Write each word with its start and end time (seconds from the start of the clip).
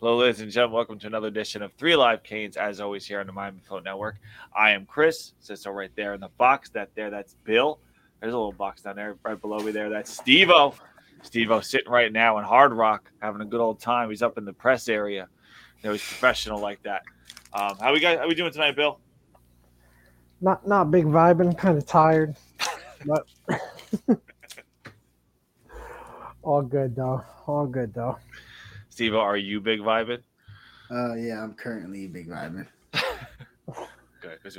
Hello, 0.00 0.16
ladies 0.16 0.40
and 0.40 0.50
gentlemen. 0.50 0.76
Welcome 0.76 0.98
to 1.00 1.08
another 1.08 1.26
edition 1.28 1.60
of 1.60 1.74
Three 1.74 1.94
Live 1.94 2.22
Canes. 2.22 2.56
As 2.56 2.80
always, 2.80 3.04
here 3.04 3.20
on 3.20 3.26
the 3.26 3.34
Miami 3.34 3.60
Float 3.60 3.84
Network. 3.84 4.16
I 4.56 4.70
am 4.70 4.86
Chris. 4.86 5.34
Sits 5.40 5.66
right 5.66 5.90
there 5.94 6.14
in 6.14 6.20
the 6.20 6.30
box. 6.38 6.70
That 6.70 6.88
there, 6.94 7.10
that's 7.10 7.34
Bill. 7.44 7.78
There's 8.18 8.32
a 8.32 8.36
little 8.38 8.50
box 8.50 8.80
down 8.80 8.96
there, 8.96 9.16
right 9.22 9.38
below 9.38 9.58
me. 9.58 9.72
There, 9.72 9.90
that's 9.90 10.18
Stevo. 10.18 10.74
Stevo 11.22 11.62
sitting 11.62 11.92
right 11.92 12.10
now 12.10 12.38
in 12.38 12.46
Hard 12.46 12.72
Rock, 12.72 13.12
having 13.20 13.42
a 13.42 13.44
good 13.44 13.60
old 13.60 13.78
time. 13.78 14.08
He's 14.08 14.22
up 14.22 14.38
in 14.38 14.46
the 14.46 14.54
press 14.54 14.88
area. 14.88 15.28
You 15.82 15.88
know, 15.88 15.92
he's 15.92 16.00
professional 16.00 16.58
like 16.60 16.82
that. 16.84 17.02
Um, 17.52 17.76
how 17.78 17.92
we 17.92 18.00
guys? 18.00 18.20
How 18.20 18.26
we 18.26 18.34
doing 18.34 18.52
tonight, 18.52 18.76
Bill? 18.76 18.98
Not 20.40 20.66
not 20.66 20.90
big 20.90 21.04
vibing, 21.04 21.58
kind 21.58 21.76
of 21.76 21.84
tired, 21.84 22.36
but 23.04 23.26
all 26.42 26.62
good 26.62 26.96
though. 26.96 27.22
All 27.46 27.66
good 27.66 27.92
though. 27.92 28.16
Steve, 29.00 29.14
are 29.14 29.34
you 29.34 29.62
big 29.62 29.80
vibing? 29.80 30.20
Uh, 30.90 31.14
yeah, 31.14 31.42
I'm 31.42 31.54
currently 31.54 32.06
big 32.06 32.28
vibing. 32.28 32.66
Good, 32.92 34.38
because 34.42 34.58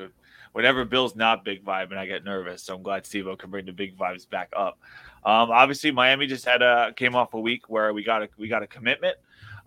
whenever 0.53 0.83
Bill's 0.83 1.15
not 1.15 1.45
big 1.45 1.63
vibing, 1.63 1.95
I 1.95 2.07
get 2.07 2.23
nervous. 2.23 2.63
So 2.63 2.75
I'm 2.75 2.81
glad 2.81 3.05
Steve 3.05 3.27
can 3.37 3.51
bring 3.51 3.67
the 3.67 3.71
big 3.71 3.95
vibes 3.95 4.27
back 4.27 4.49
up. 4.57 4.79
Um, 5.23 5.51
obviously, 5.51 5.91
Miami 5.91 6.25
just 6.25 6.43
had 6.43 6.63
a 6.63 6.91
came 6.95 7.15
off 7.15 7.35
a 7.35 7.39
week 7.39 7.69
where 7.69 7.93
we 7.93 8.03
got 8.03 8.23
a 8.23 8.29
we 8.35 8.47
got 8.47 8.63
a 8.63 8.67
commitment 8.67 9.15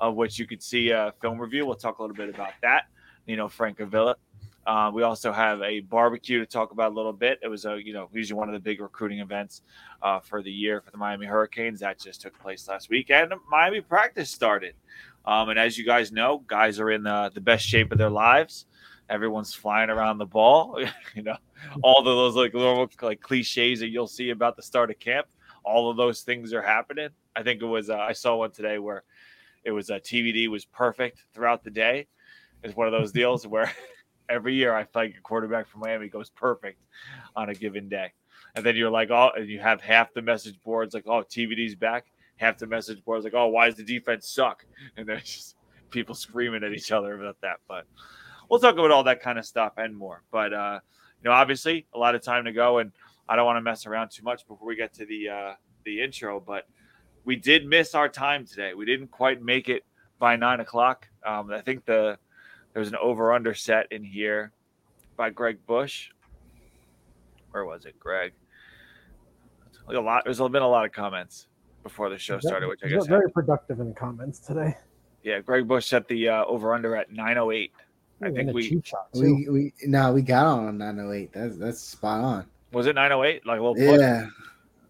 of 0.00 0.16
which 0.16 0.40
you 0.40 0.46
could 0.48 0.60
see 0.60 0.90
a 0.90 1.14
film 1.22 1.40
review. 1.40 1.66
We'll 1.66 1.76
talk 1.76 2.00
a 2.00 2.02
little 2.02 2.16
bit 2.16 2.28
about 2.28 2.54
that. 2.62 2.88
You 3.26 3.36
know, 3.36 3.46
Francavilla. 3.46 4.16
Uh, 4.66 4.90
we 4.94 5.02
also 5.02 5.30
have 5.30 5.60
a 5.62 5.80
barbecue 5.80 6.38
to 6.38 6.46
talk 6.46 6.72
about 6.72 6.92
a 6.92 6.94
little 6.94 7.12
bit. 7.12 7.38
It 7.42 7.48
was 7.48 7.66
a 7.66 7.78
you 7.82 7.92
know 7.92 8.08
usually 8.12 8.38
one 8.38 8.48
of 8.48 8.54
the 8.54 8.60
big 8.60 8.80
recruiting 8.80 9.20
events 9.20 9.62
uh, 10.02 10.20
for 10.20 10.42
the 10.42 10.50
year 10.50 10.80
for 10.80 10.90
the 10.90 10.96
Miami 10.96 11.26
Hurricanes 11.26 11.80
that 11.80 11.98
just 11.98 12.20
took 12.20 12.38
place 12.38 12.66
last 12.68 12.88
week, 12.88 13.10
and 13.10 13.32
Miami 13.50 13.80
practice 13.80 14.30
started. 14.30 14.74
Um, 15.26 15.48
and 15.48 15.58
as 15.58 15.78
you 15.78 15.84
guys 15.84 16.12
know, 16.12 16.44
guys 16.46 16.78
are 16.78 16.90
in 16.90 17.02
the, 17.02 17.30
the 17.34 17.40
best 17.40 17.64
shape 17.64 17.92
of 17.92 17.98
their 17.98 18.10
lives. 18.10 18.66
Everyone's 19.08 19.54
flying 19.54 19.90
around 19.90 20.18
the 20.18 20.26
ball. 20.26 20.78
you 21.14 21.22
know, 21.22 21.36
all 21.82 21.98
of 21.98 22.04
those 22.04 22.36
like 22.36 22.54
little 22.54 22.88
like 23.02 23.20
cliches 23.20 23.80
that 23.80 23.88
you'll 23.88 24.06
see 24.06 24.30
about 24.30 24.56
the 24.56 24.62
start 24.62 24.90
of 24.90 24.98
camp. 24.98 25.26
All 25.62 25.90
of 25.90 25.96
those 25.96 26.22
things 26.22 26.52
are 26.52 26.62
happening. 26.62 27.08
I 27.36 27.42
think 27.42 27.62
it 27.62 27.66
was 27.66 27.90
uh, 27.90 27.96
I 27.96 28.12
saw 28.12 28.36
one 28.36 28.50
today 28.50 28.78
where 28.78 29.02
it 29.64 29.72
was 29.72 29.90
a 29.90 29.96
uh, 29.96 29.98
TVD 30.00 30.48
was 30.48 30.64
perfect 30.64 31.24
throughout 31.34 31.64
the 31.64 31.70
day. 31.70 32.06
It's 32.62 32.76
one 32.76 32.86
of 32.86 32.92
those 32.92 33.12
deals 33.12 33.46
where 33.46 33.70
every 34.28 34.54
year 34.54 34.74
I 34.74 34.84
feel 34.84 35.02
like 35.02 35.16
a 35.16 35.20
quarterback 35.20 35.68
from 35.68 35.80
Miami 35.80 36.08
goes 36.08 36.30
perfect 36.30 36.80
on 37.36 37.48
a 37.48 37.54
given 37.54 37.88
day. 37.88 38.12
And 38.54 38.64
then 38.64 38.76
you're 38.76 38.90
like, 38.90 39.10
oh, 39.10 39.30
and 39.36 39.48
you 39.48 39.60
have 39.60 39.80
half 39.80 40.12
the 40.14 40.22
message 40.22 40.60
boards 40.62 40.94
like, 40.94 41.06
oh, 41.06 41.22
TVD's 41.22 41.74
back. 41.74 42.06
Half 42.36 42.58
the 42.58 42.66
message 42.66 43.04
boards 43.04 43.24
like, 43.24 43.34
oh, 43.34 43.48
why 43.48 43.66
does 43.66 43.76
the 43.76 43.84
defense 43.84 44.28
suck? 44.28 44.64
And 44.96 45.08
there's 45.08 45.22
just 45.24 45.56
people 45.90 46.14
screaming 46.14 46.62
at 46.64 46.72
each 46.72 46.92
other 46.92 47.20
about 47.20 47.40
that. 47.42 47.58
But 47.68 47.86
we'll 48.48 48.60
talk 48.60 48.74
about 48.74 48.90
all 48.90 49.04
that 49.04 49.22
kind 49.22 49.38
of 49.38 49.44
stuff 49.44 49.74
and 49.76 49.96
more. 49.96 50.22
But 50.30 50.52
uh, 50.52 50.80
you 51.22 51.30
know, 51.30 51.34
obviously, 51.34 51.86
a 51.94 51.98
lot 51.98 52.14
of 52.14 52.22
time 52.22 52.44
to 52.44 52.52
go, 52.52 52.78
and 52.78 52.92
I 53.28 53.36
don't 53.36 53.46
want 53.46 53.56
to 53.56 53.62
mess 53.62 53.86
around 53.86 54.10
too 54.10 54.22
much 54.22 54.46
before 54.46 54.66
we 54.66 54.76
get 54.76 54.92
to 54.94 55.06
the 55.06 55.28
uh, 55.28 55.52
the 55.84 56.02
intro. 56.02 56.40
But 56.40 56.66
we 57.24 57.36
did 57.36 57.66
miss 57.66 57.94
our 57.94 58.08
time 58.08 58.44
today. 58.44 58.74
We 58.74 58.84
didn't 58.84 59.08
quite 59.08 59.42
make 59.42 59.68
it 59.68 59.84
by 60.18 60.36
nine 60.36 60.60
o'clock. 60.60 61.08
Um, 61.24 61.50
I 61.50 61.60
think 61.60 61.84
the 61.86 62.18
there's 62.74 62.88
an 62.88 62.96
over 63.00 63.32
under 63.32 63.54
set 63.54 63.90
in 63.90 64.04
here 64.04 64.52
by 65.16 65.30
Greg 65.30 65.58
Bush. 65.66 66.10
Where 67.52 67.64
was 67.64 67.86
it, 67.86 67.98
Greg? 67.98 68.32
a 69.88 70.00
lot. 70.00 70.24
There's 70.24 70.38
been 70.38 70.62
a 70.62 70.68
lot 70.68 70.84
of 70.84 70.92
comments 70.92 71.46
before 71.82 72.10
the 72.10 72.18
show 72.18 72.40
started, 72.40 72.68
which 72.68 72.80
I 72.84 72.88
guess 72.88 73.06
very 73.06 73.20
happened. 73.20 73.34
productive 73.34 73.80
in 73.80 73.88
the 73.88 73.94
comments 73.94 74.40
today. 74.40 74.76
Yeah, 75.22 75.40
Greg 75.40 75.68
Bush 75.68 75.86
set 75.86 76.08
the 76.08 76.28
uh, 76.28 76.44
over 76.44 76.74
under 76.74 76.96
at 76.96 77.12
908. 77.12 77.72
I 78.22 78.30
think 78.30 78.54
we 78.54 78.82
we 79.14 79.48
we 79.48 79.72
no 79.86 80.12
we 80.12 80.22
got 80.22 80.46
on 80.46 80.78
908. 80.78 81.32
That's 81.32 81.56
that's 81.56 81.80
spot 81.80 82.20
on. 82.20 82.46
Was 82.72 82.86
it 82.86 82.94
908? 82.94 83.46
Like 83.46 83.60
a 83.60 83.62
little 83.62 83.98
yeah. 83.98 84.26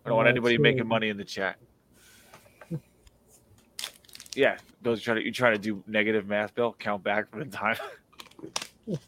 I 0.05 0.09
don't 0.09 0.17
want 0.17 0.29
anybody 0.29 0.59
making 0.59 0.87
money 0.87 1.09
in 1.09 1.17
the 1.17 1.25
chat. 1.25 1.57
Yeah, 4.37 4.59
those 4.83 5.03
trying 5.03 5.19
to 5.19 5.25
you 5.25 5.33
try 5.33 5.51
to 5.51 5.59
do 5.59 5.83
negative 5.87 6.27
math, 6.27 6.55
Bill? 6.55 6.75
Count 6.79 7.03
back 7.03 7.31
from 7.31 7.41
the 7.41 7.47
time. 7.47 7.77
it 8.87 8.99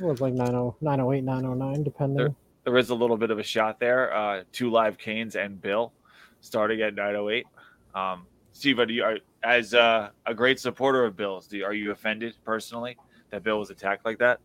was 0.00 0.20
like 0.20 0.34
90, 0.34 0.52
908, 0.80 1.24
909, 1.24 1.82
depending. 1.82 2.16
There, 2.16 2.34
there 2.64 2.76
is 2.76 2.90
a 2.90 2.94
little 2.94 3.16
bit 3.16 3.30
of 3.30 3.38
a 3.38 3.42
shot 3.42 3.80
there. 3.80 4.14
Uh, 4.14 4.42
two 4.52 4.70
live 4.70 4.98
canes 4.98 5.36
and 5.36 5.60
Bill 5.60 5.92
starting 6.40 6.80
at 6.82 6.94
908. 6.94 7.46
Um, 7.94 8.26
Steve, 8.52 8.76
do 8.86 8.92
you, 8.92 9.04
are, 9.04 9.18
as 9.42 9.74
uh, 9.74 10.10
a 10.26 10.34
great 10.34 10.58
supporter 10.60 11.04
of 11.04 11.16
Bill's, 11.16 11.46
do, 11.46 11.64
are 11.64 11.74
you 11.74 11.92
offended 11.92 12.34
personally 12.44 12.96
that 13.30 13.42
Bill 13.42 13.58
was 13.58 13.70
attacked 13.70 14.04
like 14.04 14.18
that? 14.18 14.40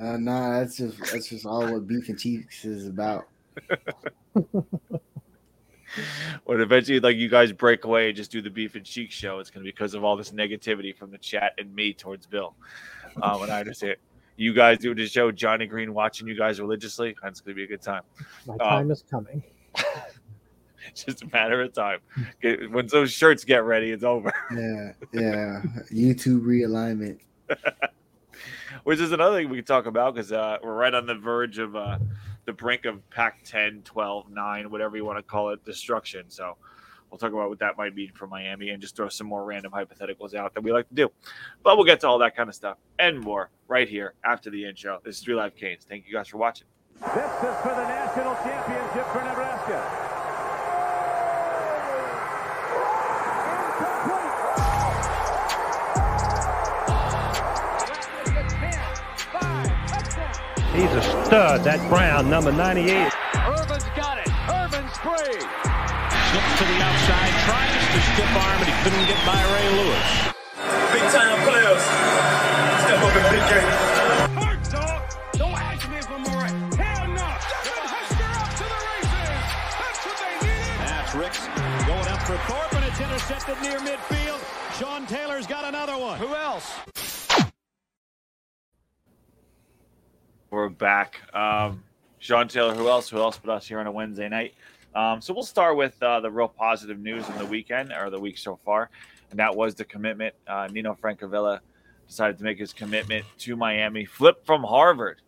Uh, 0.00 0.16
nah, 0.16 0.60
that's 0.60 0.76
just 0.76 0.96
that's 1.12 1.28
just 1.28 1.44
all 1.44 1.72
what 1.72 1.88
beef 1.88 2.08
and 2.08 2.18
cheeks 2.18 2.64
is 2.64 2.86
about. 2.86 3.26
when 6.44 6.60
eventually 6.60 7.00
like 7.00 7.16
you 7.16 7.28
guys 7.28 7.52
break 7.52 7.84
away 7.84 8.08
and 8.08 8.16
just 8.16 8.30
do 8.30 8.42
the 8.42 8.50
beef 8.50 8.74
and 8.74 8.84
cheek 8.84 9.10
show, 9.10 9.38
it's 9.38 9.50
gonna 9.50 9.64
be 9.64 9.70
because 9.70 9.94
of 9.94 10.04
all 10.04 10.16
this 10.16 10.30
negativity 10.30 10.96
from 10.96 11.10
the 11.10 11.18
chat 11.18 11.52
and 11.58 11.74
me 11.74 11.92
towards 11.92 12.26
Bill. 12.26 12.54
Um, 13.22 13.42
and 13.42 13.52
I 13.52 13.60
understand 13.60 13.96
you 14.38 14.54
guys 14.54 14.78
do 14.78 14.94
the 14.94 15.06
show, 15.06 15.32
Johnny 15.32 15.66
Green 15.66 15.92
watching 15.92 16.28
you 16.28 16.36
guys 16.36 16.60
religiously. 16.60 17.14
It's 17.24 17.40
gonna 17.40 17.54
be 17.54 17.64
a 17.64 17.66
good 17.66 17.82
time. 17.82 18.02
My 18.46 18.56
time 18.56 18.84
um, 18.84 18.90
is 18.90 19.04
coming. 19.10 19.42
it's 20.86 21.04
just 21.04 21.22
a 21.22 21.26
matter 21.32 21.60
of 21.60 21.72
time. 21.72 21.98
When 22.70 22.86
those 22.86 23.12
shirts 23.12 23.44
get 23.44 23.64
ready, 23.64 23.90
it's 23.90 24.04
over. 24.04 24.32
yeah, 24.52 24.92
yeah. 25.12 25.62
YouTube 25.92 26.42
realignment. 26.42 27.18
Which 28.84 29.00
is 29.00 29.10
another 29.10 29.38
thing 29.38 29.48
we 29.48 29.56
can 29.56 29.64
talk 29.64 29.86
about 29.86 30.14
because 30.14 30.30
uh, 30.30 30.58
we're 30.62 30.74
right 30.74 30.94
on 30.94 31.06
the 31.06 31.16
verge 31.16 31.58
of 31.58 31.74
uh, 31.74 31.98
the 32.48 32.52
brink 32.54 32.86
of 32.86 33.08
Pac 33.10 33.44
10, 33.44 33.82
12, 33.84 34.30
9, 34.30 34.70
whatever 34.70 34.96
you 34.96 35.04
want 35.04 35.18
to 35.18 35.22
call 35.22 35.50
it, 35.50 35.62
destruction. 35.66 36.24
So 36.28 36.56
we'll 37.10 37.18
talk 37.18 37.34
about 37.34 37.50
what 37.50 37.58
that 37.58 37.76
might 37.76 37.94
mean 37.94 38.10
for 38.14 38.26
Miami 38.26 38.70
and 38.70 38.80
just 38.80 38.96
throw 38.96 39.10
some 39.10 39.26
more 39.26 39.44
random 39.44 39.70
hypotheticals 39.70 40.34
out 40.34 40.54
that 40.54 40.62
we 40.62 40.72
like 40.72 40.88
to 40.88 40.94
do. 40.94 41.10
But 41.62 41.76
we'll 41.76 41.84
get 41.84 42.00
to 42.00 42.08
all 42.08 42.18
that 42.20 42.34
kind 42.34 42.48
of 42.48 42.54
stuff 42.54 42.78
and 42.98 43.20
more 43.20 43.50
right 43.68 43.86
here 43.86 44.14
after 44.24 44.48
the 44.48 44.64
intro. 44.64 44.98
This 45.04 45.18
is 45.18 45.22
Three 45.22 45.34
Live 45.34 45.56
Canes. 45.56 45.84
Thank 45.86 46.06
you 46.06 46.12
guys 46.14 46.28
for 46.28 46.38
watching. 46.38 46.66
This 47.00 47.10
is 47.12 47.56
for 47.62 47.74
the 47.76 47.86
national 47.86 48.34
championship 48.36 49.06
for 49.12 49.22
Nebraska. 49.22 50.07
He's 60.78 60.94
a 60.94 61.02
stud, 61.26 61.66
that 61.66 61.82
Brown, 61.90 62.30
number 62.30 62.54
98. 62.54 62.86
Irvin's 62.86 63.82
got 63.98 64.14
it. 64.22 64.30
Irvin's 64.46 64.94
free. 65.02 65.42
Slips 65.42 66.52
to 66.54 66.64
the 66.70 66.78
outside, 66.78 67.34
tries 67.50 67.82
to 67.82 67.98
stiff 68.14 68.30
arm, 68.38 68.62
but 68.62 68.70
he 68.70 68.76
couldn't 68.86 69.02
get 69.10 69.18
by 69.26 69.42
Ray 69.42 69.68
Lewis. 69.74 70.06
Big 70.94 71.02
time 71.10 71.34
players. 71.42 71.82
Step 72.86 72.94
up 73.02 73.10
in 73.10 73.26
big 73.26 73.44
game. 73.50 73.70
Hurt, 74.38 74.62
dog. 74.70 75.02
Don't 75.34 75.58
ask 75.58 75.82
me 75.90 75.98
if 75.98 76.06
I'm 76.14 76.22
all 76.22 76.38
right. 76.46 76.54
Hell 76.78 77.10
no. 77.10 77.26
Devin 77.26 77.88
Hester 77.90 78.30
up 78.38 78.50
to 78.54 78.66
the 78.70 78.78
races. 78.86 79.34
That's 79.82 80.00
what 80.06 80.14
they 80.14 80.34
needed. 80.46 80.78
That's 80.86 81.10
Ricks 81.18 81.42
going 81.90 82.06
up 82.06 82.22
for 82.22 82.38
Thorpe, 82.46 82.78
and 82.78 82.86
it's 82.86 83.02
intercepted 83.02 83.58
near 83.66 83.82
midfield. 83.82 84.38
Sean 84.78 85.10
Taylor's 85.10 85.50
got 85.50 85.66
another 85.66 85.98
one. 85.98 86.22
Who 86.22 86.38
else? 86.38 86.70
We're 90.50 90.70
back. 90.70 91.20
Um, 91.34 91.84
Sean 92.20 92.48
Taylor, 92.48 92.74
who 92.74 92.88
else? 92.88 93.10
Who 93.10 93.18
else 93.18 93.38
but 93.38 93.52
us 93.52 93.68
here 93.68 93.80
on 93.80 93.86
a 93.86 93.92
Wednesday 93.92 94.30
night? 94.30 94.54
Um, 94.94 95.20
so 95.20 95.34
we'll 95.34 95.42
start 95.42 95.76
with 95.76 96.02
uh, 96.02 96.20
the 96.20 96.30
real 96.30 96.48
positive 96.48 96.98
news 96.98 97.28
in 97.28 97.36
the 97.36 97.44
weekend 97.44 97.92
or 97.92 98.08
the 98.08 98.18
week 98.18 98.38
so 98.38 98.58
far, 98.64 98.88
and 99.30 99.38
that 99.38 99.54
was 99.54 99.74
the 99.74 99.84
commitment. 99.84 100.34
Uh, 100.46 100.66
Nino 100.72 100.94
Francavilla 100.94 101.60
decided 102.06 102.38
to 102.38 102.44
make 102.44 102.58
his 102.58 102.72
commitment 102.72 103.26
to 103.40 103.56
Miami. 103.56 104.06
Flip 104.06 104.42
from 104.46 104.64
Harvard, 104.64 105.20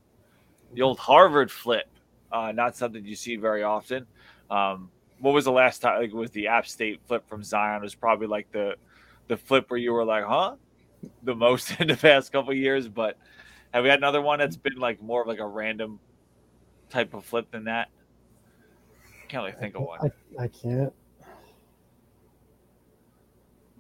the 0.73 0.81
old 0.81 0.99
Harvard 0.99 1.51
flip. 1.51 1.91
Uh, 2.33 2.53
not 2.53 2.75
something 2.75 3.05
you 3.05 3.15
see 3.15 3.37
very 3.37 3.63
often. 3.63 4.07
Um, 4.51 4.91
what 5.19 5.35
was 5.35 5.45
the 5.45 5.53
last 5.53 5.81
time? 5.83 6.01
Like, 6.01 6.15
was 6.15 6.31
the 6.31 6.47
App 6.47 6.67
State 6.67 6.99
flip 7.07 7.29
from 7.29 7.45
Zion? 7.45 7.77
It 7.77 7.83
was 7.83 7.95
probably 7.95 8.27
like 8.27 8.51
the 8.53 8.77
the 9.29 9.37
flip 9.37 9.69
where 9.69 9.79
you 9.79 9.93
were 9.93 10.05
like, 10.07 10.25
"Huh?" 10.25 10.55
The 11.25 11.35
most 11.35 11.73
in 11.79 11.89
the 11.89 11.97
past 11.97 12.33
couple 12.33 12.55
years, 12.55 12.89
but 12.89 13.19
have 13.73 13.85
we 13.85 13.91
had 13.91 13.99
another 13.99 14.21
one 14.21 14.39
that's 14.39 14.57
been 14.57 14.79
like 14.79 15.01
more 15.03 15.23
of 15.23 15.29
like 15.29 15.39
a 15.39 15.47
random 15.47 16.01
type 16.89 17.15
of 17.15 17.25
flip 17.25 17.51
than 17.51 17.65
that? 17.65 17.89
Can't 19.29 19.45
really 19.45 19.57
think 19.57 19.77
of 19.77 19.83
one. 19.83 20.01
I, 20.03 20.45
I 20.45 20.49
can't. 20.49 20.93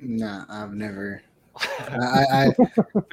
Nah, 0.00 0.44
I've 0.48 0.72
never. 0.72 1.22
I, 1.60 2.24
I 2.30 2.54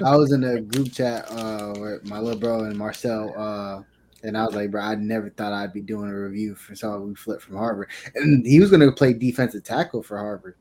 I 0.06 0.16
was 0.16 0.32
in 0.32 0.44
a 0.44 0.62
group 0.62 0.94
chat 0.94 1.26
uh, 1.32 1.74
with 1.78 2.06
my 2.06 2.20
little 2.20 2.40
bro 2.40 2.66
and 2.66 2.78
Marcel, 2.78 3.34
uh, 3.36 3.82
and 4.24 4.38
I 4.38 4.46
was 4.46 4.54
like, 4.54 4.70
bro, 4.70 4.82
I 4.82 4.96
never 4.96 5.32
thought 5.32 5.52
I'd 5.52 5.74
be 5.74 5.82
doing 5.82 6.10
a 6.10 6.16
review 6.16 6.54
for 6.54 6.76
someone 6.76 7.08
we 7.08 7.16
flipped 7.16 7.42
from 7.42 7.58
Harvard, 7.58 7.90
and 8.14 8.46
he 8.46 8.60
was 8.60 8.70
going 8.70 8.82
to 8.82 8.92
play 8.92 9.14
defensive 9.14 9.64
tackle 9.64 10.04
for 10.04 10.18
Harvard. 10.18 10.56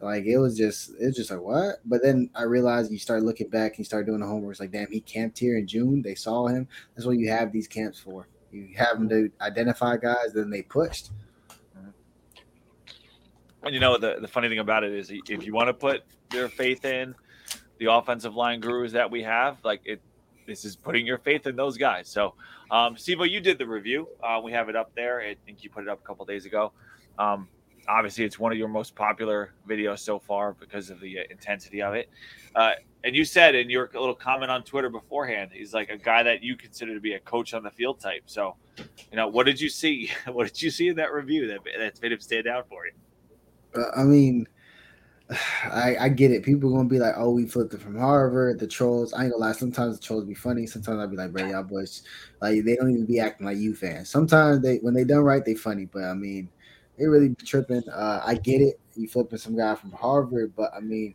Like 0.00 0.24
it 0.24 0.38
was 0.38 0.56
just 0.56 0.90
it 1.00 1.06
was 1.06 1.16
just 1.16 1.30
like 1.30 1.40
what? 1.40 1.76
But 1.84 2.02
then 2.02 2.30
I 2.34 2.44
realized 2.44 2.90
you 2.90 2.98
start 2.98 3.22
looking 3.22 3.48
back 3.48 3.72
and 3.72 3.80
you 3.80 3.84
start 3.84 4.06
doing 4.06 4.20
the 4.20 4.26
homework. 4.26 4.52
It's 4.52 4.60
like 4.60 4.72
damn, 4.72 4.90
he 4.90 5.00
camped 5.00 5.38
here 5.38 5.58
in 5.58 5.66
June. 5.66 6.00
They 6.00 6.14
saw 6.14 6.46
him. 6.46 6.66
That's 6.94 7.06
what 7.06 7.18
you 7.18 7.30
have 7.30 7.52
these 7.52 7.68
camps 7.68 7.98
for. 7.98 8.26
You 8.50 8.70
have 8.76 8.98
them 8.98 9.08
to 9.10 9.30
identify 9.40 9.96
guys. 9.98 10.32
Then 10.34 10.50
they 10.50 10.62
pushed. 10.62 11.10
And 13.62 13.74
you 13.74 13.80
know 13.80 13.98
the 13.98 14.16
the 14.20 14.28
funny 14.28 14.48
thing 14.48 14.58
about 14.58 14.84
it 14.84 14.92
is, 14.92 15.10
if 15.10 15.44
you 15.44 15.52
want 15.52 15.68
to 15.68 15.74
put 15.74 16.02
your 16.32 16.48
faith 16.48 16.84
in 16.84 17.14
the 17.78 17.92
offensive 17.92 18.34
line 18.34 18.60
gurus 18.60 18.92
that 18.92 19.10
we 19.10 19.22
have, 19.22 19.58
like 19.64 19.82
it, 19.84 20.00
this 20.46 20.64
is 20.64 20.76
putting 20.76 21.06
your 21.06 21.18
faith 21.18 21.46
in 21.46 21.56
those 21.56 21.76
guys. 21.76 22.08
So, 22.08 22.34
um, 22.70 22.96
Stevo, 22.96 23.28
you 23.28 23.40
did 23.40 23.58
the 23.58 23.66
review. 23.66 24.08
Uh, 24.22 24.40
we 24.42 24.52
have 24.52 24.70
it 24.70 24.76
up 24.76 24.94
there. 24.94 25.20
I 25.20 25.36
think 25.44 25.62
you 25.62 25.68
put 25.68 25.82
it 25.82 25.88
up 25.88 26.00
a 26.02 26.06
couple 26.06 26.24
days 26.24 26.46
ago. 26.46 26.72
Um, 27.18 27.48
obviously, 27.90 28.24
it's 28.24 28.38
one 28.38 28.52
of 28.52 28.58
your 28.58 28.68
most 28.68 28.94
popular 28.94 29.52
videos 29.68 29.98
so 30.00 30.18
far 30.18 30.52
because 30.54 30.90
of 30.90 31.00
the 31.00 31.18
uh, 31.18 31.22
intensity 31.30 31.82
of 31.82 31.94
it. 31.94 32.08
Uh, 32.54 32.72
and 33.02 33.16
you 33.16 33.24
said 33.24 33.54
in 33.54 33.70
your 33.70 33.90
little 33.92 34.14
comment 34.14 34.50
on 34.50 34.62
Twitter 34.62 34.90
beforehand, 34.90 35.50
he's 35.52 35.74
like 35.74 35.90
a 35.90 35.96
guy 35.96 36.22
that 36.22 36.42
you 36.42 36.56
consider 36.56 36.94
to 36.94 37.00
be 37.00 37.14
a 37.14 37.20
coach 37.20 37.54
on 37.54 37.62
the 37.62 37.70
field 37.70 37.98
type. 37.98 38.22
So, 38.26 38.56
you 38.78 39.16
know, 39.16 39.28
what 39.28 39.46
did 39.46 39.60
you 39.60 39.68
see? 39.68 40.10
What 40.30 40.46
did 40.46 40.62
you 40.62 40.70
see 40.70 40.88
in 40.88 40.96
that 40.96 41.12
review 41.12 41.48
that 41.48 41.60
that's 41.78 42.00
made 42.00 42.12
him 42.12 42.20
stand 42.20 42.46
out 42.46 42.68
for 42.68 42.86
you? 42.86 42.92
Uh, 43.74 43.90
I 43.96 44.04
mean, 44.04 44.46
I, 45.64 45.96
I 45.98 46.08
get 46.08 46.30
it. 46.30 46.44
People 46.44 46.70
gonna 46.70 46.88
be 46.88 46.98
like, 46.98 47.14
"Oh, 47.16 47.30
we 47.30 47.46
flipped 47.46 47.74
it 47.74 47.80
from 47.80 47.98
Harvard." 47.98 48.58
The 48.58 48.66
trolls. 48.66 49.12
I 49.12 49.24
ain't 49.24 49.32
gonna 49.32 49.44
lie. 49.44 49.52
Sometimes 49.52 49.98
the 49.98 50.04
trolls 50.04 50.24
be 50.24 50.34
funny. 50.34 50.66
Sometimes 50.66 51.00
I'll 51.00 51.08
be 51.08 51.16
like, 51.16 51.32
"Bro, 51.32 51.46
y'all 51.46 51.62
boys, 51.62 52.02
like 52.40 52.64
they 52.64 52.76
don't 52.76 52.90
even 52.90 53.06
be 53.06 53.20
acting 53.20 53.46
like 53.46 53.58
you 53.58 53.74
fans." 53.74 54.10
Sometimes 54.10 54.60
they, 54.60 54.76
when 54.78 54.94
they 54.94 55.04
done 55.04 55.20
right, 55.20 55.44
they 55.44 55.54
funny. 55.54 55.86
But 55.86 56.04
I 56.04 56.14
mean, 56.14 56.48
they 57.00 57.06
really 57.06 57.30
be 57.30 57.44
tripping. 57.44 57.82
Uh, 57.88 58.22
I 58.24 58.34
get 58.34 58.60
it. 58.60 58.78
You 58.94 59.08
flipping 59.08 59.38
some 59.38 59.56
guy 59.56 59.74
from 59.74 59.90
Harvard, 59.92 60.52
but 60.56 60.70
I 60.76 60.80
mean, 60.80 61.14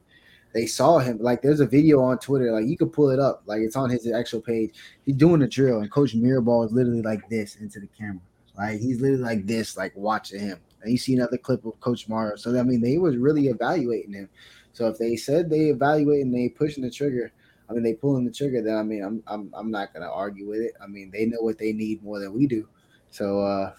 they 0.54 0.66
saw 0.66 1.00
him. 1.00 1.20
Like, 1.20 1.42
there's 1.42 1.60
a 1.62 1.66
video 1.66 2.02
on 2.02 2.18
Twitter. 2.18 2.52
Like, 2.52 2.66
you 2.66 2.78
could 2.78 2.92
pull 2.92 3.10
it 3.12 3.20
up. 3.20 3.44
Like, 3.46 3.62
it's 3.62 3.76
on 3.76 3.90
his 3.90 4.12
actual 4.12 4.42
page. 4.42 4.74
He's 5.06 5.16
doing 5.16 5.42
a 5.42 5.48
drill, 5.48 5.80
and 5.80 5.92
Coach 5.92 6.16
Mirabal 6.16 6.66
is 6.66 6.72
literally 6.72 7.02
like 7.02 7.30
this 7.30 7.56
into 7.56 7.80
the 7.80 7.88
camera. 7.88 8.22
Like, 8.58 8.80
he's 8.80 9.00
literally 9.00 9.24
like 9.24 9.46
this, 9.46 9.78
like 9.78 9.94
watching 9.96 10.40
him 10.40 10.60
and 10.86 10.92
you 10.92 10.98
see 10.98 11.16
another 11.16 11.38
clip 11.38 11.66
of 11.66 11.80
Coach 11.80 12.08
Morrow. 12.08 12.36
So 12.36 12.58
I 12.58 12.64
mean, 12.64 12.80
they 12.80 12.98
was 12.98 13.18
really 13.18 13.48
evaluating 13.48 14.14
him. 14.14 14.30
So 14.74 14.88
if 14.88 14.98
they 14.98 15.16
said 15.16 15.50
they 15.50 15.70
evaluating, 15.70 16.32
they 16.32 16.50
pushing 16.50 16.84
the 16.84 16.92
trigger, 16.92 17.32
I 17.70 17.74
mean, 17.74 17.84
they 17.84 17.94
pulling 17.94 18.26
the 18.26 18.32
trigger. 18.32 18.62
Then 18.62 18.78
I 18.78 18.84
mean, 18.84 19.04
I'm 19.04 19.24
I'm 19.28 19.52
I'm 19.54 19.72
not 19.72 19.94
gonna 19.94 20.12
argue 20.12 20.48
with 20.48 20.62
it. 20.62 20.74
I 20.82 20.88
mean, 20.88 21.12
they 21.12 21.26
know 21.26 21.42
what 21.42 21.58
they 21.58 21.74
need 21.74 22.04
more 22.04 22.20
than 22.20 22.34
we 22.34 22.46
do. 22.46 22.68
So 23.10 23.42
uh, 23.42 23.74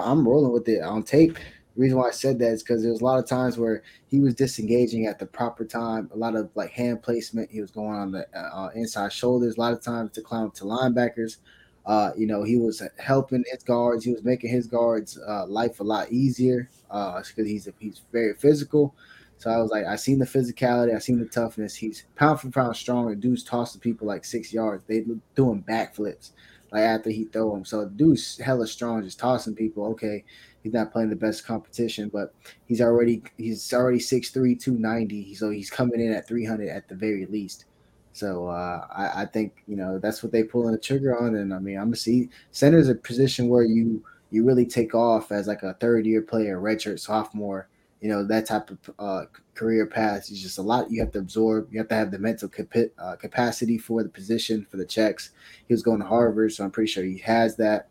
I'm 0.00 0.26
rolling 0.26 0.52
with 0.52 0.68
it 0.68 0.82
on 0.82 1.02
tape. 1.02 1.34
The 1.34 1.80
reason 1.80 1.98
why 1.98 2.08
I 2.08 2.12
said 2.12 2.38
that 2.38 2.52
is 2.52 2.62
because 2.62 2.82
there 2.82 2.92
was 2.92 3.00
a 3.00 3.04
lot 3.04 3.18
of 3.18 3.26
times 3.28 3.58
where 3.58 3.82
he 4.06 4.20
was 4.20 4.34
disengaging 4.34 5.06
at 5.06 5.18
the 5.18 5.26
proper 5.26 5.64
time. 5.64 6.08
A 6.12 6.16
lot 6.16 6.36
of 6.36 6.50
like 6.54 6.70
hand 6.70 7.02
placement. 7.02 7.50
He 7.50 7.60
was 7.60 7.70
going 7.70 7.96
on 7.96 8.12
the 8.12 8.26
uh, 8.38 8.70
inside 8.74 9.12
shoulders. 9.12 9.56
A 9.56 9.60
lot 9.60 9.72
of 9.72 9.82
times 9.82 10.12
to 10.12 10.22
climb 10.22 10.46
up 10.46 10.54
to 10.54 10.64
linebackers. 10.64 11.38
Uh, 11.86 12.12
you 12.16 12.26
know, 12.26 12.44
he 12.44 12.56
was 12.56 12.82
helping 12.98 13.44
his 13.50 13.62
guards. 13.62 14.04
He 14.04 14.12
was 14.12 14.24
making 14.24 14.50
his 14.50 14.66
guards' 14.66 15.18
uh, 15.18 15.46
life 15.46 15.80
a 15.80 15.84
lot 15.84 16.10
easier 16.10 16.70
because 16.88 17.32
uh, 17.38 17.42
he's 17.42 17.68
he's 17.78 18.02
very 18.12 18.34
physical. 18.34 18.94
So 19.36 19.50
I 19.50 19.58
was 19.58 19.70
like, 19.70 19.84
I 19.84 19.96
seen 19.96 20.20
the 20.20 20.24
physicality, 20.24 20.94
I 20.94 21.00
seen 21.00 21.18
the 21.18 21.26
toughness. 21.26 21.74
He's 21.74 22.04
pound 22.14 22.40
for 22.40 22.50
pound 22.50 22.76
stronger. 22.76 23.14
Dude's 23.14 23.42
tossing 23.42 23.80
people 23.80 24.06
like 24.06 24.24
six 24.24 24.52
yards. 24.52 24.84
They 24.86 25.04
doing 25.34 25.62
backflips 25.68 26.30
like 26.74 26.82
after 26.82 27.08
he 27.08 27.24
throw 27.24 27.52
them. 27.52 27.64
So 27.64 27.86
dude's 27.86 28.36
hella 28.38 28.66
strong, 28.66 29.04
just 29.04 29.20
tossing 29.20 29.54
people. 29.54 29.86
Okay, 29.92 30.24
he's 30.62 30.72
not 30.72 30.92
playing 30.92 31.10
the 31.10 31.16
best 31.16 31.46
competition, 31.46 32.10
but 32.12 32.34
he's 32.66 32.80
already 32.80 33.22
he's 33.38 33.72
already 33.72 34.00
6'3", 34.00 34.60
290. 34.60 35.36
So 35.36 35.50
he's 35.50 35.70
coming 35.70 36.00
in 36.00 36.12
at 36.12 36.26
300 36.26 36.68
at 36.68 36.88
the 36.88 36.96
very 36.96 37.26
least. 37.26 37.66
So 38.12 38.48
uh, 38.48 38.86
I, 38.90 39.22
I, 39.22 39.26
think 39.26 39.62
you 39.66 39.76
know 39.76 39.98
that's 39.98 40.22
what 40.22 40.30
they 40.32 40.42
pulling 40.44 40.72
the 40.72 40.78
trigger 40.78 41.18
on, 41.18 41.36
and 41.36 41.54
I 41.54 41.58
mean 41.60 41.76
I'm 41.76 41.86
gonna 41.86 41.96
see 41.96 42.28
center 42.50 42.78
is 42.78 42.88
a 42.88 42.94
position 42.94 43.48
where 43.48 43.64
you 43.64 44.04
you 44.30 44.44
really 44.44 44.66
take 44.66 44.94
off 44.94 45.30
as 45.30 45.46
like 45.46 45.62
a 45.62 45.74
third 45.74 46.06
year 46.06 46.22
player, 46.22 46.60
redshirt 46.60 46.98
sophomore. 46.98 47.68
You 48.00 48.08
know 48.08 48.24
that 48.24 48.46
type 48.46 48.70
of 48.70 48.78
uh, 48.98 49.24
career 49.54 49.86
path 49.86 50.30
is 50.30 50.42
just 50.42 50.58
a 50.58 50.62
lot 50.62 50.90
you 50.90 51.00
have 51.00 51.12
to 51.12 51.18
absorb. 51.18 51.72
You 51.72 51.78
have 51.78 51.88
to 51.88 51.94
have 51.94 52.10
the 52.10 52.18
mental 52.18 52.50
uh, 52.98 53.16
capacity 53.16 53.78
for 53.78 54.02
the 54.02 54.08
position 54.08 54.66
for 54.70 54.76
the 54.76 54.84
checks. 54.84 55.30
He 55.66 55.74
was 55.74 55.82
going 55.82 56.00
to 56.00 56.06
Harvard, 56.06 56.52
so 56.52 56.64
I'm 56.64 56.70
pretty 56.70 56.90
sure 56.90 57.04
he 57.04 57.18
has 57.18 57.56
that, 57.56 57.88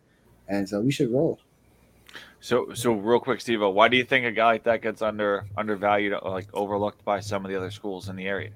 and 0.48 0.68
so 0.68 0.82
we 0.82 0.92
should 0.92 1.12
roll. 1.12 1.40
So, 2.40 2.74
so 2.74 2.92
real 2.92 3.22
quick, 3.22 3.40
Steve, 3.40 3.62
why 3.62 3.88
do 3.88 3.96
you 3.96 4.04
think 4.04 4.26
a 4.26 4.32
guy 4.32 4.46
like 4.46 4.64
that 4.66 4.82
gets 4.82 5.02
under 5.02 5.46
undervalued, 5.58 6.14
like 6.24 6.48
overlooked 6.54 7.04
by 7.06 7.22
some 7.22 7.46
of 7.46 7.50
the 7.50 7.58
other 7.58 7.72
schools 7.72 8.10
in 8.10 8.18
the 8.18 8.28
area? 8.28 8.52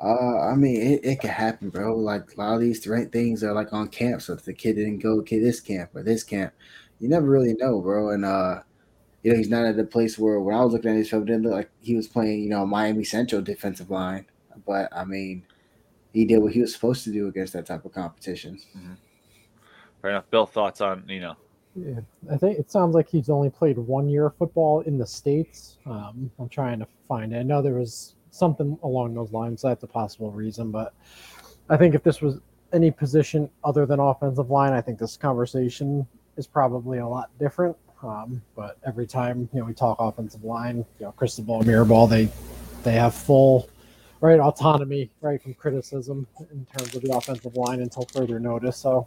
Uh, 0.00 0.40
I 0.40 0.54
mean, 0.56 0.80
it, 0.80 1.04
it 1.04 1.20
can 1.20 1.30
happen, 1.30 1.70
bro. 1.70 1.96
Like 1.96 2.36
a 2.36 2.40
lot 2.40 2.54
of 2.54 2.60
these 2.60 2.84
things 2.84 3.44
are 3.44 3.52
like 3.52 3.72
on 3.72 3.88
camp. 3.88 4.22
So 4.22 4.34
if 4.34 4.44
the 4.44 4.52
kid 4.52 4.74
didn't 4.74 4.98
go 4.98 5.22
to 5.22 5.40
this 5.40 5.60
camp 5.60 5.90
or 5.94 6.02
this 6.02 6.22
camp, 6.22 6.52
you 7.00 7.08
never 7.08 7.26
really 7.26 7.54
know, 7.54 7.80
bro. 7.80 8.10
And 8.10 8.24
uh, 8.24 8.62
you 9.26 9.32
know, 9.32 9.38
he's 9.38 9.50
not 9.50 9.64
at 9.64 9.76
the 9.76 9.82
place 9.82 10.20
where 10.20 10.38
when 10.38 10.54
I 10.54 10.62
was 10.62 10.72
looking 10.72 10.92
at 10.92 10.96
his 10.96 11.10
film, 11.10 11.24
it 11.24 11.26
didn't 11.26 11.42
look 11.42 11.52
like 11.52 11.70
he 11.80 11.96
was 11.96 12.06
playing, 12.06 12.44
you 12.44 12.48
know, 12.48 12.64
Miami 12.64 13.02
Central 13.02 13.42
defensive 13.42 13.90
line. 13.90 14.24
But 14.64 14.88
I 14.92 15.04
mean, 15.04 15.44
he 16.12 16.24
did 16.24 16.38
what 16.38 16.52
he 16.52 16.60
was 16.60 16.72
supposed 16.72 17.02
to 17.04 17.10
do 17.12 17.26
against 17.26 17.52
that 17.54 17.66
type 17.66 17.84
of 17.84 17.92
competition. 17.92 18.60
Mm-hmm. 18.78 18.92
Fair 20.00 20.10
enough. 20.12 20.30
Bill, 20.30 20.46
thoughts 20.46 20.80
on 20.80 21.02
you 21.08 21.18
know? 21.18 21.34
Yeah, 21.74 21.98
I 22.32 22.36
think 22.36 22.60
it 22.60 22.70
sounds 22.70 22.94
like 22.94 23.08
he's 23.08 23.28
only 23.28 23.50
played 23.50 23.78
one 23.78 24.08
year 24.08 24.26
of 24.26 24.36
football 24.36 24.82
in 24.82 24.96
the 24.96 25.06
states. 25.06 25.78
Um, 25.86 26.30
I'm 26.38 26.48
trying 26.48 26.78
to 26.78 26.86
find 27.08 27.32
it. 27.32 27.38
I 27.38 27.42
know 27.42 27.60
there 27.60 27.74
was 27.74 28.14
something 28.30 28.78
along 28.84 29.14
those 29.14 29.32
lines. 29.32 29.60
That's 29.60 29.82
a 29.82 29.88
possible 29.88 30.30
reason, 30.30 30.70
but 30.70 30.94
I 31.68 31.76
think 31.76 31.96
if 31.96 32.04
this 32.04 32.22
was 32.22 32.38
any 32.72 32.92
position 32.92 33.50
other 33.64 33.86
than 33.86 33.98
offensive 33.98 34.50
line, 34.50 34.72
I 34.72 34.80
think 34.80 35.00
this 35.00 35.16
conversation 35.16 36.06
is 36.36 36.46
probably 36.46 36.98
a 36.98 37.08
lot 37.08 37.36
different. 37.40 37.76
Um, 38.06 38.42
but 38.54 38.78
every 38.86 39.06
time 39.06 39.48
you 39.52 39.60
know 39.60 39.66
we 39.66 39.74
talk 39.74 39.96
offensive 40.00 40.44
line, 40.44 40.78
you 40.98 41.06
know 41.06 41.12
Cristobal, 41.12 41.62
Mirabal, 41.62 42.08
they 42.08 42.28
they 42.82 42.92
have 42.92 43.14
full 43.14 43.68
right 44.20 44.40
autonomy 44.40 45.10
right 45.20 45.42
from 45.42 45.54
criticism 45.54 46.26
in 46.50 46.66
terms 46.76 46.94
of 46.94 47.02
the 47.02 47.14
offensive 47.14 47.56
line 47.56 47.80
until 47.80 48.06
further 48.12 48.38
notice. 48.38 48.76
So, 48.76 49.06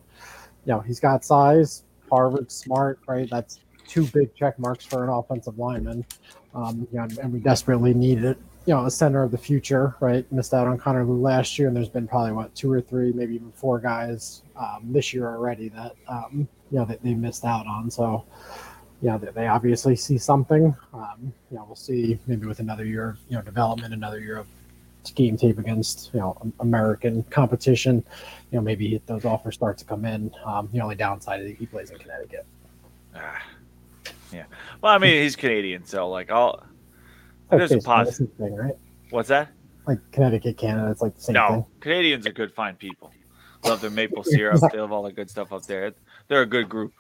you 0.65 0.73
know 0.73 0.79
he's 0.79 0.99
got 0.99 1.23
size, 1.23 1.83
Harvard, 2.11 2.51
smart, 2.51 2.99
right? 3.07 3.29
That's 3.29 3.59
two 3.87 4.05
big 4.07 4.35
check 4.35 4.59
marks 4.59 4.85
for 4.85 5.03
an 5.03 5.09
offensive 5.09 5.57
lineman. 5.57 6.05
Um, 6.53 6.87
you 6.91 6.97
know, 6.97 7.07
and 7.21 7.31
we 7.31 7.39
desperately 7.39 7.93
need 7.93 8.23
it 8.23 8.37
you 8.65 8.75
know, 8.75 8.85
a 8.85 8.91
center 8.91 9.23
of 9.23 9.31
the 9.31 9.37
future, 9.37 9.95
right? 9.99 10.31
Missed 10.31 10.53
out 10.53 10.67
on 10.67 10.77
Connor 10.77 11.03
Lew 11.03 11.19
last 11.19 11.57
year, 11.57 11.67
and 11.67 11.75
there's 11.75 11.89
been 11.89 12.07
probably 12.07 12.33
what 12.33 12.53
two 12.53 12.71
or 12.71 12.81
three, 12.81 13.11
maybe 13.13 13.33
even 13.33 13.51
four 13.51 13.79
guys 13.79 14.43
um, 14.55 14.81
this 14.83 15.11
year 15.11 15.27
already 15.27 15.69
that 15.69 15.95
um, 16.07 16.47
you 16.69 16.77
know 16.77 16.85
that 16.85 17.01
they 17.01 17.15
missed 17.15 17.45
out 17.45 17.65
on. 17.65 17.89
So, 17.89 18.25
yeah, 19.01 19.17
they, 19.17 19.31
they 19.31 19.47
obviously 19.47 19.95
see 19.95 20.17
something. 20.17 20.75
Um, 20.93 21.33
you 21.49 21.57
know, 21.57 21.65
we'll 21.65 21.75
see 21.75 22.19
maybe 22.27 22.45
with 22.47 22.59
another 22.59 22.85
year, 22.85 23.09
of, 23.09 23.17
you 23.29 23.35
know, 23.35 23.41
development, 23.41 23.93
another 23.93 24.19
year 24.19 24.37
of 24.37 24.47
game 25.15 25.37
tape 25.37 25.57
against 25.57 26.11
you 26.13 26.19
know 26.19 26.37
American 26.59 27.23
competition. 27.23 28.03
You 28.51 28.57
know, 28.57 28.61
maybe 28.61 29.01
those 29.05 29.25
offers 29.25 29.55
start 29.55 29.77
to 29.79 29.85
come 29.85 30.05
in. 30.05 30.31
Um, 30.45 30.69
the 30.71 30.81
only 30.81 30.95
downside 30.95 31.41
is 31.41 31.57
he 31.57 31.65
plays 31.65 31.91
in 31.91 31.97
Connecticut. 31.97 32.45
Ah, 33.15 33.41
yeah. 34.31 34.45
Well, 34.81 34.93
I 34.93 34.97
mean, 34.97 35.21
he's 35.21 35.35
Canadian, 35.35 35.85
so 35.85 36.09
like 36.09 36.31
I'll 36.31 36.63
there's 37.49 37.71
a 37.71 37.79
positive 37.79 38.31
thing, 38.33 38.55
right? 38.55 38.75
What's 39.09 39.29
that? 39.29 39.49
Like 39.87 39.99
Connecticut, 40.11 40.57
Canada, 40.57 40.91
it's 40.91 41.01
like 41.01 41.15
the 41.15 41.21
same 41.21 41.33
no, 41.33 41.47
thing. 41.49 41.65
Canadians 41.79 42.27
are 42.27 42.31
good, 42.31 42.53
fine 42.53 42.75
people. 42.75 43.11
Love 43.63 43.81
their 43.81 43.89
maple 43.89 44.23
syrup. 44.25 44.61
they 44.71 44.79
love 44.79 44.91
all 44.91 45.03
the 45.03 45.11
good 45.11 45.29
stuff 45.29 45.51
up 45.51 45.65
there. 45.65 45.93
They're 46.27 46.43
a 46.43 46.45
good 46.45 46.69
group. 46.69 46.93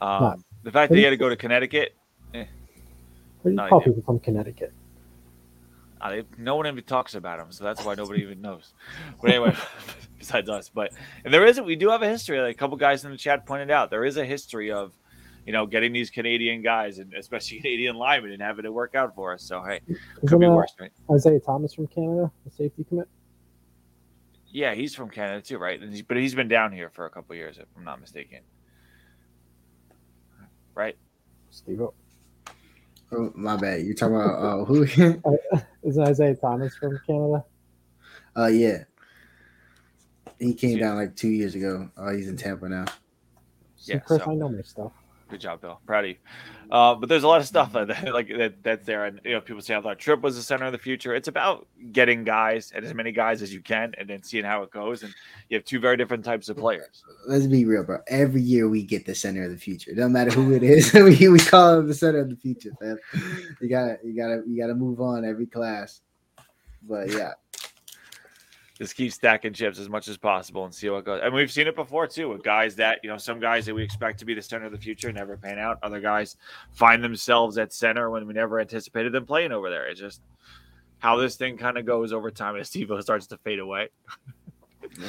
Um, 0.00 0.44
the 0.62 0.70
fact 0.70 0.90
that 0.90 0.98
he 0.98 1.04
had 1.04 1.10
to 1.10 1.16
go 1.16 1.28
to 1.28 1.36
Connecticut. 1.36 1.94
Eh, 2.34 2.44
what 3.42 3.50
do 3.50 3.62
you 3.62 3.68
call 3.68 3.80
people 3.80 4.02
from 4.02 4.18
Connecticut? 4.20 4.72
Uh, 6.00 6.22
no 6.36 6.56
one 6.56 6.66
even 6.66 6.82
talks 6.82 7.14
about 7.14 7.38
them, 7.38 7.52
so 7.52 7.62
that's 7.62 7.84
why 7.84 7.94
nobody 7.94 8.22
even 8.22 8.40
knows. 8.40 8.74
But 9.20 9.30
anyway, 9.30 9.56
besides 10.18 10.48
us, 10.48 10.68
but 10.68 10.92
and 11.24 11.32
there 11.32 11.46
is 11.46 11.60
we 11.60 11.76
do 11.76 11.90
have 11.90 12.02
a 12.02 12.08
history. 12.08 12.40
Like 12.40 12.56
a 12.56 12.58
couple 12.58 12.76
guys 12.76 13.04
in 13.04 13.12
the 13.12 13.16
chat 13.16 13.46
pointed 13.46 13.70
out, 13.70 13.90
there 13.90 14.04
is 14.04 14.16
a 14.16 14.24
history 14.24 14.72
of 14.72 14.92
you 15.46 15.52
know, 15.52 15.66
getting 15.66 15.92
these 15.92 16.10
Canadian 16.10 16.62
guys 16.62 16.98
and 16.98 17.12
especially 17.14 17.56
Canadian 17.60 17.96
linemen 17.96 18.32
and 18.32 18.42
having 18.42 18.64
it 18.64 18.72
work 18.72 18.94
out 18.94 19.14
for 19.14 19.32
us. 19.32 19.42
So 19.42 19.62
hey, 19.62 19.80
Isn't 19.88 20.28
could 20.28 20.40
be 20.40 20.46
worse, 20.46 20.72
right? 20.80 20.92
Isaiah 21.10 21.40
Thomas 21.40 21.74
from 21.74 21.86
Canada, 21.88 22.30
the 22.44 22.50
safety 22.50 22.84
commit. 22.84 23.08
Yeah, 24.48 24.74
he's 24.74 24.94
from 24.94 25.08
Canada 25.08 25.40
too, 25.40 25.58
right? 25.58 25.82
He's, 25.82 26.02
but 26.02 26.18
he's 26.18 26.34
been 26.34 26.48
down 26.48 26.72
here 26.72 26.90
for 26.90 27.06
a 27.06 27.10
couple 27.10 27.34
years, 27.34 27.58
if 27.58 27.64
I'm 27.76 27.84
not 27.84 28.00
mistaken. 28.00 28.40
Right? 30.74 30.96
Steve. 31.50 31.80
Oh, 31.80 33.32
my 33.34 33.56
bad. 33.56 33.82
You 33.82 33.94
talking 33.94 34.16
about 34.16 34.34
uh, 34.42 34.64
who? 34.64 34.84
Is 35.82 35.98
Isaiah 35.98 36.34
Thomas 36.34 36.74
from 36.76 36.98
Canada? 37.06 37.44
Uh, 38.36 38.46
yeah. 38.46 38.84
He 40.38 40.54
came 40.54 40.78
down 40.78 40.96
like 40.96 41.14
two 41.14 41.28
years 41.28 41.54
ago. 41.54 41.90
Oh, 41.96 42.14
he's 42.14 42.28
in 42.28 42.36
Tampa 42.36 42.68
now. 42.68 42.86
Yeah, 43.84 43.98
Chris, 43.98 44.22
so. 44.24 44.30
I 44.30 44.34
know 44.34 44.48
my 44.48 44.62
stuff. 44.62 44.92
Good 45.32 45.40
job, 45.40 45.62
Bill. 45.62 45.80
Proud 45.86 46.04
of 46.04 46.10
you. 46.10 46.16
Uh, 46.70 46.94
but 46.94 47.08
there's 47.08 47.22
a 47.22 47.26
lot 47.26 47.40
of 47.40 47.46
stuff 47.46 47.74
like 47.74 47.88
that, 47.88 48.04
like 48.12 48.28
that, 48.28 48.62
that's 48.62 48.84
there, 48.84 49.06
and 49.06 49.18
you 49.24 49.32
know, 49.32 49.40
people 49.40 49.62
say 49.62 49.74
I 49.74 49.80
thought 49.80 49.98
Trip 49.98 50.20
was 50.20 50.36
the 50.36 50.42
center 50.42 50.66
of 50.66 50.72
the 50.72 50.78
future. 50.78 51.14
It's 51.14 51.26
about 51.26 51.66
getting 51.90 52.22
guys 52.22 52.70
and 52.74 52.84
as 52.84 52.92
many 52.92 53.12
guys 53.12 53.40
as 53.40 53.50
you 53.50 53.62
can, 53.62 53.94
and 53.96 54.10
then 54.10 54.22
seeing 54.22 54.44
how 54.44 54.62
it 54.62 54.70
goes. 54.70 55.02
And 55.02 55.14
you 55.48 55.56
have 55.56 55.64
two 55.64 55.80
very 55.80 55.96
different 55.96 56.22
types 56.22 56.50
of 56.50 56.58
players. 56.58 57.02
Let's 57.26 57.46
be 57.46 57.64
real, 57.64 57.82
bro. 57.82 58.00
Every 58.08 58.42
year 58.42 58.68
we 58.68 58.82
get 58.82 59.06
the 59.06 59.14
center 59.14 59.42
of 59.44 59.52
the 59.52 59.56
future. 59.56 59.94
Doesn't 59.94 60.12
matter 60.12 60.32
who 60.32 60.52
it 60.52 60.62
is. 60.62 60.92
we, 60.92 61.28
we 61.28 61.38
call 61.38 61.78
him 61.78 61.88
the 61.88 61.94
center 61.94 62.18
of 62.18 62.28
the 62.28 62.36
future, 62.36 62.72
man. 62.78 62.98
You 63.62 63.70
gotta 63.70 63.96
you 64.04 64.14
gotta 64.14 64.42
you 64.46 64.60
gotta 64.60 64.74
move 64.74 65.00
on 65.00 65.24
every 65.24 65.46
class. 65.46 66.02
But 66.82 67.08
yeah, 67.08 67.32
just 68.82 68.96
keep 68.96 69.12
stacking 69.12 69.52
chips 69.52 69.78
as 69.78 69.88
much 69.88 70.08
as 70.08 70.16
possible 70.16 70.64
and 70.64 70.74
see 70.74 70.90
what 70.90 71.04
goes. 71.04 71.20
And 71.22 71.32
we've 71.32 71.52
seen 71.52 71.68
it 71.68 71.76
before 71.76 72.08
too 72.08 72.28
with 72.28 72.42
guys 72.42 72.74
that 72.76 72.98
you 73.04 73.08
know 73.08 73.16
some 73.16 73.38
guys 73.38 73.64
that 73.66 73.74
we 73.76 73.84
expect 73.84 74.18
to 74.18 74.24
be 74.24 74.34
the 74.34 74.42
center 74.42 74.66
of 74.66 74.72
the 74.72 74.78
future 74.78 75.12
never 75.12 75.36
pan 75.36 75.60
out. 75.60 75.78
Other 75.84 76.00
guys 76.00 76.36
find 76.72 77.02
themselves 77.02 77.58
at 77.58 77.72
center 77.72 78.10
when 78.10 78.26
we 78.26 78.34
never 78.34 78.58
anticipated 78.58 79.12
them 79.12 79.24
playing 79.24 79.52
over 79.52 79.70
there. 79.70 79.86
It's 79.86 80.00
just 80.00 80.20
how 80.98 81.16
this 81.16 81.36
thing 81.36 81.56
kind 81.56 81.78
of 81.78 81.86
goes 81.86 82.12
over 82.12 82.32
time 82.32 82.56
as 82.56 82.70
Steve 82.70 82.90
starts 83.00 83.28
to 83.28 83.36
fade 83.38 83.60
away. 83.60 83.88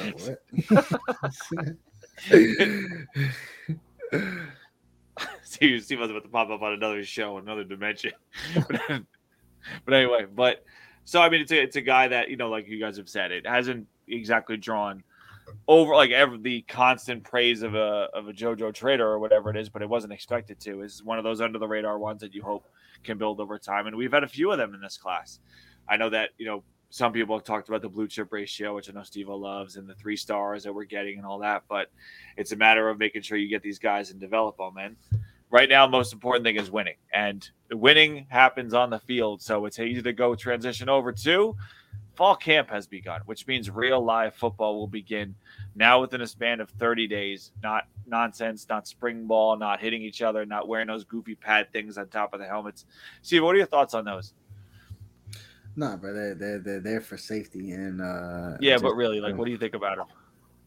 Steve, 5.43 5.83
Steve 5.83 5.99
was 5.99 6.11
about 6.11 6.23
to 6.23 6.29
pop 6.31 6.51
up 6.51 6.61
on 6.61 6.73
another 6.73 7.03
show, 7.03 7.39
another 7.39 7.63
dimension. 7.63 8.11
but 8.69 9.93
anyway, 9.93 10.27
but 10.31 10.63
so 11.05 11.21
I 11.21 11.29
mean, 11.29 11.41
it's 11.41 11.51
a 11.51 11.61
it's 11.61 11.75
a 11.75 11.81
guy 11.81 12.07
that 12.07 12.29
you 12.29 12.37
know, 12.37 12.49
like 12.49 12.67
you 12.67 12.79
guys 12.79 12.97
have 12.97 13.09
said, 13.09 13.31
it 13.31 13.45
hasn't 13.45 13.87
exactly 14.07 14.57
drawn 14.57 15.03
over 15.67 15.93
like 15.93 16.11
ever 16.11 16.37
the 16.37 16.61
constant 16.63 17.23
praise 17.23 17.63
of 17.63 17.75
a 17.75 18.09
of 18.13 18.27
a 18.27 18.33
JoJo 18.33 18.73
Trader 18.73 19.07
or 19.07 19.19
whatever 19.19 19.49
it 19.49 19.57
is, 19.57 19.69
but 19.69 19.81
it 19.81 19.89
wasn't 19.89 20.13
expected 20.13 20.59
to. 20.61 20.81
It's 20.81 21.03
one 21.03 21.17
of 21.17 21.23
those 21.23 21.41
under 21.41 21.59
the 21.59 21.67
radar 21.67 21.99
ones 21.99 22.21
that 22.21 22.33
you 22.33 22.41
hope 22.41 22.65
can 23.03 23.17
build 23.17 23.39
over 23.39 23.57
time, 23.59 23.87
and 23.87 23.95
we've 23.95 24.13
had 24.13 24.23
a 24.23 24.27
few 24.27 24.51
of 24.51 24.57
them 24.57 24.73
in 24.73 24.81
this 24.81 24.97
class. 24.97 25.39
I 25.87 25.97
know 25.97 26.09
that 26.09 26.29
you 26.37 26.45
know 26.45 26.63
some 26.89 27.11
people 27.11 27.35
have 27.35 27.43
talked 27.43 27.69
about 27.69 27.81
the 27.81 27.89
blue 27.89 28.07
chip 28.07 28.31
ratio, 28.31 28.75
which 28.75 28.89
I 28.89 28.93
know 28.93 29.03
Steve 29.03 29.27
loves, 29.27 29.77
and 29.77 29.89
the 29.89 29.95
three 29.95 30.15
stars 30.15 30.63
that 30.63 30.73
we're 30.73 30.83
getting 30.85 31.17
and 31.17 31.25
all 31.25 31.39
that, 31.39 31.63
but 31.67 31.87
it's 32.37 32.51
a 32.51 32.55
matter 32.55 32.87
of 32.87 32.99
making 32.99 33.23
sure 33.23 33.37
you 33.37 33.49
get 33.49 33.63
these 33.63 33.79
guys 33.79 34.11
and 34.11 34.19
develop 34.19 34.57
them. 34.57 34.77
And 34.77 34.95
right 35.53 35.69
now, 35.69 35.85
the 35.85 35.91
most 35.91 36.11
important 36.11 36.43
thing 36.43 36.57
is 36.57 36.69
winning, 36.69 36.97
and 37.13 37.49
the 37.69 37.77
winning 37.77 38.25
happens 38.27 38.73
on 38.73 38.89
the 38.89 38.99
field. 38.99 39.41
So 39.41 39.65
it's 39.65 39.79
easy 39.79 40.01
to 40.01 40.11
go 40.11 40.35
transition 40.35 40.89
over 40.89 41.13
to 41.13 41.55
fall 42.15 42.35
camp 42.35 42.69
has 42.69 42.87
begun, 42.87 43.21
which 43.25 43.47
means 43.47 43.69
real 43.69 44.03
live 44.03 44.35
football 44.35 44.77
will 44.77 44.87
begin 44.87 45.35
now 45.75 46.01
within 46.01 46.21
a 46.21 46.27
span 46.27 46.59
of 46.59 46.69
30 46.71 47.07
days. 47.07 47.51
Not 47.61 47.87
nonsense, 48.05 48.67
not 48.69 48.87
spring 48.87 49.25
ball, 49.25 49.57
not 49.57 49.79
hitting 49.79 50.01
each 50.01 50.21
other, 50.21 50.45
not 50.45 50.67
wearing 50.67 50.87
those 50.87 51.03
goofy 51.03 51.35
pad 51.35 51.71
things 51.71 51.97
on 51.97 52.07
top 52.07 52.33
of 52.33 52.39
the 52.39 52.45
helmets. 52.45 52.85
Steve, 53.21 53.43
what 53.43 53.55
are 53.55 53.57
your 53.57 53.67
thoughts 53.67 53.93
on 53.93 54.05
those? 54.05 54.33
Nah, 55.75 55.97
bro, 55.97 56.13
they're, 56.13 56.35
they're, 56.35 56.59
they're 56.59 56.79
there 56.79 57.01
for 57.01 57.17
safety 57.17 57.71
and 57.71 57.99
uh 57.99 58.57
yeah, 58.59 58.73
just, 58.73 58.83
but 58.83 58.95
really, 58.95 59.19
like, 59.19 59.35
what 59.35 59.45
do 59.45 59.51
you 59.51 59.57
think 59.57 59.73
about 59.73 59.97
them? 59.97 60.05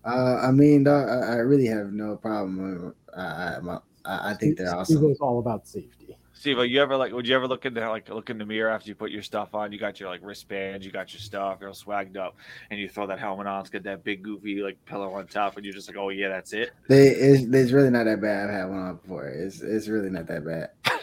Uh, 0.04 0.40
I 0.42 0.50
mean, 0.50 0.86
I, 0.88 1.02
I 1.02 1.34
really 1.36 1.66
have 1.66 1.92
no 1.92 2.16
problem. 2.16 2.94
I, 3.16 3.20
I, 3.20 3.78
I 4.06 4.34
think 4.34 4.58
they're 4.58 4.74
awesome. 4.74 5.10
It's 5.10 5.20
all 5.20 5.38
about 5.38 5.66
safety. 5.66 6.16
Steve, 6.38 6.58
you 6.66 6.82
ever 6.82 6.96
like? 6.96 7.12
Would 7.12 7.26
you 7.26 7.34
ever 7.34 7.48
look 7.48 7.64
in 7.64 7.72
the 7.72 7.80
like 7.88 8.08
look 8.10 8.28
in 8.28 8.36
the 8.36 8.44
mirror 8.44 8.70
after 8.70 8.88
you 8.88 8.94
put 8.94 9.10
your 9.10 9.22
stuff 9.22 9.54
on? 9.54 9.72
You 9.72 9.78
got 9.78 9.98
your 9.98 10.10
like 10.10 10.20
wristbands, 10.22 10.84
you 10.84 10.92
got 10.92 11.12
your 11.12 11.20
stuff, 11.20 11.58
you're 11.60 11.70
all 11.70 11.74
swagged 11.74 12.16
up, 12.18 12.36
and 12.70 12.78
you 12.78 12.88
throw 12.88 13.06
that 13.06 13.18
helmet 13.18 13.46
on. 13.46 13.62
It's 13.62 13.70
got 13.70 13.82
that 13.84 14.04
big 14.04 14.22
goofy 14.22 14.62
like 14.62 14.76
pillow 14.84 15.14
on 15.14 15.26
top, 15.26 15.56
and 15.56 15.64
you're 15.64 15.74
just 15.74 15.88
like, 15.88 15.96
oh 15.96 16.10
yeah, 16.10 16.28
that's 16.28 16.52
it. 16.52 16.72
They, 16.88 17.08
it's, 17.08 17.42
it's 17.42 17.72
really 17.72 17.90
not 17.90 18.04
that 18.04 18.20
bad. 18.20 18.48
I've 18.48 18.54
had 18.54 18.64
one 18.68 18.78
on 18.78 18.96
before. 18.96 19.28
It's 19.28 19.62
it's 19.62 19.88
really 19.88 20.10
not 20.10 20.26
that 20.26 20.44
bad. 20.44 20.70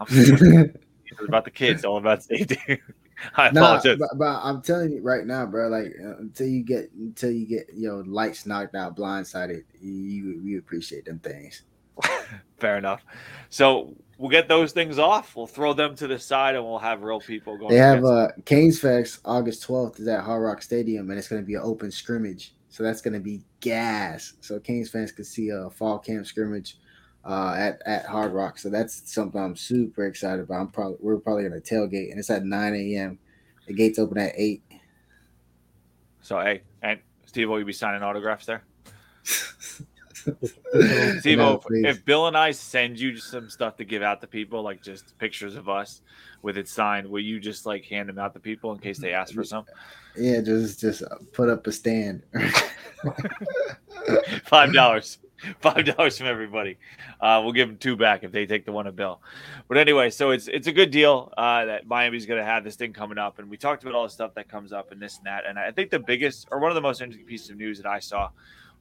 it's 0.08 1.28
about 1.28 1.44
the 1.44 1.50
kids, 1.50 1.84
all 1.84 1.96
about 1.96 2.22
safety. 2.22 2.58
I 3.36 3.48
apologize. 3.48 3.98
Nah, 3.98 4.06
but, 4.12 4.18
but, 4.18 4.40
I'm 4.42 4.62
telling 4.62 4.92
you 4.92 5.02
right 5.02 5.26
now, 5.26 5.46
bro. 5.46 5.68
Like 5.68 5.94
uh, 6.02 6.18
until 6.18 6.46
you 6.46 6.62
get 6.62 6.92
until 6.92 7.32
you 7.32 7.46
get 7.46 7.70
you 7.74 7.88
know 7.88 8.04
lights 8.06 8.46
knocked 8.46 8.74
out, 8.76 8.96
blindsided, 8.96 9.64
you 9.80 10.40
you 10.42 10.58
appreciate 10.58 11.06
them 11.06 11.18
things. 11.18 11.62
Fair 12.58 12.78
enough. 12.78 13.04
So 13.50 13.94
we'll 14.18 14.30
get 14.30 14.48
those 14.48 14.72
things 14.72 14.98
off. 14.98 15.36
We'll 15.36 15.46
throw 15.46 15.72
them 15.72 15.94
to 15.96 16.06
the 16.06 16.18
side, 16.18 16.54
and 16.54 16.64
we'll 16.64 16.78
have 16.78 17.02
real 17.02 17.20
people 17.20 17.56
going. 17.56 17.70
They 17.70 17.78
have 17.78 18.04
uh, 18.04 18.28
Canes 18.44 18.80
Fest 18.80 19.20
August 19.24 19.66
12th 19.66 20.00
is 20.00 20.08
at 20.08 20.22
Hard 20.24 20.42
Rock 20.42 20.62
Stadium, 20.62 21.10
and 21.10 21.18
it's 21.18 21.28
going 21.28 21.42
to 21.42 21.46
be 21.46 21.54
an 21.54 21.62
open 21.62 21.90
scrimmage. 21.90 22.54
So 22.68 22.82
that's 22.82 23.00
going 23.00 23.14
to 23.14 23.20
be 23.20 23.42
gas. 23.60 24.34
So 24.40 24.58
Canes 24.58 24.90
fans 24.90 25.12
can 25.12 25.24
see 25.24 25.50
a 25.50 25.70
fall 25.70 25.98
camp 25.98 26.26
scrimmage 26.26 26.78
uh, 27.24 27.54
at 27.56 27.82
at 27.86 28.06
Hard 28.06 28.32
Rock. 28.32 28.58
So 28.58 28.68
that's 28.68 29.12
something 29.12 29.40
I'm 29.40 29.56
super 29.56 30.06
excited 30.06 30.42
about. 30.42 30.60
I'm 30.60 30.68
probably 30.68 30.96
we're 31.00 31.18
probably 31.18 31.48
going 31.48 31.60
to 31.60 31.74
tailgate, 31.74 32.10
and 32.10 32.18
it's 32.18 32.30
at 32.30 32.44
9 32.44 32.74
a.m. 32.74 33.18
The 33.66 33.74
gates 33.74 33.98
open 33.98 34.18
at 34.18 34.32
eight. 34.36 34.62
So 36.20 36.40
hey, 36.40 36.62
and 36.82 37.00
Steve, 37.26 37.48
will 37.48 37.58
you 37.58 37.64
be 37.64 37.72
signing 37.72 38.02
autographs 38.02 38.46
there? 38.46 38.64
Steve, 41.20 41.38
no, 41.38 41.60
if 41.70 42.04
Bill 42.04 42.26
and 42.26 42.36
I 42.36 42.50
send 42.50 42.98
you 42.98 43.16
some 43.16 43.48
stuff 43.50 43.76
to 43.76 43.84
give 43.84 44.02
out 44.02 44.20
to 44.20 44.26
people, 44.26 44.62
like 44.62 44.82
just 44.82 45.16
pictures 45.18 45.56
of 45.56 45.68
us 45.68 46.02
with 46.42 46.56
it 46.56 46.68
signed, 46.68 47.08
will 47.08 47.20
you 47.20 47.40
just 47.40 47.66
like 47.66 47.84
hand 47.84 48.08
them 48.08 48.18
out 48.18 48.34
to 48.34 48.40
people 48.40 48.72
in 48.72 48.78
case 48.78 48.98
they 48.98 49.12
ask 49.12 49.34
for 49.34 49.44
some? 49.44 49.64
Yeah, 50.16 50.40
just 50.40 50.80
just 50.80 51.02
put 51.32 51.48
up 51.48 51.66
a 51.66 51.72
stand. 51.72 52.22
Five 54.44 54.72
dollars. 54.72 55.18
Five 55.60 55.84
dollars 55.84 56.16
from 56.16 56.26
everybody. 56.26 56.78
Uh, 57.20 57.40
we'll 57.42 57.52
give 57.52 57.68
them 57.68 57.76
two 57.76 57.96
back 57.96 58.24
if 58.24 58.32
they 58.32 58.46
take 58.46 58.64
the 58.64 58.72
one 58.72 58.86
of 58.86 58.96
Bill. 58.96 59.20
But 59.68 59.76
anyway, 59.76 60.10
so 60.10 60.30
it's 60.30 60.48
it's 60.48 60.68
a 60.68 60.72
good 60.72 60.90
deal 60.90 61.32
uh, 61.36 61.66
that 61.66 61.86
Miami's 61.86 62.26
going 62.26 62.40
to 62.40 62.44
have 62.44 62.64
this 62.64 62.76
thing 62.76 62.92
coming 62.92 63.18
up, 63.18 63.38
and 63.38 63.50
we 63.50 63.56
talked 63.56 63.82
about 63.82 63.94
all 63.94 64.04
the 64.04 64.10
stuff 64.10 64.34
that 64.34 64.48
comes 64.48 64.72
up 64.72 64.92
and 64.92 65.02
this 65.02 65.18
and 65.18 65.26
that. 65.26 65.44
And 65.46 65.58
I 65.58 65.70
think 65.70 65.90
the 65.90 65.98
biggest 65.98 66.48
or 66.50 66.60
one 66.60 66.70
of 66.70 66.74
the 66.76 66.80
most 66.80 67.02
interesting 67.02 67.26
pieces 67.26 67.50
of 67.50 67.56
news 67.56 67.78
that 67.78 67.86
I 67.86 67.98
saw 67.98 68.30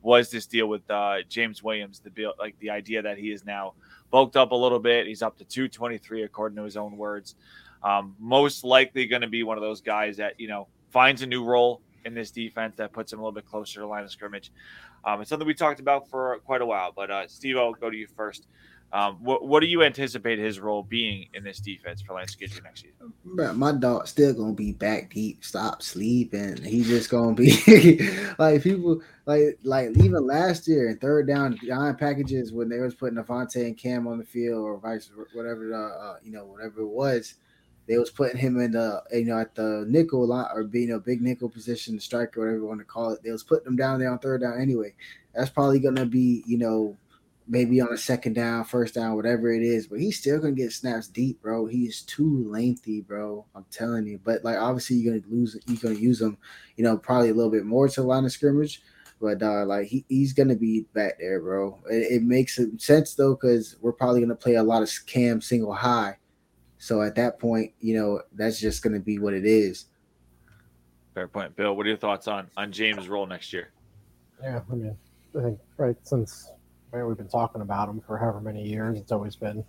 was 0.04 0.30
this 0.30 0.46
deal 0.46 0.68
with 0.68 0.90
uh, 0.92 1.18
James 1.30 1.64
Williams, 1.64 2.00
the 2.00 2.10
bill, 2.10 2.34
like 2.38 2.58
the 2.60 2.70
idea 2.70 3.02
that 3.02 3.18
he 3.18 3.32
is 3.32 3.46
now 3.46 3.74
bulked 4.12 4.36
up 4.36 4.52
a 4.52 4.56
little 4.56 4.80
bit. 4.80 5.08
He's 5.08 5.22
up 5.22 5.38
to 5.38 5.46
223 5.46 6.24
according 6.24 6.56
to 6.58 6.64
his 6.64 6.78
own 6.78 6.98
words. 6.98 7.36
Um, 7.82 8.16
most 8.20 8.64
likely 8.64 9.08
going 9.08 9.22
to 9.22 9.28
be 9.28 9.44
one 9.44 9.58
of 9.58 9.64
those 9.64 9.82
guys 9.82 10.18
that 10.18 10.40
you 10.40 10.48
know 10.48 10.68
finds 10.92 11.22
a 11.22 11.28
new 11.28 11.44
role 11.44 11.82
in 12.06 12.14
this 12.14 12.32
defense 12.32 12.76
that 12.78 12.92
puts 12.92 13.12
him 13.12 13.20
a 13.20 13.22
little 13.22 13.34
bit 13.34 13.46
closer 13.46 13.80
to 13.80 13.88
line 13.88 14.04
of 14.04 14.12
scrimmage. 14.12 14.52
Um, 15.06 15.22
it's 15.22 15.30
something 15.30 15.48
we 15.48 15.54
talked 15.54 15.80
about 15.80 16.10
for 16.10 16.40
quite 16.46 16.62
a 16.62 16.66
while. 16.66 16.92
But 16.96 17.12
uh, 17.12 17.28
Steve, 17.28 17.58
I'll 17.58 17.74
go 17.74 17.90
to 17.90 17.98
you 17.98 18.08
first. 18.16 18.48
Um, 18.94 19.16
what, 19.22 19.48
what 19.48 19.62
do 19.62 19.66
you 19.66 19.82
anticipate 19.82 20.38
his 20.38 20.60
role 20.60 20.84
being 20.84 21.28
in 21.34 21.44
this 21.44 21.58
defense 21.58 22.04
for 22.04 22.14
Lance 22.14 22.36
Guidry 22.36 22.64
next 22.64 22.84
season? 22.84 23.12
Bro, 23.26 23.54
my 23.54 23.72
dog 23.72 24.08
still 24.08 24.36
gonna 24.36 24.54
be 24.54 24.72
back 24.72 25.12
deep, 25.12 25.44
stop 25.44 25.82
sleeping. 25.82 26.62
He's 26.62 26.88
just 26.88 27.10
gonna 27.10 27.34
be 27.34 27.58
like 28.38 28.62
people 28.62 29.02
like 29.26 29.58
like 29.64 29.98
even 29.98 30.28
last 30.28 30.68
year 30.68 30.90
in 30.90 30.98
third 30.98 31.28
down 31.28 31.58
behind 31.60 31.98
packages 31.98 32.54
when 32.54 32.70
they 32.70 32.78
was 32.78 32.94
putting 32.94 33.18
Avonte 33.18 33.66
and 33.66 33.76
Cam 33.76 34.06
on 34.06 34.20
the 34.20 34.24
field 34.24 34.62
or 34.64 34.78
vice 34.78 35.10
whatever 35.34 35.68
the 35.70 35.76
uh, 35.76 36.18
you 36.24 36.32
know 36.32 36.46
whatever 36.46 36.82
it 36.82 36.88
was. 36.88 37.34
They 37.88 37.98
was 37.98 38.12
putting 38.12 38.38
him 38.38 38.62
in 38.62 38.74
the 38.74 39.02
you 39.12 39.26
know 39.26 39.40
at 39.40 39.56
the 39.56 39.86
nickel 39.90 40.28
line 40.28 40.50
or 40.54 40.66
being 40.66 40.92
a 40.92 41.00
big 41.00 41.20
nickel 41.20 41.50
position, 41.50 42.00
striker, 42.00 42.42
whatever 42.42 42.58
you 42.60 42.68
want 42.68 42.80
to 42.80 42.86
call 42.86 43.10
it. 43.10 43.24
They 43.24 43.32
was 43.32 43.44
putting 43.44 43.66
him 43.66 43.76
down 43.76 44.00
there 44.00 44.12
on 44.12 44.20
third 44.20 44.42
down 44.42 44.62
anyway. 44.62 44.94
That's 45.34 45.50
probably 45.50 45.80
gonna 45.80 46.06
be 46.06 46.44
you 46.46 46.60
know 46.60 46.96
maybe 47.48 47.82
on 47.82 47.92
a 47.92 47.98
second 47.98 48.34
down, 48.34 48.64
first 48.64 48.96
down, 48.96 49.16
whatever 49.16 49.52
it 49.52 49.64
is. 49.64 49.88
But 49.88 50.00
he's 50.00 50.20
still 50.20 50.40
gonna 50.40 50.54
get 50.54 50.72
snaps 50.72 51.08
deep, 51.08 51.42
bro. 51.42 51.66
He's 51.66 52.02
too 52.02 52.48
lengthy, 52.50 53.02
bro. 53.02 53.46
I'm 53.56 53.66
telling 53.72 54.08
you. 54.08 54.20
But 54.24 54.44
like 54.44 54.58
obviously 54.58 54.98
you're 54.98 55.14
gonna 55.14 55.34
lose 55.34 55.58
you're 55.68 55.78
gonna 55.78 55.96
use 55.96 56.22
him, 56.22 56.38
you 56.76 56.84
know, 56.84 56.98
probably 56.98 57.30
a 57.30 57.34
little 57.34 57.52
bit 57.52 57.66
more 57.66 57.88
to 57.88 58.02
the 58.02 58.08
line 58.08 58.26
of 58.26 58.32
scrimmage. 58.32 58.82
But 59.22 59.42
uh, 59.42 59.66
like 59.66 59.88
he, 59.88 60.06
he's 60.10 60.34
gonna 60.34 60.56
be 60.56 60.86
back 60.94 61.20
there, 61.20 61.40
bro. 61.42 61.80
It, 61.90 62.12
it 62.12 62.24
makes 62.24 62.60
sense 62.78 63.16
though, 63.16 63.36
because 63.36 63.78
we're 63.82 63.94
probably 63.94 64.22
gonna 64.22 64.36
play 64.36 64.56
a 64.56 64.64
lot 64.64 64.84
of 64.84 64.92
cam 65.06 65.42
single 65.42 65.74
high. 65.74 66.18
So 66.78 67.02
at 67.02 67.16
that 67.16 67.40
point, 67.40 67.72
you 67.80 67.96
know, 67.96 68.22
that's 68.34 68.60
just 68.60 68.84
gonna 68.84 69.00
be 69.00 69.20
what 69.20 69.34
it 69.34 69.46
is. 69.46 69.86
Fair 71.14 71.28
point, 71.28 71.56
Bill. 71.56 71.76
What 71.76 71.86
are 71.86 71.90
your 71.90 71.98
thoughts 71.98 72.28
on 72.28 72.50
on 72.58 72.72
James' 72.72 73.08
role 73.08 73.26
next 73.26 73.54
year? 73.54 73.72
Yeah, 74.42 74.62
I 74.70 74.76
mean, 74.76 74.98
I 75.38 75.42
think 75.42 75.60
right 75.78 75.96
since 76.04 76.52
We've 77.02 77.18
been 77.18 77.28
talking 77.28 77.62
about 77.62 77.90
him 77.90 78.02
for 78.02 78.20
however 78.20 78.40
many 78.40 78.64
years. 78.68 79.00
It's 79.00 79.12
always 79.12 79.36
been 79.36 79.66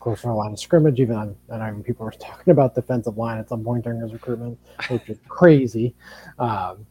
close 0.00 0.22
to 0.22 0.28
the 0.28 0.32
line 0.32 0.52
of 0.52 0.58
scrimmage. 0.58 0.98
Even 0.98 1.16
on, 1.16 1.36
and 1.50 1.62
I 1.62 1.70
mean, 1.70 1.82
people 1.82 2.06
were 2.06 2.12
talking 2.18 2.52
about 2.52 2.74
defensive 2.74 3.18
line 3.18 3.38
at 3.38 3.50
some 3.50 3.62
point 3.62 3.84
during 3.84 4.00
his 4.00 4.12
recruitment, 4.12 4.58
which 4.88 5.08
is 5.10 5.18
crazy. 5.28 5.94
Um, 6.38 6.86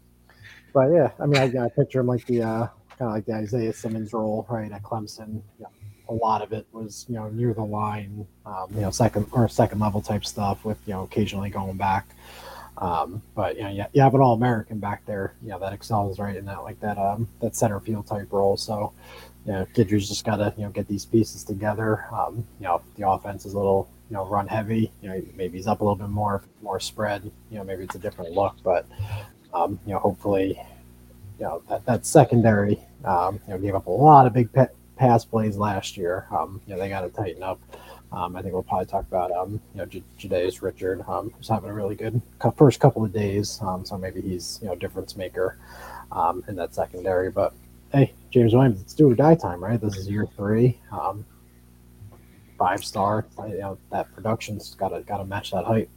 but 0.74 0.92
yeah, 0.92 1.12
I 1.20 1.26
mean, 1.26 1.58
I, 1.58 1.66
I 1.66 1.70
picture 1.70 2.02
him 2.02 2.08
like 2.08 2.26
the 2.28 2.44
uh, 2.44 2.68
kind 3.00 3.10
of 3.10 3.12
like 3.12 3.26
the 3.26 3.34
Isaiah 3.34 3.74
Simmons 3.74 4.14
role, 4.14 4.46
right, 4.48 4.72
at 4.72 4.84
Clemson. 4.84 5.42
You 5.58 5.66
know, 5.66 5.70
a 6.10 6.14
lot 6.14 6.44
of 6.44 6.54
it 6.54 6.68
was 6.72 7.06
you 7.10 7.16
know 7.16 7.30
near 7.30 7.54
the 7.56 7.64
line, 7.64 8.28
um, 8.46 8.68
you 8.76 8.82
know, 8.82 8.92
second 8.92 9.28
or 9.32 9.48
second 9.50 9.80
level 9.80 10.02
type 10.02 10.24
stuff 10.24 10.64
with 10.64 10.78
you 10.86 10.94
know 10.94 11.02
occasionally 11.02 11.50
going 11.50 11.78
back. 11.78 12.08
Um, 12.78 13.22
but 13.36 13.56
you 13.56 13.64
know, 13.64 13.70
you, 13.70 13.86
you 13.94 14.02
have 14.02 14.16
an 14.16 14.22
all 14.22 14.34
American 14.34 14.80
back 14.80 15.06
there, 15.06 15.34
you 15.44 15.50
know, 15.50 15.60
that 15.60 15.74
excels 15.74 16.20
right 16.20 16.36
in 16.36 16.46
that 16.46 16.64
like 16.64 16.80
that 16.82 16.98
um 16.98 17.28
that 17.40 17.56
center 17.56 17.80
field 17.80 18.08
type 18.08 18.32
role. 18.32 18.58
So 18.58 18.94
you 19.46 19.52
know, 19.52 19.68
Guidry's 19.74 20.08
just 20.08 20.26
got 20.26 20.38
to 20.38 20.54
you 20.58 20.64
know 20.64 20.70
get 20.70 20.88
these 20.88 21.06
pieces 21.06 21.44
together. 21.44 22.06
Um, 22.12 22.46
you 22.60 22.66
know, 22.66 22.82
the 22.96 23.08
offense 23.08 23.46
is 23.46 23.54
a 23.54 23.58
little 23.58 23.90
you 24.10 24.16
know 24.16 24.26
run 24.26 24.48
heavy. 24.48 24.92
You 25.02 25.10
know, 25.10 25.22
maybe 25.36 25.58
he's 25.58 25.68
up 25.68 25.82
a 25.82 25.84
little 25.84 25.96
bit 25.96 26.10
more 26.10 26.44
more 26.62 26.80
spread. 26.80 27.30
You 27.52 27.58
know, 27.58 27.64
maybe 27.64 27.84
it's 27.84 27.96
a 27.96 28.00
different 28.00 28.32
look, 28.32 28.56
but 28.64 28.86
um, 29.54 29.80
you 29.86 29.94
know, 29.94 30.00
hopefully, 30.00 30.60
you 31.40 31.46
know 31.46 31.62
that 31.70 31.86
that 31.86 32.06
secondary 32.06 32.80
um, 33.06 33.40
you 33.48 33.54
know 33.54 33.60
gave 33.60 33.76
up 33.76 33.88
a 33.88 33.92
lot 33.92 34.28
of 34.28 34.34
big 34.34 34.52
pa- 34.54 34.68
pass 34.96 35.26
plays 35.26 35.58
last 35.58 35.98
year. 35.98 36.26
Um, 36.32 36.62
you 36.66 36.74
know, 36.74 36.80
they 36.80 36.90
got 36.90 37.02
to 37.02 37.10
tighten 37.10 37.44
up. 37.44 37.60
Um, 38.14 38.36
I 38.36 38.44
think 38.44 38.54
we'll 38.54 38.64
probably 38.64 38.86
talk 38.86 39.06
about 39.08 39.32
um, 39.32 39.60
you 39.74 39.80
know 39.80 39.86
J- 39.86 40.52
Richard, 40.62 41.04
um, 41.08 41.34
who's 41.36 41.50
having 41.50 41.70
a 41.70 41.74
really 41.74 41.96
good 41.96 42.22
cou- 42.40 42.52
first 42.52 42.80
couple 42.80 43.04
of 43.04 43.12
days. 43.12 43.60
Um, 43.62 43.84
so 43.84 43.98
maybe 43.98 44.22
he's 44.22 44.60
you 44.62 44.70
know 44.70 44.76
difference 44.76 45.18
maker 45.18 45.58
um, 46.12 46.44
in 46.48 46.56
that 46.56 46.74
secondary. 46.74 47.30
But 47.32 47.54
hey, 47.94 48.14
James 48.32 48.54
Williams, 48.54 48.82
it's 48.82 48.94
do 48.94 49.10
or 49.10 49.16
die 49.16 49.36
time, 49.36 49.64
right? 49.64 49.80
This 49.80 49.96
is 49.96 50.10
year 50.10 50.28
three. 50.36 50.80
Um, 50.92 51.26
five 52.58 52.84
star. 52.84 53.26
You 53.48 53.60
know 53.60 53.78
that 53.92 54.12
production's 54.14 54.76
got 54.76 54.90
to 54.90 55.02
got 55.02 55.18
to 55.18 55.26
match 55.26 55.52
that 55.52 55.66
height. 55.66 55.90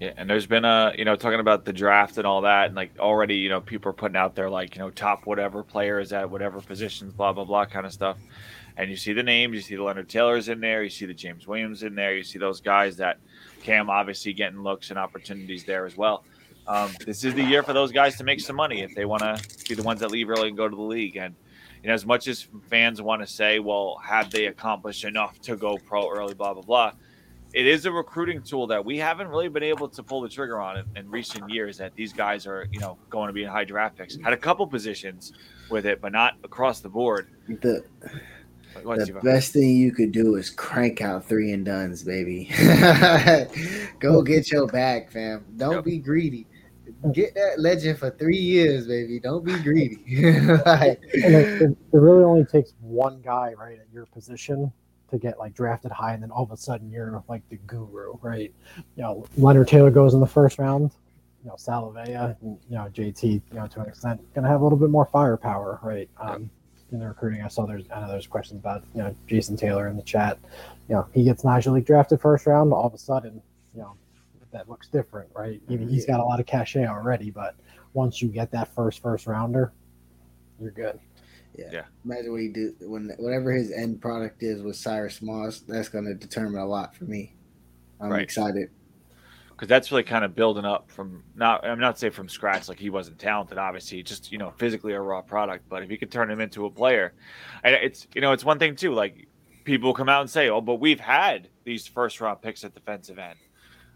Yeah, 0.00 0.12
and 0.16 0.28
there's 0.28 0.46
been 0.46 0.64
a 0.64 0.92
you 0.98 1.04
know 1.04 1.16
talking 1.16 1.40
about 1.40 1.64
the 1.64 1.72
draft 1.72 2.18
and 2.18 2.26
all 2.26 2.42
that, 2.42 2.66
and 2.66 2.74
like 2.74 2.98
already 2.98 3.36
you 3.36 3.48
know 3.48 3.60
people 3.60 3.90
are 3.90 3.94
putting 3.94 4.16
out 4.16 4.34
there 4.34 4.50
like 4.50 4.74
you 4.74 4.80
know 4.80 4.90
top 4.90 5.26
whatever 5.26 5.62
players 5.62 6.12
at 6.12 6.28
whatever 6.28 6.60
positions, 6.60 7.12
blah 7.12 7.32
blah 7.32 7.44
blah 7.44 7.64
kind 7.64 7.86
of 7.86 7.92
stuff. 7.92 8.18
And 8.76 8.90
you 8.90 8.96
see 8.96 9.12
the 9.12 9.22
names, 9.22 9.54
you 9.54 9.60
see 9.60 9.76
the 9.76 9.84
Leonard 9.84 10.08
Taylors 10.08 10.48
in 10.48 10.60
there, 10.60 10.82
you 10.82 10.90
see 10.90 11.06
the 11.06 11.14
James 11.14 11.46
Williams 11.46 11.84
in 11.84 11.94
there, 11.94 12.16
you 12.16 12.24
see 12.24 12.40
those 12.40 12.60
guys 12.60 12.96
that 12.96 13.18
Cam 13.62 13.88
obviously 13.88 14.32
getting 14.32 14.64
looks 14.64 14.90
and 14.90 14.98
opportunities 14.98 15.62
there 15.62 15.86
as 15.86 15.96
well. 15.96 16.24
Um, 16.66 16.92
this 17.04 17.24
is 17.24 17.34
the 17.34 17.44
year 17.44 17.62
for 17.62 17.72
those 17.72 17.92
guys 17.92 18.16
to 18.16 18.24
make 18.24 18.40
some 18.40 18.56
money 18.56 18.82
if 18.82 18.94
they 18.94 19.04
want 19.04 19.22
to 19.22 19.40
be 19.68 19.74
the 19.74 19.82
ones 19.82 20.00
that 20.00 20.10
leave 20.10 20.30
early 20.30 20.48
and 20.48 20.56
go 20.56 20.68
to 20.68 20.74
the 20.74 20.82
league. 20.82 21.16
And 21.16 21.34
you 21.82 21.88
know, 21.88 21.94
as 21.94 22.06
much 22.06 22.26
as 22.28 22.46
fans 22.68 23.02
want 23.02 23.20
to 23.22 23.26
say, 23.26 23.58
well, 23.58 24.00
have 24.02 24.30
they 24.30 24.46
accomplished 24.46 25.04
enough 25.04 25.38
to 25.42 25.56
go 25.56 25.76
pro 25.76 26.10
early, 26.10 26.34
blah 26.34 26.54
blah 26.54 26.62
blah 26.62 26.92
it 27.54 27.68
is 27.68 27.86
a 27.86 27.92
recruiting 27.92 28.42
tool 28.42 28.66
that 28.66 28.84
we 28.84 28.98
haven't 28.98 29.28
really 29.28 29.48
been 29.48 29.62
able 29.62 29.88
to 29.88 30.02
pull 30.02 30.20
the 30.20 30.28
trigger 30.28 30.60
on 30.60 30.78
in, 30.78 30.84
in, 30.96 31.10
recent 31.10 31.48
years. 31.48 31.78
That 31.78 31.94
these 31.94 32.12
guys 32.12 32.48
are, 32.48 32.66
you 32.72 32.80
know, 32.80 32.98
going 33.10 33.28
to 33.28 33.32
be 33.32 33.44
in 33.44 33.48
high 33.48 33.64
draft 33.64 33.96
picks. 33.96 34.16
Had 34.20 34.32
a 34.32 34.36
couple 34.36 34.66
positions 34.66 35.32
with 35.70 35.86
it, 35.86 36.00
but 36.00 36.10
not 36.10 36.34
across 36.42 36.80
the 36.80 36.88
board. 36.88 37.28
The 37.46 37.84
the 38.74 39.20
best 39.22 39.52
thing 39.52 39.76
you 39.76 39.92
could 39.92 40.10
do 40.10 40.34
is 40.34 40.50
crank 40.50 41.00
out 41.00 41.26
three 41.26 41.52
and 41.52 41.64
duns, 41.64 42.02
baby. 42.02 42.50
Go 44.00 44.20
get 44.22 44.50
your 44.50 44.66
bag, 44.66 45.08
fam. 45.10 45.44
Don't 45.56 45.74
yep. 45.74 45.84
be 45.84 45.98
greedy. 45.98 46.48
Get 47.12 47.34
that 47.34 47.60
legend 47.60 47.98
for 47.98 48.10
three 48.10 48.38
years, 48.38 48.86
baby. 48.86 49.20
Don't 49.20 49.44
be 49.44 49.58
greedy. 49.58 49.98
like, 50.66 51.00
it, 51.12 51.62
it 51.62 51.76
really 51.92 52.24
only 52.24 52.44
takes 52.44 52.72
one 52.80 53.20
guy, 53.20 53.54
right, 53.58 53.78
at 53.78 53.86
your 53.92 54.06
position 54.06 54.72
to 55.10 55.18
get 55.18 55.38
like 55.38 55.54
drafted 55.54 55.92
high, 55.92 56.14
and 56.14 56.22
then 56.22 56.30
all 56.30 56.42
of 56.42 56.50
a 56.50 56.56
sudden 56.56 56.90
you're 56.90 57.22
like 57.28 57.46
the 57.48 57.56
guru, 57.66 58.14
right? 58.22 58.52
You 58.96 59.02
know, 59.02 59.26
Leonard 59.36 59.68
Taylor 59.68 59.90
goes 59.90 60.14
in 60.14 60.20
the 60.20 60.26
first 60.26 60.58
round. 60.58 60.92
You 61.42 61.50
know, 61.50 61.56
Salave'a, 61.56 62.36
you 62.42 62.58
know, 62.70 62.88
JT, 62.92 63.22
you 63.22 63.42
know, 63.52 63.66
to 63.66 63.80
an 63.80 63.88
extent, 63.88 64.20
to 64.34 64.42
have 64.42 64.62
a 64.62 64.64
little 64.64 64.78
bit 64.78 64.88
more 64.88 65.04
firepower, 65.04 65.78
right? 65.82 66.08
Um, 66.18 66.48
in 66.90 67.00
the 67.00 67.08
recruiting, 67.08 67.42
I 67.42 67.48
saw 67.48 67.66
there's, 67.66 67.84
I 67.94 68.00
know 68.00 68.08
there's 68.08 68.26
questions 68.26 68.60
about, 68.60 68.82
you 68.94 69.02
know, 69.02 69.14
Jason 69.26 69.56
Taylor 69.56 69.88
in 69.88 69.96
the 69.96 70.02
chat. 70.02 70.38
You 70.88 70.94
know, 70.94 71.06
he 71.12 71.24
gets 71.24 71.42
Nyjalik 71.42 71.84
drafted 71.84 72.20
first 72.20 72.46
round. 72.46 72.72
All 72.72 72.86
of 72.86 72.94
a 72.94 72.98
sudden, 72.98 73.42
you 73.74 73.82
know, 73.82 73.94
that 74.54 74.68
looks 74.68 74.88
different, 74.88 75.28
right? 75.34 75.60
Even 75.68 75.86
mm-hmm. 75.86 75.94
he's 75.94 76.06
got 76.06 76.20
a 76.20 76.24
lot 76.24 76.40
of 76.40 76.46
cachet 76.46 76.86
already, 76.86 77.30
but 77.30 77.56
once 77.92 78.22
you 78.22 78.28
get 78.28 78.50
that 78.52 78.74
first 78.74 79.02
first 79.02 79.26
rounder, 79.26 79.72
you're 80.60 80.70
good. 80.70 80.98
Yeah. 81.56 81.68
yeah. 81.70 81.82
Imagine 82.04 82.32
what 82.32 82.40
he 82.40 82.48
did 82.48 82.74
when 82.80 83.10
whatever 83.18 83.52
his 83.52 83.70
end 83.70 84.00
product 84.00 84.42
is 84.42 84.62
with 84.62 84.76
Cyrus 84.76 85.22
Moss. 85.22 85.60
That's 85.60 85.88
going 85.88 86.04
to 86.06 86.14
determine 86.14 86.60
a 86.60 86.66
lot 86.66 86.96
for 86.96 87.04
me. 87.04 87.34
I'm 88.00 88.10
right. 88.10 88.22
excited 88.22 88.70
because 89.54 89.68
that's 89.68 89.90
really 89.92 90.02
kind 90.02 90.24
of 90.24 90.34
building 90.34 90.64
up 90.64 90.90
from 90.90 91.22
not. 91.36 91.64
I'm 91.64 91.78
not 91.78 91.98
saying 91.98 92.12
from 92.12 92.28
scratch 92.28 92.68
like 92.68 92.78
he 92.78 92.90
wasn't 92.90 93.18
talented. 93.18 93.56
Obviously, 93.56 94.02
just 94.02 94.32
you 94.32 94.38
know 94.38 94.52
physically 94.58 94.92
a 94.92 95.00
raw 95.00 95.20
product. 95.20 95.68
But 95.68 95.82
if 95.82 95.90
you 95.90 95.98
could 95.98 96.10
turn 96.10 96.30
him 96.30 96.40
into 96.40 96.66
a 96.66 96.70
player, 96.70 97.14
and 97.62 97.74
it's 97.74 98.06
you 98.14 98.20
know 98.20 98.32
it's 98.32 98.44
one 98.44 98.58
thing 98.58 98.74
too. 98.74 98.92
Like 98.92 99.28
people 99.64 99.94
come 99.94 100.08
out 100.08 100.22
and 100.22 100.30
say, 100.30 100.48
"Oh, 100.48 100.60
but 100.60 100.76
we've 100.76 101.00
had 101.00 101.48
these 101.64 101.86
first 101.86 102.20
round 102.20 102.42
picks 102.42 102.64
at 102.64 102.74
defensive 102.74 103.18
end." 103.18 103.38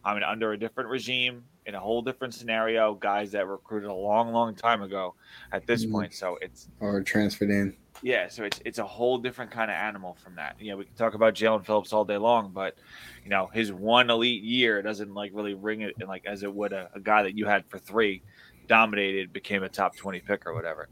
I 0.05 0.15
mean, 0.15 0.23
under 0.23 0.53
a 0.53 0.59
different 0.59 0.89
regime, 0.91 1.45
in 1.67 1.75
a 1.75 1.81
whole 1.81 2.01
different 2.01 2.35
scenario, 2.35 2.95
guys 2.95 3.33
that 3.33 3.47
recruited 3.47 3.91
a 3.91 3.95
long, 3.95 4.33
long 4.33 4.55
time 4.55 4.83
ago 4.83 5.15
at 5.53 5.67
this 5.67 5.85
mm-hmm. 5.85 5.93
point. 5.93 6.15
So 6.15 6.39
it's 6.41 6.69
or 6.81 7.03
transferred 7.03 7.51
in. 7.51 7.77
Yeah, 8.03 8.29
so 8.29 8.45
it's 8.45 8.61
it's 8.65 8.79
a 8.79 8.85
whole 8.85 9.19
different 9.19 9.51
kind 9.51 9.71
of 9.71 9.77
animal 9.77 10.17
from 10.23 10.37
that. 10.37 10.57
You 10.61 10.71
know, 10.71 10.77
we 10.79 10.85
can 10.85 10.95
talk 10.95 11.15
about 11.15 11.35
Jaelan 11.35 11.67
Phillips 11.67 11.93
all 11.93 12.05
day 12.05 12.17
long, 12.17 12.53
but 12.53 12.77
you 13.25 13.31
know, 13.31 13.51
his 13.53 13.73
one 13.73 14.09
elite 14.09 14.43
year 14.43 14.83
doesn't 14.83 15.13
like 15.13 15.33
really 15.35 15.55
ring 15.55 15.83
it 15.83 15.95
like 16.07 16.25
as 16.27 16.43
it 16.43 16.55
would 16.55 16.73
a, 16.73 16.89
a 16.95 17.01
guy 17.01 17.23
that 17.23 17.37
you 17.37 17.45
had 17.47 17.67
for 17.67 17.79
three, 17.79 18.23
dominated, 18.67 19.33
became 19.33 19.63
a 19.63 19.69
top 19.69 19.97
twenty 19.97 20.21
pick 20.21 20.47
or 20.47 20.55
whatever. 20.55 20.89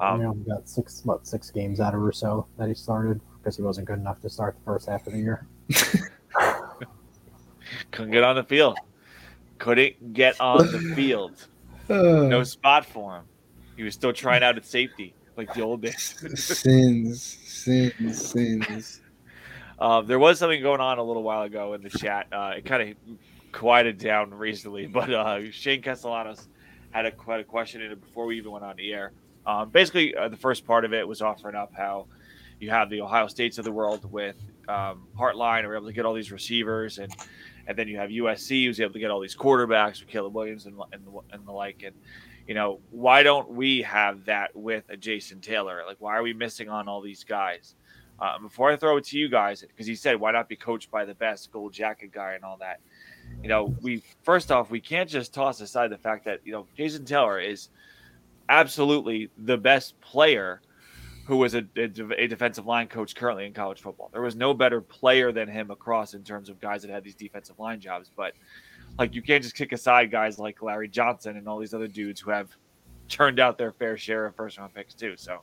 Um, 0.00 0.20
you 0.20 0.26
know, 0.26 0.34
got 0.34 0.68
six 0.68 1.02
what 1.04 1.26
six 1.26 1.50
games 1.50 1.80
out 1.80 1.94
of 1.94 2.00
Rousseau 2.00 2.46
that 2.56 2.68
he 2.68 2.74
started 2.74 3.20
because 3.38 3.56
he 3.56 3.62
wasn't 3.62 3.88
good 3.88 3.98
enough 3.98 4.20
to 4.22 4.30
start 4.30 4.56
the 4.56 4.64
first 4.64 4.88
half 4.88 5.06
of 5.06 5.12
the 5.12 5.18
year. 5.18 5.46
Couldn't 7.90 8.12
get 8.12 8.24
on 8.24 8.36
the 8.36 8.44
field. 8.44 8.78
Couldn't 9.58 10.12
get 10.12 10.40
on 10.40 10.58
the 10.58 10.78
field. 10.96 11.46
No 11.86 12.42
spot 12.44 12.86
for 12.86 13.16
him. 13.16 13.24
He 13.76 13.82
was 13.82 13.92
still 13.92 14.14
trying 14.14 14.42
out 14.42 14.56
at 14.56 14.64
safety, 14.64 15.12
like 15.36 15.52
the 15.52 15.60
old 15.60 15.82
days. 15.82 16.14
sins, 16.34 17.22
sins, 17.22 18.30
sins. 18.30 19.00
Uh, 19.78 20.00
there 20.00 20.18
was 20.18 20.38
something 20.38 20.62
going 20.62 20.80
on 20.80 20.98
a 20.98 21.02
little 21.02 21.22
while 21.22 21.42
ago 21.42 21.74
in 21.74 21.82
the 21.82 21.90
chat. 21.90 22.26
Uh, 22.32 22.54
it 22.56 22.64
kind 22.64 22.90
of 22.90 23.18
quieted 23.52 23.98
down 23.98 24.32
recently, 24.32 24.86
but 24.92 25.12
uh, 25.12 25.50
Shane 25.50 25.82
Castellanos 25.82 26.48
had 26.90 27.06
a, 27.06 27.10
quite 27.10 27.40
a 27.40 27.44
question 27.44 27.82
in 27.82 27.92
it 27.92 28.00
before 28.00 28.26
we 28.26 28.38
even 28.38 28.52
went 28.52 28.64
on 28.64 28.76
the 28.76 28.92
air. 28.92 29.12
Um, 29.46 29.68
basically, 29.68 30.14
uh, 30.16 30.28
the 30.28 30.36
first 30.36 30.66
part 30.66 30.84
of 30.84 30.94
it 30.94 31.06
was 31.06 31.20
offering 31.20 31.54
up 31.54 31.74
how 31.74 32.06
you 32.60 32.70
have 32.70 32.88
the 32.88 33.00
Ohio 33.00 33.26
States 33.26 33.58
of 33.58 33.64
the 33.64 33.72
world 33.72 34.10
with 34.10 34.36
um, 34.68 35.06
Hartline, 35.18 35.64
are 35.64 35.76
able 35.76 35.86
to 35.86 35.92
get 35.92 36.06
all 36.06 36.14
these 36.14 36.32
receivers 36.32 36.98
and 36.98 37.14
and 37.66 37.76
then 37.76 37.88
you 37.88 37.98
have 37.98 38.10
USC 38.10 38.66
who's 38.66 38.80
able 38.80 38.92
to 38.92 38.98
get 38.98 39.10
all 39.10 39.20
these 39.20 39.36
quarterbacks 39.36 40.00
with 40.00 40.08
Caleb 40.08 40.34
Williams 40.34 40.66
and, 40.66 40.78
and, 40.92 41.06
the, 41.06 41.20
and 41.32 41.46
the 41.46 41.52
like. 41.52 41.82
And, 41.84 41.94
you 42.46 42.54
know, 42.54 42.80
why 42.90 43.22
don't 43.22 43.50
we 43.50 43.82
have 43.82 44.24
that 44.26 44.54
with 44.54 44.84
a 44.88 44.96
Jason 44.96 45.40
Taylor? 45.40 45.82
Like, 45.86 45.96
why 46.00 46.16
are 46.16 46.22
we 46.22 46.32
missing 46.32 46.68
on 46.68 46.88
all 46.88 47.00
these 47.00 47.24
guys? 47.24 47.74
Uh, 48.20 48.38
before 48.38 48.70
I 48.70 48.76
throw 48.76 48.96
it 48.98 49.04
to 49.06 49.18
you 49.18 49.28
guys, 49.28 49.62
because 49.62 49.86
he 49.86 49.96
said, 49.96 50.20
why 50.20 50.30
not 50.30 50.48
be 50.48 50.56
coached 50.56 50.90
by 50.90 51.04
the 51.04 51.14
best 51.14 51.50
gold 51.50 51.72
jacket 51.72 52.12
guy 52.12 52.34
and 52.34 52.44
all 52.44 52.56
that? 52.58 52.80
You 53.42 53.48
know, 53.48 53.74
we 53.80 54.02
first 54.22 54.52
off, 54.52 54.70
we 54.70 54.80
can't 54.80 55.08
just 55.08 55.34
toss 55.34 55.60
aside 55.60 55.90
the 55.90 55.98
fact 55.98 56.24
that, 56.26 56.40
you 56.44 56.52
know, 56.52 56.66
Jason 56.76 57.04
Taylor 57.04 57.40
is 57.40 57.70
absolutely 58.48 59.30
the 59.38 59.56
best 59.56 60.00
player– 60.00 60.60
who 61.26 61.38
was 61.38 61.54
a, 61.54 61.64
a, 61.76 61.90
a, 62.18 62.26
defensive 62.26 62.66
line 62.66 62.86
coach 62.86 63.14
currently 63.14 63.46
in 63.46 63.52
college 63.52 63.80
football. 63.80 64.10
There 64.12 64.20
was 64.20 64.36
no 64.36 64.52
better 64.52 64.80
player 64.80 65.32
than 65.32 65.48
him 65.48 65.70
across 65.70 66.14
in 66.14 66.22
terms 66.22 66.50
of 66.50 66.60
guys 66.60 66.82
that 66.82 66.90
had 66.90 67.02
these 67.02 67.14
defensive 67.14 67.58
line 67.58 67.80
jobs. 67.80 68.10
But 68.14 68.34
like 68.98 69.14
you 69.14 69.22
can't 69.22 69.42
just 69.42 69.54
kick 69.54 69.72
aside 69.72 70.10
guys 70.10 70.38
like 70.38 70.62
Larry 70.62 70.88
Johnson 70.88 71.36
and 71.36 71.48
all 71.48 71.58
these 71.58 71.74
other 71.74 71.88
dudes 71.88 72.20
who 72.20 72.30
have 72.30 72.50
turned 73.08 73.40
out 73.40 73.56
their 73.56 73.72
fair 73.72 73.96
share 73.96 74.26
of 74.26 74.36
first 74.36 74.58
round 74.58 74.74
picks 74.74 74.94
too. 74.94 75.14
So 75.16 75.40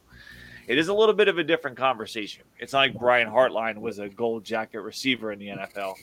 it 0.68 0.78
is 0.78 0.90
a 0.90 0.94
little 0.94 1.16
bit 1.16 1.28
of 1.28 1.38
a 1.38 1.44
different 1.44 1.78
conversation. 1.78 2.44
It's 2.60 2.74
not 2.74 2.80
like 2.80 3.00
Brian 3.00 3.28
Hartline 3.28 3.78
was 3.78 4.00
a 4.00 4.08
gold 4.08 4.44
jacket 4.44 4.82
receiver 4.82 5.32
in 5.32 5.40
the 5.40 5.48
NFL. 5.48 5.96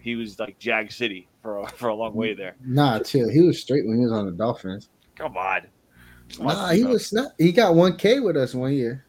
He 0.00 0.16
was 0.16 0.38
like 0.40 0.58
Jag 0.58 0.90
City 0.90 1.28
for 1.42 1.58
a, 1.58 1.68
for 1.76 1.88
a 1.88 1.94
long 1.94 2.14
way 2.14 2.34
there. 2.34 2.56
Nah, 2.64 2.98
chill. 2.98 3.28
He 3.28 3.40
was 3.40 3.60
straight 3.60 3.86
when 3.86 3.98
he 3.98 4.02
was 4.02 4.12
on 4.12 4.26
the 4.26 4.32
Dolphins. 4.32 4.88
Come 5.14 5.36
on. 5.36 5.62
Nah, 6.40 6.70
he 6.70 6.84
was 6.84 7.12
not. 7.12 7.32
He 7.38 7.52
got 7.52 7.74
one 7.74 7.96
K 7.96 8.18
with 8.18 8.36
us 8.36 8.54
one 8.54 8.72
year. 8.72 9.04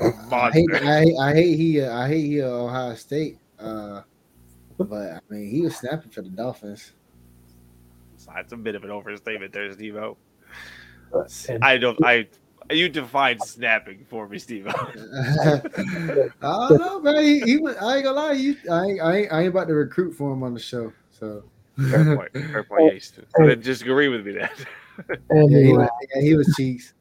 I 0.00 0.50
hate, 0.52 0.74
I 0.74 1.00
hate, 1.00 1.16
I 1.18 1.34
hate 1.34 1.56
he, 1.56 1.80
uh, 1.80 1.96
I 1.96 2.08
hate 2.08 2.26
he, 2.26 2.42
uh, 2.42 2.48
Ohio 2.48 2.94
State. 2.94 3.38
Uh, 3.58 4.02
but 4.78 5.12
I 5.12 5.20
mean, 5.30 5.50
he 5.50 5.62
was 5.62 5.76
snapping 5.76 6.10
for 6.10 6.22
the 6.22 6.28
Dolphins. 6.28 6.92
That's 8.34 8.52
a 8.52 8.56
bit 8.56 8.74
of 8.74 8.84
an 8.84 8.90
overstatement 8.90 9.52
there, 9.52 9.72
Steve 9.72 9.96
I 11.62 11.76
don't. 11.78 12.04
I 12.04 12.26
you 12.70 12.88
define 12.88 13.38
snapping 13.38 14.04
for 14.08 14.28
me, 14.28 14.38
Steve. 14.38 14.66
I 14.68 15.60
don't 16.42 16.78
know, 16.80 17.00
man. 17.00 17.22
He, 17.22 17.40
he 17.40 17.56
was, 17.58 17.76
I 17.76 17.96
ain't 17.96 18.04
gonna 18.04 18.16
lie. 18.16 18.34
He, 18.34 18.56
I, 18.70 18.84
ain't, 18.84 19.00
I, 19.00 19.24
I 19.26 19.40
ain't 19.40 19.48
about 19.48 19.68
to 19.68 19.74
recruit 19.74 20.12
for 20.12 20.32
him 20.32 20.42
on 20.42 20.52
the 20.52 20.60
show. 20.60 20.92
So 21.10 21.44
fair 21.78 22.16
point. 22.16 22.32
Fair 22.32 22.64
point. 22.64 22.92
Yeah, 22.92 23.22
but 23.38 23.60
just 23.60 23.82
agree 23.82 24.08
with 24.08 24.26
me 24.26 24.32
that. 24.32 24.52
yeah, 25.30 25.60
he 25.60 25.72
was, 25.72 25.88
yeah, 26.14 26.22
he 26.22 26.34
was 26.34 26.52
cheeks. 26.56 26.94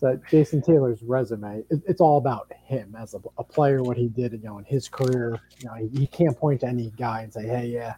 So 0.00 0.18
Jason 0.30 0.62
Taylor's 0.62 1.02
resume, 1.02 1.64
it, 1.70 1.82
it's 1.86 2.00
all 2.00 2.18
about 2.18 2.52
him 2.64 2.94
as 2.98 3.14
a, 3.14 3.20
a, 3.36 3.42
player, 3.42 3.82
what 3.82 3.96
he 3.96 4.06
did, 4.08 4.32
you 4.32 4.38
know, 4.44 4.58
in 4.58 4.64
his 4.64 4.88
career. 4.88 5.40
You 5.58 5.66
know, 5.66 5.74
he, 5.74 5.88
he, 6.00 6.06
can't 6.06 6.38
point 6.38 6.60
to 6.60 6.68
any 6.68 6.92
guy 6.96 7.22
and 7.22 7.32
say, 7.32 7.46
"Hey, 7.46 7.66
yeah, 7.66 7.94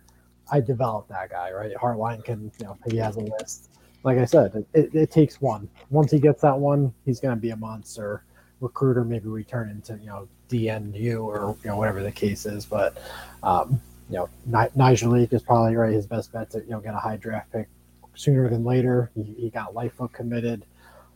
I 0.51 0.61
developed 0.61 1.11
that 1.11 1.29
guy." 1.29 1.53
Right? 1.53 1.75
Hartline 1.75 2.25
can, 2.25 2.51
you 2.59 2.67
know, 2.67 2.79
he 2.91 2.97
has 2.97 3.17
a 3.17 3.21
list. 3.21 3.69
like 4.03 4.17
I 4.17 4.25
said, 4.25 4.65
it, 4.73 4.95
it 4.95 5.11
takes 5.11 5.43
one. 5.43 5.69
Once 5.91 6.11
he 6.11 6.19
gets 6.19 6.41
that 6.41 6.59
one, 6.59 6.95
he's 7.05 7.21
going 7.21 7.35
to 7.35 7.41
be 7.41 7.51
a 7.51 7.57
monster 7.57 8.25
recruiter. 8.61 9.05
Maybe 9.05 9.29
we 9.29 9.45
turn 9.45 9.69
into 9.71 9.99
you 9.99 10.07
know 10.07 10.29
DNU 10.49 11.23
or 11.23 11.57
you 11.63 11.69
know 11.69 11.77
whatever 11.77 12.03
the 12.03 12.13
case 12.13 12.47
is. 12.47 12.65
But 12.65 12.97
um, 13.43 13.81
you 14.09 14.17
know, 14.17 14.29
Ni- 14.47 14.71
Nyjalik 14.77 15.35
is 15.35 15.43
probably 15.43 15.77
right 15.77 15.93
his 15.93 16.07
best 16.07 16.33
bet 16.33 16.51
to 16.51 16.61
you 16.61 16.71
know 16.71 16.81
get 16.81 16.95
a 16.95 16.99
high 16.99 17.17
draft 17.17 17.53
pick 17.53 17.69
sooner 18.15 18.49
than 18.49 18.65
later. 18.65 19.11
He, 19.15 19.35
he 19.39 19.51
got 19.51 19.75
Lightfoot 19.75 20.13
committed. 20.13 20.65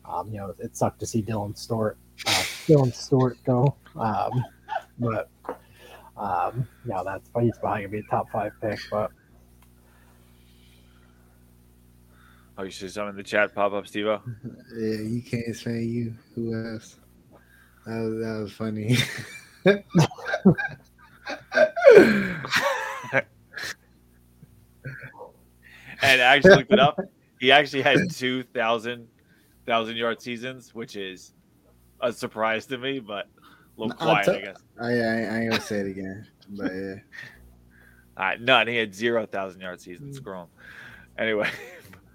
Um, 0.04 0.28
you 0.30 0.38
know, 0.38 0.54
it 0.58 0.76
sucked 0.76 1.00
to 1.00 1.06
see 1.06 1.22
Dylan 1.22 1.56
Stewart, 1.56 1.96
uh, 2.26 2.30
Dylan 2.66 2.92
Stewart 2.94 3.38
go. 3.44 3.74
Um, 3.96 4.44
but 4.98 5.30
um, 6.16 6.68
you 6.84 6.92
know, 6.92 7.04
that's 7.04 7.28
he's 7.40 7.58
probably 7.58 7.82
gonna 7.82 7.88
be 7.88 7.98
a 7.98 8.02
top 8.10 8.30
five 8.30 8.52
pick. 8.60 8.78
But 8.90 9.10
Oh, 12.56 12.62
you 12.62 12.70
see 12.70 12.88
something 12.88 13.10
in 13.10 13.16
the 13.16 13.24
chat 13.24 13.52
pop 13.54 13.72
up, 13.72 13.86
Steve? 13.86 14.06
Yeah, 14.76 15.00
you 15.00 15.22
can't 15.22 15.56
say 15.56 15.82
you. 15.82 16.14
Who 16.34 16.54
else? 16.54 16.96
That 17.86 18.00
was, 18.00 18.14
that 18.24 18.40
was 18.42 18.52
funny. 18.52 18.96
and 26.02 26.22
I 26.22 26.36
actually 26.36 26.56
looked 26.56 26.72
it 26.72 26.78
up. 26.78 27.00
He 27.40 27.50
actually 27.50 27.82
had 27.82 28.10
two 28.10 28.42
thousand 28.42 29.08
thousand 29.66 29.96
yard 29.96 30.20
seasons, 30.20 30.74
which 30.74 30.96
is 30.96 31.34
a 32.00 32.12
surprise 32.12 32.66
to 32.66 32.78
me, 32.78 33.00
but 33.00 33.26
a 33.76 33.80
little 33.80 33.96
quiet, 33.96 34.24
tell- 34.24 34.34
I 34.36 34.40
guess. 34.40 34.62
I, 34.80 34.84
I, 34.84 34.88
I 34.88 35.40
ain't 35.40 35.50
gonna 35.50 35.60
say 35.60 35.80
it 35.80 35.86
again, 35.86 36.26
but 36.50 36.72
yeah. 36.72 36.94
All 38.16 38.24
right, 38.24 38.40
none. 38.40 38.68
He 38.68 38.76
had 38.76 38.94
zero 38.94 39.26
thousand 39.26 39.60
yard 39.60 39.80
seasons. 39.80 40.16
Screw 40.16 40.38
him. 40.38 40.46
Anyway, 41.18 41.50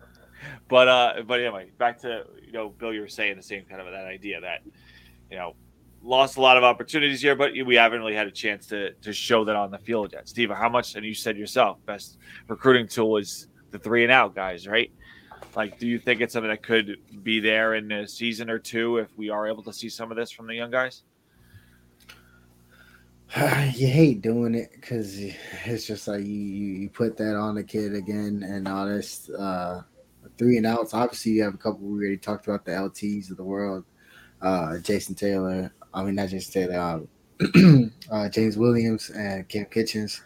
but 0.69 0.87
uh, 0.87 1.13
but 1.27 1.39
anyway, 1.39 1.71
back 1.77 1.99
to 2.01 2.25
you 2.45 2.53
know, 2.53 2.69
Bill, 2.69 2.93
you 2.93 3.01
were 3.01 3.07
saying 3.07 3.35
the 3.35 3.43
same 3.43 3.65
kind 3.65 3.81
of 3.81 3.91
that 3.91 4.05
idea 4.05 4.39
that 4.41 4.61
you 5.29 5.37
know 5.37 5.55
lost 6.01 6.37
a 6.37 6.41
lot 6.41 6.55
of 6.55 6.63
opportunities 6.63 7.21
here, 7.21 7.35
but 7.35 7.51
we 7.65 7.75
haven't 7.75 7.99
really 7.99 8.15
had 8.15 8.27
a 8.27 8.31
chance 8.31 8.67
to 8.67 8.93
to 8.93 9.11
show 9.11 9.43
that 9.45 9.55
on 9.55 9.71
the 9.71 9.77
field 9.77 10.13
yet. 10.13 10.29
Steve, 10.29 10.49
how 10.51 10.69
much? 10.69 10.95
And 10.95 11.05
you 11.05 11.13
said 11.13 11.37
yourself, 11.37 11.77
best 11.85 12.17
recruiting 12.47 12.87
tool 12.87 13.17
is 13.17 13.47
the 13.71 13.79
three 13.79 14.03
and 14.03 14.11
out 14.11 14.35
guys, 14.35 14.67
right? 14.67 14.91
Like, 15.55 15.79
do 15.79 15.87
you 15.87 15.99
think 15.99 16.21
it's 16.21 16.33
something 16.33 16.49
that 16.49 16.63
could 16.63 16.97
be 17.23 17.39
there 17.39 17.75
in 17.75 17.91
a 17.91 18.07
season 18.07 18.49
or 18.49 18.59
two 18.59 18.97
if 18.97 19.07
we 19.17 19.29
are 19.29 19.47
able 19.47 19.63
to 19.63 19.73
see 19.73 19.89
some 19.89 20.11
of 20.11 20.17
this 20.17 20.31
from 20.31 20.47
the 20.47 20.55
young 20.55 20.71
guys? 20.71 21.03
you 23.73 23.87
hate 23.87 24.21
doing 24.21 24.55
it 24.55 24.71
because 24.73 25.19
it's 25.65 25.85
just 25.85 26.07
like 26.07 26.21
you, 26.21 26.33
you 26.33 26.89
put 26.89 27.15
that 27.17 27.35
on 27.35 27.55
the 27.55 27.63
kid 27.63 27.93
again 27.93 28.43
and 28.43 28.67
honest 28.67 29.29
uh 29.37 29.81
three 30.37 30.57
and 30.57 30.65
outs. 30.65 30.95
Obviously 30.95 31.33
you 31.33 31.43
have 31.43 31.53
a 31.53 31.57
couple 31.57 31.79
we 31.81 31.99
already 31.99 32.17
talked 32.17 32.47
about 32.47 32.65
the 32.65 32.71
lts 32.71 33.29
of 33.29 33.37
the 33.37 33.43
world 33.43 33.85
uh 34.41 34.79
jason 34.79 35.13
taylor 35.13 35.71
i 35.93 36.03
mean 36.03 36.15
not 36.15 36.29
jason 36.29 36.67
taylor 36.67 36.79
um, 36.79 37.91
uh 38.11 38.29
james 38.29 38.57
williams 38.57 39.11
and 39.11 39.47
cam 39.47 39.65
kinchens. 39.65 40.21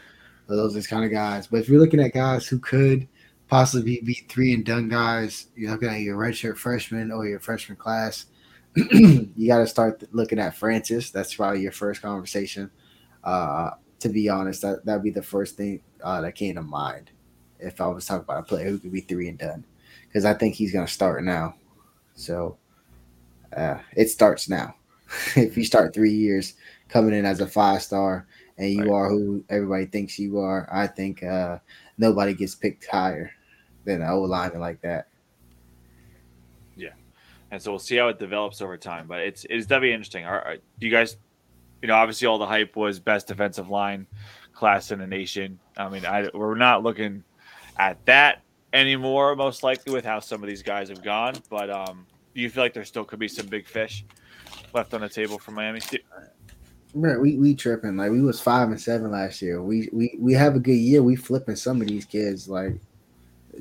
Those 0.48 0.76
are 0.76 0.82
the 0.82 0.88
kind 0.88 1.06
of 1.06 1.12
guys. 1.12 1.48
But 1.48 1.62
if 1.62 1.70
you're 1.70 1.80
looking 1.80 2.02
at 2.02 2.14
guys 2.14 2.48
who 2.48 2.60
could 2.60 3.08
possibly 3.54 4.02
be 4.02 4.14
three 4.30 4.54
and 4.54 4.66
done 4.66 4.90
guys 4.90 5.48
you're 5.56 5.72
looking 5.72 5.90
at 5.90 6.02
your 6.02 6.18
redshirt 6.18 6.58
freshman 6.58 7.12
or 7.12 7.28
your 7.28 7.40
freshman 7.40 7.78
class 7.78 8.26
you 8.76 9.48
got 9.48 9.60
to 9.60 9.68
start 9.68 10.04
looking 10.12 10.40
at 10.40 10.56
francis 10.56 11.12
that's 11.12 11.36
probably 11.36 11.62
your 11.62 11.72
first 11.72 12.02
conversation 12.02 12.72
uh, 13.24 13.72
to 14.04 14.10
be 14.10 14.28
honest, 14.28 14.62
that 14.62 14.86
that'd 14.86 15.02
be 15.02 15.12
the 15.12 15.24
first 15.24 15.56
thing 15.56 15.82
uh, 16.04 16.20
that 16.22 16.36
came 16.36 16.56
to 16.56 16.62
mind 16.62 17.12
if 17.60 17.80
I 17.80 17.88
was 17.88 18.06
talking 18.06 18.24
about 18.26 18.40
a 18.40 18.44
player 18.44 18.70
who 18.70 18.78
could 18.78 18.92
be 18.92 19.00
three 19.00 19.30
and 19.30 19.38
done, 19.38 19.66
because 20.08 20.26
I 20.26 20.34
think 20.34 20.56
he's 20.56 20.74
gonna 20.74 20.88
start 20.90 21.24
now. 21.24 21.56
So 22.14 22.58
uh, 23.56 23.80
it 23.96 24.10
starts 24.10 24.50
now. 24.50 24.76
if 25.38 25.56
you 25.56 25.64
start 25.64 25.94
three 25.94 26.12
years 26.14 26.56
coming 26.90 27.14
in 27.14 27.26
as 27.26 27.40
a 27.40 27.48
five 27.48 27.82
star 27.82 28.28
and 28.58 28.72
you 28.72 28.92
Right. 28.92 28.92
are 28.92 29.10
who 29.10 29.44
everybody 29.50 29.86
thinks 29.86 30.20
you 30.20 30.38
are, 30.40 30.68
I 30.72 30.88
think 30.88 31.24
uh, 31.24 31.60
nobody 31.98 32.34
gets 32.34 32.56
picked 32.56 32.86
higher 32.88 33.32
than 33.86 34.02
an 34.02 34.10
O 34.10 34.22
lineman 34.22 34.60
like 34.62 34.82
that. 34.82 35.08
Yeah, 36.76 36.90
and 37.52 37.62
so 37.62 37.72
we'll 37.72 37.80
see 37.80 37.98
how 37.98 38.08
it 38.10 38.20
develops 38.20 38.62
over 38.62 38.78
time. 38.78 39.08
But 39.08 39.22
it's 39.22 39.46
it's 39.50 39.66
definitely 39.66 39.94
interesting. 39.94 40.26
Are, 40.26 40.42
are- 40.42 40.58
do 40.80 40.86
you 40.88 40.92
guys, 40.92 41.18
you 41.82 41.88
know, 41.88 41.96
obviously 41.96 42.28
all 42.28 42.38
the 42.38 42.46
hype 42.46 42.76
was 42.76 43.00
best 43.00 43.28
defensive 43.28 43.70
line 43.70 44.08
class 44.54 44.92
in 44.92 45.00
the 45.00 45.08
nation. 45.08 45.60
I 45.78 45.90
mean, 45.90 46.06
I, 46.06 46.30
we're 46.34 46.56
not 46.56 46.84
looking 46.84 47.24
at 47.78 48.04
that 48.06 48.42
anymore, 48.72 49.36
most 49.36 49.64
likely 49.64 49.94
with 49.94 50.06
how 50.06 50.20
some 50.20 50.44
of 50.44 50.48
these 50.50 50.64
guys 50.64 50.90
have 50.90 51.04
gone. 51.04 51.36
But 51.50 51.70
um, 51.70 52.06
do 52.34 52.42
you 52.42 52.50
feel 52.50 52.64
like 52.64 52.74
there 52.74 52.86
still 52.86 53.04
could 53.04 53.20
be 53.20 53.28
some 53.28 53.48
big 53.48 53.68
fish 53.68 54.06
left 54.74 54.94
on 54.94 55.02
the 55.02 55.10
table 55.10 55.38
for 55.40 55.52
Miami? 55.52 55.82
Right, 56.96 57.20
we 57.20 57.38
we 57.38 57.56
tripping 57.56 57.98
like 57.98 58.12
we 58.12 58.22
was 58.22 58.40
five 58.40 58.70
and 58.70 58.80
seven 58.80 59.12
last 59.12 59.42
year. 59.42 59.64
We 59.64 59.90
we 59.92 60.16
we 60.20 60.34
have 60.34 60.56
a 60.56 60.60
good 60.60 60.74
year. 60.78 61.02
We 61.02 61.16
flipping 61.16 61.56
some 61.56 61.82
of 61.82 61.88
these 61.88 62.06
kids 62.06 62.48
like 62.48 62.76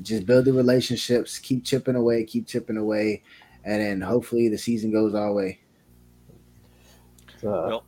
just 0.01 0.25
build 0.25 0.45
the 0.45 0.53
relationships, 0.53 1.39
keep 1.39 1.63
chipping 1.63 1.95
away, 1.95 2.23
keep 2.23 2.47
chipping 2.47 2.77
away, 2.77 3.23
and 3.63 3.81
then 3.81 4.01
hopefully 4.01 4.49
the 4.49 4.57
season 4.57 4.91
goes 4.91 5.13
our 5.13 5.33
way. 5.33 5.59
it's 7.33 7.43
uh, 7.43 7.67
Bill? 7.67 7.85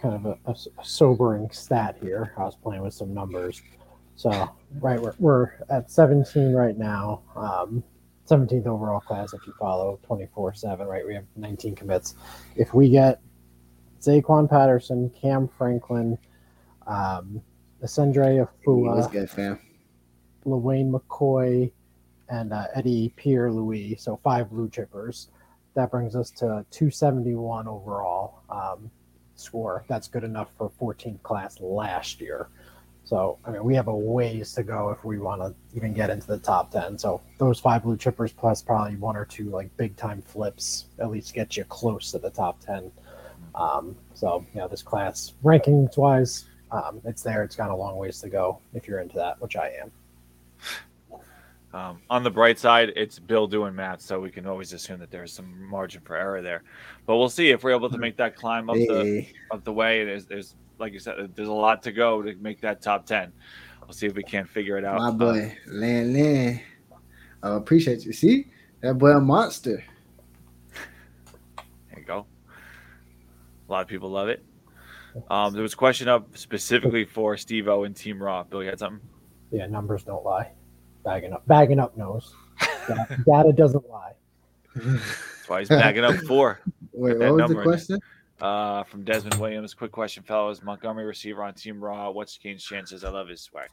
kind 0.00 0.26
of 0.26 0.38
a 0.46 0.84
sobering 0.84 1.50
stat 1.50 1.96
here. 2.00 2.32
I 2.38 2.42
was 2.42 2.56
playing 2.56 2.82
with 2.82 2.94
some 2.94 3.12
numbers. 3.12 3.62
So, 4.16 4.50
right, 4.80 5.00
we're, 5.00 5.14
we're 5.18 5.52
at 5.68 5.90
17 5.90 6.52
right 6.52 6.76
now. 6.76 7.22
Um, 7.36 7.82
17th 8.28 8.66
overall 8.66 9.00
class 9.00 9.32
if 9.32 9.44
you 9.46 9.52
follow 9.58 9.98
24 10.04 10.54
7, 10.54 10.86
right? 10.86 11.06
We 11.06 11.14
have 11.14 11.24
19 11.36 11.74
commits. 11.74 12.14
If 12.54 12.72
we 12.74 12.88
get 12.88 13.20
Zaquan 14.00 14.48
Patterson, 14.48 15.10
Cam 15.20 15.48
Franklin, 15.48 16.16
um, 16.86 17.42
Ascendre 17.82 18.46
What's 18.64 19.06
Afua, 19.08 19.12
good, 19.12 19.30
fam? 19.30 19.58
Lewayne 20.44 20.90
McCoy, 20.90 21.70
and 22.30 22.52
uh, 22.52 22.66
Eddie 22.74 23.12
Pierre 23.16 23.50
Louis. 23.50 23.96
So 23.98 24.18
five 24.22 24.50
blue 24.50 24.68
chippers. 24.68 25.28
That 25.74 25.90
brings 25.90 26.16
us 26.16 26.30
to 26.32 26.64
271 26.70 27.68
overall 27.68 28.42
um, 28.48 28.90
score. 29.36 29.84
That's 29.88 30.08
good 30.08 30.24
enough 30.24 30.48
for 30.56 30.70
14th 30.80 31.22
class 31.22 31.60
last 31.60 32.20
year. 32.20 32.48
So 33.04 33.38
I 33.44 33.50
mean, 33.50 33.64
we 33.64 33.74
have 33.74 33.88
a 33.88 33.94
ways 33.94 34.52
to 34.54 34.62
go 34.62 34.90
if 34.90 35.04
we 35.04 35.18
want 35.18 35.42
to 35.42 35.54
even 35.76 35.92
get 35.92 36.10
into 36.10 36.26
the 36.26 36.38
top 36.38 36.70
10. 36.70 36.98
So 36.98 37.20
those 37.38 37.58
five 37.58 37.82
blue 37.82 37.96
chippers 37.96 38.34
plus 38.34 38.62
probably 38.62 38.96
one 38.96 39.16
or 39.16 39.24
two 39.24 39.50
like 39.50 39.74
big 39.76 39.96
time 39.96 40.22
flips 40.22 40.86
at 40.98 41.10
least 41.10 41.34
get 41.34 41.56
you 41.56 41.64
close 41.64 42.12
to 42.12 42.18
the 42.18 42.30
top 42.30 42.60
10. 42.60 42.90
Um, 43.54 43.96
so 44.14 44.44
you 44.54 44.60
know, 44.60 44.68
this 44.68 44.82
class 44.82 45.34
rankings 45.42 45.96
wise, 45.96 46.44
um, 46.70 47.00
it's 47.04 47.22
there. 47.22 47.42
It's 47.42 47.56
got 47.56 47.70
a 47.70 47.74
long 47.74 47.96
ways 47.96 48.20
to 48.20 48.28
go 48.28 48.60
if 48.74 48.86
you're 48.86 49.00
into 49.00 49.16
that, 49.16 49.40
which 49.40 49.56
I 49.56 49.72
am. 49.80 49.90
Um, 51.72 52.00
on 52.10 52.24
the 52.24 52.30
bright 52.30 52.58
side, 52.58 52.92
it's 52.96 53.20
Bill 53.20 53.46
doing 53.46 53.76
math, 53.76 54.00
so 54.00 54.18
we 54.18 54.30
can 54.30 54.44
always 54.44 54.72
assume 54.72 54.98
that 54.98 55.10
there's 55.12 55.32
some 55.32 55.68
margin 55.68 56.00
for 56.04 56.16
error 56.16 56.42
there. 56.42 56.64
But 57.06 57.16
we'll 57.16 57.28
see 57.28 57.50
if 57.50 57.62
we're 57.62 57.70
able 57.70 57.88
to 57.90 57.98
make 57.98 58.16
that 58.16 58.34
climb 58.34 58.68
up 58.68 58.76
the 58.76 59.26
of 59.52 59.62
the 59.62 59.72
way. 59.72 60.04
There's, 60.04 60.26
there's 60.26 60.56
like 60.78 60.92
you 60.92 60.98
said, 60.98 61.30
there's 61.36 61.48
a 61.48 61.52
lot 61.52 61.82
to 61.84 61.92
go 61.92 62.22
to 62.22 62.34
make 62.36 62.60
that 62.62 62.82
top 62.82 63.06
ten. 63.06 63.32
We'll 63.82 63.92
see 63.92 64.06
if 64.06 64.14
we 64.16 64.24
can't 64.24 64.48
figure 64.48 64.78
it 64.78 64.84
out. 64.84 64.98
my 64.98 65.08
Uh, 65.08 65.12
boy, 65.12 65.56
Lan 65.68 66.12
Lan. 66.12 66.60
I 67.42 67.54
appreciate 67.54 68.04
you. 68.04 68.12
See 68.12 68.48
that 68.80 68.94
boy 68.94 69.10
a 69.12 69.20
monster. 69.20 69.84
there 71.56 71.98
you 71.98 72.04
go. 72.04 72.26
A 73.68 73.72
lot 73.72 73.82
of 73.82 73.88
people 73.88 74.10
love 74.10 74.28
it. 74.28 74.44
Um, 75.30 75.52
there 75.52 75.62
was 75.62 75.74
a 75.74 75.76
question 75.76 76.08
up 76.08 76.36
specifically 76.36 77.04
for 77.04 77.36
Steve 77.36 77.68
O 77.68 77.84
and 77.84 77.94
Team 77.94 78.20
Raw. 78.20 78.42
Bill, 78.42 78.62
you 78.62 78.70
had 78.70 78.78
something? 78.80 79.00
Yeah, 79.50 79.66
numbers 79.66 80.04
don't 80.04 80.24
lie. 80.24 80.52
Bagging 81.04 81.32
up, 81.32 81.46
bagging 81.46 81.78
up 81.78 81.96
knows. 81.96 82.34
Da- 82.86 83.06
Data 83.26 83.52
doesn't 83.52 83.88
lie. 83.88 84.12
That's 84.74 85.48
why 85.48 85.60
he's 85.60 85.68
bagging 85.68 86.04
up 86.04 86.14
four. 86.26 86.60
Wait, 86.92 87.18
what 87.18 87.34
was 87.34 87.50
the 87.50 87.62
question? 87.62 88.00
Uh, 88.40 88.84
from 88.84 89.04
Desmond 89.04 89.34
Williams. 89.36 89.74
Quick 89.74 89.92
question, 89.92 90.22
fellas. 90.22 90.62
Montgomery 90.62 91.04
receiver 91.04 91.42
on 91.42 91.54
Team 91.54 91.82
Raw. 91.82 92.10
What's 92.10 92.36
Canes' 92.38 92.64
chances? 92.64 93.04
I 93.04 93.10
love 93.10 93.28
his 93.28 93.42
swag. 93.42 93.68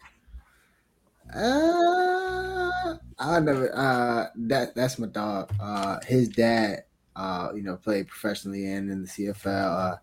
Uh, 1.34 2.96
I 3.20 3.40
never. 3.40 3.72
Uh, 3.76 4.28
that 4.36 4.76
that's 4.76 4.98
my 5.00 5.08
dog. 5.08 5.52
Uh, 5.60 6.00
his 6.06 6.30
dad. 6.30 6.84
Uh, 7.16 7.50
you 7.56 7.64
know, 7.64 7.76
played 7.76 8.08
professionally 8.08 8.72
and 8.72 8.92
in 8.92 9.02
the 9.02 9.08
CFL. 9.08 9.94
Uh, 9.94 9.96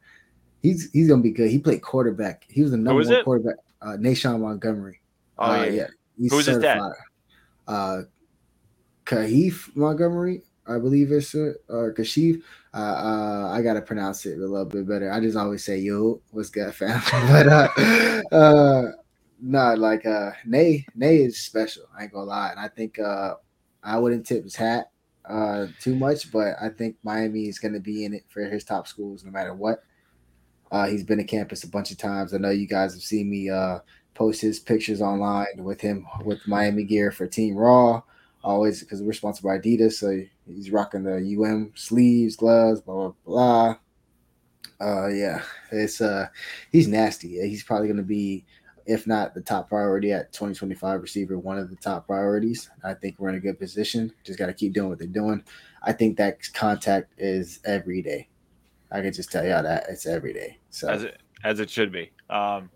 he's 0.62 0.90
he's 0.92 1.08
gonna 1.08 1.22
be 1.22 1.30
good. 1.30 1.50
He 1.50 1.58
played 1.58 1.80
quarterback. 1.80 2.44
He 2.48 2.62
was 2.62 2.72
the 2.72 2.76
number 2.76 3.00
is 3.00 3.08
one 3.08 3.16
it? 3.18 3.24
quarterback. 3.24 3.56
Uh, 3.80 3.96
Nashawn 3.98 4.40
Montgomery. 4.40 5.00
Oh 5.38 5.50
uh, 5.50 5.64
yeah. 5.64 5.86
He's 6.18 6.32
Who's 6.32 6.46
his 6.46 6.58
dad? 6.58 6.80
Uh, 7.66 8.02
Kahif 9.04 9.74
Montgomery, 9.74 10.42
I 10.66 10.78
believe 10.78 11.12
it's 11.12 11.34
uh, 11.34 11.54
or 11.68 11.92
Kashif. 11.92 12.42
Uh, 12.72 12.76
uh, 12.76 13.50
I 13.52 13.62
gotta 13.62 13.82
pronounce 13.82 14.26
it 14.26 14.38
a 14.38 14.40
little 14.40 14.64
bit 14.64 14.88
better. 14.88 15.10
I 15.10 15.20
just 15.20 15.36
always 15.36 15.64
say 15.64 15.78
yo, 15.78 16.20
what's 16.30 16.50
good, 16.50 16.74
fam? 16.74 17.02
but 17.30 17.48
uh, 17.48 18.22
uh, 18.32 18.92
no, 19.40 19.74
like 19.74 20.06
uh, 20.06 20.32
Nay, 20.46 20.86
Nay 20.94 21.16
is 21.18 21.38
special. 21.38 21.84
I 21.96 22.04
ain't 22.04 22.12
gonna 22.12 22.26
lie, 22.26 22.50
and 22.50 22.60
I 22.60 22.68
think 22.68 22.98
uh, 22.98 23.34
I 23.82 23.98
wouldn't 23.98 24.26
tip 24.26 24.44
his 24.44 24.56
hat 24.56 24.90
uh, 25.28 25.66
too 25.80 25.96
much, 25.96 26.32
but 26.32 26.54
I 26.60 26.68
think 26.70 26.96
Miami 27.02 27.48
is 27.48 27.58
to 27.58 27.80
be 27.80 28.04
in 28.04 28.14
it 28.14 28.24
for 28.28 28.42
his 28.44 28.64
top 28.64 28.86
schools 28.86 29.24
no 29.24 29.30
matter 29.30 29.54
what. 29.54 29.82
Uh, 30.70 30.86
he's 30.86 31.04
been 31.04 31.18
to 31.18 31.24
campus 31.24 31.62
a 31.62 31.68
bunch 31.68 31.90
of 31.90 31.98
times. 31.98 32.34
I 32.34 32.38
know 32.38 32.50
you 32.50 32.66
guys 32.66 32.94
have 32.94 33.02
seen 33.02 33.30
me 33.30 33.48
uh, 33.48 33.78
post 34.14 34.40
his 34.40 34.60
pictures 34.60 35.02
online 35.02 35.46
with 35.58 35.80
him 35.80 36.06
with 36.24 36.46
Miami 36.46 36.84
gear 36.84 37.10
for 37.10 37.26
Team 37.26 37.56
Raw. 37.56 38.02
Always 38.42 38.80
because 38.80 39.02
we're 39.02 39.12
sponsored 39.12 39.44
by 39.44 39.58
Adidas, 39.58 39.94
so 39.94 40.22
he's 40.46 40.70
rocking 40.70 41.02
the 41.02 41.16
UM 41.16 41.72
sleeves, 41.74 42.36
gloves, 42.36 42.80
blah 42.80 42.94
blah 42.94 43.12
blah. 43.24 43.76
Uh, 44.80 45.08
yeah, 45.08 45.42
it's 45.72 46.00
uh, 46.00 46.28
he's 46.70 46.88
nasty. 46.88 47.40
He's 47.48 47.64
probably 47.64 47.88
to 47.88 48.02
be, 48.02 48.44
if 48.84 49.06
not 49.06 49.34
the 49.34 49.40
top 49.40 49.70
priority 49.70 50.12
at 50.12 50.32
2025 50.32 51.00
receiver, 51.00 51.38
one 51.38 51.58
of 51.58 51.70
the 51.70 51.76
top 51.76 52.06
priorities. 52.06 52.68
I 52.82 52.92
think 52.92 53.18
we're 53.18 53.30
in 53.30 53.36
a 53.36 53.40
good 53.40 53.58
position. 53.58 54.12
Just 54.24 54.38
got 54.38 54.46
to 54.46 54.52
keep 54.52 54.74
doing 54.74 54.90
what 54.90 54.98
they're 54.98 55.08
doing. 55.08 55.42
I 55.82 55.92
think 55.92 56.18
that 56.18 56.38
contact 56.52 57.14
is 57.18 57.60
every 57.64 58.02
day. 58.02 58.28
I 58.90 59.00
can 59.00 59.12
just 59.12 59.32
tell 59.32 59.44
y'all 59.44 59.62
that 59.62 59.86
it's 59.88 60.06
every 60.06 60.34
day. 60.34 60.58
So 60.70 60.88
as 60.88 61.04
it 61.04 61.20
as 61.42 61.60
it 61.60 61.70
should 61.70 61.92
be. 61.92 62.10
Um, 62.28 62.70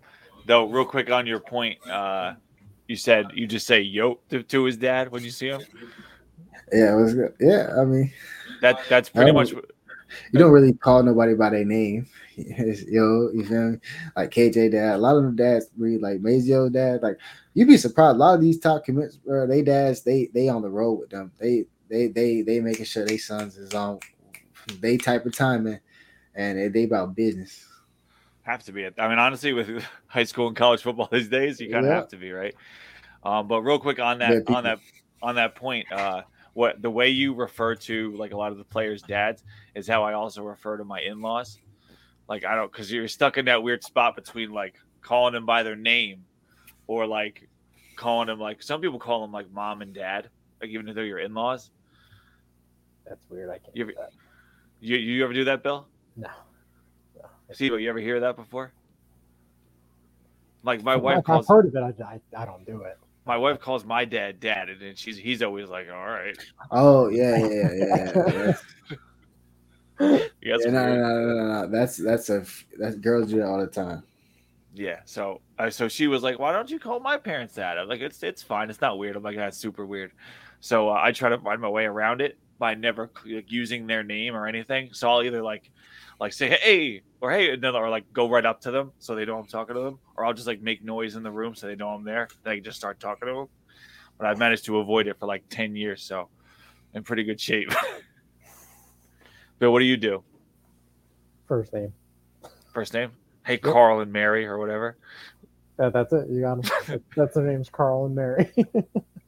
though, 0.45 0.65
real 0.65 0.85
quick 0.85 1.09
on 1.09 1.25
your 1.27 1.39
point, 1.39 1.77
uh, 1.89 2.33
you 2.87 2.95
said 2.95 3.27
you 3.33 3.47
just 3.47 3.67
say 3.67 3.81
"yo" 3.81 4.19
to, 4.29 4.43
to 4.43 4.63
his 4.65 4.77
dad 4.77 5.11
when 5.11 5.23
you 5.23 5.29
see 5.29 5.47
him. 5.47 5.61
yeah, 6.73 6.93
it 6.93 7.01
was 7.01 7.13
good. 7.13 7.33
Yeah, 7.39 7.73
I 7.79 7.85
mean, 7.85 8.11
That 8.61 8.79
that's 8.89 9.09
pretty 9.09 9.31
much. 9.31 9.51
you 9.51 10.39
don't 10.39 10.51
really 10.51 10.73
call 10.73 11.03
nobody 11.03 11.35
by 11.35 11.49
their 11.51 11.65
name. 11.65 12.07
Yo, 12.35 13.29
you 13.33 13.45
feel 13.45 13.71
me? 13.71 13.77
Like 14.15 14.31
KJ 14.31 14.71
dad, 14.71 14.95
a 14.95 14.97
lot 14.97 15.17
of 15.17 15.23
them 15.23 15.35
dads 15.35 15.69
read 15.77 16.01
like 16.01 16.19
Mazio 16.19 16.71
dad. 16.71 17.01
Like 17.03 17.17
you'd 17.53 17.67
be 17.67 17.77
surprised. 17.77 18.15
A 18.15 18.19
lot 18.19 18.35
of 18.35 18.41
these 18.41 18.59
top 18.59 18.85
commits, 18.85 19.17
bro, 19.17 19.45
they 19.45 19.61
dads, 19.61 20.03
they 20.03 20.29
they 20.33 20.49
on 20.49 20.61
the 20.61 20.69
road 20.69 20.93
with 20.93 21.09
them. 21.09 21.31
They 21.39 21.65
they 21.89 22.07
they 22.07 22.41
they 22.41 22.59
making 22.59 22.85
sure 22.85 23.05
they 23.05 23.17
sons 23.17 23.57
is 23.57 23.73
on 23.73 23.99
they 24.79 24.97
type 24.97 25.25
of 25.25 25.35
timing, 25.35 25.79
and 26.35 26.57
they, 26.57 26.67
they 26.69 26.83
about 26.83 27.15
business. 27.15 27.65
Have 28.49 28.63
to 28.65 28.71
be. 28.71 28.85
I 28.85 29.07
mean, 29.07 29.19
honestly, 29.19 29.53
with 29.53 29.83
high 30.07 30.23
school 30.23 30.47
and 30.47 30.55
college 30.55 30.81
football 30.81 31.07
these 31.11 31.29
days, 31.29 31.59
you 31.59 31.69
kind 31.71 31.85
of 31.85 31.89
Yeah. 31.91 31.95
have 31.97 32.07
to 32.09 32.17
be, 32.17 32.31
right? 32.31 32.55
Um, 33.23 33.47
but 33.47 33.61
real 33.61 33.79
quick 33.79 33.99
on 33.99 34.19
that, 34.19 34.43
Yeah, 34.47 34.55
on 34.55 34.63
that, 34.63 34.79
on 35.21 35.35
that 35.35 35.55
point, 35.55 35.91
uh, 35.91 36.21
what 36.53 36.81
the 36.81 36.89
way 36.89 37.09
you 37.09 37.33
refer 37.33 37.75
to 37.75 38.15
like 38.17 38.33
a 38.33 38.37
lot 38.37 38.51
of 38.51 38.57
the 38.57 38.63
players' 38.63 39.01
dads 39.01 39.43
is 39.75 39.87
how 39.87 40.03
I 40.03 40.13
also 40.13 40.43
refer 40.43 40.77
to 40.77 40.83
my 40.83 40.99
in-laws. 41.01 41.59
Like 42.27 42.45
I 42.45 42.55
don't, 42.55 42.71
because 42.71 42.91
you're 42.91 43.07
stuck 43.07 43.37
in 43.37 43.45
that 43.45 43.61
weird 43.63 43.83
spot 43.83 44.15
between 44.15 44.51
like 44.51 44.75
calling 45.01 45.33
them 45.33 45.45
by 45.45 45.63
their 45.63 45.75
name, 45.75 46.25
or 46.87 47.05
like 47.05 47.47
calling 47.95 48.27
them 48.27 48.39
like 48.39 48.61
some 48.63 48.81
people 48.81 48.99
call 48.99 49.21
them 49.21 49.31
like 49.31 49.51
mom 49.51 49.81
and 49.81 49.93
dad, 49.93 50.29
like 50.61 50.69
even 50.71 50.87
if 50.87 50.95
they're 50.95 51.05
your 51.05 51.19
in-laws. 51.19 51.71
That's 53.07 53.21
weird. 53.29 53.49
I 53.49 53.57
can't. 53.57 53.75
You 53.75 53.85
do 53.85 53.91
ever- 53.91 54.01
that. 54.01 54.11
You 54.81 54.95
you 54.97 55.23
ever 55.23 55.33
do 55.33 55.43
that, 55.45 55.61
Bill? 55.63 55.87
No. 56.15 56.29
See, 57.53 57.65
you 57.65 57.89
ever 57.89 57.99
hear 57.99 58.19
that 58.21 58.35
before? 58.35 58.71
Like 60.63 60.83
my 60.83 60.93
I've- 60.93 61.01
wife 61.01 61.17
I've 61.19 61.23
calls 61.23 61.47
heard 61.47 61.65
of 61.67 61.75
it. 61.75 61.79
I, 62.01 62.03
I, 62.03 62.41
I 62.41 62.45
don't 62.45 62.65
do 62.65 62.81
it. 62.83 62.97
my 63.25 63.37
wife 63.37 63.59
calls 63.59 63.85
my 63.85 64.05
dad 64.05 64.39
dad, 64.39 64.69
and 64.69 64.81
then 64.81 64.95
she's 64.95 65.17
he's 65.17 65.41
always 65.41 65.69
like, 65.69 65.87
"All 65.91 66.05
right, 66.05 66.37
Oh 66.71 67.07
yeah, 67.09 67.37
yeah, 67.37 67.45
yeah, 67.47 67.73
yeah. 67.73 68.53
yeah. 69.99 70.19
yeah, 70.41 70.51
that's 70.57 70.65
no, 70.65 70.71
no, 70.71 70.95
no, 70.95 70.95
no, 70.95 71.33
no, 71.35 71.61
no. 71.61 71.67
That's 71.67 71.97
that's 71.97 72.29
a 72.29 72.45
that 72.77 73.01
girls 73.01 73.29
do 73.29 73.37
that 73.37 73.45
all 73.47 73.59
the 73.59 73.67
time. 73.67 74.03
yeah." 74.73 74.99
So, 75.05 75.41
uh, 75.57 75.69
so 75.69 75.87
she 75.87 76.07
was 76.07 76.23
like, 76.23 76.39
"Why 76.39 76.51
don't 76.51 76.69
you 76.69 76.79
call 76.79 76.99
my 76.99 77.17
parents 77.17 77.55
dad?" 77.55 77.77
I'm 77.77 77.87
like, 77.87 78.01
"It's 78.01 78.21
it's 78.21 78.43
fine. 78.43 78.69
It's 78.69 78.81
not 78.81 78.97
weird." 78.99 79.15
I'm 79.15 79.23
like, 79.23 79.37
"That's 79.37 79.57
super 79.57 79.85
weird." 79.85 80.11
So 80.59 80.89
uh, 80.89 80.99
I 81.01 81.13
try 81.13 81.29
to 81.29 81.37
find 81.37 81.61
my 81.61 81.69
way 81.69 81.85
around 81.85 82.19
it 82.21 82.37
by 82.59 82.75
never 82.75 83.09
like, 83.25 83.51
using 83.51 83.87
their 83.87 84.03
name 84.03 84.35
or 84.35 84.45
anything. 84.45 84.89
So 84.93 85.09
I'll 85.09 85.23
either 85.23 85.41
like 85.41 85.71
like 86.19 86.33
say 86.33 86.49
hey 86.49 87.01
or 87.21 87.31
hey 87.31 87.57
or 87.57 87.89
like 87.89 88.11
go 88.13 88.29
right 88.29 88.45
up 88.45 88.61
to 88.61 88.71
them 88.71 88.91
so 88.99 89.15
they 89.15 89.25
know 89.25 89.39
I'm 89.39 89.47
talking 89.47 89.75
to 89.75 89.81
them, 89.81 89.99
or 90.15 90.25
I'll 90.25 90.33
just 90.33 90.47
like 90.47 90.61
make 90.61 90.83
noise 90.83 91.15
in 91.15 91.23
the 91.23 91.31
room 91.31 91.55
so 91.55 91.67
they 91.67 91.75
know 91.75 91.89
I'm 91.89 92.03
there. 92.03 92.27
Then 92.43 92.53
I 92.53 92.55
can 92.57 92.63
just 92.63 92.77
start 92.77 92.99
talking 92.99 93.27
to 93.27 93.33
them. 93.33 93.47
But 94.17 94.27
I've 94.27 94.37
managed 94.37 94.65
to 94.65 94.77
avoid 94.79 95.07
it 95.07 95.17
for 95.17 95.25
like 95.25 95.43
ten 95.49 95.75
years, 95.75 96.03
so 96.03 96.29
in 96.93 97.03
pretty 97.03 97.23
good 97.23 97.39
shape. 97.39 97.73
Bill, 99.59 99.71
what 99.71 99.79
do 99.79 99.85
you 99.85 99.97
do? 99.97 100.23
First 101.47 101.73
name. 101.73 101.93
First 102.73 102.93
name? 102.93 103.11
Hey, 103.45 103.57
Carl 103.57 104.01
and 104.01 104.11
Mary 104.11 104.45
or 104.45 104.57
whatever. 104.57 104.97
That, 105.77 105.93
that's 105.93 106.13
it. 106.13 106.29
You 106.29 106.41
got 106.41 106.61
them. 106.61 107.03
that's 107.15 107.35
their 107.35 107.45
names, 107.45 107.69
Carl 107.69 108.05
and 108.05 108.15
Mary. 108.15 108.51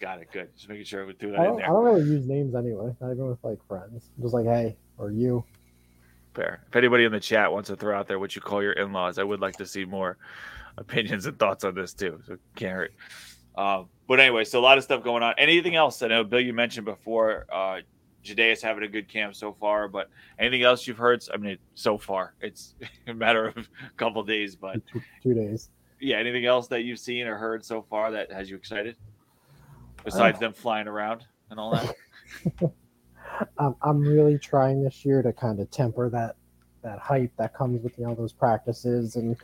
Got 0.00 0.20
it. 0.20 0.28
Good. 0.32 0.48
Just 0.56 0.68
making 0.68 0.84
sure 0.84 1.06
we 1.06 1.14
threw 1.14 1.34
I 1.34 1.38
that 1.38 1.44
in 1.44 1.50
don't, 1.52 1.62
I 1.62 1.66
don't 1.66 1.84
really 1.84 2.02
use 2.02 2.26
names 2.26 2.54
anyway. 2.54 2.94
Not 3.00 3.12
even 3.12 3.26
with 3.28 3.42
like 3.42 3.58
friends. 3.66 4.10
Just 4.20 4.34
like 4.34 4.44
hey 4.44 4.76
or 4.98 5.10
you. 5.10 5.44
Fair. 6.34 6.62
If 6.68 6.76
anybody 6.76 7.04
in 7.04 7.12
the 7.12 7.20
chat 7.20 7.52
wants 7.52 7.68
to 7.68 7.76
throw 7.76 7.96
out 7.96 8.08
there 8.08 8.18
what 8.18 8.34
you 8.34 8.42
call 8.42 8.62
your 8.62 8.72
in-laws, 8.72 9.18
I 9.18 9.22
would 9.22 9.40
like 9.40 9.56
to 9.58 9.66
see 9.66 9.84
more 9.84 10.18
opinions 10.78 11.26
and 11.26 11.38
thoughts 11.38 11.64
on 11.64 11.74
this 11.74 11.94
too. 11.94 12.20
So 12.26 12.36
can't 12.56 12.72
hurt. 12.72 12.94
Um, 13.56 13.88
but 14.08 14.18
anyway, 14.18 14.44
so 14.44 14.58
a 14.58 14.60
lot 14.60 14.78
of 14.78 14.84
stuff 14.84 15.04
going 15.04 15.22
on. 15.22 15.34
Anything 15.38 15.76
else? 15.76 16.02
I 16.02 16.08
know 16.08 16.24
Bill, 16.24 16.40
you 16.40 16.52
mentioned 16.52 16.86
before. 16.86 17.46
Uh, 17.52 17.80
Jadea's 18.24 18.62
having 18.62 18.84
a 18.84 18.88
good 18.88 19.06
camp 19.08 19.34
so 19.36 19.52
far, 19.52 19.86
but 19.86 20.08
anything 20.38 20.62
else 20.62 20.86
you've 20.86 20.98
heard? 20.98 21.22
I 21.32 21.36
mean, 21.36 21.58
so 21.74 21.98
far 21.98 22.34
it's 22.40 22.74
a 23.06 23.14
matter 23.14 23.46
of 23.46 23.56
a 23.58 23.64
couple 23.96 24.22
days, 24.24 24.56
but 24.56 24.80
two 25.22 25.34
days. 25.34 25.68
yeah. 26.00 26.16
Anything 26.16 26.46
else 26.46 26.66
that 26.68 26.82
you've 26.82 26.98
seen 26.98 27.26
or 27.26 27.36
heard 27.36 27.64
so 27.64 27.82
far 27.82 28.10
that 28.10 28.32
has 28.32 28.50
you 28.50 28.56
excited? 28.56 28.96
Besides 30.04 30.38
them 30.38 30.52
flying 30.52 30.86
around 30.86 31.24
and 31.50 31.58
all 31.58 31.72
that. 31.72 31.94
I'm, 33.58 33.74
I'm 33.82 34.00
really 34.00 34.38
trying 34.38 34.82
this 34.82 35.04
year 35.04 35.22
to 35.22 35.32
kind 35.32 35.60
of 35.60 35.70
temper 35.70 36.08
that 36.10 36.36
that 36.82 36.98
hype 36.98 37.32
that 37.38 37.54
comes 37.54 37.82
with 37.82 37.98
you 37.98 38.06
know 38.06 38.14
those 38.14 38.32
practices 38.32 39.16
and 39.16 39.36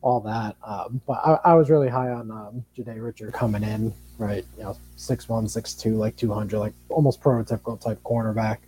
all 0.00 0.20
that. 0.20 0.56
Um, 0.64 1.00
but 1.06 1.20
I, 1.24 1.50
I 1.50 1.54
was 1.54 1.70
really 1.70 1.88
high 1.88 2.10
on 2.10 2.30
um, 2.30 2.64
Jade 2.74 2.88
Richard 2.96 3.32
coming 3.32 3.62
in, 3.62 3.92
right? 4.16 4.44
You 4.56 4.64
know, 4.64 4.76
six 4.96 5.28
one, 5.28 5.48
six 5.48 5.74
two, 5.74 5.96
like 5.96 6.16
two 6.16 6.32
hundred, 6.32 6.58
like 6.58 6.72
almost 6.88 7.20
prototypical 7.20 7.80
type 7.80 8.02
cornerback. 8.04 8.58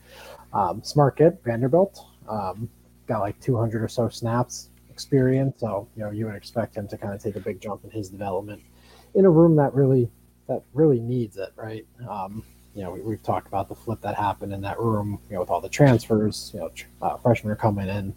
Um, 0.53 0.83
smart 0.83 1.17
kid, 1.17 1.39
Vanderbilt. 1.45 2.05
Um, 2.29 2.69
got 3.07 3.21
like 3.21 3.41
two 3.41 3.57
hundred 3.57 3.83
or 3.83 3.89
so 3.89 4.09
snaps 4.09 4.69
experience, 4.91 5.61
so 5.61 5.89
you 5.97 6.05
know 6.05 6.11
you 6.11 6.27
would 6.27 6.35
expect 6.35 6.77
him 6.77 6.87
to 6.89 6.97
kind 6.97 7.15
of 7.15 7.23
take 7.23 7.37
a 7.37 7.41
big 7.41 7.61
jump 7.61 7.85
in 7.85 7.91
his 7.91 8.09
development 8.11 8.63
in 9.15 9.25
a 9.25 9.31
room 9.31 9.57
that 9.57 9.75
really 9.75 10.09
that 10.51 10.63
really 10.75 10.99
needs 10.99 11.37
it, 11.37 11.53
right? 11.55 11.87
Um, 12.09 12.43
you 12.75 12.83
know, 12.83 12.91
we, 12.91 13.01
we've 13.03 13.23
talked 13.23 13.47
about 13.47 13.69
the 13.69 13.75
flip 13.75 14.01
that 14.01 14.17
happened 14.17 14.53
in 14.53 14.61
that 14.63 14.81
room, 14.81 15.21
you 15.29 15.35
know, 15.35 15.41
with 15.41 15.49
all 15.49 15.61
the 15.61 15.69
transfers, 15.69 16.51
you 16.53 16.59
know, 16.59 16.69
tr- 16.71 16.87
uh, 17.01 17.17
freshmen 17.19 17.53
are 17.53 17.57
coming 17.57 17.89
in. 17.89 18.15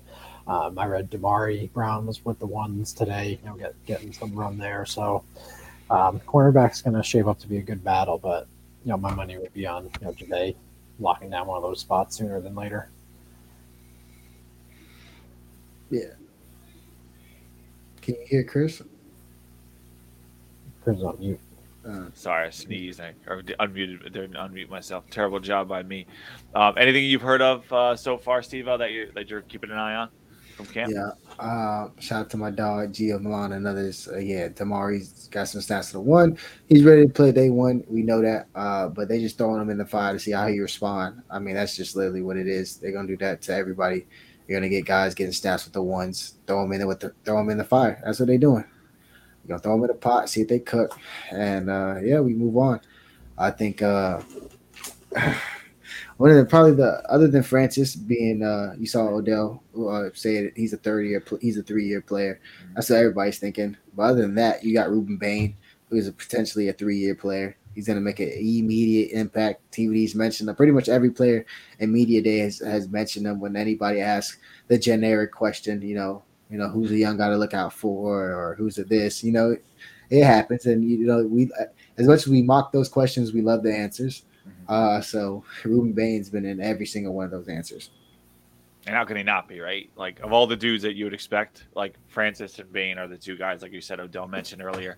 Um, 0.48 0.80
I 0.80 0.88
read 0.88 1.12
Damari 1.12 1.72
Brown 1.74 2.08
was 2.08 2.26
with 2.26 2.40
the 2.40 2.48
ones 2.48 2.92
today, 2.92 3.40
you 3.42 3.50
know, 3.50 3.56
get, 3.56 3.76
getting 3.86 4.12
some 4.12 4.34
run 4.34 4.58
there. 4.58 4.84
So, 4.84 5.24
um, 5.92 6.20
cornerback's 6.22 6.82
going 6.82 6.96
to 6.96 7.04
shape 7.04 7.28
up 7.28 7.40
to 7.40 7.48
be 7.48 7.58
a 7.58 7.62
good 7.62 7.84
battle, 7.84 8.18
but, 8.18 8.48
you 8.84 8.90
know, 8.90 8.98
my 8.98 9.14
money 9.14 9.38
would 9.38 9.54
be 9.54 9.68
on, 9.68 9.84
you 9.84 10.08
know, 10.08 10.14
today 10.14 10.56
locking 11.00 11.30
down 11.30 11.46
one 11.46 11.58
of 11.58 11.64
those 11.64 11.82
spots 11.82 12.18
sooner 12.18 12.42
than 12.42 12.56
later. 12.56 12.90
Yeah. 15.92 16.14
Can 18.02 18.16
you 18.16 18.26
hear 18.28 18.44
Chris? 18.44 18.82
Chris 20.84 20.98
is 20.98 21.04
on 21.04 21.20
mute. 21.20 21.40
Uh, 21.88 22.06
Sorry, 22.14 22.48
I 22.48 22.50
sneezed. 22.50 23.02
I 23.02 23.14
or 23.28 23.42
unmuted. 23.42 24.04
Didn't 24.04 24.34
unmute 24.34 24.70
myself. 24.70 25.04
Terrible 25.10 25.40
job 25.40 25.68
by 25.68 25.84
me. 25.84 26.06
Um, 26.56 26.76
anything 26.78 27.04
you've 27.06 27.22
heard 27.22 27.42
of 27.42 27.72
uh, 27.74 27.96
so 27.96 28.18
far, 28.18 28.42
Steve? 28.42 28.66
that 28.66 28.92
you 28.92 29.12
that 29.16 29.30
you're 29.30 29.42
keeping 29.42 29.70
an 29.70 29.78
eye 29.78 29.96
on 29.96 30.10
from 30.56 30.66
camp? 30.68 30.94
Yeah. 30.94 31.12
Uh, 31.40 31.90
shout 32.00 32.22
out 32.22 32.30
to 32.30 32.38
my 32.38 32.52
dog 32.52 32.94
Gio 32.94 33.20
Milan 33.20 33.54
and 33.54 33.68
others. 33.68 34.08
Uh, 34.08 34.18
yeah, 34.18 34.48
Damari's 34.48 35.28
got 35.30 35.48
some 35.50 35.62
stats 35.62 35.88
to 35.88 35.94
the 35.94 36.02
one. 36.02 36.38
He's 36.70 36.84
ready 36.84 37.06
to 37.06 37.12
play 37.12 37.32
day 37.32 37.50
one. 37.50 37.84
We 37.88 38.02
know 38.02 38.22
that. 38.22 38.48
Uh, 38.56 38.88
but 38.88 39.10
they 39.10 39.20
just 39.20 39.38
throwing 39.38 39.62
him 39.62 39.70
in 39.70 39.78
the 39.78 39.86
fire 39.86 40.14
to 40.14 40.20
see 40.20 40.32
how 40.32 40.48
he 40.48 40.60
respond. 40.60 41.22
I 41.30 41.40
mean, 41.40 41.56
that's 41.56 41.76
just 41.76 41.96
literally 41.96 42.22
what 42.22 42.38
it 42.38 42.48
is. 42.48 42.78
They're 42.78 42.94
gonna 42.94 43.08
do 43.08 43.18
that 43.18 43.42
to 43.44 43.56
everybody. 43.56 44.06
You're 44.48 44.60
gonna 44.60 44.70
get 44.70 44.86
guys 44.86 45.16
getting 45.16 45.34
stats 45.34 45.66
with 45.66 45.74
the 45.74 45.84
ones. 45.84 46.36
Throw 46.48 46.62
them 46.62 46.74
in 46.74 46.88
with 46.88 47.00
the 47.00 47.14
throw 47.26 47.38
them 47.38 47.50
in 47.50 47.58
the 47.58 47.64
fire. 47.64 48.02
That's 48.06 48.20
what 48.20 48.28
they're 48.28 48.38
doing. 48.38 48.66
You're 49.44 49.58
gonna 49.58 49.62
throw 49.62 49.74
them 49.74 49.84
in 49.84 49.88
the 49.88 49.96
pot, 49.96 50.30
see 50.30 50.42
if 50.42 50.48
they 50.48 50.60
cook, 50.60 50.98
and 51.32 51.70
uh, 51.70 51.96
yeah, 52.02 52.20
we 52.20 52.34
move 52.34 52.58
on. 52.58 52.80
I 53.38 53.52
think 53.52 53.82
uh, 53.82 54.22
one 56.18 56.30
of 56.30 56.38
the 56.38 56.46
probably 56.46 56.74
the 56.74 57.04
other 57.10 57.28
than 57.28 57.44
Francis 57.44 57.96
being 57.96 58.44
uh, 58.44 58.74
you 58.78 58.86
saw 58.86 59.08
Odell 59.08 59.64
uh, 59.78 60.10
say 60.14 60.38
it, 60.38 60.54
he's 60.56 60.74
a 60.74 60.78
third 60.78 61.06
year 61.06 61.24
he's 61.42 61.58
a 61.58 61.64
three 61.64 61.88
year 61.88 62.02
player. 62.02 62.40
That's 62.76 62.90
what 62.90 63.00
everybody's 63.00 63.40
thinking. 63.40 63.78
But 63.96 64.04
other 64.04 64.22
than 64.22 64.36
that, 64.36 64.64
you 64.64 64.74
got 64.74 64.90
Rueben 64.90 65.20
Bain, 65.20 65.58
who's 65.90 66.08
a 66.08 66.14
potentially 66.14 66.70
a 66.70 66.74
three 66.74 66.98
year 66.98 67.16
player. 67.16 67.58
He's 67.76 67.88
going 67.88 67.98
to 67.98 68.02
make 68.02 68.20
an 68.20 68.32
immediate 68.32 69.12
impact. 69.18 69.72
TVD's 69.72 70.14
mentioned. 70.14 70.56
Pretty 70.56 70.72
much 70.72 70.90
every 70.90 71.10
player 71.10 71.44
in 71.80 71.92
media 71.92 72.22
day 72.22 72.38
has, 72.40 72.60
has 72.60 72.88
mentioned 72.88 73.26
him 73.26 73.40
when 73.40 73.56
anybody 73.56 74.00
asks 74.00 74.38
the 74.68 74.78
generic 74.78 75.32
question. 75.32 75.82
You 75.82 75.96
know, 75.96 76.24
you 76.50 76.58
know 76.58 76.70
who's 76.70 76.92
a 76.92 76.98
young 76.98 77.18
guy 77.18 77.30
to 77.30 77.38
look 77.38 77.54
out 77.54 77.74
for, 77.74 78.32
or 78.32 78.56
who's 78.56 78.78
a 78.78 78.84
this. 78.84 79.24
You 79.24 79.32
know, 79.32 79.58
it 80.10 80.24
happens, 80.24 80.66
and 80.66 80.84
you 80.84 81.06
know 81.06 81.24
we 81.24 81.50
as 81.98 82.08
much 82.08 82.20
as 82.20 82.28
we 82.28 82.42
mock 82.42 82.72
those 82.72 82.90
questions, 82.90 83.34
we 83.34 83.42
love 83.42 83.64
the 83.64 83.76
answers. 83.76 84.24
Uh, 84.68 85.02
so 85.02 85.44
Rueben 85.64 85.96
Bain's 85.96 86.30
been 86.30 86.46
in 86.46 86.62
every 86.62 86.86
single 86.86 87.14
one 87.14 87.26
of 87.26 87.32
those 87.32 87.48
answers. 87.48 87.90
And 88.86 88.96
how 88.96 89.06
can 89.06 89.16
he 89.16 89.24
not 89.24 89.48
be, 89.48 89.62
right? 89.62 89.90
Like 89.96 90.20
of 90.20 90.34
all 90.34 90.46
the 90.46 90.58
dudes 90.58 90.84
that 90.84 90.96
you 90.96 91.06
would 91.06 91.14
expect, 91.14 91.68
like 91.74 91.96
Francis 92.08 92.60
and 92.60 92.72
Bain 92.74 92.98
are 92.98 93.08
the 93.08 93.18
two 93.18 93.38
guys, 93.38 93.62
like 93.62 93.72
you 93.72 93.80
said, 93.80 94.02
Odell 94.02 94.28
mentioned 94.28 94.62
earlier, 94.62 94.98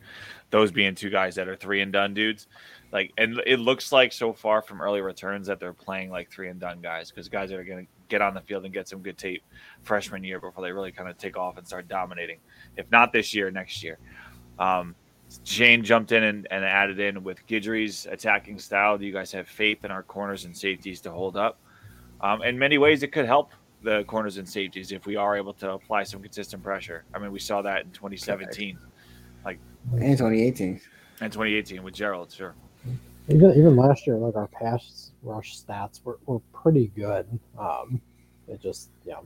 those 0.49 0.71
being 0.71 0.95
two 0.95 1.11
guys 1.11 1.35
that 1.35 1.47
are 1.47 1.55
three 1.55 1.81
and 1.81 1.93
done 1.93 2.15
dudes. 2.15 2.47
Like, 2.91 3.11
and 3.17 3.39
it 3.45 3.59
looks 3.59 3.91
like 3.91 4.11
so 4.11 4.33
far 4.33 4.63
from 4.63 4.81
early 4.81 5.01
returns 5.01 5.45
that 5.47 5.59
they're 5.59 5.73
playing 5.73 6.09
like 6.09 6.31
three 6.31 6.49
and 6.49 6.59
done 6.59 6.81
guys 6.81 7.11
because 7.11 7.29
guys 7.29 7.51
that 7.51 7.59
are 7.59 7.63
going 7.63 7.85
to 7.85 7.91
get 8.09 8.21
on 8.21 8.33
the 8.33 8.41
field 8.41 8.65
and 8.65 8.73
get 8.73 8.87
some 8.87 9.01
good 9.01 9.17
tape 9.17 9.43
freshman 9.83 10.23
year 10.23 10.39
before 10.39 10.63
they 10.63 10.71
really 10.71 10.91
kind 10.91 11.09
of 11.09 11.17
take 11.17 11.37
off 11.37 11.57
and 11.57 11.67
start 11.67 11.87
dominating. 11.87 12.39
If 12.77 12.89
not 12.91 13.11
this 13.11 13.33
year, 13.33 13.51
next 13.51 13.83
year. 13.83 13.97
Um, 14.59 14.95
Shane 15.43 15.83
jumped 15.83 16.11
in 16.11 16.23
and, 16.23 16.47
and 16.51 16.63
added 16.63 16.99
in 16.99 17.23
with 17.23 17.45
Guidry's 17.47 18.05
attacking 18.05 18.59
style. 18.59 18.97
Do 18.97 19.05
you 19.05 19.11
guys 19.11 19.31
have 19.31 19.47
faith 19.47 19.83
in 19.83 19.91
our 19.91 20.03
corners 20.03 20.45
and 20.45 20.55
safeties 20.55 21.01
to 21.01 21.11
hold 21.11 21.35
up? 21.35 21.59
Um, 22.21 22.41
in 22.43 22.57
many 22.57 22.77
ways, 22.77 23.03
it 23.03 23.11
could 23.11 23.25
help 23.25 23.51
the 23.81 24.03
corners 24.05 24.37
and 24.37 24.47
safeties 24.47 24.91
if 24.91 25.05
we 25.05 25.15
are 25.15 25.35
able 25.35 25.53
to 25.53 25.71
apply 25.71 26.03
some 26.03 26.21
consistent 26.21 26.63
pressure. 26.63 27.05
I 27.13 27.19
mean, 27.19 27.31
we 27.31 27.39
saw 27.39 27.61
that 27.61 27.85
in 27.85 27.91
2017, 27.91 28.77
like 29.43 29.59
and 29.93 30.17
2018, 30.17 30.81
and 31.21 31.31
2018 31.31 31.83
with 31.83 31.93
Gerald. 31.93 32.31
Sure. 32.31 32.55
Even 33.29 33.51
even 33.51 33.75
last 33.75 34.05
year, 34.05 34.17
like 34.17 34.35
our 34.35 34.47
pass 34.47 35.11
rush 35.25 35.59
stats 35.59 36.03
were, 36.03 36.19
were 36.25 36.39
pretty 36.53 36.87
good. 36.95 37.27
Um, 37.59 38.01
it 38.47 38.61
just 38.61 38.89
yeah, 39.05 39.19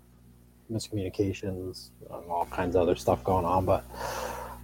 miscommunications, 0.71 1.89
and 2.09 2.29
all 2.29 2.45
kinds 2.45 2.75
of 2.75 2.81
other 2.81 2.95
stuff 2.95 3.23
going 3.23 3.45
on. 3.45 3.65
But 3.65 3.83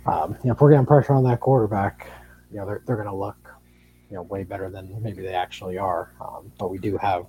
um, 0.05 0.37
you 0.43 0.47
know, 0.47 0.53
if 0.53 0.61
we're 0.61 0.71
getting 0.71 0.85
pressure 0.85 1.13
on 1.13 1.23
that 1.25 1.41
quarterback, 1.41 2.07
you 2.51 2.57
know, 2.57 2.65
they're 2.65 2.81
they're 2.85 2.95
going 2.95 3.07
to 3.07 3.15
look 3.15 3.37
you 4.09 4.15
know 4.15 4.23
way 4.23 4.43
better 4.43 4.69
than 4.69 4.95
maybe 5.01 5.21
they 5.21 5.33
actually 5.33 5.77
are. 5.77 6.13
Um, 6.21 6.51
but 6.57 6.69
we 6.71 6.77
do 6.77 6.97
have 6.97 7.27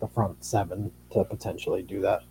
the 0.00 0.08
front 0.08 0.42
seven 0.44 0.90
to 1.12 1.24
potentially 1.24 1.82
do 1.82 2.00
that. 2.00 2.22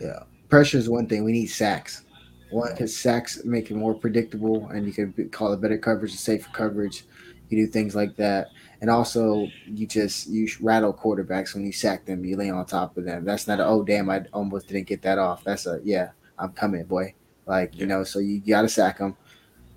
Yeah, 0.00 0.20
pressure 0.48 0.78
is 0.78 0.88
one 0.88 1.06
thing. 1.06 1.24
We 1.24 1.32
need 1.32 1.46
sacks. 1.46 2.04
One 2.50 2.70
because 2.70 2.96
sacks 2.96 3.44
make 3.44 3.70
it 3.70 3.74
more 3.74 3.94
predictable, 3.94 4.68
and 4.68 4.86
you 4.86 4.92
can 4.92 5.30
call 5.30 5.52
it 5.52 5.60
better 5.60 5.78
coverage, 5.78 6.12
safer 6.12 6.50
coverage. 6.52 7.04
You 7.48 7.66
do 7.66 7.70
things 7.70 7.94
like 7.94 8.16
that, 8.16 8.48
and 8.82 8.90
also 8.90 9.48
you 9.64 9.86
just 9.86 10.28
you 10.28 10.48
rattle 10.60 10.92
quarterbacks 10.92 11.54
when 11.54 11.64
you 11.64 11.72
sack 11.72 12.04
them. 12.04 12.24
You 12.24 12.36
lay 12.36 12.50
on 12.50 12.66
top 12.66 12.96
of 12.98 13.04
them. 13.04 13.24
That's 13.24 13.46
not 13.46 13.60
a 13.60 13.64
oh 13.64 13.82
damn 13.84 14.10
I 14.10 14.24
almost 14.32 14.66
didn't 14.66 14.88
get 14.88 15.00
that 15.02 15.18
off. 15.18 15.44
That's 15.44 15.66
a 15.66 15.80
yeah 15.84 16.10
I'm 16.38 16.52
coming 16.52 16.84
boy. 16.84 17.14
Like 17.46 17.78
you 17.78 17.86
know, 17.86 18.02
so 18.02 18.18
you 18.18 18.40
got 18.40 18.62
to 18.62 18.68
sack 18.68 18.98
them. 18.98 19.16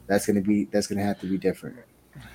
That's 0.07 0.25
gonna 0.25 0.41
be 0.41 0.65
that's 0.65 0.87
gonna 0.87 1.03
have 1.03 1.19
to 1.21 1.27
be 1.27 1.37
different. 1.37 1.77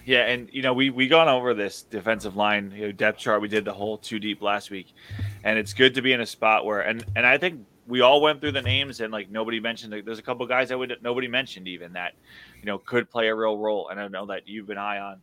Yeah, 0.04 0.26
and 0.26 0.48
you 0.52 0.62
know 0.62 0.72
we 0.72 0.90
we 0.90 1.08
gone 1.08 1.28
over 1.28 1.54
this 1.54 1.82
defensive 1.82 2.36
line 2.36 2.72
you 2.74 2.86
know, 2.86 2.92
depth 2.92 3.18
chart. 3.18 3.42
We 3.42 3.48
did 3.48 3.64
the 3.64 3.74
whole 3.74 3.98
two 3.98 4.20
deep 4.20 4.40
last 4.40 4.70
week, 4.70 4.94
and 5.42 5.58
it's 5.58 5.74
good 5.74 5.96
to 5.96 6.02
be 6.02 6.12
in 6.12 6.20
a 6.20 6.26
spot 6.26 6.64
where 6.64 6.82
and 6.82 7.04
and 7.16 7.26
I 7.26 7.36
think 7.36 7.66
we 7.88 8.00
all 8.00 8.20
went 8.20 8.40
through 8.40 8.52
the 8.52 8.62
names 8.62 9.00
and 9.00 9.12
like 9.12 9.28
nobody 9.28 9.58
mentioned. 9.58 9.92
There's 10.06 10.20
a 10.20 10.22
couple 10.22 10.46
guys 10.46 10.68
that 10.68 10.78
would 10.78 10.98
nobody 11.02 11.26
mentioned 11.26 11.66
even 11.66 11.94
that 11.94 12.12
you 12.60 12.66
know 12.66 12.78
could 12.78 13.10
play 13.10 13.26
a 13.26 13.34
real 13.34 13.58
role. 13.58 13.88
And 13.88 13.98
I 13.98 14.06
know 14.06 14.26
that 14.26 14.46
you've 14.46 14.68
been 14.68 14.78
eye 14.78 15.00
on 15.00 15.20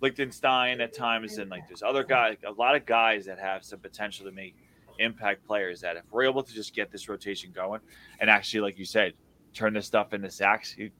Lichtenstein 0.00 0.80
at 0.80 0.94
times, 0.94 1.38
and 1.38 1.50
like 1.50 1.68
there's 1.68 1.82
other 1.82 2.04
guys, 2.04 2.36
a 2.46 2.52
lot 2.52 2.74
of 2.74 2.86
guys 2.86 3.26
that 3.26 3.38
have 3.38 3.64
some 3.64 3.80
potential 3.80 4.26
to 4.26 4.32
make 4.32 4.56
impact 4.98 5.46
players. 5.46 5.80
That 5.80 5.96
if 5.96 6.04
we're 6.10 6.24
able 6.24 6.42
to 6.42 6.52
just 6.52 6.74
get 6.74 6.90
this 6.90 7.08
rotation 7.08 7.52
going 7.52 7.80
and 8.20 8.30
actually, 8.30 8.60
like 8.60 8.78
you 8.78 8.84
said, 8.84 9.14
turn 9.54 9.74
this 9.74 9.86
stuff 9.86 10.14
into 10.14 10.30
sacks, 10.30 10.76
you, 10.76 10.90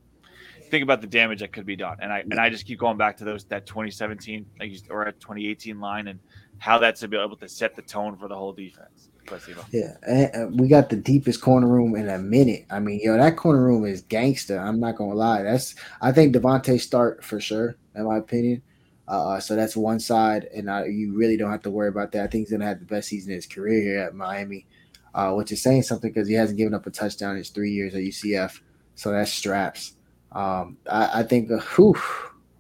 think 0.71 0.83
about 0.83 1.01
the 1.01 1.07
damage 1.07 1.41
that 1.41 1.53
could 1.53 1.67
be 1.67 1.77
done. 1.77 1.97
And 2.01 2.13
I 2.13 2.21
and 2.21 2.39
I 2.39 2.49
just 2.49 2.67
keep 2.67 2.79
going 2.79 2.97
back 2.97 3.17
to 3.19 3.25
those 3.25 3.45
that 3.47 3.67
2017 3.67 4.47
or 4.89 5.07
at 5.07 5.21
2018 5.21 5.81
line 5.81 6.09
and 6.09 6.21
how 6.59 6.79
that's 6.79 7.01
to 7.01 7.09
be 7.09 7.17
able 7.17 7.37
to 7.37 7.49
set 7.49 7.75
the 7.75 7.83
tone 7.83 8.17
for 8.17 8.29
the 8.29 8.37
whole 8.37 8.53
defense. 8.53 9.09
Yeah, 9.71 9.97
and 10.03 10.59
we 10.59 10.69
got 10.69 10.91
the 10.91 10.97
deepest 10.97 11.41
corner 11.41 11.67
room 11.67 11.95
in 11.95 12.09
a 12.09 12.19
minute. 12.19 12.67
I 12.71 12.81
mean, 12.81 13.01
yo, 13.03 13.17
that 13.17 13.37
corner 13.37 13.63
room 13.63 13.85
is 13.85 14.03
gangster. 14.03 14.59
I'm 14.59 14.81
not 14.81 14.97
gonna 14.97 15.15
lie. 15.15 15.43
That's 15.43 15.75
I 16.01 16.13
think 16.13 16.35
Davonte 16.35 16.81
start 16.81 17.25
for 17.25 17.41
sure, 17.41 17.77
in 17.95 18.05
my 18.05 18.19
opinion. 18.19 18.63
Uh, 19.11 19.41
so 19.41 19.57
that's 19.57 19.77
one 19.77 19.99
side, 19.99 20.49
and 20.55 20.71
I, 20.71 20.87
you 20.87 21.13
really 21.17 21.37
don't 21.37 21.51
have 21.51 21.63
to 21.63 21.71
worry 21.71 21.89
about 21.89 22.13
that. 22.13 22.23
I 22.23 22.27
think 22.29 22.43
he's 22.43 22.53
gonna 22.53 22.65
have 22.65 22.79
the 22.79 22.85
best 22.85 23.09
season 23.09 23.33
in 23.33 23.37
his 23.37 23.47
career 23.47 23.83
here 23.83 23.99
at 23.99 24.15
Miami, 24.15 24.69
uh, 25.17 25.33
which 25.33 25.51
is 25.51 25.61
saying 25.61 25.83
something 25.83 26.13
because 26.13 26.29
he 26.29 26.35
hasn't 26.35 26.57
given 26.57 26.75
up 26.75 26.87
a 26.87 26.91
touchdown 26.91 27.33
in 27.33 27.39
his 27.39 27.51
three 27.51 27.73
years 27.73 27.93
at 27.97 28.03
UCF. 28.03 28.61
So 28.95 29.11
that's 29.11 29.33
straps. 29.33 29.97
Um, 30.31 30.77
I, 30.89 31.21
I 31.21 31.23
think, 31.25 31.51
uh, 31.51 31.59
whew, 31.75 31.97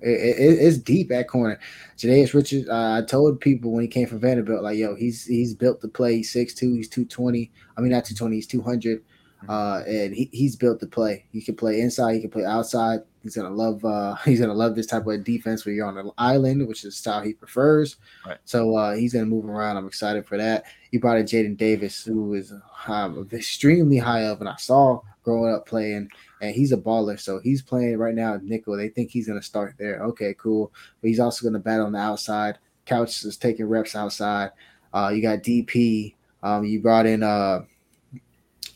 it, 0.01 0.09
it, 0.09 0.59
it's 0.59 0.79
deep 0.79 1.13
at 1.13 1.29
corner. 1.29 1.61
Jadais 1.97 2.35
Richards, 2.35 2.69
uh, 2.69 3.01
I 3.01 3.07
told 3.07 3.41
people 3.41 3.71
when 3.71 3.83
he 3.83 3.89
came 3.89 4.09
from 4.09 4.19
Vanderbilt, 4.19 4.65
like, 4.65 4.77
yo, 4.77 4.97
he's 4.97 5.25
he's 5.25 5.55
built 5.55 5.81
to 5.83 5.89
play. 5.89 6.17
He's 6.17 6.35
6'2", 6.35 6.77
he's 6.77 6.89
220. 6.89 7.53
I 7.77 7.81
mean, 7.81 7.93
not 7.93 8.07
220, 8.07 8.35
he's 8.35 8.47
200. 8.49 8.99
Mm-hmm. 8.99 9.51
Uh, 9.51 9.83
and 9.87 10.15
he, 10.17 10.29
he's 10.33 10.57
built 10.57 10.81
to 10.81 10.87
play. 10.87 11.27
He 11.31 11.43
can 11.43 11.55
play 11.55 11.81
inside, 11.81 12.15
he 12.15 12.21
can 12.21 12.31
play 12.31 12.45
outside. 12.45 13.01
He's 13.23 13.37
gonna 13.37 13.51
love 13.51 13.85
uh 13.85 14.15
he's 14.25 14.41
gonna 14.41 14.55
love 14.55 14.75
this 14.75 14.87
type 14.87 15.07
of 15.07 15.25
defense 15.25 15.65
where 15.65 15.75
you're 15.75 15.87
on 15.87 15.99
an 15.99 16.11
island, 16.19 16.67
which 16.67 16.85
is 16.85 16.95
the 16.95 16.99
style 16.99 17.23
he 17.23 17.35
prefers. 17.35 17.97
Right. 18.27 18.39
So 18.45 18.77
uh 18.77 18.95
he's 18.95 19.13
gonna 19.13 19.27
move 19.27 19.47
around. 19.47 19.77
I'm 19.77 19.87
excited 19.87 20.27
for 20.27 20.37
that. 20.39 20.65
You 20.91 21.01
brought 21.01 21.19
in 21.19 21.27
Jaden 21.27 21.57
Davis, 21.57 22.05
who 22.05 22.35
is 22.35 22.53
um, 22.89 23.29
extremely 23.33 23.99
high 23.99 24.25
up, 24.25 24.41
and 24.41 24.49
I 24.49 24.57
saw 24.57 25.01
growing 25.23 25.55
up 25.55 25.67
playing 25.67 26.09
and 26.41 26.55
he's 26.55 26.73
a 26.73 26.77
baller. 26.77 27.19
So 27.19 27.39
he's 27.41 27.63
playing 27.63 27.99
right 27.99 28.15
now 28.15 28.35
at 28.35 28.43
nickel. 28.43 28.77
They 28.77 28.89
think 28.89 29.11
he's 29.11 29.27
going 29.27 29.39
to 29.39 29.45
start 29.45 29.75
there. 29.79 30.03
Okay, 30.05 30.35
cool. 30.39 30.73
But 31.01 31.09
he's 31.09 31.21
also 31.21 31.43
going 31.43 31.55
to 31.55 31.59
battle 31.59 31.87
on 31.87 31.93
the 31.93 31.99
outside. 31.99 32.59
Couch 32.87 33.25
is 33.25 33.37
taking 33.37 33.67
reps 33.67 33.95
outside. 33.95 34.51
Uh, 34.93 35.13
you 35.15 35.23
got 35.23 35.41
DP. 35.41 36.15
Um, 36.43 36.65
you 36.65 36.81
brought 36.81 37.07
in 37.07 37.23
uh, 37.23 37.61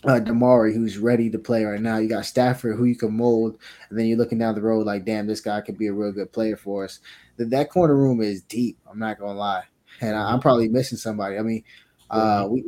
uh, 0.05 0.21
Damari, 0.21 0.75
who's 0.75 0.99
ready 0.99 1.31
to 1.31 1.39
play 1.39 1.65
right 1.65 1.81
now. 1.81 1.99
You 1.99 2.09
got 2.09 2.27
Stafford, 2.27 2.77
who 2.77 2.85
you 2.85 2.97
can 2.97 3.17
mold, 3.17 3.59
and 3.89 3.99
then 3.99 4.07
you're 4.07 4.19
looking 4.19 4.39
down 4.39 4.55
the 4.55 4.63
road 4.63 4.87
like, 4.87 5.05
damn, 5.05 5.27
this 5.27 5.41
guy 5.41 5.61
could 5.61 5.79
be 5.79 5.87
a 5.87 5.93
real 5.93 6.13
good 6.13 6.33
player 6.33 6.57
for 6.57 6.85
us. 6.85 7.01
That 7.37 7.51
that 7.51 7.71
corner 7.71 7.97
room 7.97 8.21
is 8.21 8.43
deep. 8.43 8.79
I'm 8.91 8.99
not 8.99 9.19
gonna 9.19 9.39
lie, 9.39 9.65
and 10.01 10.17
I, 10.17 10.33
am 10.33 10.41
probably 10.41 10.69
missing 10.69 10.99
somebody. 10.99 11.39
I 11.39 11.43
mean, 11.43 11.65
uh, 12.11 12.47
we, 12.49 12.65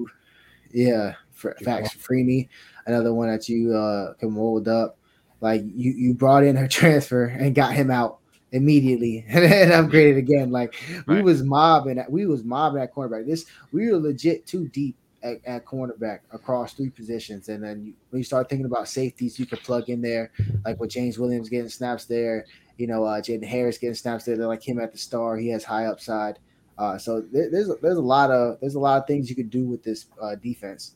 yeah, 0.73 1.15
for, 1.33 1.55
facts, 1.63 1.95
Freeney 1.95 2.49
another 2.87 3.13
one 3.13 3.29
that 3.29 3.49
you 3.49 3.75
uh, 3.75 4.15
can 4.15 4.33
mold 4.33 4.69
up. 4.69 4.97
Like 5.41 5.63
you, 5.75 5.93
you 5.93 6.15
brought 6.15 6.45
in 6.45 6.57
her 6.57 6.69
transfer 6.69 7.25
and 7.25 7.55
got 7.55 7.75
him 7.75 7.91
out 7.91 8.19
immediately 8.53 9.25
and 9.29 9.73
upgraded 9.73 10.17
again. 10.17 10.51
Like 10.51 10.75
right. 11.07 11.17
we 11.17 11.23
was 11.23 11.43
mobbing, 11.43 12.03
we 12.09 12.27
was 12.27 12.45
mobbing 12.45 12.81
at 12.81 12.95
cornerback. 12.95 13.27
This 13.27 13.47
we 13.73 13.91
were 13.91 13.99
legit 13.99 14.47
too 14.47 14.69
deep 14.69 14.97
at, 15.27 15.45
at 15.45 15.65
cornerback 15.65 16.21
across 16.33 16.75
three 16.75 16.91
positions. 16.91 17.49
And 17.49 17.63
then 17.63 17.85
you, 17.85 17.95
when 18.11 18.21
you 18.21 18.25
start 18.25 18.49
thinking 18.49 18.67
about 18.67 18.89
safeties, 18.89 19.39
you 19.39 19.47
can 19.47 19.59
plug 19.59 19.89
in 19.89 20.01
there, 20.01 20.31
like 20.65 20.79
with 20.81 20.91
James 20.91 21.19
Williams 21.19 21.49
getting 21.49 21.69
snaps 21.69 22.05
there. 22.05 22.47
You 22.77 22.87
know, 22.87 23.05
uh, 23.05 23.21
Jaden 23.21 23.45
Harris 23.45 23.79
getting 23.79 23.95
snaps 23.95 24.25
there. 24.25 24.37
They're 24.37 24.47
like 24.47 24.67
him 24.67 24.79
at 24.79 24.93
the 24.93 24.99
star. 24.99 25.37
He 25.37 25.49
has 25.49 25.65
high 25.65 25.87
upside. 25.87 26.39
Uh, 26.79 26.99
so 26.99 27.23
there, 27.33 27.51
there's 27.51 27.71
there's 27.81 27.97
a 27.97 28.03
lot 28.03 28.31
of 28.31 28.61
there's 28.61 28.75
a 28.75 28.81
lot 28.81 29.01
of 29.01 29.07
things 29.07 29.31
you 29.31 29.37
could 29.37 29.51
do 29.51 29.65
with 29.65 29.83
this 29.83 30.07
uh, 30.21 30.35
defense. 30.35 30.95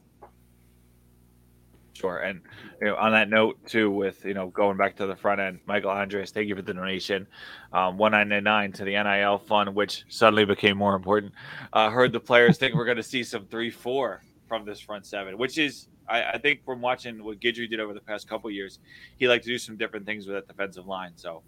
Sure. 2.01 2.17
And 2.17 2.41
you 2.81 2.87
know, 2.87 2.97
on 2.97 3.13
that 3.13 3.29
note, 3.29 3.59
too, 3.67 3.91
with 3.91 4.25
you 4.25 4.33
know 4.33 4.49
going 4.49 4.79
back 4.79 4.97
to 4.97 5.07
the 5.07 5.15
front 5.15 5.39
end, 5.39 5.61
Michael 5.67 5.91
Andres, 5.91 6.31
thank 6.31 6.49
you 6.49 6.57
for 6.57 6.63
the 6.63 6.73
donation. 6.73 7.27
Um, 7.75 7.99
One 7.99 8.13
ninety 8.13 8.41
nine 8.41 8.73
to 8.73 8.85
the 8.85 8.93
NIL 8.93 9.37
fund, 9.37 9.75
which 9.75 10.05
suddenly 10.09 10.47
became 10.47 10.79
more 10.79 10.97
important. 10.97 11.33
Uh, 11.75 11.91
heard 11.91 12.13
the 12.13 12.21
players 12.21 12.57
think 12.57 12.75
we're 12.75 12.87
going 12.87 12.97
to 12.97 13.03
see 13.03 13.23
some 13.23 13.45
three 13.47 13.71
four 13.71 14.23
from 14.49 14.65
this 14.65 14.81
front 14.81 15.05
seven, 15.05 15.37
which 15.37 15.59
is 15.59 15.89
I, 16.09 16.23
I, 16.23 16.39
think 16.39 16.65
from 16.65 16.81
watching 16.81 17.23
what 17.23 17.39
Guidry 17.39 17.69
did 17.69 17.81
over 17.81 17.93
the 17.93 18.01
past 18.01 18.27
couple 18.27 18.51
years, 18.51 18.79
he 19.19 19.29
liked 19.29 19.45
to 19.45 19.51
do 19.51 19.59
some 19.59 19.77
different 19.77 20.07
things 20.07 20.27
with 20.27 20.37
that 20.37 20.49
defensive 20.49 20.87
line. 20.87 21.13
So, 21.17 21.43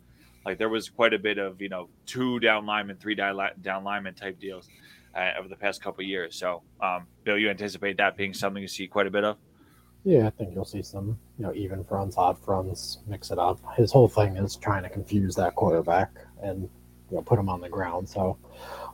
like 0.45 0.59
there 0.59 0.69
was 0.69 0.91
quite 0.91 1.15
a 1.15 1.19
bit 1.19 1.38
of 1.38 1.62
you 1.62 1.71
know 1.71 1.88
two 2.05 2.41
down 2.41 2.67
linemen, 2.67 2.99
three 2.99 3.15
down 3.15 3.85
linemen 3.85 4.15
type 4.15 4.38
deals 4.38 4.69
uh, 5.17 5.31
over 5.38 5.49
the 5.49 5.57
past 5.57 5.83
couple 5.83 6.05
years. 6.05 6.37
So, 6.37 6.61
um, 6.83 7.07
Bill, 7.25 7.38
you 7.38 7.49
anticipate 7.49 7.97
that 7.97 8.19
being 8.19 8.35
something 8.35 8.61
you 8.61 8.69
see 8.69 8.87
quite 8.87 9.07
a 9.07 9.11
bit 9.11 9.25
of? 9.25 9.38
Yeah, 10.05 10.27
I 10.27 10.31
think 10.31 10.55
you'll 10.55 10.65
see 10.65 10.83
some, 10.83 11.19
you 11.38 11.44
know, 11.46 11.55
even 11.55 11.85
fronts, 11.85 12.17
odd 12.17 12.37
fronts, 12.38 12.98
mix 13.07 13.31
it 13.31 13.38
up. 13.38 13.61
His 13.77 13.92
whole 13.92 14.09
thing 14.09 14.37
is 14.37 14.57
trying 14.57 14.83
to 14.83 14.88
confuse 14.88 15.35
that 15.37 15.55
quarterback 15.55 16.11
and 16.42 16.69
you 17.11 17.17
know 17.17 17.23
put 17.23 17.38
him 17.38 17.48
on 17.48 17.61
the 17.61 17.69
ground. 17.69 18.09
So, 18.09 18.37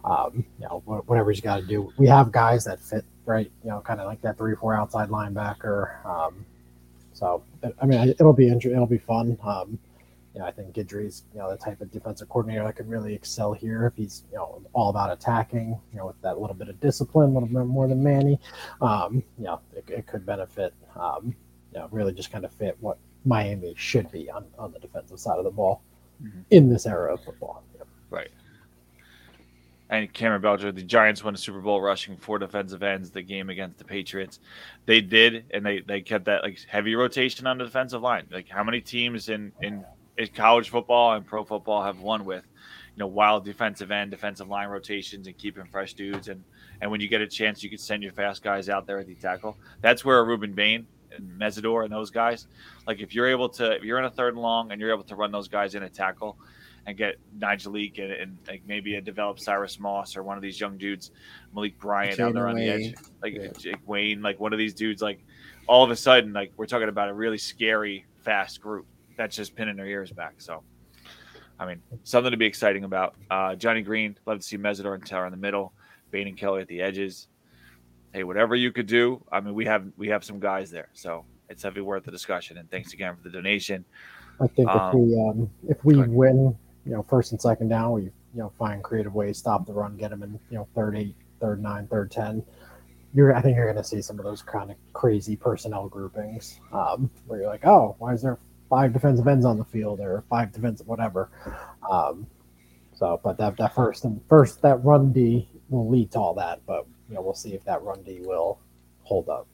um, 0.05 0.45
you 0.59 0.67
know, 0.67 0.83
whatever 0.85 1.31
he's 1.31 1.41
got 1.41 1.61
to 1.61 1.67
do. 1.67 1.93
We 1.97 2.07
have 2.09 2.31
guys 2.31 2.65
that 2.65 2.81
fit 2.81 3.05
right, 3.25 3.51
you 3.65 3.71
know, 3.71 3.81
kind 3.81 4.01
of 4.01 4.07
like 4.07 4.21
that 4.23 4.37
three 4.37 4.55
four 4.55 4.75
outside 4.75 5.09
linebacker. 5.09 6.05
Um, 6.05 6.45
so, 7.15 7.43
I 7.81 7.87
mean, 7.87 8.11
it'll 8.11 8.33
be 8.33 8.47
interesting. 8.49 8.73
It'll 8.73 8.87
be 8.87 8.99
fun. 8.99 9.39
Um, 9.43 9.79
you 10.39 10.45
know, 10.45 10.49
I 10.49 10.53
think 10.53 10.73
Guidry's, 10.73 11.25
you 11.35 11.41
know, 11.41 11.51
the 11.51 11.57
type 11.57 11.81
of 11.81 11.91
defensive 11.91 12.29
coordinator 12.29 12.63
that 12.63 12.77
could 12.77 12.89
really 12.89 13.13
excel 13.13 13.53
here 13.53 13.87
if 13.89 13.97
he's, 13.97 14.23
you 14.31 14.37
know, 14.37 14.63
all 14.73 14.89
about 14.89 15.11
attacking, 15.11 15.71
you 15.93 15.99
know, 15.99 16.07
with 16.07 16.23
that 16.23 16.39
little 16.39 16.55
bit 16.55 16.69
of 16.69 16.79
discipline, 16.79 17.31
a 17.31 17.33
little 17.35 17.49
bit 17.49 17.67
more 17.67 17.89
than 17.89 18.01
Manny. 18.01 18.39
Um, 18.81 19.25
you 19.37 19.47
know, 19.47 19.61
it, 19.75 19.85
it 19.89 20.07
could 20.07 20.25
benefit, 20.25 20.75
um, 20.95 21.35
you 21.73 21.81
know, 21.81 21.89
really 21.91 22.13
just 22.13 22.31
kind 22.31 22.45
of 22.45 22.53
fit 22.53 22.77
what 22.79 22.99
Miami 23.25 23.75
should 23.77 24.13
be 24.13 24.31
on, 24.31 24.45
on 24.61 24.71
the 24.71 24.79
defensive 24.79 25.19
side 25.19 25.39
of 25.39 25.45
the 25.45 25.51
ball. 25.51 25.83
Mhm. 26.23 26.45
in 26.51 26.69
this 26.69 26.85
era 26.85 27.15
of 27.15 27.23
football. 27.23 27.63
Right. 28.11 28.31
And 29.91 30.13
Cameron 30.13 30.43
Belcher, 30.43 30.73
the 30.73 30.83
Giants 30.83 31.23
won 31.23 31.35
a 31.35 31.37
Super 31.37 31.61
Bowl 31.61 31.81
rushing 31.81 32.17
four 32.17 32.39
defensive 32.39 32.83
ends 32.83 33.11
the 33.11 33.23
game 33.23 33.51
against 33.51 33.79
the 33.79 33.85
Patriots. 33.85 34.41
They 34.85 35.01
did, 35.01 35.45
and 35.53 35.65
they, 35.65 35.81
they 35.81 36.01
kept 36.01 36.25
that 36.25 36.43
like 36.43 36.59
heavy 36.67 36.95
rotation 36.95 37.47
on 37.47 37.59
the 37.59 37.65
defensive 37.65 38.03
line. 38.03 38.27
Like 38.31 38.49
how 38.49 38.65
many 38.65 38.81
teams 38.81 39.29
in, 39.29 39.53
in 39.63 39.85
college 40.27 40.71
football 40.71 41.13
and 41.15 41.25
pro 41.25 41.45
football 41.45 41.83
have 41.85 42.01
won 42.01 42.25
with, 42.25 42.45
you 42.95 42.99
know, 42.99 43.07
wild 43.07 43.45
defensive 43.45 43.91
end, 43.91 44.11
defensive 44.11 44.49
line 44.49 44.69
rotations 44.69 45.27
and 45.27 45.39
keeping 45.39 45.65
fresh 45.67 45.95
dudes 45.95 46.29
and 46.29 46.43
and 46.81 46.91
when 46.91 47.01
you 47.01 47.09
get 47.09 47.21
a 47.21 47.27
chance 47.27 47.63
you 47.63 47.69
can 47.69 47.79
send 47.79 48.03
your 48.03 48.13
fast 48.13 48.43
guys 48.43 48.69
out 48.69 48.87
there 48.87 48.99
at 48.99 49.07
the 49.07 49.15
tackle. 49.15 49.57
That's 49.81 50.05
where 50.05 50.25
Rueben 50.25 50.55
Bain 50.55 50.87
and 51.17 51.31
Mesidor 51.39 51.85
and 51.85 51.93
those 51.93 52.11
guys, 52.11 52.47
like 52.87 53.01
if 53.01 53.15
you're 53.15 53.29
able 53.29 53.49
to 53.51 53.73
if 53.77 53.85
you're 53.85 53.99
in 53.99 54.05
a 54.05 54.11
third 54.11 54.35
and 54.35 54.43
long 54.43 54.73
and 54.73 54.81
you're 54.81 54.93
able 54.93 55.05
to 55.05 55.15
run 55.15 55.31
those 55.31 55.49
guys 55.49 55.75
in 55.75 55.85
a 55.85 55.89
tackle, 55.89 56.37
and 56.89 56.97
get 56.97 57.17
Nyjalik 57.39 57.99
and, 58.03 58.13
and 58.13 58.39
like 58.49 58.63
maybe 58.67 58.95
a 58.95 59.01
developed 59.01 59.43
Cyrus 59.43 59.79
Moss 59.79 60.17
or 60.17 60.23
one 60.23 60.39
of 60.39 60.43
these 60.43 60.59
young 60.59 60.79
dudes, 60.79 61.11
Malik 61.55 61.79
Bryant 61.79 62.17
down 62.17 62.33
there 62.33 62.49
on 62.49 62.57
the 62.57 62.67
edge, 62.67 62.95
like 63.23 63.35
Yeah. 63.35 63.49
Jake 63.59 63.87
Wayne, 63.87 64.23
like 64.23 64.41
one 64.41 64.55
of 64.55 64.59
these 64.59 64.73
dudes, 64.73 65.03
like 65.03 65.23
all 65.67 65.85
of 65.85 65.91
a 65.91 65.97
sudden, 65.97 66.33
like 66.33 66.51
we're 66.57 66.65
talking 66.65 66.89
about 66.89 67.11
a 67.11 67.15
really 67.15 67.37
scary, 67.37 68.07
fast 68.25 68.63
group 68.63 68.87
that's 69.19 69.37
just 69.37 69.55
pinning 69.55 69.77
their 69.77 69.87
ears 69.87 70.11
back. 70.13 70.35
So, 70.39 70.63
I 71.59 71.67
mean, 71.67 71.83
something 72.05 72.31
to 72.31 72.37
be 72.39 72.47
exciting 72.47 72.85
about. 72.85 73.17
Uh, 73.31 73.55
Johnny 73.57 73.83
Green, 73.83 74.17
love 74.25 74.39
to 74.39 74.43
see 74.45 74.57
Mesidor 74.57 74.95
and 74.95 75.05
Tower 75.05 75.27
in 75.27 75.33
the 75.33 75.37
middle, 75.37 75.75
Bain 76.11 76.29
and 76.29 76.39
Kelly 76.39 76.63
at 76.63 76.69
the 76.69 76.81
edges. 76.81 77.27
Hey, 78.15 78.25
whatever 78.25 78.55
you 78.55 78.73
could 78.73 78.87
do. 78.87 79.23
I 79.31 79.41
mean, 79.41 79.53
we 79.53 79.67
have 79.67 79.85
we 79.99 80.09
have 80.09 80.25
some 80.25 80.41
guys 80.41 80.71
there, 80.71 80.89
so 80.95 81.27
it's 81.51 81.63
definitely 81.63 81.83
worth 81.83 82.05
the 82.05 82.11
discussion. 82.11 82.57
And 82.57 82.71
thanks 82.71 82.95
again 82.95 83.15
for 83.17 83.23
the 83.29 83.31
donation. 83.31 83.85
I 84.41 84.47
think 84.47 84.69
Um, 84.71 84.89
if 84.89 84.95
we 84.95 85.21
um, 85.21 85.51
if 85.69 85.85
we 85.85 85.97
win, 85.97 86.57
you 86.87 86.93
know, 86.93 87.03
first 87.03 87.33
and 87.33 87.41
second 87.41 87.69
down, 87.69 87.93
we 87.93 88.03
you 88.05 88.13
know 88.35 88.53
find 88.59 88.83
creative 88.83 89.15
ways, 89.15 89.37
stop 89.37 89.67
the 89.67 89.75
run, 89.75 89.97
get 89.97 90.11
them 90.11 90.23
in 90.23 90.39
you 90.49 90.57
know 90.57 90.69
third 90.75 90.97
eight, 90.97 91.17
third 91.41 91.61
nine, 91.61 91.87
third 91.89 92.11
ten. 92.11 92.43
You're 93.15 93.35
I 93.35 93.43
think 93.43 93.57
you're 93.57 93.67
going 93.67 93.77
to 93.77 93.85
see 93.85 94.01
some 94.01 94.19
of 94.19 94.25
those 94.25 94.43
kind 94.43 94.71
of 94.71 94.77
crazy 94.93 95.35
personnel 95.35 95.89
groupings 95.89 96.61
um, 96.73 97.11
where 97.27 97.41
you're 97.41 97.49
like, 97.49 97.67
oh, 97.67 97.97
why 97.99 98.15
is 98.15 98.23
there 98.23 98.39
five 98.69 98.93
defensive 98.93 99.27
ends 99.27 99.45
on 99.45 99.59
the 99.59 99.65
field 99.65 100.01
or 100.01 100.25
five 100.29 100.53
defensive 100.53 100.87
whatever? 100.87 101.31
Um, 101.89 102.27
so, 102.95 103.21
but 103.23 103.39
that 103.39 103.57
that 103.57 103.75
first 103.75 104.05
and 104.05 104.21
first 104.29 104.63
that 104.63 104.85
run 104.85 105.13
D 105.13 105.49
will 105.69 105.89
lead 105.89 106.11
to 106.13 106.19
all 106.19 106.35
that, 106.35 106.61
but 106.67 106.87
you 107.09 107.15
know 107.15 107.23
we'll 107.23 107.35
see 107.35 107.55
if 107.55 107.65
that 107.65 107.83
run 107.83 108.03
D 108.03 108.21
will 108.25 108.59
hold 109.03 109.29
up. 109.29 109.47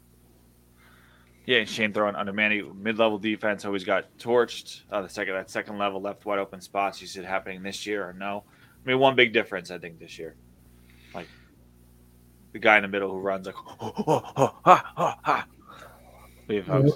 Yeah, 1.46 1.58
and 1.58 1.68
Shane 1.68 1.92
throwing 1.92 2.14
under 2.14 2.32
Manny 2.32 2.62
mid-level 2.62 3.18
defense 3.18 3.66
always 3.66 3.84
got 3.84 4.06
torched. 4.18 4.82
Uh, 4.90 5.02
the 5.02 5.08
second 5.08 5.34
that 5.34 5.50
second 5.50 5.76
level 5.76 6.00
left 6.00 6.24
wide 6.24 6.38
open 6.38 6.60
spots. 6.60 7.00
You 7.02 7.06
see 7.06 7.20
it 7.20 7.26
happening 7.26 7.62
this 7.62 7.86
year 7.86 8.08
or 8.08 8.14
no? 8.14 8.44
I 8.84 8.88
mean, 8.88 8.98
one 8.98 9.14
big 9.14 9.32
difference 9.32 9.70
I 9.70 9.78
think 9.78 9.98
this 9.98 10.18
year, 10.18 10.36
like 11.14 11.28
the 12.52 12.58
guy 12.58 12.76
in 12.76 12.82
the 12.82 12.88
middle 12.88 13.10
who 13.10 13.18
runs 13.18 13.46
like, 13.46 13.56
oh, 13.58 13.92
oh, 14.06 14.32
oh, 14.36 14.54
ha, 14.64 14.92
ha, 14.96 15.18
ha. 15.22 15.46
Leave 16.48 16.66
Yeah. 16.68 16.90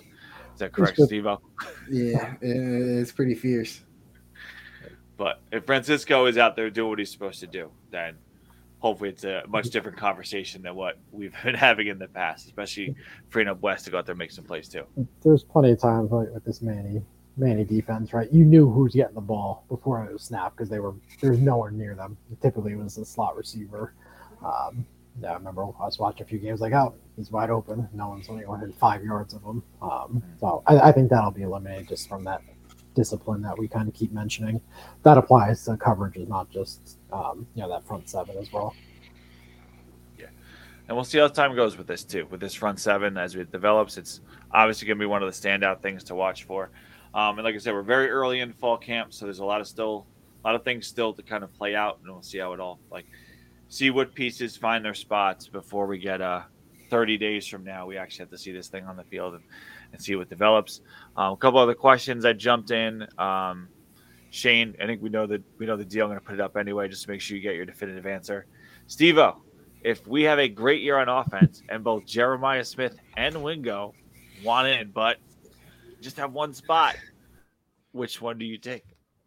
Is 0.58 0.60
that 0.60 0.72
correct. 0.72 1.00
Steve? 1.00 1.24
Yeah, 1.88 2.34
it's 2.40 3.12
pretty 3.12 3.36
fierce. 3.36 3.80
But 5.16 5.40
if 5.52 5.66
Francisco 5.66 6.26
is 6.26 6.36
out 6.36 6.56
there 6.56 6.68
doing 6.68 6.90
what 6.90 6.98
he's 6.98 7.12
supposed 7.12 7.38
to 7.40 7.46
do, 7.46 7.70
then 7.92 8.16
hopefully 8.80 9.10
it's 9.10 9.22
a 9.22 9.44
much 9.46 9.70
different 9.70 9.96
conversation 9.96 10.62
than 10.62 10.74
what 10.74 10.98
we've 11.12 11.32
been 11.44 11.54
having 11.54 11.86
in 11.86 12.00
the 12.00 12.08
past, 12.08 12.46
especially 12.46 12.96
freeing 13.28 13.46
up 13.46 13.62
West 13.62 13.84
to 13.84 13.92
go 13.92 13.98
out 13.98 14.06
there 14.06 14.14
and 14.14 14.18
make 14.18 14.32
some 14.32 14.42
plays 14.42 14.68
too. 14.68 14.82
there's 15.22 15.44
plenty 15.44 15.70
of 15.70 15.78
times 15.78 16.10
like 16.10 16.28
with 16.34 16.44
this 16.44 16.60
Manny 16.60 17.02
Manny 17.36 17.62
defense, 17.62 18.12
right? 18.12 18.28
You 18.32 18.44
knew 18.44 18.68
who 18.68 18.82
was 18.82 18.94
getting 18.94 19.14
the 19.14 19.20
ball 19.20 19.64
before 19.68 20.04
it 20.04 20.12
was 20.12 20.24
snapped 20.24 20.56
because 20.56 20.68
they 20.68 20.80
were 20.80 20.96
there's 21.20 21.38
nowhere 21.38 21.70
near 21.70 21.94
them. 21.94 22.16
Typically, 22.42 22.72
it 22.72 22.78
was 22.78 22.96
the 22.96 23.04
slot 23.04 23.36
receiver. 23.36 23.92
Um, 24.44 24.84
yeah, 25.20 25.32
I 25.32 25.34
remember 25.34 25.62
I 25.62 25.84
was 25.84 25.98
watching 25.98 26.22
a 26.22 26.28
few 26.28 26.38
games 26.38 26.60
like, 26.60 26.72
oh, 26.72 26.94
he's 27.16 27.30
wide 27.30 27.50
open. 27.50 27.88
No 27.92 28.08
one's 28.08 28.28
only 28.28 28.46
within 28.46 28.72
five 28.72 29.02
yards 29.02 29.34
of 29.34 29.42
him. 29.42 29.62
Um, 29.82 30.22
so 30.38 30.62
I, 30.66 30.78
I 30.78 30.92
think 30.92 31.10
that'll 31.10 31.30
be 31.30 31.42
eliminated 31.42 31.88
just 31.88 32.08
from 32.08 32.24
that 32.24 32.42
discipline 32.94 33.42
that 33.42 33.56
we 33.56 33.68
kind 33.68 33.88
of 33.88 33.94
keep 33.94 34.12
mentioning. 34.12 34.60
That 35.02 35.18
applies 35.18 35.64
to 35.64 35.76
coverage, 35.76 36.16
is 36.16 36.28
not 36.28 36.50
just 36.50 36.98
um, 37.12 37.46
you 37.54 37.62
know 37.62 37.68
that 37.68 37.86
front 37.86 38.08
seven 38.08 38.36
as 38.36 38.52
well. 38.52 38.74
Yeah, 40.18 40.26
and 40.86 40.96
we'll 40.96 41.04
see 41.04 41.18
how 41.18 41.28
time 41.28 41.54
goes 41.54 41.76
with 41.76 41.86
this 41.86 42.04
too. 42.04 42.26
With 42.30 42.40
this 42.40 42.54
front 42.54 42.78
seven 42.78 43.16
as 43.16 43.34
it 43.34 43.50
develops, 43.50 43.98
it's 43.98 44.20
obviously 44.52 44.86
going 44.86 44.98
to 44.98 45.02
be 45.02 45.06
one 45.06 45.22
of 45.22 45.32
the 45.32 45.48
standout 45.48 45.80
things 45.80 46.04
to 46.04 46.14
watch 46.14 46.44
for. 46.44 46.70
Um, 47.14 47.38
and 47.38 47.44
like 47.44 47.54
I 47.54 47.58
said, 47.58 47.72
we're 47.72 47.82
very 47.82 48.10
early 48.10 48.40
in 48.40 48.52
fall 48.52 48.76
camp, 48.76 49.12
so 49.12 49.24
there's 49.24 49.38
a 49.38 49.44
lot 49.44 49.60
of 49.60 49.66
still, 49.66 50.06
a 50.44 50.48
lot 50.48 50.54
of 50.54 50.62
things 50.62 50.86
still 50.86 51.12
to 51.14 51.22
kind 51.22 51.42
of 51.42 51.52
play 51.54 51.74
out, 51.74 51.98
and 52.02 52.12
we'll 52.12 52.22
see 52.22 52.38
how 52.38 52.52
it 52.52 52.60
all 52.60 52.78
like, 52.90 53.06
see 53.68 53.90
what 53.90 54.14
pieces 54.14 54.56
find 54.56 54.84
their 54.84 54.94
spots 54.94 55.48
before 55.48 55.86
we 55.86 55.98
get 55.98 56.20
uh 56.20 56.42
30 56.88 57.18
days 57.18 57.46
from 57.46 57.64
now. 57.64 57.86
We 57.86 57.96
actually 57.96 58.24
have 58.24 58.30
to 58.30 58.38
see 58.38 58.52
this 58.52 58.68
thing 58.68 58.84
on 58.86 58.96
the 58.96 59.04
field 59.04 59.34
and, 59.34 59.44
and 59.92 60.02
see 60.02 60.16
what 60.16 60.28
develops. 60.28 60.80
Um, 61.16 61.32
a 61.32 61.36
couple 61.36 61.60
other 61.60 61.74
questions 61.74 62.24
I 62.24 62.32
jumped 62.32 62.70
in. 62.70 63.06
Um, 63.18 63.68
Shane, 64.30 64.76
I 64.82 64.86
think 64.86 65.02
we 65.02 65.08
know 65.08 65.26
that 65.26 65.42
we 65.58 65.66
know 65.66 65.76
the 65.76 65.84
deal. 65.84 66.04
I'm 66.04 66.10
going 66.10 66.20
to 66.20 66.24
put 66.24 66.34
it 66.34 66.40
up 66.40 66.56
anyway, 66.56 66.88
just 66.88 67.04
to 67.04 67.10
make 67.10 67.20
sure 67.20 67.36
you 67.36 67.42
get 67.42 67.54
your 67.54 67.64
definitive 67.64 68.06
answer. 68.06 68.46
Steve-O, 68.86 69.42
if 69.82 70.06
we 70.06 70.22
have 70.24 70.38
a 70.38 70.48
great 70.48 70.82
year 70.82 70.98
on 70.98 71.08
offense 71.08 71.62
and 71.68 71.82
both 71.82 72.04
Jeremiah 72.04 72.64
Smith 72.64 72.96
and 73.16 73.42
Wingo 73.42 73.94
want 74.44 74.68
in, 74.68 74.90
but 74.90 75.18
just 76.00 76.16
have 76.18 76.32
one 76.32 76.52
spot, 76.52 76.96
which 77.92 78.20
one 78.20 78.38
do 78.38 78.44
you 78.44 78.58
take? 78.58 78.84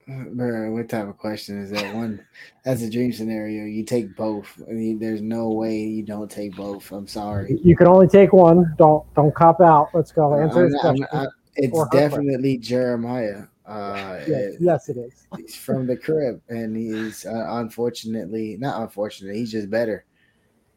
Bro, 0.07 0.71
what 0.73 0.89
type 0.89 1.07
of 1.07 1.17
question 1.17 1.61
is 1.61 1.69
that? 1.71 1.93
One, 1.95 2.25
that's 2.65 2.81
a 2.81 2.89
dream 2.89 3.13
scenario. 3.13 3.65
You 3.65 3.83
take 3.83 4.15
both. 4.15 4.61
I 4.67 4.71
mean, 4.71 4.99
there's 4.99 5.21
no 5.21 5.49
way 5.49 5.77
you 5.79 6.03
don't 6.03 6.29
take 6.29 6.55
both. 6.55 6.91
I'm 6.91 7.07
sorry. 7.07 7.59
You 7.63 7.75
can 7.75 7.87
only 7.87 8.07
take 8.07 8.33
one. 8.33 8.73
Don't 8.77 9.05
don't 9.15 9.33
cop 9.33 9.61
out. 9.61 9.89
Let's 9.93 10.11
go. 10.11 10.33
Answer 10.39 10.69
this 10.69 10.81
question. 10.81 11.07
I- 11.13 11.27
it's 11.55 11.73
Or 11.77 11.83
her 11.83 11.89
question. 11.89 12.09
definitely 12.09 12.57
Jeremiah. 12.57 13.43
Uh, 13.65 14.19
yes, 14.27 14.53
yes, 14.59 14.89
it 14.89 14.97
is. 14.97 15.27
he's 15.37 15.55
from 15.55 15.85
the 15.85 15.95
crib, 15.97 16.41
and 16.49 16.75
he's 16.75 17.25
uh, 17.25 17.45
unfortunately 17.59 18.57
not 18.59 18.81
unfortunately. 18.81 19.39
He's 19.39 19.51
just 19.51 19.69
better, 19.69 20.05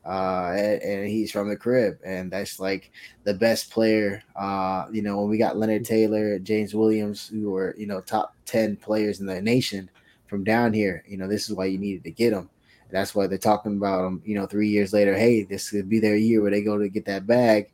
uh, 0.06 0.52
and, 0.56 0.82
and 0.82 1.08
he's 1.08 1.30
from 1.30 1.48
the 1.48 1.56
crib, 1.56 1.98
and 2.04 2.30
that's 2.30 2.60
like 2.60 2.90
the 3.24 3.34
best 3.34 3.70
player. 3.70 4.22
Uh, 4.36 4.86
you 4.92 5.02
know, 5.02 5.20
when 5.20 5.30
we 5.30 5.38
got 5.38 5.56
Leonard 5.56 5.84
Taylor, 5.84 6.38
James 6.38 6.74
Williams, 6.74 7.28
who 7.28 7.50
were 7.50 7.74
you 7.78 7.86
know 7.86 8.00
top 8.00 8.34
ten 8.44 8.76
players 8.76 9.20
in 9.20 9.26
the 9.26 9.40
nation 9.40 9.88
from 10.26 10.44
down 10.44 10.72
here. 10.72 11.04
You 11.06 11.16
know, 11.16 11.28
this 11.28 11.48
is 11.48 11.56
why 11.56 11.66
you 11.66 11.78
needed 11.78 12.04
to 12.04 12.10
get 12.10 12.30
them. 12.30 12.50
That's 12.90 13.14
why 13.14 13.26
they're 13.26 13.38
talking 13.38 13.76
about 13.76 14.02
them. 14.02 14.22
You 14.24 14.34
know, 14.34 14.46
three 14.46 14.68
years 14.68 14.92
later, 14.92 15.14
hey, 15.14 15.42
this 15.42 15.70
could 15.70 15.88
be 15.88 16.00
their 16.00 16.16
year 16.16 16.42
where 16.42 16.50
they 16.50 16.62
go 16.62 16.78
to 16.78 16.88
get 16.88 17.06
that 17.06 17.26
bag. 17.26 17.70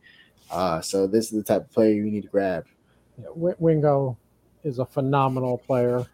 Uh, 0.50 0.80
so 0.80 1.06
this 1.06 1.26
is 1.26 1.32
the 1.32 1.42
type 1.42 1.62
of 1.62 1.72
player 1.72 1.92
you 1.92 2.04
need 2.04 2.22
to 2.22 2.28
grab. 2.28 2.66
Wingo 3.34 4.16
is 4.64 4.78
a 4.78 4.86
phenomenal 4.86 5.58
player. 5.58 6.06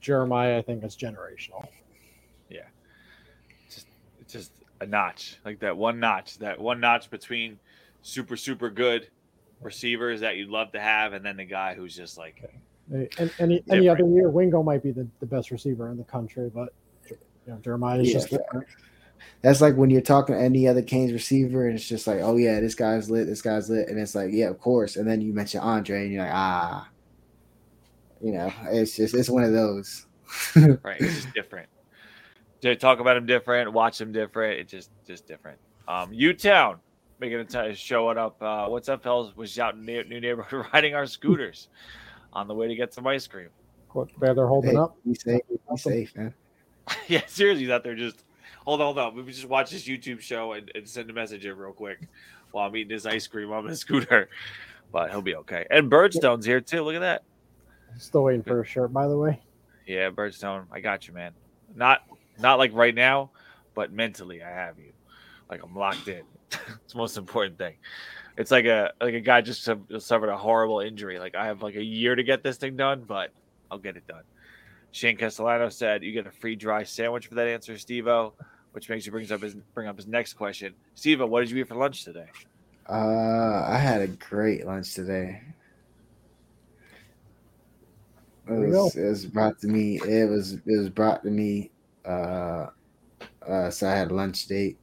Jeremiah, 0.00 0.58
I 0.58 0.62
think, 0.62 0.82
is 0.82 0.96
generational. 0.96 1.68
Just, 3.70 3.86
it's 4.20 4.32
just 4.32 4.52
a 4.80 4.86
notch, 4.86 5.38
like 5.44 5.60
that 5.60 5.76
one 5.76 6.00
notch, 6.00 6.38
that 6.38 6.60
one 6.60 6.80
notch 6.80 7.10
between 7.10 7.58
super, 8.02 8.36
super 8.36 8.70
good 8.70 9.08
receivers 9.60 10.20
that 10.20 10.36
you'd 10.36 10.48
love 10.50 10.72
to 10.72 10.80
have, 10.80 11.12
and 11.12 11.24
then 11.24 11.36
the 11.36 11.44
guy 11.44 11.74
who's 11.74 11.96
just 11.96 12.18
like, 12.18 12.42
And 12.90 13.30
any 13.38 13.64
any 13.70 13.88
other 13.88 14.06
year, 14.06 14.28
Wingo 14.30 14.62
might 14.62 14.82
be 14.82 14.92
the, 14.92 15.08
the 15.20 15.26
best 15.26 15.50
receiver 15.50 15.90
in 15.90 15.96
the 15.96 16.04
country, 16.04 16.50
but 16.54 16.72
you 17.10 17.16
know, 17.46 17.58
Jeremiah 17.58 18.00
is 18.00 18.08
Yeah. 18.08 18.14
just 18.14 18.30
different. 18.30 18.66
That's 19.42 19.60
like 19.60 19.76
when 19.76 19.90
you're 19.90 20.02
talking 20.02 20.34
to 20.34 20.40
any 20.40 20.68
other 20.68 20.82
Canes 20.82 21.12
receiver, 21.12 21.66
and 21.66 21.76
it's 21.76 21.88
just 21.88 22.06
like, 22.06 22.20
oh 22.20 22.36
yeah, 22.36 22.60
this 22.60 22.74
guy's 22.74 23.10
lit, 23.10 23.26
this 23.26 23.42
guy's 23.42 23.70
lit, 23.70 23.88
and 23.88 23.98
it's 23.98 24.14
like, 24.14 24.30
yeah, 24.32 24.48
of 24.48 24.58
course. 24.60 24.96
And 24.96 25.08
then 25.08 25.20
you 25.20 25.32
mention 25.32 25.60
Andre, 25.60 26.04
and 26.04 26.12
you're 26.12 26.22
like, 26.22 26.34
ah, 26.34 26.88
you 28.20 28.32
know, 28.32 28.52
it's 28.70 28.96
just 28.96 29.14
it's 29.14 29.30
one 29.30 29.44
of 29.44 29.52
those. 29.52 30.06
right? 30.56 31.00
It's 31.00 31.14
just 31.16 31.34
different. 31.34 31.68
To 32.62 32.74
talk 32.74 33.00
about 33.00 33.16
him 33.16 33.26
different, 33.26 33.72
watch 33.72 34.00
him 34.00 34.12
different. 34.12 34.60
It's 34.60 34.70
just 34.72 34.90
just 35.06 35.26
different. 35.26 35.58
Um, 35.86 36.12
U 36.12 36.32
Town 36.32 36.78
making 37.20 37.38
a 37.38 37.44
t- 37.44 37.74
showing 37.74 38.18
up. 38.18 38.40
Uh, 38.42 38.66
what's 38.66 38.88
up, 38.88 39.02
fellas? 39.02 39.36
Was 39.36 39.58
out 39.58 39.74
in 39.74 39.84
the 39.84 40.02
new 40.04 40.20
neighborhood 40.20 40.66
riding 40.72 40.94
our 40.94 41.06
scooters 41.06 41.68
on 42.32 42.48
the 42.48 42.54
way 42.54 42.66
to 42.68 42.74
get 42.74 42.94
some 42.94 43.06
ice 43.06 43.26
cream. 43.26 43.48
What 43.92 44.08
where 44.18 44.34
they're 44.34 44.46
holding 44.46 44.72
Hey, 44.72 44.76
up? 44.76 44.96
be 45.06 45.14
safe, 45.14 45.42
be 45.48 45.76
safe, 45.76 46.16
man. 46.16 46.34
yeah, 47.08 47.22
seriously, 47.26 47.64
he's 47.64 47.70
out 47.70 47.84
there 47.84 47.94
just 47.94 48.24
hold 48.64 48.80
on, 48.80 48.94
hold 48.94 48.98
on. 48.98 49.14
We 49.26 49.30
just 49.32 49.48
watch 49.48 49.70
this 49.70 49.86
YouTube 49.86 50.20
show 50.20 50.52
and, 50.52 50.70
and 50.74 50.88
send 50.88 51.08
a 51.10 51.12
message 51.12 51.44
in 51.44 51.56
real 51.56 51.72
quick 51.72 52.00
while 52.52 52.66
I'm 52.66 52.76
eating 52.76 52.88
this 52.94 53.06
ice 53.06 53.26
cream 53.26 53.52
on 53.52 53.66
the 53.66 53.76
scooter. 53.76 54.28
But 54.92 55.10
he'll 55.10 55.22
be 55.22 55.36
okay. 55.36 55.66
And 55.70 55.90
Birdstone's 55.90 56.46
here 56.46 56.60
too. 56.60 56.82
Look 56.82 56.94
at 56.94 57.00
that. 57.00 57.22
Still 57.98 58.22
waiting 58.24 58.42
for 58.42 58.60
a 58.62 58.64
shirt, 58.66 58.92
by 58.92 59.08
the 59.08 59.16
way. 59.16 59.40
Yeah, 59.86 60.10
Birdstone, 60.10 60.64
I 60.72 60.80
got 60.80 61.06
you, 61.08 61.14
man. 61.14 61.32
Not 61.74 62.02
not 62.38 62.58
like 62.58 62.72
right 62.74 62.94
now, 62.94 63.30
but 63.74 63.92
mentally 63.92 64.42
I 64.42 64.50
have 64.50 64.78
you. 64.78 64.92
Like 65.50 65.62
I'm 65.62 65.74
locked 65.74 66.08
in. 66.08 66.22
it's 66.50 66.92
the 66.92 66.98
most 66.98 67.16
important 67.16 67.58
thing. 67.58 67.74
It's 68.36 68.50
like 68.50 68.66
a 68.66 68.92
like 69.00 69.14
a 69.14 69.20
guy 69.20 69.40
just 69.40 69.62
suffered 69.64 70.28
a 70.28 70.36
horrible 70.36 70.80
injury. 70.80 71.18
Like 71.18 71.34
I 71.34 71.46
have 71.46 71.62
like 71.62 71.76
a 71.76 71.82
year 71.82 72.14
to 72.14 72.22
get 72.22 72.42
this 72.42 72.56
thing 72.58 72.76
done, 72.76 73.04
but 73.06 73.30
I'll 73.70 73.78
get 73.78 73.96
it 73.96 74.06
done. 74.06 74.22
Shane 74.92 75.16
Castellano 75.16 75.68
said 75.68 76.02
you 76.02 76.12
get 76.12 76.26
a 76.26 76.30
free 76.30 76.56
dry 76.56 76.82
sandwich 76.82 77.26
for 77.26 77.34
that 77.34 77.46
answer, 77.46 77.74
Stevo, 77.74 78.32
which 78.72 78.88
makes 78.88 79.06
you 79.06 79.12
brings 79.12 79.32
up 79.32 79.42
his 79.42 79.54
bring 79.74 79.88
up 79.88 79.96
his 79.96 80.06
next 80.06 80.34
question. 80.34 80.74
Stevo, 80.96 81.28
what 81.28 81.40
did 81.40 81.50
you 81.50 81.58
eat 81.58 81.68
for 81.68 81.76
lunch 81.76 82.04
today? 82.04 82.26
Uh, 82.88 83.64
I 83.66 83.78
had 83.78 84.00
a 84.00 84.06
great 84.06 84.64
lunch 84.64 84.94
today. 84.94 85.42
It 88.48 88.52
was, 88.52 88.94
it 88.94 89.08
was 89.08 89.26
brought 89.26 89.58
to 89.60 89.66
me. 89.66 89.96
It 89.96 90.28
was 90.28 90.52
it 90.52 90.62
was 90.66 90.88
brought 90.88 91.24
to 91.24 91.30
me. 91.30 91.70
Uh, 92.06 92.66
uh 93.46 93.70
so 93.70 93.88
I 93.88 93.92
had 93.94 94.10
a 94.10 94.14
lunch 94.14 94.46
date. 94.46 94.78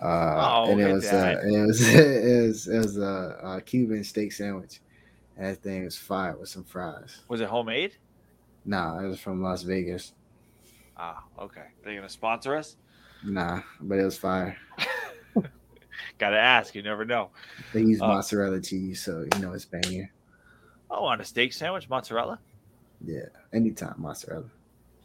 Uh, 0.00 0.54
Oh, 0.56 0.64
and 0.64 0.80
it 0.80 0.92
was 0.92 1.12
uh, 1.12 1.40
it 1.44 1.66
was 1.66 1.80
it 1.94 2.46
was 2.46 2.66
it 2.68 2.78
was 2.78 2.96
a, 2.98 3.38
a 3.42 3.62
Cuban 3.62 4.04
steak 4.04 4.32
sandwich. 4.32 4.80
And 5.36 5.46
that 5.46 5.62
thing 5.62 5.84
was 5.84 5.96
fire 5.96 6.36
with 6.36 6.48
some 6.48 6.64
fries. 6.64 7.20
Was 7.28 7.40
it 7.40 7.48
homemade? 7.48 7.96
Nah, 8.64 8.98
it 9.00 9.08
was 9.08 9.20
from 9.20 9.42
Las 9.42 9.62
Vegas. 9.62 10.12
Ah, 10.96 11.22
okay. 11.38 11.66
They 11.84 11.94
gonna 11.94 12.08
sponsor 12.08 12.56
us? 12.56 12.76
Nah, 13.24 13.62
but 13.80 13.98
it 13.98 14.04
was 14.04 14.18
fire. 14.18 14.56
Gotta 16.18 16.38
ask. 16.38 16.74
You 16.74 16.82
never 16.82 17.04
know. 17.04 17.30
They 17.72 17.82
use 17.82 18.00
Uh, 18.00 18.08
mozzarella 18.08 18.60
cheese, 18.60 19.02
so 19.02 19.26
you 19.32 19.40
know 19.40 19.52
it's 19.52 19.64
banging. 19.64 20.08
Oh, 20.90 21.04
on 21.04 21.20
a 21.20 21.24
steak 21.24 21.52
sandwich, 21.52 21.88
mozzarella. 21.88 22.40
Yeah, 23.04 23.26
anytime 23.52 23.94
mozzarella. 23.98 24.50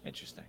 Interesting. 0.06 0.46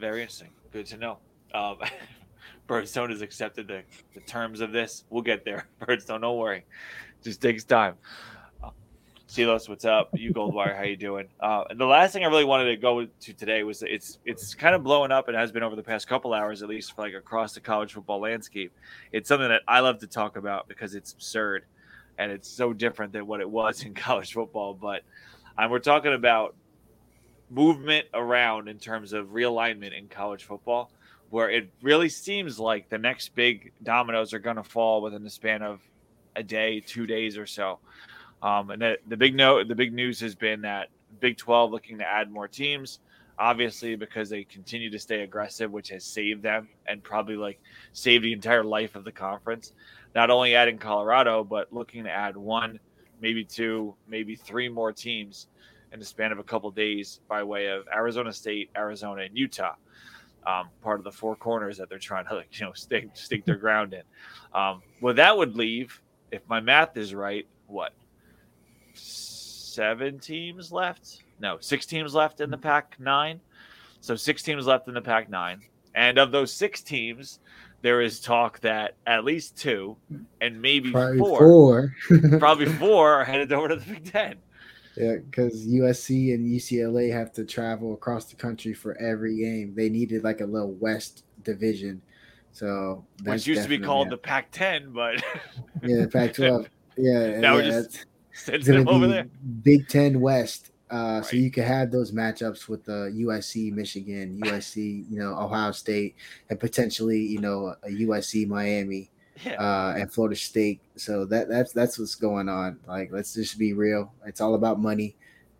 Very 0.00 0.22
interesting. 0.22 0.48
Good 0.72 0.86
to 0.86 0.96
know. 0.96 1.18
Um, 1.52 1.76
Birdstone 2.68 3.10
has 3.10 3.20
accepted 3.20 3.68
the, 3.68 3.82
the 4.14 4.20
terms 4.20 4.62
of 4.62 4.72
this. 4.72 5.04
We'll 5.10 5.22
get 5.22 5.44
there. 5.44 5.68
Birdstone, 5.82 6.22
don't 6.22 6.38
worry. 6.38 6.64
Just 7.22 7.42
takes 7.42 7.64
time. 7.64 7.96
Uh, 8.64 8.70
Silos, 9.26 9.68
what's 9.68 9.84
up? 9.84 10.08
You 10.14 10.32
Goldwire, 10.32 10.74
how 10.74 10.84
you 10.84 10.96
doing? 10.96 11.28
Uh, 11.38 11.64
and 11.68 11.78
the 11.78 11.84
last 11.84 12.14
thing 12.14 12.24
I 12.24 12.28
really 12.28 12.46
wanted 12.46 12.70
to 12.70 12.76
go 12.76 13.04
to 13.04 13.32
today 13.34 13.62
was 13.62 13.82
it's 13.82 14.18
it's 14.24 14.54
kind 14.54 14.74
of 14.74 14.82
blowing 14.82 15.12
up 15.12 15.28
and 15.28 15.36
has 15.36 15.52
been 15.52 15.62
over 15.62 15.76
the 15.76 15.82
past 15.82 16.08
couple 16.08 16.32
hours 16.32 16.62
at 16.62 16.70
least 16.70 16.96
for 16.96 17.02
like 17.02 17.12
across 17.12 17.52
the 17.52 17.60
college 17.60 17.92
football 17.92 18.20
landscape. 18.20 18.72
It's 19.12 19.28
something 19.28 19.50
that 19.50 19.60
I 19.68 19.80
love 19.80 19.98
to 19.98 20.06
talk 20.06 20.38
about 20.38 20.66
because 20.66 20.94
it's 20.94 21.12
absurd 21.12 21.66
and 22.16 22.32
it's 22.32 22.48
so 22.48 22.72
different 22.72 23.12
than 23.12 23.26
what 23.26 23.40
it 23.42 23.50
was 23.50 23.82
in 23.84 23.92
college 23.92 24.32
football. 24.32 24.72
But 24.72 25.02
um, 25.58 25.70
we're 25.70 25.78
talking 25.78 26.14
about 26.14 26.54
movement 27.50 28.06
around 28.14 28.68
in 28.68 28.78
terms 28.78 29.12
of 29.12 29.28
realignment 29.28 29.96
in 29.96 30.08
college 30.08 30.44
football, 30.44 30.90
where 31.30 31.50
it 31.50 31.70
really 31.82 32.08
seems 32.08 32.58
like 32.58 32.88
the 32.88 32.98
next 32.98 33.34
big 33.34 33.72
dominoes 33.82 34.32
are 34.32 34.38
going 34.38 34.56
to 34.56 34.64
fall 34.64 35.02
within 35.02 35.22
the 35.22 35.30
span 35.30 35.62
of 35.62 35.80
a 36.36 36.42
day, 36.42 36.80
two 36.80 37.06
days 37.06 37.36
or 37.36 37.46
so. 37.46 37.78
Um, 38.42 38.70
and 38.70 38.80
the, 38.80 38.98
the 39.08 39.16
big 39.16 39.34
note, 39.34 39.68
the 39.68 39.74
big 39.74 39.92
news 39.92 40.20
has 40.20 40.34
been 40.34 40.62
that 40.62 40.88
Big 41.18 41.36
12 41.36 41.72
looking 41.72 41.98
to 41.98 42.06
add 42.06 42.30
more 42.30 42.46
teams, 42.46 43.00
obviously 43.38 43.96
because 43.96 44.30
they 44.30 44.44
continue 44.44 44.90
to 44.90 44.98
stay 44.98 45.22
aggressive, 45.22 45.70
which 45.70 45.88
has 45.88 46.04
saved 46.04 46.42
them 46.42 46.68
and 46.86 47.02
probably 47.02 47.36
like 47.36 47.60
saved 47.92 48.24
the 48.24 48.32
entire 48.32 48.62
life 48.62 48.94
of 48.94 49.04
the 49.04 49.12
conference. 49.12 49.72
Not 50.14 50.30
only 50.30 50.54
adding 50.54 50.78
Colorado, 50.78 51.42
but 51.42 51.72
looking 51.72 52.04
to 52.04 52.10
add 52.10 52.36
one, 52.36 52.78
maybe 53.20 53.44
two, 53.44 53.94
maybe 54.08 54.36
three 54.36 54.68
more 54.68 54.92
teams 54.92 55.48
in 55.92 55.98
the 55.98 56.04
span 56.04 56.32
of 56.32 56.38
a 56.38 56.42
couple 56.42 56.70
days 56.70 57.20
by 57.28 57.42
way 57.42 57.66
of 57.66 57.86
Arizona 57.94 58.32
State, 58.32 58.70
Arizona, 58.76 59.22
and 59.22 59.36
Utah. 59.36 59.74
Um, 60.46 60.68
part 60.80 60.98
of 60.98 61.04
the 61.04 61.12
four 61.12 61.36
corners 61.36 61.76
that 61.76 61.90
they're 61.90 61.98
trying 61.98 62.24
to 62.26 62.34
like, 62.34 62.58
you 62.58 62.64
know 62.64 62.72
stake 62.72 63.10
stake 63.14 63.44
their 63.44 63.56
ground 63.56 63.92
in. 63.92 64.02
Um, 64.58 64.82
well, 65.02 65.14
that 65.14 65.36
would 65.36 65.54
leave, 65.54 66.00
if 66.30 66.40
my 66.48 66.60
math 66.60 66.96
is 66.96 67.14
right, 67.14 67.46
what 67.66 67.92
seven 68.94 70.18
teams 70.18 70.72
left? 70.72 71.24
No, 71.40 71.58
six 71.60 71.84
teams 71.84 72.14
left 72.14 72.40
in 72.40 72.50
the 72.50 72.56
Pac 72.56 72.96
nine. 72.98 73.40
So 74.00 74.16
six 74.16 74.42
teams 74.42 74.66
left 74.66 74.88
in 74.88 74.94
the 74.94 75.02
Pac 75.02 75.28
nine, 75.28 75.60
and 75.94 76.16
of 76.18 76.32
those 76.32 76.52
six 76.52 76.80
teams, 76.80 77.40
there 77.82 78.00
is 78.00 78.20
talk 78.20 78.60
that 78.60 78.94
at 79.06 79.24
least 79.24 79.58
two, 79.58 79.96
and 80.40 80.60
maybe 80.60 80.90
Probably 80.90 81.18
four, 81.18 81.38
four. 81.38 81.94
probably 82.38 82.66
four, 82.66 83.12
are 83.12 83.24
headed 83.24 83.52
over 83.52 83.68
to 83.68 83.76
the 83.76 83.84
Big 83.84 84.10
Ten. 84.10 84.36
Yeah, 84.96 85.16
because 85.16 85.66
USC 85.68 86.34
and 86.34 86.46
UCLA 86.46 87.12
have 87.12 87.32
to 87.34 87.44
travel 87.44 87.94
across 87.94 88.24
the 88.26 88.36
country 88.36 88.74
for 88.74 88.96
every 88.98 89.36
game. 89.38 89.74
They 89.74 89.88
needed 89.88 90.24
like 90.24 90.40
a 90.40 90.46
little 90.46 90.72
West 90.72 91.24
division, 91.44 92.02
so 92.52 93.04
which 93.24 93.46
used 93.46 93.62
to 93.62 93.68
be 93.68 93.78
called 93.78 94.10
the 94.10 94.16
Pac-10, 94.16 94.92
but 94.92 95.22
the 95.82 95.88
yeah 95.88 96.06
Pac-12. 96.06 96.66
Yeah, 96.96 97.38
Now 97.38 97.54
we're 97.54 97.62
yeah, 97.62 97.70
just 97.70 97.88
it's- 97.88 98.04
send 98.34 98.56
it's 98.56 98.66
them 98.66 98.88
over 98.88 99.06
there. 99.06 99.26
Big 99.62 99.88
Ten 99.88 100.20
West. 100.20 100.72
Uh, 100.90 101.22
So 101.22 101.36
you 101.36 101.50
can 101.50 101.62
have 101.62 101.90
those 101.92 102.10
matchups 102.12 102.68
with 102.68 102.84
the 102.84 103.14
USC, 103.24 103.72
Michigan, 103.72 104.38
USC, 104.44 105.08
you 105.08 105.18
know, 105.20 105.32
Ohio 105.38 105.70
State, 105.70 106.16
and 106.50 106.58
potentially, 106.58 107.20
you 107.20 107.38
know, 107.40 107.74
a 107.84 107.88
USC, 107.88 108.46
Miami, 108.48 109.08
Yeah, 109.44 109.54
uh, 109.60 109.94
and 109.98 110.12
Florida 110.12 110.36
State. 110.36 110.80
So 110.96 111.24
that 111.26 111.48
that's 111.48 111.72
that's 111.72 111.98
what's 111.98 112.14
going 112.14 112.48
on. 112.48 112.78
Like, 112.86 113.10
let's 113.12 113.34
just 113.34 113.58
be 113.58 113.72
real. 113.72 114.12
It's 114.26 114.40
all 114.40 114.54
about 114.54 114.80
money. 114.80 115.16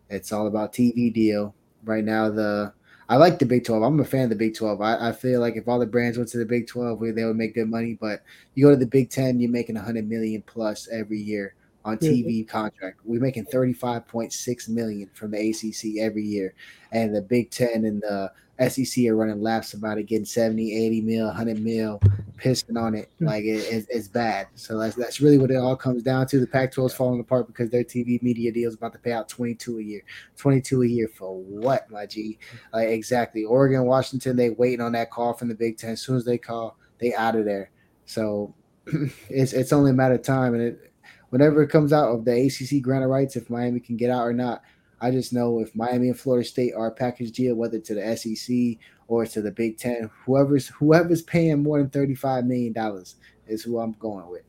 It's 0.09 0.31
all 0.31 0.47
about 0.47 0.73
TV 0.73 1.13
deal. 1.13 1.55
Right 1.83 2.03
now, 2.03 2.29
the 2.29 2.73
I 3.09 3.15
like 3.17 3.39
the 3.39 3.45
Big 3.45 3.65
Twelve. 3.65 3.83
I'm 3.83 3.99
a 3.99 4.05
fan 4.05 4.23
of 4.25 4.29
the 4.29 4.35
Big 4.35 4.55
Twelve. 4.55 4.81
I, 4.81 5.09
I 5.09 5.11
feel 5.11 5.39
like 5.41 5.55
if 5.55 5.67
all 5.67 5.79
the 5.79 5.85
brands 5.85 6.17
went 6.17 6.29
to 6.29 6.37
the 6.37 6.45
Big 6.45 6.67
Twelve, 6.67 6.99
we- 6.99 7.11
they 7.11 7.25
would 7.25 7.35
make 7.37 7.55
good 7.55 7.69
money. 7.69 7.97
But 7.99 8.23
you 8.55 8.65
go 8.65 8.71
to 8.71 8.77
the 8.77 8.85
Big 8.85 9.09
Ten, 9.09 9.39
you're 9.39 9.49
making 9.51 9.75
100 9.75 10.07
million 10.07 10.43
plus 10.43 10.87
every 10.91 11.19
year 11.19 11.55
on. 11.83 11.97
TV 11.97 12.47
contract. 12.47 12.99
We're 13.03 13.19
making 13.19 13.45
35.6 13.45 14.69
million 14.69 15.09
from 15.13 15.31
the 15.31 15.49
ACC 15.49 15.99
every 15.99 16.23
year, 16.23 16.53
and 16.91 17.13
the 17.15 17.21
Big 17.21 17.49
Ten 17.51 17.85
and 17.85 18.01
the 18.01 18.31
SEC 18.69 19.05
are 19.05 19.15
running 19.15 19.41
laps 19.41 19.73
about 19.73 19.97
it, 19.97 20.07
getting 20.07 20.25
70, 20.25 20.85
80 20.85 21.01
mil, 21.01 21.27
100 21.27 21.59
mil, 21.59 21.99
pissing 22.37 22.79
on 22.79 22.95
it 22.95 23.09
hmm. 23.19 23.25
like 23.25 23.43
it, 23.43 23.65
it's, 23.69 23.87
it's 23.89 24.07
bad. 24.07 24.47
So 24.55 24.77
that's 24.77 24.95
that's 24.95 25.21
really 25.21 25.37
what 25.37 25.51
it 25.51 25.57
all 25.57 25.75
comes 25.75 26.03
down 26.03 26.27
to. 26.27 26.39
The 26.39 26.47
Pac-12 26.47 26.87
is 26.87 26.93
falling 26.93 27.19
apart 27.19 27.47
because 27.47 27.69
their 27.69 27.83
TV 27.83 28.21
media 28.21 28.51
deal 28.51 28.69
is 28.69 28.75
about 28.75 28.93
to 28.93 28.99
pay 28.99 29.11
out 29.11 29.29
22 29.29 29.79
a 29.79 29.81
year. 29.81 30.01
22 30.37 30.83
a 30.83 30.87
year 30.87 31.07
for 31.07 31.37
what, 31.37 31.89
my 31.89 32.05
G? 32.05 32.39
Like 32.73 32.89
exactly. 32.89 33.43
Oregon, 33.43 33.85
Washington, 33.85 34.35
they 34.35 34.49
waiting 34.49 34.81
on 34.81 34.91
that 34.93 35.11
call 35.11 35.33
from 35.33 35.49
the 35.49 35.55
Big 35.55 35.77
Ten. 35.77 35.91
As 35.91 36.01
soon 36.01 36.17
as 36.17 36.25
they 36.25 36.37
call, 36.37 36.77
they 36.99 37.13
out 37.13 37.35
of 37.35 37.45
there. 37.45 37.71
So 38.05 38.53
it's 39.29 39.53
it's 39.53 39.73
only 39.73 39.91
a 39.91 39.95
matter 39.95 40.15
of 40.15 40.23
time, 40.23 40.53
and 40.53 40.63
it 40.63 40.91
whenever 41.29 41.63
it 41.63 41.69
comes 41.69 41.93
out 41.93 42.09
of 42.09 42.25
the 42.25 42.47
ACC 42.47 42.81
grant 42.81 43.03
of 43.03 43.09
rights, 43.09 43.35
if 43.35 43.49
Miami 43.49 43.79
can 43.79 43.97
get 43.97 44.09
out 44.09 44.25
or 44.25 44.33
not. 44.33 44.61
I 45.01 45.09
just 45.11 45.33
know 45.33 45.59
if 45.59 45.75
Miami 45.75 46.09
and 46.09 46.19
Florida 46.19 46.47
State 46.47 46.73
are 46.75 46.87
a 46.87 46.91
package 46.91 47.31
deal, 47.31 47.55
whether 47.55 47.79
to 47.79 47.95
the 47.95 48.15
SEC 48.15 48.77
or 49.07 49.25
to 49.25 49.41
the 49.41 49.51
Big 49.51 49.77
Ten, 49.77 50.09
whoever's 50.25 50.67
whoever's 50.67 51.23
paying 51.23 51.63
more 51.63 51.79
than 51.79 51.89
thirty 51.89 52.15
five 52.15 52.45
million 52.45 52.71
dollars 52.71 53.15
is 53.47 53.63
who 53.63 53.79
I'm 53.79 53.93
going 53.93 54.29
with. 54.29 54.43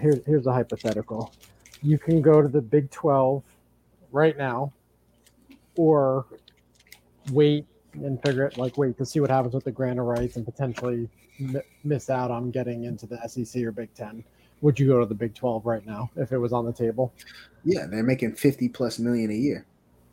Here's 0.00 0.24
here's 0.26 0.46
a 0.46 0.52
hypothetical. 0.52 1.32
You 1.82 1.98
can 1.98 2.20
go 2.20 2.42
to 2.42 2.48
the 2.48 2.60
Big 2.60 2.90
12 2.90 3.42
right 4.10 4.36
now, 4.36 4.72
or 5.76 6.26
wait 7.30 7.64
and 7.94 8.20
figure 8.22 8.44
it 8.44 8.58
like 8.58 8.76
wait 8.76 8.98
to 8.98 9.06
see 9.06 9.20
what 9.20 9.30
happens 9.30 9.54
with 9.54 9.64
the 9.64 9.70
grant 9.70 9.98
of 9.98 10.06
rights 10.06 10.36
and 10.36 10.44
potentially 10.44 11.08
m- 11.40 11.62
miss 11.84 12.10
out 12.10 12.30
on 12.30 12.50
getting 12.50 12.84
into 12.84 13.06
the 13.06 13.16
SEC 13.28 13.62
or 13.62 13.72
Big 13.72 13.94
10. 13.94 14.24
Would 14.60 14.78
you 14.80 14.86
go 14.88 14.98
to 15.00 15.06
the 15.06 15.14
Big 15.14 15.34
12 15.34 15.64
right 15.66 15.86
now 15.86 16.10
if 16.16 16.32
it 16.32 16.38
was 16.38 16.52
on 16.52 16.64
the 16.66 16.72
table? 16.72 17.12
Yeah, 17.64 17.86
they're 17.86 18.02
making 18.02 18.34
fifty 18.34 18.68
plus 18.68 18.98
million 18.98 19.30
a 19.30 19.34
year, 19.34 19.66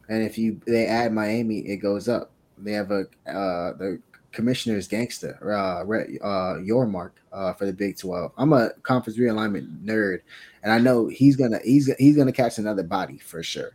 and 0.09 0.23
if 0.23 0.37
you 0.37 0.59
they 0.67 0.85
add 0.87 1.13
Miami, 1.13 1.59
it 1.59 1.77
goes 1.77 2.07
up. 2.09 2.31
They 2.57 2.73
have 2.73 2.91
a 2.91 3.01
uh, 3.27 3.73
the 3.77 3.99
commissioner's 4.31 4.87
gangster, 4.87 5.37
uh, 5.43 5.81
uh, 5.81 6.55
Yormark 6.59 7.11
uh, 7.31 7.53
for 7.53 7.65
the 7.65 7.73
Big 7.73 7.97
Twelve. 7.97 8.31
I'm 8.37 8.51
a 8.53 8.71
conference 8.83 9.17
realignment 9.17 9.83
nerd, 9.85 10.19
and 10.63 10.71
I 10.73 10.79
know 10.79 11.07
he's 11.07 11.35
gonna 11.35 11.59
he's 11.63 11.91
he's 11.97 12.17
gonna 12.17 12.33
catch 12.33 12.57
another 12.57 12.83
body 12.83 13.17
for 13.19 13.41
sure, 13.41 13.71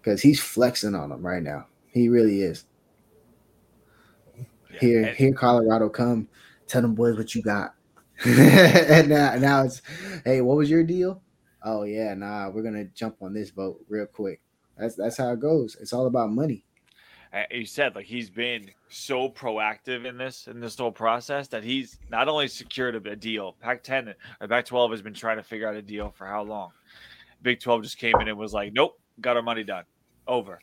because 0.00 0.20
he's 0.20 0.40
flexing 0.40 0.94
on 0.94 1.10
them 1.10 1.24
right 1.24 1.42
now. 1.42 1.66
He 1.92 2.08
really 2.08 2.42
is. 2.42 2.64
Yeah. 4.72 4.78
Here, 4.80 5.02
And- 5.04 5.16
here, 5.16 5.32
Colorado, 5.34 5.88
come 5.88 6.28
tell 6.66 6.82
them 6.82 6.94
boys 6.94 7.16
what 7.16 7.34
you 7.34 7.42
got. 7.42 7.74
and 8.24 9.08
now, 9.08 9.34
now 9.36 9.62
it's, 9.64 9.82
hey, 10.24 10.40
what 10.40 10.56
was 10.56 10.68
your 10.70 10.82
deal? 10.82 11.22
Oh 11.62 11.82
yeah, 11.82 12.14
nah, 12.14 12.48
we're 12.50 12.62
gonna 12.62 12.84
jump 12.84 13.16
on 13.20 13.34
this 13.34 13.50
boat 13.50 13.84
real 13.88 14.06
quick. 14.06 14.40
That's 14.76 14.94
that's 14.94 15.16
how 15.16 15.32
it 15.32 15.40
goes. 15.40 15.76
It's 15.80 15.92
all 15.92 16.06
about 16.06 16.30
money. 16.30 16.64
uh, 17.32 17.42
you 17.50 17.66
said 17.66 17.94
like 17.94 18.06
he's 18.06 18.30
been 18.30 18.70
so 18.88 19.28
proactive 19.28 20.06
in 20.06 20.16
this 20.16 20.46
in 20.46 20.60
this 20.60 20.76
whole 20.78 20.92
process 20.92 21.48
that 21.48 21.62
he's 21.64 21.98
not 22.10 22.28
only 22.28 22.48
secured 22.48 22.94
a, 22.94 23.10
a 23.10 23.16
deal. 23.16 23.56
Pac-10 23.60 24.14
or 24.40 24.48
Pac-12 24.48 24.90
has 24.92 25.02
been 25.02 25.14
trying 25.14 25.36
to 25.36 25.42
figure 25.42 25.68
out 25.68 25.74
a 25.74 25.82
deal 25.82 26.10
for 26.16 26.26
how 26.26 26.42
long. 26.42 26.70
Big 27.42 27.60
12 27.60 27.82
just 27.82 27.98
came 27.98 28.14
in 28.20 28.28
and 28.28 28.38
was 28.38 28.54
like, 28.54 28.72
"Nope, 28.72 28.98
got 29.20 29.36
our 29.36 29.42
money 29.42 29.64
done, 29.64 29.84
over," 30.26 30.60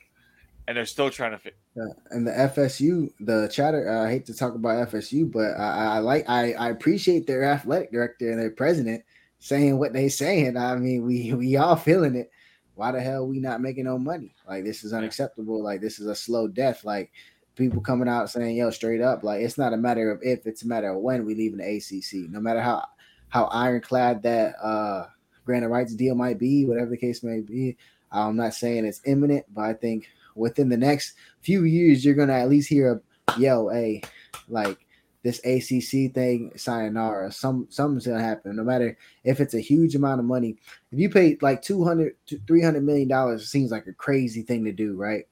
and 0.68 0.78
they're 0.78 0.86
still 0.86 1.09
trying 1.09 1.32
to 1.32 1.38
fit. 1.38 1.55
Uh, 1.80 1.93
and 2.11 2.26
the 2.28 2.32
FSU, 2.32 3.09
the 3.20 3.47
chatter. 3.47 3.89
Uh, 3.89 4.05
I 4.05 4.09
hate 4.11 4.26
to 4.28 4.34
talk 4.34 4.55
about 4.55 4.89
FSU, 4.89 5.32
but 5.32 5.51
I, 5.59 5.95
I- 5.95 5.99
like 5.99 6.28
I, 6.30 6.53
I 6.53 6.70
appreciate 6.70 7.28
their 7.28 7.43
athletic 7.43 7.91
director 7.91 8.32
and 8.32 8.39
their 8.39 8.51
president 8.51 9.03
saying 9.39 9.78
what 9.78 9.93
they 9.93 10.09
saying. 10.09 10.57
I 10.57 10.76
mean, 10.76 11.03
we 11.03 11.34
we 11.36 11.55
all 11.57 11.76
feeling 11.76 12.16
it, 12.16 12.32
why 12.76 12.91
the 12.91 13.01
hell 13.01 13.28
we 13.28 13.39
not 13.39 13.61
making 13.61 13.86
no 13.86 13.97
money? 13.97 14.34
Like 14.47 14.63
this 14.63 14.84
is 14.84 14.93
unacceptable. 14.93 15.61
Like 15.63 15.82
this 15.82 15.99
is 15.99 16.07
a 16.07 16.16
slow 16.16 16.47
death. 16.47 16.84
Like 16.84 17.11
people 17.55 17.82
coming 17.82 18.09
out 18.09 18.30
saying, 18.30 18.57
yo, 18.57 18.70
straight 18.70 19.01
up, 19.01 19.24
like 19.24 19.41
it's 19.41 19.57
not 19.57 19.74
a 19.74 19.78
matter 19.78 20.11
of 20.11 20.20
if, 20.24 20.45
it's 20.45 20.63
a 20.63 20.68
matter 20.68 20.89
of 20.91 21.01
when 21.01 21.26
we 21.26 21.36
leave 21.36 21.57
the 21.57 21.63
ACC. 21.78 22.30
No 22.32 22.39
matter 22.39 22.61
how 22.61 22.86
how 23.30 23.45
ironclad 23.45 24.24
that 24.24 24.55
uh 24.61 25.05
grant 25.45 25.63
of 25.66 25.72
rights 25.72 25.93
deal 25.93 26.16
might 26.16 26.39
be, 26.39 26.66
whatever 26.66 26.89
the 26.89 26.97
case 26.97 27.22
may 27.24 27.39
be. 27.41 27.78
I'm 28.11 28.36
not 28.36 28.53
saying 28.53 28.86
it's 28.86 29.01
imminent, 29.05 29.45
but 29.53 29.61
I 29.63 29.74
think 29.74 30.07
within 30.36 30.70
the 30.70 30.78
next 30.78 31.16
few 31.42 31.64
years, 31.64 32.06
you're 32.06 32.16
gonna 32.16 32.34
at 32.34 32.50
least 32.50 32.70
hear 32.70 32.92
a 32.92 33.40
yo, 33.40 33.70
hey, 33.70 34.02
like 34.48 34.86
this 35.24 35.40
ACC 35.40 36.14
thing, 36.14 36.52
sayonara. 36.56 37.32
Some 37.32 37.68
something's 37.70 38.06
gonna 38.06 38.22
happen. 38.22 38.56
No 38.56 38.64
matter 38.64 38.98
if 39.24 39.40
it's 39.40 39.56
a 39.56 39.60
huge 39.60 39.96
amount 39.96 40.20
of 40.20 40.26
money. 40.26 40.56
If 40.92 41.00
you 41.00 41.10
pay 41.10 41.38
like 41.42 41.62
200 41.62 42.16
to 42.28 42.40
300 42.46 42.84
million 42.84 43.08
dollars, 43.08 43.42
it 43.42 43.48
seems 43.48 43.72
like 43.72 43.88
a 43.88 43.94
crazy 43.94 44.44
thing 44.44 44.64
to 44.66 44.72
do, 44.72 44.96
right? 44.96 45.26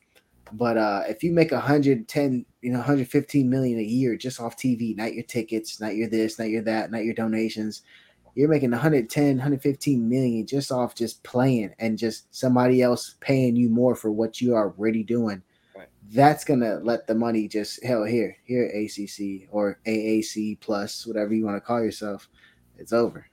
But 0.52 0.78
uh, 0.78 1.04
if 1.08 1.24
you 1.24 1.32
make 1.32 1.52
110, 1.52 2.46
you 2.62 2.72
know, 2.72 2.78
115 2.78 3.50
million 3.50 3.80
a 3.80 3.84
year 3.84 4.16
just 4.16 4.40
off 4.40 4.58
TV, 4.58 4.96
not 4.96 5.14
your 5.14 5.24
tickets, 5.24 5.80
not 5.80 5.96
your 5.96 6.10
this, 6.10 6.38
not 6.38 6.50
your 6.50 6.62
that, 6.64 6.92
not 6.92 7.06
your 7.06 7.16
donations, 7.16 7.84
you're 8.36 8.50
making 8.50 8.72
110, 8.72 9.26
115 9.28 10.10
million 10.10 10.46
just 10.46 10.72
off 10.72 10.96
just 10.96 11.24
playing 11.24 11.74
and 11.80 11.98
just 11.98 12.34
somebody 12.34 12.82
else 12.82 13.16
paying 13.20 13.56
you 13.56 13.70
more 13.70 13.96
for 13.96 14.12
what 14.12 14.42
you 14.42 14.56
are 14.56 14.74
already 14.76 15.04
doing. 15.04 15.42
Right. 15.76 15.88
That's 16.12 16.44
gonna 16.44 16.80
let 16.84 17.08
the 17.08 17.16
money 17.16 17.48
just 17.48 17.84
hell 17.84 18.04
here, 18.04 18.36
here 18.44 18.66
ACC 18.66 19.48
or 19.52 19.80
AAC 19.86 20.60
plus, 20.60 21.06
whatever 21.06 21.34
you 21.34 21.46
want 21.46 21.58
to 21.58 21.62
call 21.62 21.84
yourself. 21.84 22.30
It's 22.78 22.94
over. 22.94 23.28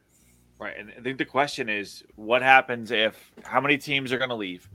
Right. 0.58 0.76
And 0.78 0.92
I 0.96 1.00
think 1.00 1.16
the 1.16 1.24
question 1.24 1.70
is 1.70 2.04
what 2.16 2.42
happens 2.42 2.90
if 2.90 3.32
how 3.44 3.60
many 3.60 3.78
teams 3.78 4.12
are 4.12 4.18
going 4.18 4.30
to 4.30 4.36
leave 4.36 4.68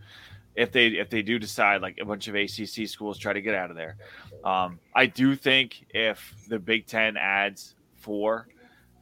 if 0.56 0.72
they 0.72 0.88
if 0.88 1.10
they 1.10 1.22
do 1.22 1.38
decide 1.38 1.82
like 1.82 1.98
a 2.02 2.06
bunch 2.06 2.28
of 2.28 2.36
ACC 2.36 2.88
schools 2.88 3.20
try 3.20 3.34
to 3.34 3.42
get 3.42 3.54
out 3.54 3.70
of 3.70 3.76
there. 3.76 3.98
Um, 4.44 4.80
I 4.96 5.06
do 5.06 5.36
think 5.36 5.86
if 5.90 6.34
the 6.48 6.60
Big 6.60 6.88
10 6.88 7.18
adds 7.18 7.76
4 7.98 8.48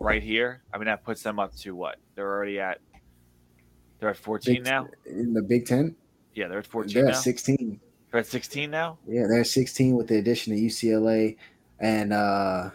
right 0.04 0.22
here, 0.22 0.62
I 0.74 0.78
mean 0.78 0.86
that 0.86 1.04
puts 1.04 1.24
them 1.24 1.40
up 1.40 1.56
to 1.58 1.76
what? 1.76 1.98
They're 2.16 2.30
already 2.32 2.60
at 2.60 2.80
they're 4.00 4.10
at 4.10 4.18
14 4.18 4.56
Big- 4.56 4.64
now. 4.66 4.88
In 5.06 5.34
the 5.34 5.42
Big 5.42 5.66
Ten, 5.66 5.96
Yeah, 6.36 6.48
they're 6.50 6.60
at 6.60 6.68
14 6.68 6.94
they're 6.94 7.04
now. 7.06 7.10
at 7.12 7.18
16. 7.18 7.80
They're 8.12 8.20
at 8.20 8.28
16 8.28 8.70
now. 8.70 8.98
Yeah, 9.08 9.26
they're 9.30 9.44
16 9.44 9.96
with 9.96 10.08
the 10.08 10.18
addition 10.18 10.54
of 10.54 10.60
UCLA 10.60 11.38
and 11.80 12.12
uh 12.14 12.70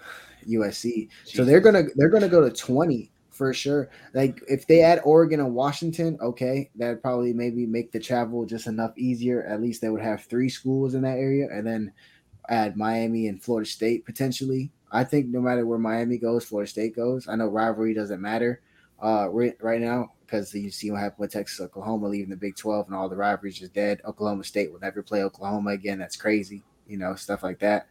USC. 0.48 1.08
So 1.24 1.44
they're 1.44 1.60
gonna 1.60 1.84
they're 1.96 2.08
gonna 2.08 2.28
go 2.28 2.40
to 2.40 2.50
20 2.50 3.10
for 3.30 3.52
sure. 3.52 3.88
Like 4.14 4.40
if 4.48 4.66
they 4.66 4.80
add 4.82 5.00
Oregon 5.04 5.40
and 5.40 5.54
Washington, 5.54 6.18
okay, 6.20 6.70
that'd 6.76 7.02
probably 7.02 7.32
maybe 7.32 7.66
make 7.66 7.92
the 7.92 8.00
travel 8.00 8.44
just 8.46 8.66
enough 8.66 8.96
easier. 8.96 9.44
At 9.44 9.60
least 9.60 9.80
they 9.82 9.90
would 9.90 10.00
have 10.02 10.24
three 10.24 10.48
schools 10.48 10.94
in 10.94 11.02
that 11.02 11.18
area, 11.18 11.46
and 11.52 11.64
then 11.66 11.92
add 12.48 12.76
Miami 12.76 13.28
and 13.28 13.40
Florida 13.42 13.68
State 13.68 14.04
potentially. 14.06 14.72
I 14.90 15.04
think 15.04 15.26
no 15.28 15.40
matter 15.40 15.66
where 15.66 15.78
Miami 15.78 16.18
goes, 16.18 16.44
Florida 16.44 16.70
State 16.70 16.96
goes. 16.96 17.28
I 17.28 17.36
know 17.36 17.48
rivalry 17.48 17.94
doesn't 17.94 18.20
matter 18.20 18.60
uh 19.00 19.28
right, 19.30 19.56
right 19.60 19.80
now 19.80 20.10
because 20.26 20.52
you 20.52 20.70
see 20.70 20.90
what 20.90 21.00
happened 21.00 21.20
with 21.20 21.32
Texas 21.32 21.60
Oklahoma 21.60 22.08
leaving 22.08 22.30
the 22.30 22.36
Big 22.36 22.56
12 22.56 22.86
and 22.86 22.94
all 22.94 23.08
the 23.08 23.16
rivalries 23.16 23.62
is 23.62 23.70
dead. 23.70 24.00
Oklahoma 24.04 24.44
State 24.44 24.70
will 24.70 24.80
never 24.80 25.02
play 25.02 25.22
Oklahoma 25.22 25.70
again. 25.70 25.98
That's 25.98 26.16
crazy, 26.16 26.62
you 26.86 26.98
know, 26.98 27.14
stuff 27.14 27.42
like 27.42 27.58
that. 27.60 27.86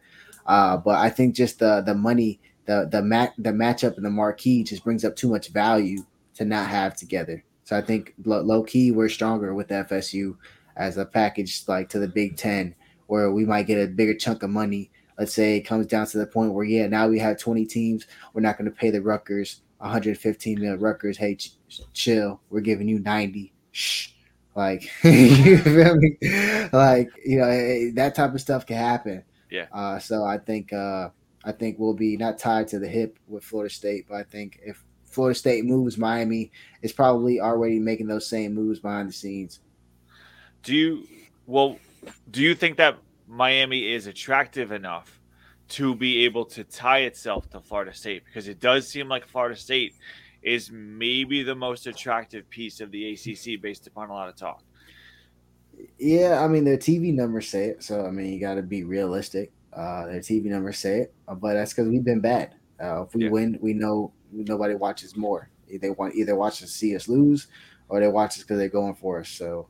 Uh, 0.46 0.76
but 0.76 0.98
I 0.98 1.10
think 1.10 1.34
just 1.34 1.58
the 1.58 1.82
the 1.82 1.94
money, 1.94 2.40
the 2.66 2.88
the 2.90 3.02
mat 3.02 3.34
the 3.38 3.50
matchup 3.50 3.96
and 3.96 4.04
the 4.04 4.10
marquee 4.10 4.62
just 4.62 4.84
brings 4.84 5.04
up 5.04 5.16
too 5.16 5.28
much 5.28 5.48
value 5.48 6.04
to 6.34 6.44
not 6.44 6.68
have 6.68 6.96
together. 6.96 7.44
So 7.64 7.76
I 7.76 7.82
think 7.82 8.14
low, 8.24 8.40
low 8.40 8.62
key 8.62 8.92
we're 8.92 9.08
stronger 9.10 9.52
with 9.54 9.68
FSU 9.68 10.36
as 10.76 10.96
a 10.96 11.04
package 11.04 11.64
like 11.68 11.88
to 11.90 11.98
the 11.98 12.08
Big 12.08 12.36
Ten, 12.36 12.74
where 13.08 13.30
we 13.30 13.44
might 13.44 13.66
get 13.66 13.82
a 13.82 13.88
bigger 13.88 14.14
chunk 14.14 14.42
of 14.42 14.50
money. 14.50 14.90
Let's 15.18 15.32
say 15.32 15.56
it 15.56 15.62
comes 15.62 15.86
down 15.86 16.06
to 16.06 16.18
the 16.18 16.26
point 16.26 16.52
where 16.52 16.64
yeah, 16.64 16.86
now 16.86 17.08
we 17.08 17.18
have 17.18 17.38
20 17.38 17.66
teams. 17.66 18.06
We're 18.32 18.40
not 18.40 18.56
going 18.56 18.70
to 18.70 18.76
pay 18.76 18.90
the 18.90 19.02
Rutgers 19.02 19.62
115 19.78 20.60
million. 20.60 20.78
Rutgers, 20.78 21.16
hey, 21.16 21.34
ch- 21.34 21.56
chill. 21.92 22.40
We're 22.50 22.60
giving 22.60 22.88
you 22.88 23.00
90. 23.00 23.52
Shh. 23.72 24.10
Like 24.54 24.90
you 25.04 25.58
feel 25.58 25.96
me? 25.96 26.16
Like 26.72 27.10
you 27.24 27.38
know 27.38 27.92
that 27.94 28.14
type 28.16 28.34
of 28.34 28.40
stuff 28.40 28.66
can 28.66 28.76
happen. 28.76 29.22
Yeah. 29.50 29.66
Uh, 29.72 30.00
so 30.00 30.24
I 30.24 30.38
think 30.38 30.72
uh, 30.72 31.10
I 31.44 31.52
think 31.52 31.78
we'll 31.78 31.94
be 31.94 32.16
not 32.16 32.38
tied 32.38 32.66
to 32.68 32.80
the 32.80 32.88
hip 32.88 33.18
with 33.28 33.44
Florida 33.44 33.72
State, 33.72 34.06
but 34.08 34.16
I 34.16 34.24
think 34.24 34.58
if 34.64 34.84
Florida 35.04 35.38
State 35.38 35.64
moves, 35.64 35.96
Miami 35.96 36.50
is 36.82 36.92
probably 36.92 37.40
already 37.40 37.78
making 37.78 38.08
those 38.08 38.28
same 38.28 38.52
moves 38.52 38.80
behind 38.80 39.08
the 39.08 39.12
scenes. 39.12 39.60
Do 40.64 40.74
you 40.74 41.06
well? 41.46 41.78
Do 42.32 42.42
you 42.42 42.56
think 42.56 42.78
that 42.78 42.98
Miami 43.28 43.92
is 43.92 44.06
attractive 44.06 44.72
enough 44.72 45.20
to 45.68 45.94
be 45.94 46.24
able 46.24 46.46
to 46.46 46.64
tie 46.64 47.00
itself 47.00 47.48
to 47.50 47.60
Florida 47.60 47.92
State? 47.92 48.24
Because 48.24 48.48
it 48.48 48.58
does 48.58 48.88
seem 48.88 49.08
like 49.08 49.26
Florida 49.28 49.54
State 49.54 49.94
is 50.42 50.70
maybe 50.72 51.42
the 51.42 51.54
most 51.54 51.86
attractive 51.86 52.48
piece 52.48 52.80
of 52.80 52.90
the 52.90 53.12
ACC 53.12 53.60
based 53.60 53.86
upon 53.86 54.08
a 54.08 54.12
lot 54.12 54.28
of 54.28 54.36
talk. 54.36 54.62
Yeah, 55.98 56.42
I 56.42 56.48
mean 56.48 56.64
their 56.64 56.78
TV 56.78 57.14
numbers 57.14 57.48
say 57.48 57.66
it, 57.66 57.82
so 57.82 58.06
I 58.06 58.10
mean 58.10 58.32
you 58.32 58.40
got 58.40 58.54
to 58.54 58.62
be 58.62 58.82
realistic. 58.84 59.52
Uh, 59.72 60.06
their 60.06 60.20
TV 60.20 60.44
numbers 60.46 60.78
say 60.78 61.00
it, 61.00 61.14
uh, 61.28 61.34
but 61.34 61.54
that's 61.54 61.72
because 61.72 61.88
we've 61.88 62.04
been 62.04 62.20
bad. 62.20 62.54
Uh, 62.82 63.02
if 63.02 63.14
we 63.14 63.24
Yeah. 63.24 63.30
win, 63.30 63.58
we 63.60 63.74
know 63.74 64.12
nobody 64.32 64.74
watches 64.74 65.16
more. 65.16 65.50
They 65.70 65.90
want 65.90 66.14
either 66.14 66.34
watch 66.34 66.60
to 66.60 66.66
see 66.66 66.96
us 66.96 67.08
lose, 67.08 67.48
or 67.88 68.00
they 68.00 68.08
watch 68.08 68.30
us 68.38 68.38
because 68.38 68.58
they're 68.58 68.68
going 68.68 68.94
for 68.94 69.20
us. 69.20 69.28
So 69.28 69.68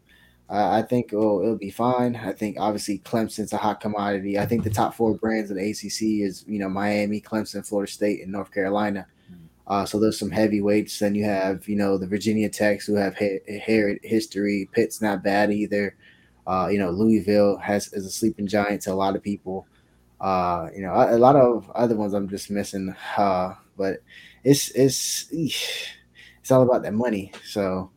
uh, 0.50 0.70
I 0.70 0.82
think 0.82 1.12
it'll, 1.12 1.42
it'll 1.42 1.56
be 1.56 1.70
fine. 1.70 2.16
I 2.16 2.32
think 2.32 2.56
obviously 2.58 3.00
Clemson's 3.00 3.52
a 3.52 3.58
hot 3.58 3.80
commodity. 3.80 4.38
I 4.38 4.46
think 4.46 4.64
the 4.64 4.70
top 4.70 4.94
four 4.94 5.14
brands 5.14 5.50
in 5.50 5.58
the 5.58 5.70
ACC 5.70 6.26
is 6.26 6.44
you 6.48 6.58
know 6.58 6.68
Miami, 6.68 7.20
Clemson, 7.20 7.66
Florida 7.66 7.92
State, 7.92 8.22
and 8.22 8.32
North 8.32 8.52
Carolina. 8.52 9.06
Uh, 9.66 9.84
so 9.84 10.00
there's 10.00 10.18
some 10.18 10.30
heavyweights. 10.30 10.98
Then 10.98 11.14
you 11.14 11.24
have 11.24 11.68
you 11.68 11.76
know 11.76 11.98
the 11.98 12.06
Virginia 12.06 12.48
Techs 12.48 12.86
who 12.86 12.94
have 12.94 13.16
ha- 13.18 13.42
hair 13.62 13.98
history. 14.02 14.68
Pitt's 14.72 15.02
not 15.02 15.22
bad 15.22 15.52
either. 15.52 15.94
Uh, 16.46 16.68
you 16.72 16.78
know 16.78 16.90
Louisville 16.90 17.58
has 17.58 17.92
is 17.92 18.06
a 18.06 18.10
sleeping 18.10 18.46
giant 18.46 18.82
to 18.82 18.92
a 18.92 18.94
lot 18.94 19.16
of 19.16 19.22
people. 19.22 19.66
Uh, 20.18 20.68
you 20.74 20.80
know 20.80 20.94
a, 20.94 21.14
a 21.14 21.18
lot 21.18 21.36
of 21.36 21.70
other 21.74 21.94
ones 21.94 22.14
I'm 22.14 22.28
just 22.28 22.50
missing. 22.50 22.94
Uh, 23.18 23.54
but 23.76 24.02
it's 24.44 24.70
it's 24.70 25.26
it's 25.30 26.50
all 26.50 26.62
about 26.62 26.82
that 26.84 26.94
money. 26.94 27.32
So 27.44 27.90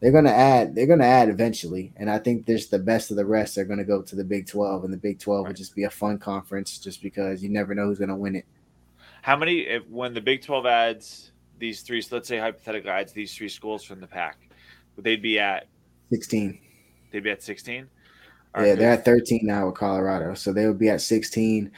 they're 0.00 0.12
gonna 0.12 0.30
add 0.30 0.74
they're 0.74 0.86
gonna 0.86 1.04
add 1.04 1.28
eventually, 1.28 1.92
and 1.96 2.10
I 2.10 2.18
think 2.18 2.46
there's 2.46 2.66
the 2.68 2.78
best 2.78 3.10
of 3.10 3.16
the 3.16 3.24
rest 3.26 3.56
are 3.58 3.64
gonna 3.64 3.84
go 3.84 4.02
to 4.02 4.16
the 4.16 4.24
Big 4.24 4.46
Twelve, 4.46 4.84
and 4.84 4.92
the 4.92 4.98
Big 4.98 5.18
Twelve 5.18 5.44
Right. 5.44 5.50
would 5.50 5.56
just 5.56 5.74
be 5.74 5.84
a 5.84 5.90
fun 5.90 6.18
conference, 6.18 6.78
just 6.78 7.02
because 7.02 7.42
you 7.42 7.48
never 7.48 7.74
know 7.74 7.86
who's 7.86 7.98
gonna 7.98 8.16
win 8.16 8.36
it. 8.36 8.44
How 9.22 9.36
many? 9.36 9.60
If 9.60 9.88
when 9.88 10.14
the 10.14 10.20
Big 10.20 10.42
Twelve 10.42 10.66
adds 10.66 11.32
these 11.58 11.80
three, 11.82 12.02
so 12.02 12.16
let's 12.16 12.28
say 12.28 12.38
hypothetically 12.38 12.90
adds 12.90 13.12
these 13.12 13.34
three 13.34 13.48
schools 13.48 13.82
from 13.82 14.00
the 14.00 14.06
pack, 14.06 14.36
they'd 14.98 15.22
be 15.22 15.38
at 15.38 15.66
Sixteen. 16.10 16.58
they'd 17.10 17.22
be 17.22 17.30
at 17.30 17.42
sixteen. 17.42 17.88
Yeah, 18.58 18.74
they're 18.74 18.92
at 18.92 19.04
13 19.04 19.40
now 19.42 19.66
with 19.66 19.74
Colorado, 19.74 20.32
so 20.32 20.50
they 20.50 20.66
would 20.66 20.78
be 20.78 20.88
at 20.88 21.02
16. 21.02 21.70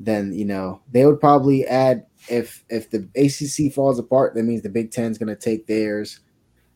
Then 0.00 0.32
you 0.32 0.44
know 0.44 0.80
they 0.90 1.06
would 1.06 1.20
probably 1.20 1.64
add 1.66 2.06
if 2.28 2.64
if 2.68 2.90
the 2.90 3.06
ACC 3.14 3.72
falls 3.72 4.00
apart, 4.00 4.34
that 4.34 4.42
means 4.42 4.62
the 4.62 4.68
Big 4.68 4.90
Ten 4.90 5.12
is 5.12 5.18
going 5.18 5.28
to 5.28 5.36
take 5.40 5.66
theirs, 5.68 6.20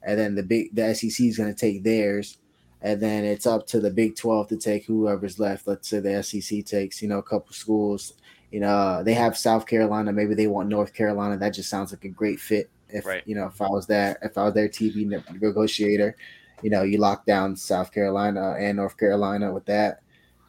and 0.02 0.18
then 0.18 0.34
the 0.34 0.42
big 0.42 0.74
the 0.74 0.94
SEC 0.94 1.26
is 1.26 1.36
going 1.38 1.52
to 1.52 1.58
take 1.58 1.82
theirs, 1.82 2.38
and 2.82 3.00
then 3.00 3.24
it's 3.24 3.46
up 3.46 3.66
to 3.68 3.80
the 3.80 3.90
Big 3.90 4.16
12 4.16 4.48
to 4.48 4.56
take 4.56 4.86
whoever's 4.86 5.38
left. 5.38 5.66
Let's 5.66 5.88
say 5.88 6.00
the 6.00 6.22
SEC 6.22 6.64
takes 6.64 7.02
you 7.02 7.08
know 7.08 7.18
a 7.18 7.22
couple 7.22 7.52
schools. 7.52 8.14
You 8.50 8.60
know 8.60 8.68
uh, 8.68 9.02
they 9.02 9.14
have 9.14 9.36
South 9.36 9.66
Carolina, 9.66 10.12
maybe 10.12 10.34
they 10.34 10.46
want 10.46 10.68
North 10.68 10.94
Carolina. 10.94 11.36
That 11.36 11.50
just 11.54 11.68
sounds 11.68 11.92
like 11.92 12.04
a 12.04 12.08
great 12.08 12.40
fit. 12.40 12.70
If 12.88 13.04
Right. 13.04 13.22
you 13.26 13.34
know 13.34 13.46
if 13.46 13.60
I 13.60 13.68
was 13.68 13.86
there, 13.86 14.18
if 14.22 14.38
I 14.38 14.44
was 14.44 14.54
their 14.54 14.68
TV 14.68 15.04
negotiator, 15.40 16.16
you 16.62 16.70
know, 16.70 16.82
you 16.82 16.98
lock 16.98 17.26
down 17.26 17.56
South 17.56 17.92
Carolina 17.92 18.56
and 18.58 18.76
North 18.76 18.96
Carolina 18.96 19.52
with 19.52 19.66
that. 19.66 20.00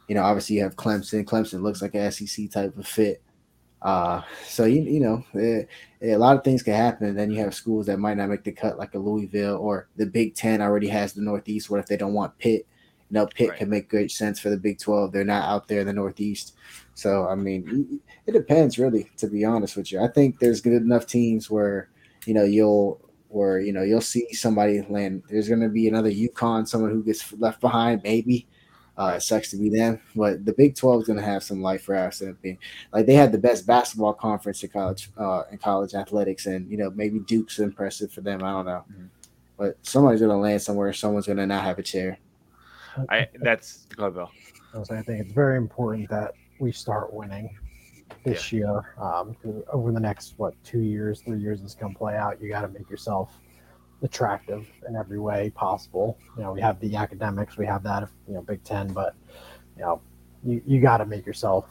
You 0.08 0.14
know, 0.14 0.22
obviously 0.22 0.56
you 0.56 0.62
have 0.62 0.74
Clemson. 0.76 1.24
Clemson 1.24 1.62
looks 1.62 1.82
like 1.82 1.94
a 1.94 2.10
SEC 2.10 2.50
type 2.50 2.76
of 2.76 2.86
fit. 2.86 3.22
Uh, 3.82 4.20
so 4.46 4.64
you 4.64 4.82
you 4.82 5.00
know, 5.00 5.24
eh, 5.34 5.62
eh, 6.02 6.14
a 6.14 6.18
lot 6.18 6.36
of 6.36 6.44
things 6.44 6.62
can 6.62 6.74
happen. 6.74 7.08
And 7.08 7.18
then 7.18 7.30
you 7.30 7.38
have 7.40 7.54
schools 7.54 7.86
that 7.86 7.98
might 7.98 8.16
not 8.16 8.28
make 8.28 8.44
the 8.44 8.52
cut, 8.52 8.78
like 8.78 8.94
a 8.94 8.98
Louisville 8.98 9.56
or 9.56 9.88
the 9.96 10.06
Big 10.06 10.34
Ten 10.34 10.60
already 10.60 10.88
has 10.88 11.12
the 11.12 11.22
Northeast. 11.22 11.70
What 11.70 11.80
if 11.80 11.86
they 11.86 11.96
don't 11.96 12.12
want 12.14 12.36
Pitt? 12.38 12.66
You 13.10 13.14
know, 13.14 13.26
Pitt 13.26 13.50
Right. 13.50 13.58
can 13.58 13.70
make 13.70 13.88
great 13.88 14.10
sense 14.10 14.38
for 14.38 14.50
the 14.50 14.56
Big 14.56 14.78
Twelve. 14.78 15.12
They're 15.12 15.24
not 15.24 15.48
out 15.48 15.66
there 15.66 15.80
in 15.80 15.86
the 15.86 15.92
Northeast. 15.92 16.54
So 16.94 17.26
I 17.26 17.34
mean, 17.34 18.00
it 18.26 18.32
depends 18.32 18.78
really. 18.78 19.10
To 19.16 19.26
be 19.28 19.44
honest 19.44 19.76
with 19.76 19.90
you, 19.92 20.00
I 20.00 20.08
think 20.08 20.38
there's 20.38 20.60
good 20.60 20.74
enough 20.82 21.06
teams 21.06 21.50
where 21.50 21.88
you 22.26 22.34
know 22.34 22.44
you'll 22.44 23.00
where 23.28 23.60
you 23.60 23.72
know 23.72 23.82
you'll 23.82 24.00
see 24.00 24.32
somebody 24.34 24.82
land. 24.90 25.22
There's 25.30 25.48
going 25.48 25.60
to 25.60 25.68
be 25.68 25.88
another 25.88 26.10
UConn, 26.10 26.68
someone 26.68 26.90
who 26.90 27.02
gets 27.02 27.32
left 27.34 27.60
behind, 27.60 28.02
maybe. 28.04 28.46
Uh, 29.00 29.14
it 29.16 29.22
sucks 29.22 29.50
to 29.50 29.56
be 29.56 29.70
them, 29.70 29.98
but 30.14 30.44
the 30.44 30.52
Big 30.52 30.74
Twelve 30.76 31.00
is 31.00 31.06
going 31.06 31.18
to 31.18 31.24
have 31.24 31.42
some 31.42 31.62
life 31.62 31.82
for 31.84 31.96
us. 31.96 32.20
And 32.20 32.38
be- 32.42 32.58
Like 32.92 33.06
they 33.06 33.14
had 33.14 33.32
the 33.32 33.38
best 33.38 33.66
basketball 33.66 34.12
conference 34.12 34.62
in 34.62 34.68
college, 34.68 35.08
uh, 35.16 35.44
in 35.50 35.56
college 35.56 35.94
athletics, 35.94 36.44
and 36.44 36.70
you 36.70 36.76
know 36.76 36.90
maybe 36.90 37.18
Duke's 37.20 37.60
impressive 37.60 38.12
for 38.12 38.20
them. 38.20 38.42
I 38.44 38.50
don't 38.50 38.66
know, 38.66 38.84
Mhm. 38.92 39.08
but 39.56 39.78
somebody's 39.80 40.20
gonna 40.20 40.36
land 40.38 40.60
somewhere. 40.60 40.92
Someone's 40.92 41.26
gonna 41.26 41.46
not 41.46 41.64
have 41.64 41.78
a 41.78 41.82
chair. 41.82 42.18
I 43.08 43.28
that's 43.40 43.86
go 43.96 44.02
ahead, 44.04 44.14
Bill. 44.14 44.30
I 44.74 44.78
was- 44.78 44.90
I 44.90 45.00
think 45.00 45.22
it's 45.24 45.32
very 45.32 45.56
important 45.56 46.10
that 46.10 46.34
we 46.58 46.70
start 46.70 47.10
winning 47.14 47.56
this 48.24 48.52
year. 48.52 48.94
Um, 48.98 49.34
'cause 49.42 49.62
over 49.72 49.92
the 49.92 50.00
next 50.00 50.34
what 50.36 50.52
two 50.62 50.80
years, 50.80 51.22
three 51.22 51.38
years, 51.38 51.62
it's 51.62 51.74
going 51.74 51.92
to 51.94 51.98
play 51.98 52.16
out. 52.16 52.38
You 52.42 52.50
got 52.50 52.62
to 52.62 52.68
make 52.68 52.90
yourself 52.90 53.40
attractive 54.02 54.66
in 54.88 54.96
every 54.96 55.18
way 55.18 55.50
possible. 55.54 56.18
You 56.36 56.42
know, 56.44 56.52
we 56.52 56.60
have 56.60 56.80
the 56.80 56.96
academics, 56.96 57.56
we 57.56 57.66
have 57.66 57.82
that, 57.84 58.08
you 58.26 58.34
know, 58.34 58.42
Big 58.42 58.62
Ten, 58.64 58.92
but 58.92 59.14
you 59.76 59.82
know, 59.82 60.00
you, 60.44 60.62
you 60.66 60.80
got 60.80 60.98
to 60.98 61.06
make 61.06 61.26
yourself 61.26 61.66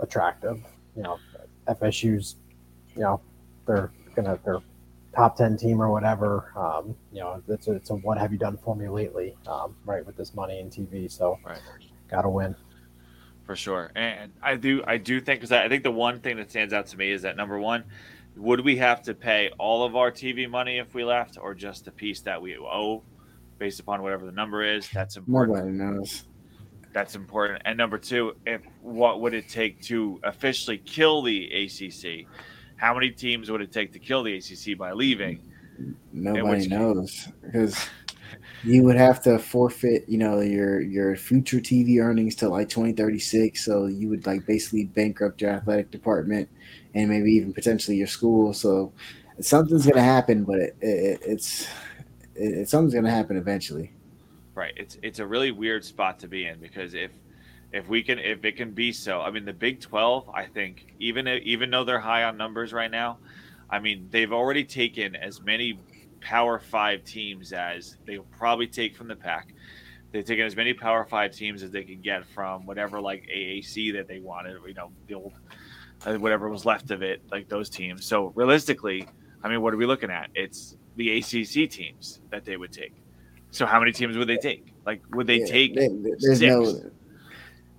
attractive. 0.00 0.60
You 0.96 1.02
know, 1.02 1.18
FSU's, 1.68 2.36
you 2.94 3.02
know, 3.02 3.20
they're 3.66 3.90
gonna 4.14 4.38
they're 4.44 4.60
top 5.14 5.36
ten 5.36 5.56
team 5.56 5.80
or 5.80 5.90
whatever. 5.90 6.52
Um, 6.56 6.94
you 7.12 7.20
know, 7.20 7.42
it's 7.48 7.68
a, 7.68 7.72
it's 7.72 7.90
a 7.90 7.94
what 7.94 8.18
have 8.18 8.32
you 8.32 8.38
done 8.38 8.58
for 8.58 8.74
me 8.76 8.88
lately? 8.88 9.36
Um, 9.46 9.74
right 9.84 10.04
with 10.04 10.16
this 10.16 10.34
money 10.34 10.60
and 10.60 10.70
TV, 10.70 11.10
so 11.10 11.38
Right. 11.44 11.58
got 12.10 12.22
to 12.22 12.28
win. 12.28 12.54
for 13.44 13.56
sure. 13.56 13.90
And 13.94 14.32
I 14.42 14.56
do, 14.56 14.82
I 14.86 14.98
do 14.98 15.20
think 15.20 15.40
because 15.40 15.52
I 15.52 15.68
think 15.68 15.82
the 15.82 15.90
one 15.90 16.20
thing 16.20 16.36
that 16.36 16.50
stands 16.50 16.72
out 16.72 16.86
to 16.88 16.96
me 16.96 17.10
is 17.10 17.22
that 17.22 17.36
number 17.36 17.58
one, 17.58 17.84
would 18.36 18.60
we 18.60 18.76
have 18.76 19.02
to 19.02 19.14
pay 19.14 19.50
all 19.58 19.84
of 19.84 19.96
our 19.96 20.10
TV 20.10 20.48
money 20.48 20.78
if 20.78 20.94
we 20.94 21.04
left, 21.04 21.38
or 21.40 21.54
just 21.54 21.84
the 21.84 21.90
piece 21.90 22.20
that 22.22 22.40
we 22.40 22.56
owe, 22.56 23.02
based 23.58 23.80
upon 23.80 24.02
whatever 24.02 24.24
the 24.26 24.32
number 24.32 24.62
is? 24.64 24.88
That's 24.90 25.16
important. 25.16 25.58
Nobody 25.58 25.96
knows. 25.98 26.24
That's 26.92 27.14
important. 27.14 27.62
And 27.64 27.78
number 27.78 27.98
two, 27.98 28.36
if 28.46 28.62
what 28.82 29.20
would 29.20 29.34
it 29.34 29.48
take 29.48 29.80
to 29.82 30.20
officially 30.24 30.78
kill 30.78 31.22
the 31.22 31.50
ACC? 31.50 32.26
How 32.76 32.94
many 32.94 33.10
teams 33.10 33.50
would 33.50 33.62
it 33.62 33.72
take 33.72 33.92
to 33.92 33.98
kill 33.98 34.22
the 34.22 34.36
ACC 34.36 34.76
by 34.76 34.92
leaving? 34.92 35.40
Nobody 36.12 36.68
knows 36.68 37.28
because 37.42 37.76
you 38.62 38.82
would 38.82 38.96
have 38.96 39.22
to 39.22 39.38
forfeit, 39.38 40.04
you 40.08 40.18
know, 40.18 40.40
your 40.40 40.80
your 40.80 41.16
future 41.16 41.58
TV 41.58 42.02
earnings 42.02 42.34
to 42.36 42.48
like 42.48 42.68
2036. 42.68 43.64
So 43.64 43.86
you 43.86 44.08
would 44.08 44.26
like 44.26 44.46
basically 44.46 44.84
bankrupt 44.84 45.40
your 45.40 45.50
athletic 45.50 45.90
department 45.90 46.48
and 46.94 47.08
maybe 47.08 47.32
even 47.32 47.52
potentially 47.52 47.96
your 47.96 48.06
school. 48.06 48.52
So 48.52 48.92
something's 49.40 49.86
gonna 49.86 50.02
happen, 50.02 50.44
but 50.44 50.58
it, 50.58 50.76
it, 50.80 51.20
it's 51.22 51.66
it, 52.34 52.68
something's 52.68 52.94
gonna 52.94 53.10
happen 53.10 53.36
eventually. 53.36 53.92
Right. 54.54 54.74
It's 54.76 54.98
it's 55.02 55.18
a 55.18 55.26
really 55.26 55.50
weird 55.50 55.84
spot 55.84 56.18
to 56.20 56.28
be 56.28 56.46
in 56.46 56.60
because 56.60 56.94
if 56.94 57.10
if 57.72 57.88
we 57.88 58.02
can 58.02 58.18
if 58.18 58.44
it 58.44 58.56
can 58.56 58.72
be 58.72 58.92
so, 58.92 59.20
I 59.20 59.30
mean 59.30 59.44
the 59.44 59.52
Big 59.52 59.80
Twelve, 59.80 60.28
I 60.30 60.44
think 60.44 60.94
even 60.98 61.26
even 61.28 61.70
though 61.70 61.84
they're 61.84 62.00
high 62.00 62.24
on 62.24 62.36
numbers 62.36 62.72
right 62.72 62.90
now, 62.90 63.18
I 63.70 63.78
mean 63.78 64.08
they've 64.10 64.32
already 64.32 64.64
taken 64.64 65.16
as 65.16 65.40
many 65.40 65.78
Power 66.20 66.58
Five 66.58 67.04
teams 67.04 67.52
as 67.52 67.96
they'll 68.06 68.26
probably 68.36 68.66
take 68.66 68.94
from 68.94 69.08
the 69.08 69.16
pack. 69.16 69.54
They've 70.12 70.24
taken 70.24 70.44
as 70.44 70.54
many 70.54 70.74
Power 70.74 71.04
Five 71.04 71.32
teams 71.32 71.62
as 71.62 71.70
they 71.70 71.82
can 71.82 72.02
get 72.02 72.26
from 72.26 72.66
whatever 72.66 73.00
like 73.00 73.26
AAC 73.34 73.94
that 73.94 74.06
they 74.06 74.18
wanted, 74.18 74.58
you 74.66 74.74
know, 74.74 74.90
the 75.06 75.14
old 75.14 75.32
whatever 76.04 76.48
was 76.48 76.64
left 76.64 76.90
of 76.90 77.02
it, 77.02 77.22
like 77.30 77.48
those 77.48 77.68
teams. 77.70 78.06
So 78.06 78.32
realistically, 78.34 79.06
I 79.42 79.48
mean, 79.48 79.60
what 79.62 79.72
are 79.74 79.76
we 79.76 79.86
looking 79.86 80.10
at? 80.10 80.30
It's 80.34 80.76
the 80.96 81.18
ACC 81.18 81.70
teams 81.70 82.20
that 82.30 82.44
they 82.44 82.56
would 82.56 82.72
take. 82.72 82.94
So 83.50 83.66
how 83.66 83.78
many 83.78 83.92
teams 83.92 84.16
would 84.16 84.28
they 84.28 84.36
take? 84.36 84.72
Like, 84.86 85.02
would 85.12 85.26
they 85.26 85.40
Yeah, 85.40 85.46
take? 85.46 85.74
they- 85.74 85.88
six? 86.18 86.40
no. 86.40 86.90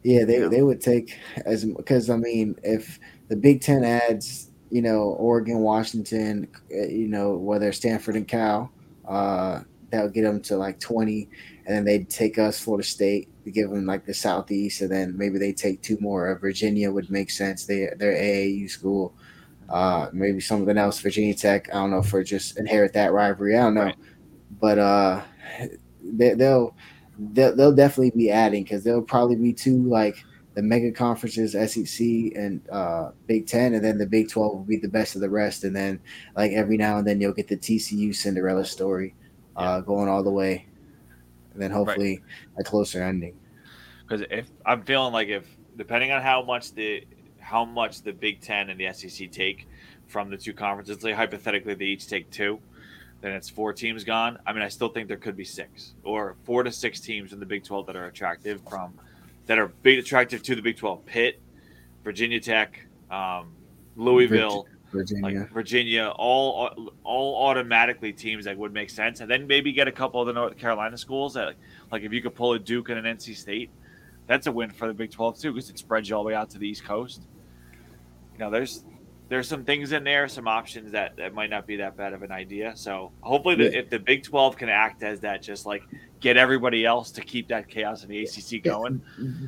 Yeah, 0.03 0.26
they, 0.26 0.41
Yeah. 0.41 0.47
they 0.49 0.61
would 0.61 0.82
take 0.82 1.17
as 1.45 1.63
because 1.65 2.09
I 2.09 2.17
mean, 2.17 2.55
if 2.63 2.99
the 3.30 3.36
Big 3.38 3.61
Ten 3.61 3.84
adds, 3.86 4.51
you 4.69 4.82
know, 4.82 5.03
Oregon, 5.03 5.59
Washington, 5.59 6.47
uh, 6.76 6.88
you 6.88 7.07
know, 7.07 7.36
whether 7.38 7.71
Stanford 7.71 8.15
and 8.15 8.28
Cal, 8.28 8.71
uh, 9.07 9.61
that 9.91 10.03
would 10.03 10.13
get 10.13 10.24
them 10.24 10.41
to 10.41 10.57
like 10.57 10.80
twenty, 10.80 11.30
and 11.66 11.76
then 11.76 11.86
they'd 11.86 12.09
take 12.09 12.38
us, 12.38 12.59
Florida 12.59 12.86
State, 12.88 13.30
to 13.45 13.51
give 13.51 13.70
them 13.70 13.86
like 13.86 14.05
the 14.05 14.14
Southeast, 14.14 14.82
and 14.82 14.91
then 14.91 15.18
maybe 15.18 15.38
they 15.39 15.53
take 15.53 15.82
two 15.82 15.97
more. 16.01 16.30
Uh, 16.36 16.39
Virginia 16.39 16.91
would 16.91 17.09
make 17.09 17.30
sense. 17.32 17.66
They 17.66 17.89
they're 17.97 18.14
AAU 18.16 18.70
school. 18.70 19.14
Uh, 19.70 20.09
maybe 20.14 20.39
something 20.41 20.78
else, 20.78 20.99
Virginia 20.99 21.34
Tech. 21.34 21.70
I 21.70 21.74
don't 21.74 21.91
know 21.91 22.03
for 22.03 22.24
just 22.24 22.59
inherit 22.59 22.93
that 22.93 23.14
rivalry. 23.14 23.57
I 23.57 23.61
don't 23.64 23.74
know, 23.76 23.82
Right. 23.84 23.95
but 24.59 24.78
uh, 24.78 25.22
they, 26.03 26.34
they'll 26.34 26.76
they'll, 27.18 27.55
they'll 27.55 27.76
definitely 27.76 28.11
be 28.11 28.30
adding 28.30 28.64
because 28.64 28.84
there'll 28.84 29.01
probably 29.01 29.36
be 29.38 29.53
two 29.53 29.84
like 29.84 30.18
the 30.55 30.61
mega 30.61 30.91
conferences 30.91 31.53
SEC 31.53 32.05
and 32.36 32.61
uh, 32.70 33.11
Big 33.26 33.47
Ten, 33.47 33.74
and 33.74 33.84
then 33.84 33.97
the 33.97 34.05
Big 34.05 34.30
Twelve 34.30 34.53
will 34.53 34.64
be 34.66 34.78
the 34.78 34.88
best 34.89 35.16
of 35.16 35.22
the 35.22 35.30
rest, 35.30 35.64
and 35.64 35.76
then 35.76 35.99
like 36.36 36.51
every 36.51 36.78
now 36.78 36.97
and 36.97 37.07
then 37.07 37.20
you'll 37.22 37.34
get 37.34 37.47
the 37.47 37.57
TCU 37.57 38.14
Cinderella 38.14 38.66
story 38.66 39.16
uh, 39.55 39.80
going 39.80 40.09
all 40.09 40.24
the 40.24 40.30
way, 40.30 40.68
and 41.53 41.61
then 41.61 41.71
hopefully 41.71 42.21
a 42.57 42.63
closer 42.63 43.01
ending. 43.03 43.35
Because 44.07 44.25
if 44.29 44.49
I'm 44.65 44.83
feeling 44.83 45.13
like 45.13 45.29
if 45.29 45.45
depending 45.77 46.11
on 46.11 46.21
how 46.21 46.43
much 46.43 46.73
the 46.73 47.05
how 47.39 47.65
much 47.65 48.01
the 48.01 48.13
Big 48.13 48.41
Ten 48.41 48.69
and 48.69 48.79
the 48.79 48.91
SEC 48.93 49.31
take 49.31 49.67
from 50.07 50.29
the 50.29 50.37
two 50.37 50.53
conferences, 50.53 51.01
say 51.01 51.11
hypothetically 51.11 51.73
they 51.73 51.85
each 51.85 52.07
take 52.07 52.29
two, 52.29 52.59
then 53.21 53.31
it's 53.31 53.49
four 53.49 53.73
teams 53.73 54.03
gone. 54.03 54.37
I 54.45 54.53
mean, 54.53 54.63
I 54.63 54.69
still 54.69 54.89
think 54.89 55.07
there 55.07 55.17
could 55.17 55.35
be 55.35 55.45
six 55.45 55.93
or 56.03 56.35
four 56.43 56.63
to 56.63 56.71
six 56.71 56.99
teams 56.99 57.33
in 57.33 57.39
the 57.39 57.45
Big 57.45 57.63
Twelve 57.63 57.85
that 57.87 57.95
are 57.95 58.05
attractive 58.05 58.61
from 58.69 58.93
that 59.45 59.59
are 59.59 59.67
big 59.67 59.99
attractive 59.99 60.43
to 60.43 60.55
the 60.55 60.61
Big 60.61 60.77
Twelve. 60.77 61.05
Pitt, 61.05 61.41
Virginia 62.03 62.39
Tech, 62.39 62.85
um, 63.11 63.51
Louisville. 63.95 64.67
Virginia. 64.93 65.39
like 65.41 65.51
Virginia, 65.51 66.07
all 66.15 66.93
all 67.03 67.47
automatically 67.49 68.13
teams 68.13 68.45
that 68.45 68.57
would 68.57 68.73
make 68.73 68.89
sense, 68.89 69.19
and 69.19 69.29
then 69.29 69.47
maybe 69.47 69.73
get 69.73 69.87
a 69.87 69.91
couple 69.91 70.21
of 70.21 70.27
the 70.27 70.33
North 70.33 70.57
Carolina 70.57 70.97
schools 70.97 71.33
that, 71.33 71.55
like, 71.91 72.03
if 72.03 72.13
you 72.13 72.21
could 72.21 72.35
pull 72.35 72.53
a 72.53 72.59
Duke 72.59 72.89
and 72.89 73.05
an 73.05 73.17
NC 73.17 73.35
State, 73.35 73.69
that's 74.27 74.47
a 74.47 74.51
win 74.51 74.69
for 74.69 74.87
the 74.87 74.93
Big 74.93 75.11
Twelve 75.11 75.37
too, 75.37 75.51
because 75.51 75.69
it 75.69 75.77
spreads 75.77 76.07
you 76.09 76.15
all 76.15 76.23
the 76.23 76.27
way 76.29 76.35
out 76.35 76.49
to 76.51 76.57
the 76.57 76.67
East 76.67 76.85
Coast. 76.85 77.23
You 78.33 78.39
know, 78.39 78.49
there's 78.49 78.85
there's 79.29 79.47
some 79.47 79.63
things 79.63 79.91
in 79.93 80.03
there, 80.03 80.27
some 80.27 80.47
options 80.47 80.91
that 80.91 81.17
that 81.17 81.33
might 81.33 81.49
not 81.49 81.65
be 81.65 81.77
that 81.77 81.97
bad 81.97 82.13
of 82.13 82.23
an 82.23 82.31
idea. 82.31 82.73
So 82.75 83.11
hopefully, 83.21 83.55
the, 83.55 83.63
Yeah. 83.65 83.79
if 83.79 83.89
the 83.89 83.99
Big 83.99 84.23
Twelve 84.23 84.57
can 84.57 84.69
act 84.69 85.03
as 85.03 85.19
that, 85.21 85.41
just 85.41 85.65
like 85.65 85.83
get 86.24 86.38
everybody 86.38 86.86
else 86.86 87.11
to 87.11 87.21
keep 87.21 87.49
that 87.49 87.67
chaos 87.67 88.03
in 88.03 88.09
the 88.09 88.24
ACC 88.24 88.63
going. 88.63 89.01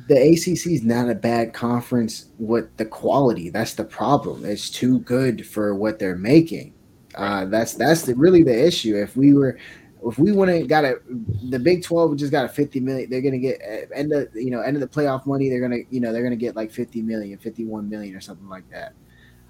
the 0.08 0.14
ACC 0.14 0.66
is 0.72 0.84
not 0.84 1.08
a 1.08 1.14
bad 1.14 1.54
conference 1.54 2.26
with 2.38 2.76
the 2.76 2.84
quality. 2.84 3.48
That's 3.48 3.74
the 3.74 3.84
problem. 3.84 4.44
It's 4.44 4.68
too 4.68 5.00
good 5.00 5.46
for 5.46 5.74
what 5.74 5.98
they're 5.98 6.16
making. 6.16 6.74
Uh, 7.14 7.46
that's 7.46 7.72
that's 7.74 8.02
the, 8.02 8.14
really 8.14 8.42
the 8.42 8.66
issue. 8.66 8.94
If 8.94 9.16
we 9.16 9.32
were, 9.32 9.58
if 10.04 10.18
we 10.18 10.32
wouldn't 10.32 10.68
got 10.68 10.84
a, 10.84 11.00
the 11.48 11.58
Big 11.58 11.82
Twelve 11.82 12.14
just 12.18 12.30
got 12.30 12.44
a 12.44 12.48
fifty 12.48 12.78
million. 12.78 13.08
They're 13.08 13.22
gonna 13.22 13.38
get 13.38 13.58
uh, 13.62 13.94
end 13.94 14.12
of 14.12 14.28
you 14.34 14.50
know 14.50 14.60
end 14.60 14.76
of 14.76 14.82
the 14.82 14.88
playoff 14.88 15.24
money. 15.24 15.48
They're 15.48 15.62
gonna 15.62 15.80
you 15.88 16.00
know 16.00 16.12
they're 16.12 16.22
gonna 16.22 16.36
get 16.36 16.54
like 16.54 16.70
50 16.70 17.00
million, 17.00 17.38
51 17.38 17.88
million 17.88 18.14
or 18.14 18.20
something 18.20 18.48
like 18.50 18.68
that. 18.70 18.92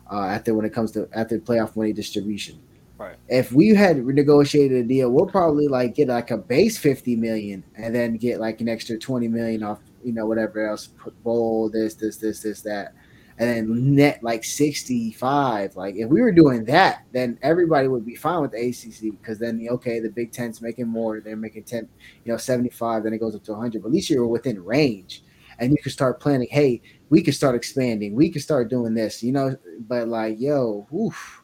Uh, 0.09 0.27
after 0.27 0.55
when 0.55 0.65
it 0.65 0.73
comes 0.73 0.93
to 0.93 1.09
after 1.13 1.41
playoff 1.41 1.75
money 1.75 1.93
distribution. 1.93 2.61
Right. 2.99 3.17
If 3.29 3.53
we 3.53 3.75
had 3.75 3.99
renegotiated 3.99 4.81
a 4.81 4.83
deal, 4.83 5.11
we'll 5.11 5.27
probably 5.27 5.69
like 5.69 5.95
get 5.95 6.09
like 6.09 6.31
a 6.31 6.39
base 6.39 6.79
50 6.79 7.17
million 7.17 7.63
and 7.77 7.95
then 7.95 8.17
get 8.17 8.41
like 8.41 8.61
an 8.61 8.69
extra 8.69 8.99
20 8.99 9.29
million 9.29 9.63
off, 9.63 9.81
you 10.03 10.13
know, 10.13 10.27
whatever 10.27 10.67
else, 10.67 10.89
bowl, 11.23 11.69
this, 11.69 11.95
this, 11.95 12.17
this, 12.17 12.41
this, 12.41 12.63
that. 12.63 12.95
And 13.39 13.51
then 13.51 13.95
net 13.95 14.23
like 14.23 14.45
65. 14.45 15.77
Like 15.77 15.97
if 15.97 16.09
we 16.09 16.23
were 16.23 16.33
doing 16.33 16.65
that, 16.65 17.05
then 17.13 17.39
everybody 17.43 17.87
would 17.87 18.07
be 18.07 18.15
fine 18.15 18.41
with 18.41 18.53
the 18.53 18.69
ACC 18.69 19.13
because 19.21 19.39
then, 19.39 19.67
okay, 19.71 20.01
the 20.01 20.09
Big 20.09 20.33
Ten's 20.33 20.63
making 20.63 20.89
more. 20.89 21.21
They're 21.21 21.37
making 21.37 21.65
10, 21.65 21.87
you 22.25 22.33
know, 22.33 22.39
75, 22.39 23.05
then 23.05 23.13
it 23.13 23.19
goes 23.19 23.37
up 23.37 23.45
to 23.45 23.53
100. 23.53 23.83
But 23.83 23.89
at 23.89 23.95
least 23.95 24.09
you're 24.09 24.27
within 24.27 24.65
range 24.65 25.23
and 25.59 25.71
you 25.71 25.77
can 25.83 25.93
start 25.93 26.19
planning, 26.19 26.49
hey, 26.51 26.81
we 27.11 27.21
can 27.21 27.35
start 27.35 27.55
expanding. 27.55 28.15
We 28.15 28.31
can 28.31 28.41
start 28.41 28.71
doing 28.71 28.95
this, 28.95 29.23
you 29.23 29.33
know. 29.33 29.55
But 29.81 30.09
like, 30.09 30.41
yo, 30.41 30.87
oof, 30.95 31.43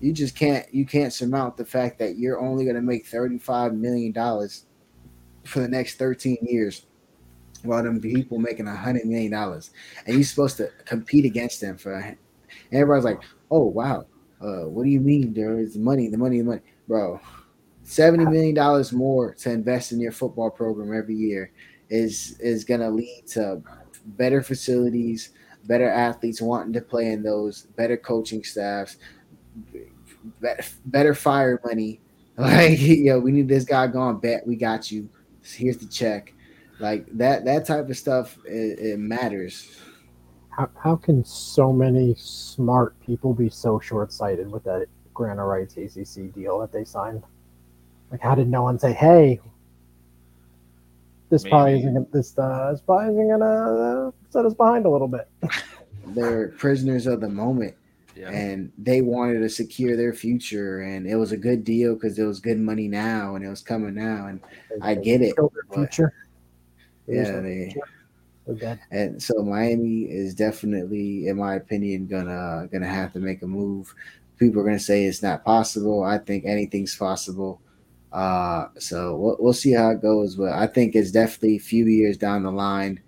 you 0.00 0.12
just 0.12 0.34
can't 0.34 0.72
you 0.74 0.86
can't 0.86 1.12
surmount 1.12 1.56
the 1.56 1.64
fact 1.64 1.98
that 1.98 2.16
you're 2.18 2.40
only 2.40 2.64
gonna 2.64 2.82
make 2.82 3.06
thirty 3.06 3.38
five 3.38 3.74
million 3.74 4.12
dollars 4.12 4.64
for 5.44 5.60
the 5.60 5.68
next 5.68 5.96
thirteen 5.96 6.38
years, 6.42 6.86
while 7.62 7.82
them 7.82 8.00
people 8.00 8.38
making 8.38 8.66
a 8.66 8.74
hundred 8.74 9.04
million 9.04 9.32
dollars, 9.32 9.70
and 10.06 10.16
you're 10.16 10.24
supposed 10.24 10.56
to 10.56 10.70
compete 10.86 11.24
against 11.24 11.60
them 11.60 11.76
for. 11.76 11.94
And 11.94 12.16
everybody's 12.72 13.04
like, 13.04 13.20
oh 13.50 13.66
wow, 13.66 14.06
uh, 14.40 14.68
what 14.68 14.84
do 14.84 14.90
you 14.90 15.00
mean 15.00 15.34
there 15.34 15.58
is 15.58 15.76
money, 15.76 16.08
the 16.08 16.18
money, 16.18 16.38
the 16.38 16.44
money, 16.44 16.62
bro. 16.88 17.20
Seventy 17.82 18.24
million 18.24 18.54
dollars 18.54 18.92
more 18.92 19.34
to 19.34 19.50
invest 19.50 19.92
in 19.92 20.00
your 20.00 20.12
football 20.12 20.50
program 20.50 20.96
every 20.96 21.16
year 21.16 21.52
is 21.90 22.38
is 22.40 22.64
gonna 22.64 22.88
lead 22.88 23.24
to 23.28 23.60
better 24.06 24.42
facilities, 24.42 25.30
better 25.64 25.88
athletes 25.88 26.40
wanting 26.40 26.72
to 26.72 26.80
play 26.80 27.12
in 27.12 27.22
those, 27.22 27.62
better 27.76 27.96
coaching 27.96 28.44
staffs, 28.44 28.96
better, 30.40 30.64
better 30.86 31.14
fire 31.14 31.60
money. 31.64 32.00
Like, 32.38 32.78
yo, 32.80 33.18
we 33.18 33.32
need 33.32 33.48
this 33.48 33.64
guy 33.64 33.86
gone. 33.86 34.18
Bet 34.18 34.46
we 34.46 34.56
got 34.56 34.90
you. 34.90 35.10
Here's 35.44 35.76
the 35.76 35.84
check. 35.84 36.32
Like 36.78 37.04
that. 37.18 37.44
That 37.44 37.66
type 37.66 37.90
of 37.90 37.98
stuff. 37.98 38.38
It, 38.46 38.78
it 38.78 38.98
matters. 38.98 39.76
How, 40.48 40.70
how 40.82 40.96
can 40.96 41.22
so 41.22 41.70
many 41.70 42.14
smart 42.16 42.98
people 43.00 43.34
be 43.34 43.50
so 43.50 43.78
short 43.78 44.10
sighted 44.10 44.50
with 44.50 44.64
that 44.64 44.86
grant 45.12 45.38
of 45.38 45.46
rights 45.46 45.76
ACC 45.76 46.32
deal 46.32 46.58
that 46.60 46.72
they 46.72 46.84
signed? 46.84 47.22
Like, 48.10 48.20
how 48.20 48.34
did 48.34 48.48
no 48.48 48.62
one 48.62 48.78
say, 48.78 48.92
"Hey, 48.92 49.40
this 51.28 51.44
probably 51.44 51.78
isn't 51.78 51.94
gonna, 51.94 52.06
this 52.12 52.36
uh, 52.38 52.72
this 52.72 52.80
probably 52.80 53.14
isn't 53.14 53.28
gonna 53.28 53.44
uh, 53.44 54.10
set 54.30 54.46
us 54.46 54.54
behind 54.54 54.86
a 54.86 54.90
little 54.90 55.08
bit." 55.08 55.28
They're 56.06 56.48
prisoners 56.48 57.06
of 57.06 57.20
the 57.20 57.28
moment. 57.28 57.74
Yeah. 58.20 58.28
and 58.30 58.70
they 58.76 59.00
wanted 59.00 59.38
to 59.40 59.48
secure 59.48 59.96
their 59.96 60.12
future 60.12 60.80
and 60.80 61.06
it 61.06 61.16
was 61.16 61.32
a 61.32 61.38
good 61.38 61.64
deal 61.64 61.94
because 61.94 62.18
it 62.18 62.24
was 62.24 62.38
good 62.38 62.58
money 62.58 62.86
now 62.86 63.34
and 63.34 63.42
it 63.42 63.48
was 63.48 63.62
coming 63.62 63.94
now 63.94 64.26
and 64.26 64.40
I 64.82 64.94
get 64.94 65.22
it, 65.22 65.34
their 65.36 65.48
future. 65.72 66.12
Yeah 67.06 67.24
their 67.24 67.42
they 67.42 67.74
future. 68.46 68.78
And 68.90 69.22
so 69.22 69.42
Miami 69.42 70.02
is 70.02 70.34
definitely 70.34 71.28
in 71.28 71.38
my 71.38 71.54
opinion 71.54 72.08
gonna 72.08 72.68
gonna 72.70 72.88
have 72.88 73.14
to 73.14 73.20
make 73.20 73.40
a 73.40 73.46
move 73.46 73.94
people 74.38 74.60
are 74.60 74.64
gonna 74.64 74.78
say 74.78 75.04
it's 75.04 75.22
not 75.22 75.42
possible 75.42 76.02
I 76.02 76.18
think 76.18 76.44
anything's 76.44 76.94
possible 76.94 77.62
uh 78.12 78.66
so 78.78 79.16
we'll, 79.16 79.36
we'll 79.38 79.52
see 79.54 79.72
how 79.72 79.90
it 79.90 80.02
goes 80.02 80.36
but 80.36 80.52
I 80.52 80.66
think 80.66 80.94
it's 80.94 81.10
definitely 81.10 81.56
a 81.56 81.60
few 81.60 81.86
years 81.86 82.18
down 82.18 82.42
the 82.42 82.52
line 82.52 83.00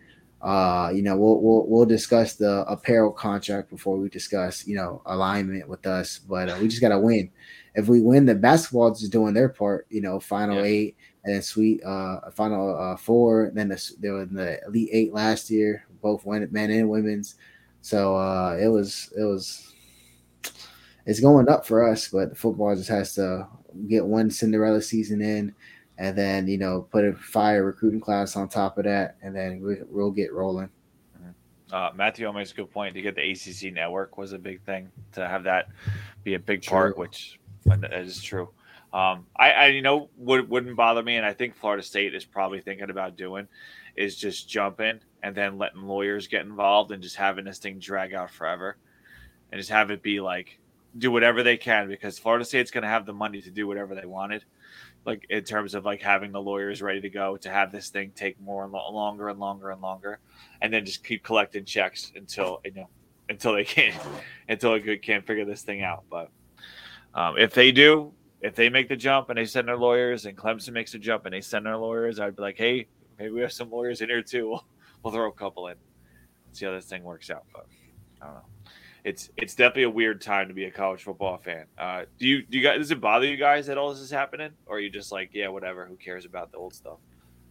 uh 0.42 0.90
you 0.92 1.02
know 1.02 1.16
we'll 1.16 1.40
we'll, 1.40 1.66
we'll 1.68 1.86
discuss 1.86 2.34
the 2.34 2.64
apparel 2.66 3.12
contract 3.12 3.70
before 3.70 3.96
we 3.96 4.08
discuss 4.08 4.66
you 4.66 4.74
know 4.74 5.00
alignment 5.06 5.68
with 5.68 5.86
us 5.86 6.18
but 6.18 6.48
uh, 6.48 6.58
we 6.60 6.66
just 6.68 6.80
gotta 6.80 6.98
win 6.98 7.30
if 7.74 7.86
we 7.88 8.00
win 8.00 8.26
the 8.26 8.34
basketball 8.34 8.90
is 8.92 9.00
just 9.00 9.12
doing 9.12 9.32
their 9.34 9.48
part 9.48 9.86
you 9.88 10.00
know 10.00 10.18
final 10.18 10.56
Yeah. 10.56 10.64
eight 10.64 10.96
and 11.24 11.34
then 11.34 11.42
sweet 11.42 11.82
uh 11.84 12.28
final 12.32 12.76
uh 12.76 12.96
four 12.96 13.52
then 13.54 13.68
the, 13.68 13.92
there 14.00 14.14
was 14.14 14.28
the 14.30 14.58
elite 14.66 14.88
eight 14.92 15.12
last 15.14 15.48
year 15.50 15.86
both 16.00 16.26
men 16.26 16.70
and 16.70 16.90
women's 16.90 17.36
so 17.80 18.16
uh 18.16 18.56
it 18.60 18.66
was 18.68 19.12
it 19.16 19.22
was 19.22 19.72
it's 21.06 21.20
going 21.20 21.48
up 21.48 21.64
for 21.66 21.88
us 21.88 22.08
but 22.08 22.30
the 22.30 22.34
football 22.36 22.74
just 22.74 22.88
has 22.88 23.14
to 23.14 23.46
get 23.88 24.04
one 24.04 24.30
cinderella 24.30 24.82
season 24.82 25.22
in 25.22 25.54
and 25.98 26.16
then 26.16 26.48
you 26.48 26.58
know 26.58 26.88
put 26.90 27.04
a 27.04 27.12
fire 27.14 27.64
recruiting 27.64 28.00
class 28.00 28.36
on 28.36 28.48
top 28.48 28.78
of 28.78 28.84
that 28.84 29.16
and 29.22 29.34
then 29.34 29.60
we, 29.62 29.76
we'll 29.88 30.10
get 30.10 30.32
rolling 30.32 30.68
Uh, 31.72 31.90
Matthew 31.94 32.30
makes 32.34 32.52
a 32.52 32.54
good 32.54 32.70
point. 32.70 32.94
To 32.94 33.00
get 33.00 33.14
the 33.14 33.30
ACC 33.30 33.72
network 33.72 34.18
was 34.18 34.34
a 34.34 34.38
big 34.38 34.60
thing. 34.62 34.90
To 35.12 35.26
have 35.26 35.44
that 35.44 35.68
be 36.22 36.34
a 36.34 36.38
big 36.38 36.62
part, 36.66 36.98
which 36.98 37.40
that 37.64 37.92
is 37.94 38.22
true. 38.22 38.50
Um, 38.92 39.24
I, 39.36 39.52
I, 39.52 39.66
you 39.68 39.80
know, 39.80 40.10
would, 40.18 40.50
wouldn't 40.50 40.76
bother 40.76 41.02
me, 41.02 41.16
and 41.16 41.24
I 41.24 41.32
think 41.32 41.56
Florida 41.56 41.82
State 41.82 42.14
is 42.14 42.26
probably 42.26 42.60
thinking 42.60 42.90
about 42.90 43.16
doing, 43.16 43.48
is 43.96 44.16
just 44.16 44.50
jumping 44.50 45.00
and 45.22 45.34
then 45.34 45.56
letting 45.56 45.80
lawyers 45.80 46.26
get 46.26 46.42
involved 46.42 46.92
and 46.92 47.02
just 47.02 47.16
having 47.16 47.46
this 47.46 47.58
thing 47.58 47.78
drag 47.78 48.12
out 48.12 48.30
forever, 48.30 48.76
and 49.50 49.58
just 49.58 49.70
have 49.70 49.90
it 49.90 50.02
be 50.02 50.20
like 50.20 50.58
do 50.98 51.10
whatever 51.10 51.42
they 51.42 51.56
can 51.56 51.88
because 51.88 52.18
Florida 52.18 52.44
State's 52.44 52.70
going 52.70 52.82
to 52.82 52.88
have 52.88 53.06
the 53.06 53.14
money 53.14 53.40
to 53.40 53.50
do 53.50 53.66
whatever 53.66 53.94
they 53.94 54.04
wanted, 54.04 54.44
like 55.04 55.26
in 55.30 55.42
terms 55.44 55.74
of 55.74 55.84
like 55.84 56.00
having 56.00 56.32
the 56.32 56.40
lawyers 56.40 56.80
ready 56.80 57.00
to 57.00 57.10
go 57.10 57.36
to 57.36 57.50
have 57.50 57.72
this 57.72 57.90
thing 57.90 58.12
take 58.14 58.40
more 58.40 58.64
and 58.64 58.72
lo- 58.72 58.92
longer 58.92 59.28
and 59.28 59.38
longer 59.40 59.70
and 59.70 59.80
longer 59.80 60.20
and 60.60 60.72
then 60.72 60.84
just 60.84 61.04
keep 61.04 61.22
collecting 61.24 61.64
checks 61.64 62.12
until 62.14 62.60
you 62.64 62.72
know 62.72 62.88
until 63.28 63.54
they 63.54 63.64
can't 63.76 64.00
until 64.48 64.78
they 64.78 64.96
can't 64.98 65.26
figure 65.26 65.44
this 65.44 65.62
thing 65.62 65.82
out. 65.82 66.04
But 66.10 66.30
um, 67.14 67.36
if 67.38 67.52
they 67.52 67.72
do, 67.72 68.12
if 68.40 68.54
they 68.54 68.68
make 68.68 68.88
the 68.88 68.96
jump 68.96 69.28
and 69.30 69.38
they 69.38 69.44
send 69.44 69.68
their 69.68 69.76
lawyers, 69.76 70.26
and 70.26 70.36
Clemson 70.36 70.72
makes 70.72 70.94
a 70.94 70.98
jump 70.98 71.26
and 71.26 71.34
they 71.34 71.40
send 71.40 71.66
their 71.66 71.76
lawyers, 71.76 72.20
I'd 72.20 72.36
be 72.36 72.42
like, 72.42 72.56
hey, 72.56 72.86
maybe 73.18 73.30
we 73.30 73.40
have 73.40 73.52
some 73.52 73.70
lawyers 73.70 74.00
in 74.00 74.08
here 74.08 74.22
too. 74.22 74.48
We'll, 74.48 74.64
we'll 75.02 75.12
throw 75.12 75.28
a 75.28 75.32
couple 75.32 75.68
in, 75.68 75.76
see 76.52 76.66
how 76.66 76.72
this 76.72 76.86
thing 76.86 77.02
works 77.02 77.30
out. 77.30 77.44
But 77.52 77.66
I 78.20 78.26
don't 78.26 78.34
know. 78.34 78.51
It's 79.04 79.30
it's 79.36 79.54
definitely 79.54 79.84
a 79.84 79.90
weird 79.90 80.20
time 80.20 80.48
to 80.48 80.54
be 80.54 80.64
a 80.64 80.70
college 80.70 81.02
football 81.02 81.38
fan. 81.38 81.66
Uh, 81.76 82.04
do 82.18 82.26
you 82.26 82.42
do 82.42 82.58
you 82.58 82.62
guys 82.62 82.78
does 82.78 82.90
it 82.90 83.00
bother 83.00 83.26
you 83.26 83.36
guys 83.36 83.66
that 83.66 83.76
all 83.78 83.90
this 83.90 84.00
is 84.00 84.10
happening, 84.10 84.50
or 84.66 84.76
are 84.76 84.80
you 84.80 84.90
just 84.90 85.10
like, 85.10 85.30
yeah, 85.32 85.48
whatever, 85.48 85.86
who 85.86 85.96
cares 85.96 86.24
about 86.24 86.52
the 86.52 86.58
old 86.58 86.74
stuff? 86.74 86.98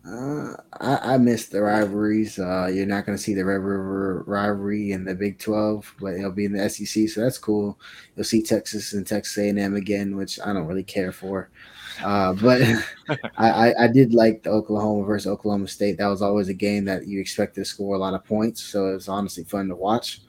Uh, 0.04 0.54
I, 0.80 1.14
I 1.14 1.18
miss 1.18 1.47
the 1.47 1.62
rivalries. 1.62 2.39
Uh, 2.39 2.70
you're 2.74 2.88
not 2.88 3.06
going 3.06 3.18
to 3.18 3.24
see 3.24 3.36
the 3.36 3.45
Red 3.45 3.62
River 3.62 4.24
rivalry 4.26 4.93
in 4.93 5.06
the 5.06 5.14
Big 5.14 5.38
12, 5.38 5.95
but 5.99 6.16
it'll 6.16 6.32
be 6.32 6.45
in 6.45 6.54
the 6.54 6.70
SEC, 6.70 7.08
so 7.08 7.22
that's 7.22 7.38
cool. 7.38 7.80
You'll 8.16 8.24
see 8.24 8.41
Texas 8.41 8.93
and 8.93 9.06
Texas 9.06 9.38
A&M 9.38 9.76
again, 9.76 10.16
which 10.16 10.39
I 10.39 10.54
don't 10.54 10.66
really 10.66 10.84
care 10.84 11.12
for. 11.12 11.52
Uh, 12.04 12.34
but 12.34 12.62
I, 13.38 13.70
I, 13.70 13.84
I 13.84 13.88
did 13.88 14.14
like 14.14 14.41
the 14.41 14.49
Oklahoma 14.49 15.06
versus 15.06 15.28
Oklahoma 15.28 15.68
State. 15.68 15.99
That 15.99 16.08
was 16.08 16.24
always 16.24 16.49
a 16.49 16.54
game 16.54 16.86
that 16.86 17.06
you 17.06 17.20
expected 17.20 17.62
to 17.62 17.66
score 17.66 17.95
a 17.95 17.99
lot 17.99 18.16
of 18.16 18.26
points, 18.26 18.64
so 18.64 18.89
it 18.89 18.93
was 18.93 19.08
honestly 19.08 19.43
fun 19.43 19.68
to 19.68 19.76
watch. 19.76 20.22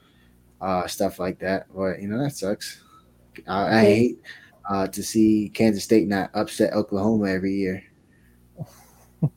Uh, 0.63 0.87
stuff 0.87 1.19
like 1.19 1.39
that, 1.39 1.65
but 1.75 2.01
you 2.01 2.07
know 2.07 2.23
that 2.23 2.31
sucks. 2.31 2.81
I, 3.49 3.79
I 3.79 3.81
hate 3.81 4.21
uh, 4.69 4.87
to 4.87 5.03
see 5.03 5.51
Kansas 5.53 5.83
State 5.83 6.07
not 6.07 6.31
upset 6.33 6.71
Oklahoma 6.71 7.29
every 7.29 7.53
year. 7.53 7.83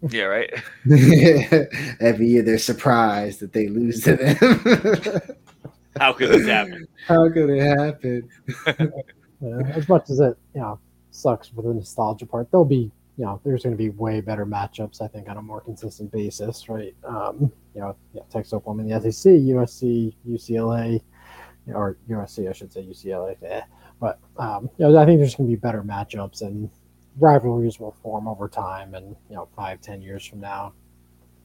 yeah, 0.09 0.23
right. 0.23 0.51
Every 2.01 2.29
year 2.29 2.43
they're 2.43 2.59
surprised 2.59 3.41
that 3.41 3.53
they 3.53 3.67
lose 3.67 4.05
to 4.05 4.15
them. 4.15 4.37
How 5.99 6.13
could 6.13 6.31
this 6.31 6.47
happen? 6.47 6.87
How 7.09 7.29
could 7.29 7.51
it 7.51 7.61
happen? 7.61 8.29
Yeah, 9.41 9.63
as 9.75 9.89
much 9.89 10.11
as 10.11 10.21
it, 10.21 10.37
you 10.55 10.61
know, 10.61 10.79
sucks 11.11 11.49
for 11.49 11.63
the 11.63 11.75
nostalgia 11.75 12.27
part, 12.27 12.51
there'll 12.53 12.65
be, 12.65 12.93
you 13.17 13.25
know, 13.25 13.41
there's 13.45 13.65
going 13.65 13.75
to 13.75 13.79
be 13.79 13.91
way 13.91 14.21
better 14.21 14.47
matchups, 14.47 15.01
I 15.03 15.09
think, 15.09 15.29
on 15.29 15.39
a 15.39 15.43
more 15.43 15.61
consistent 15.61 16.13
basis, 16.13 16.69
right? 16.69 16.95
Um, 17.05 17.51
you 17.75 17.81
know, 17.81 17.97
yeah, 18.13 18.23
Texas 18.31 18.53
Oklahoma 18.53 18.83
in 18.85 18.89
the 18.89 19.13
SEC, 19.13 19.33
USC, 19.33 20.15
UCLA, 20.29 20.93
you 20.93 20.99
know, 20.99 21.03
or 21.73 21.97
USC, 22.09 22.49
I 22.49 22.53
should 22.53 22.73
say 22.73 22.83
UCLA. 22.83 23.37
Eh. 23.43 23.61
But, 24.01 24.19
um, 24.37 24.71
you 24.79 24.87
know, 24.89 24.99
I 24.99 25.05
think 25.05 25.21
there's 25.21 25.35
going 25.35 25.49
to 25.49 25.57
be 25.57 25.61
better 25.61 25.83
matchups 25.83 26.43
and 26.43 26.71
rivalries 27.19 27.81
will 27.81 27.97
form 28.03 28.29
over 28.29 28.49
time. 28.49 28.95
And, 28.95 29.17
you 29.29 29.37
know, 29.37 29.49
five, 29.57 29.81
ten 29.81 30.03
years 30.03 30.25
from 30.27 30.41
now, 30.41 30.73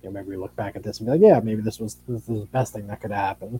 you 0.01 0.09
know, 0.09 0.13
maybe 0.13 0.30
we 0.30 0.38
look 0.38 0.55
back 0.55 0.76
at 0.76 0.84
this 0.84 0.99
and 0.99 1.07
be 1.07 1.11
like, 1.11 1.22
yeah, 1.22 1.39
maybe 1.39 1.61
this 1.61 1.80
was, 1.80 1.97
this 2.07 2.22
is 2.30 2.41
the 2.41 2.47
best 2.47 2.74
thing 2.74 2.88
that 2.88 3.01
could 3.01 3.11
happen. 3.11 3.59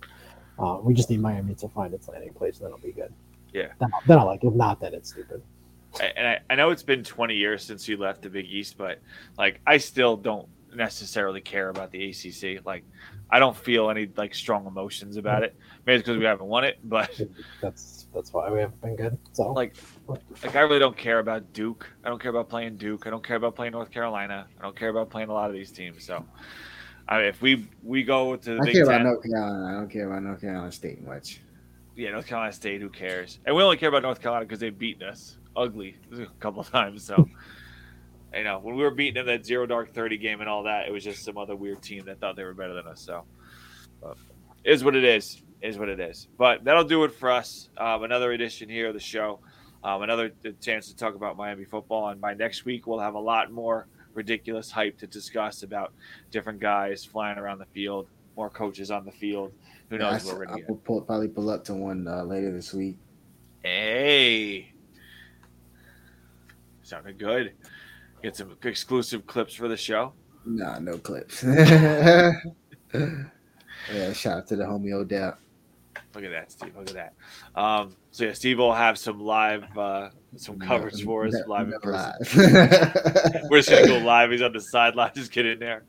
Uh, 0.60 0.80
we 0.82 0.94
just 0.94 1.10
need 1.10 1.22
Miami 1.22 1.56
to 1.56 1.70
find 1.70 1.94
its 1.94 2.08
landing 2.08 2.34
place, 2.34 2.58
and 2.58 2.66
then 2.66 2.74
it'll 2.74 2.86
be 2.86 2.92
good. 2.92 3.14
Yeah. 3.54 3.70
Then 3.80 3.90
I'll, 3.94 4.02
then 4.08 4.20
I'll 4.20 4.26
like 4.26 4.44
it. 4.44 4.54
Not 4.54 4.80
that 4.82 4.94
it's 4.94 5.10
stupid. 5.10 5.42
And 6.00 6.28
I, 6.28 6.40
I 6.50 6.56
know 6.56 6.70
it's 6.70 6.84
been 6.84 7.04
20 7.04 7.36
years 7.36 7.64
since 7.64 7.88
you 7.88 7.98
left 7.98 8.22
the 8.22 8.30
Big 8.30 8.46
East, 8.46 8.78
but 8.78 9.00
like 9.38 9.60
I 9.68 9.78
still 9.78 10.16
don't 10.16 10.48
necessarily 10.74 11.42
care 11.42 11.70
about 11.70 11.92
the 11.92 12.10
ACC. 12.10 12.66
Like 12.66 12.84
I 13.32 13.40
don't 13.40 13.56
feel 13.56 13.90
any 13.90 14.10
like 14.18 14.34
strong 14.36 14.66
emotions 14.68 15.18
about 15.18 15.44
it. 15.44 15.56
Maybe 15.86 15.98
it's 16.00 16.06
because 16.06 16.20
we 16.20 16.26
haven't 16.26 16.48
won 16.48 16.64
it, 16.66 16.80
but 16.84 17.10
That's 17.62 18.08
that's 18.14 18.34
why 18.34 18.50
we 18.52 18.60
haven't 18.60 18.82
been 18.82 18.96
good. 18.96 19.18
So 19.34 19.52
like 19.54 19.76
like 20.08 20.56
I 20.56 20.62
really 20.62 20.80
don't 20.80 20.98
care 20.98 21.20
about 21.20 21.54
Duke. 21.54 21.90
I 22.04 22.10
don't 22.10 22.22
care 22.22 22.32
about 22.32 22.50
playing 22.50 22.78
Duke. 22.78 23.08
I 23.08 23.10
don't 23.10 23.24
care 23.26 23.38
about 23.38 23.56
playing 23.56 23.72
North 23.74 23.92
Carolina. 23.92 24.48
I 24.60 24.62
don't 24.64 24.76
care 24.78 24.90
about 24.90 25.10
playing 25.10 25.30
a 25.30 25.34
lot 25.34 25.50
of 25.50 25.54
these 25.56 25.72
teams. 25.72 26.04
So 26.06 26.26
I 27.08 27.18
mean, 27.20 27.26
if 27.28 27.42
we 27.42 27.68
we 27.84 28.04
go 28.04 28.36
to 28.36 28.56
the 28.56 28.62
I 28.62 28.66
Big 28.66 28.74
care 28.74 28.86
Ten, 28.86 29.02
about 29.02 29.04
North 29.04 29.24
Carolina. 29.24 29.66
I 29.68 29.74
don't 29.80 29.90
care 29.90 30.08
about 30.08 30.24
North 30.24 30.42
Carolina 30.42 30.72
State 30.72 31.02
much. 31.04 31.42
yeah, 31.96 32.12
North 32.12 32.28
Carolina 32.28 32.52
State, 32.54 32.82
who 32.82 32.90
cares? 32.90 33.40
And 33.46 33.56
we 33.56 33.64
only 33.64 33.78
care 33.78 33.90
about 33.90 34.04
North 34.04 34.22
Carolina 34.22 34.46
because 34.46 34.60
they've 34.60 34.78
beaten 34.78 35.08
us 35.08 35.38
ugly 35.56 35.98
a 36.14 36.26
couple 36.40 36.62
of 36.62 36.70
times. 36.70 37.04
So, 37.06 37.30
you 38.34 38.44
know, 38.44 38.60
when 38.60 38.76
we 38.76 38.84
were 38.84 38.92
beating 38.92 39.16
them 39.16 39.26
that 39.28 39.46
zero 39.46 39.66
dark 39.66 39.94
thirty 39.94 40.18
game 40.18 40.40
and 40.42 40.50
all 40.50 40.64
that, 40.64 40.88
it 40.88 40.92
was 40.92 41.04
just 41.04 41.24
some 41.24 41.38
other 41.38 41.56
weird 41.56 41.82
team 41.82 42.06
that 42.06 42.20
thought 42.20 42.36
they 42.36 42.44
were 42.44 42.54
better 42.54 42.74
than 42.74 42.88
us. 42.88 43.02
So, 43.02 43.24
but 44.02 44.18
is 44.64 44.84
what 44.84 44.96
it 44.96 45.04
is. 45.04 45.42
Is 45.62 45.78
what 45.78 45.90
it 45.90 46.00
is. 46.00 46.28
But 46.38 46.64
that'll 46.64 46.84
do 46.84 47.04
it 47.04 47.14
for 47.14 47.30
us. 47.30 47.70
Um, 47.78 48.04
another 48.04 48.32
edition 48.32 48.68
here 48.68 48.88
of 48.88 48.94
the 48.96 49.00
show. 49.00 49.40
Um, 49.84 50.02
another 50.02 50.32
chance 50.60 50.88
to 50.88 50.96
talk 50.96 51.14
about 51.16 51.38
Miami 51.38 51.66
football. 51.66 52.10
And 52.10 52.20
by 52.20 52.34
next 52.34 52.66
week, 52.66 52.88
we'll 52.88 53.00
have 53.00 53.14
a 53.14 53.20
lot 53.20 53.52
more 53.52 53.88
ridiculous 54.14 54.72
hype 54.72 54.98
to 55.00 55.08
discuss 55.08 55.62
about 55.64 55.94
different 56.32 56.60
guys 56.60 57.06
flying 57.06 57.38
around 57.38 57.60
the 57.60 57.66
field, 57.66 58.08
more 58.36 58.50
coaches 58.50 58.90
on 58.92 59.06
the 59.06 59.12
field. 59.12 59.52
Who 59.90 59.98
Yeah, 59.98 60.08
I, 60.08 60.12
knows 60.14 60.26
what 60.26 60.38
we're 60.38 60.44
I 60.44 60.48
going 60.48 60.56
to 60.58 60.62
get. 60.62 60.70
will 60.70 60.78
pull, 60.78 61.02
probably 61.02 61.28
pull 61.28 61.50
up 61.50 61.64
to 61.66 61.74
one 61.74 62.08
uh, 62.08 62.24
later 62.24 62.52
this 62.52 62.74
week. 62.74 62.98
Hey, 63.64 64.72
sounded 66.82 67.20
good. 67.20 67.54
Get 68.24 68.36
some 68.36 68.56
exclusive 68.64 69.26
clips 69.26 69.54
for 69.54 69.68
the 69.68 69.78
show. 69.78 70.14
Nah, 70.46 70.80
no 70.80 70.98
clips. 70.98 71.44
yeah, 71.44 72.34
shout 74.14 74.38
out 74.38 74.48
to 74.48 74.56
the 74.56 74.64
homie 74.64 74.94
Odell. 74.94 75.38
Look 76.14 76.24
at 76.24 76.32
that, 76.32 76.52
Steve. 76.52 76.76
Look 76.78 76.90
at 76.90 76.96
that. 76.96 77.14
Um, 77.60 77.96
so 78.12 78.26
yeah, 78.26 78.34
Steve 78.34 78.60
will 78.60 78.74
have 78.74 78.98
some 78.98 79.20
live, 79.20 79.66
uh, 79.78 80.10
some 80.36 80.60
coverage 80.60 81.04
for 81.04 81.26
us 81.26 81.34
Ne- 81.34 81.44
live 81.48 81.68
in 81.68 81.80
person. 81.80 82.14
live. 82.38 83.42
We're 83.50 83.60
just 83.62 83.70
gonna 83.70 83.88
go 83.88 83.98
live. 84.00 84.32
He's 84.32 84.42
on 84.42 84.54
the 84.54 84.62
sideline. 84.62 85.12
Just 85.16 85.32
get 85.32 85.46
in 85.46 85.60
there. 85.60 85.84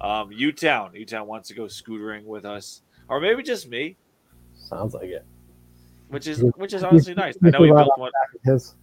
Um, 0.00 0.30
U 0.32 0.52
Town. 0.52 0.92
U 0.94 1.04
Town 1.04 1.26
wants 1.26 1.48
to 1.48 1.54
go 1.54 1.64
scootering 1.64 2.24
with 2.24 2.44
us, 2.44 2.82
or 3.08 3.20
maybe 3.20 3.42
just 3.42 3.68
me, 3.68 3.96
sounds 4.56 4.94
like 4.94 5.08
it. 5.08 5.24
which 6.08 6.26
is 6.26 6.40
which 6.56 6.72
is 6.74 6.82
honestly 6.82 7.14
nice. 7.14 7.36
I 7.44 7.50
know 7.50 7.62
he 7.62 7.70
built 7.70 7.96
one. 7.98 8.10
His 8.44 8.74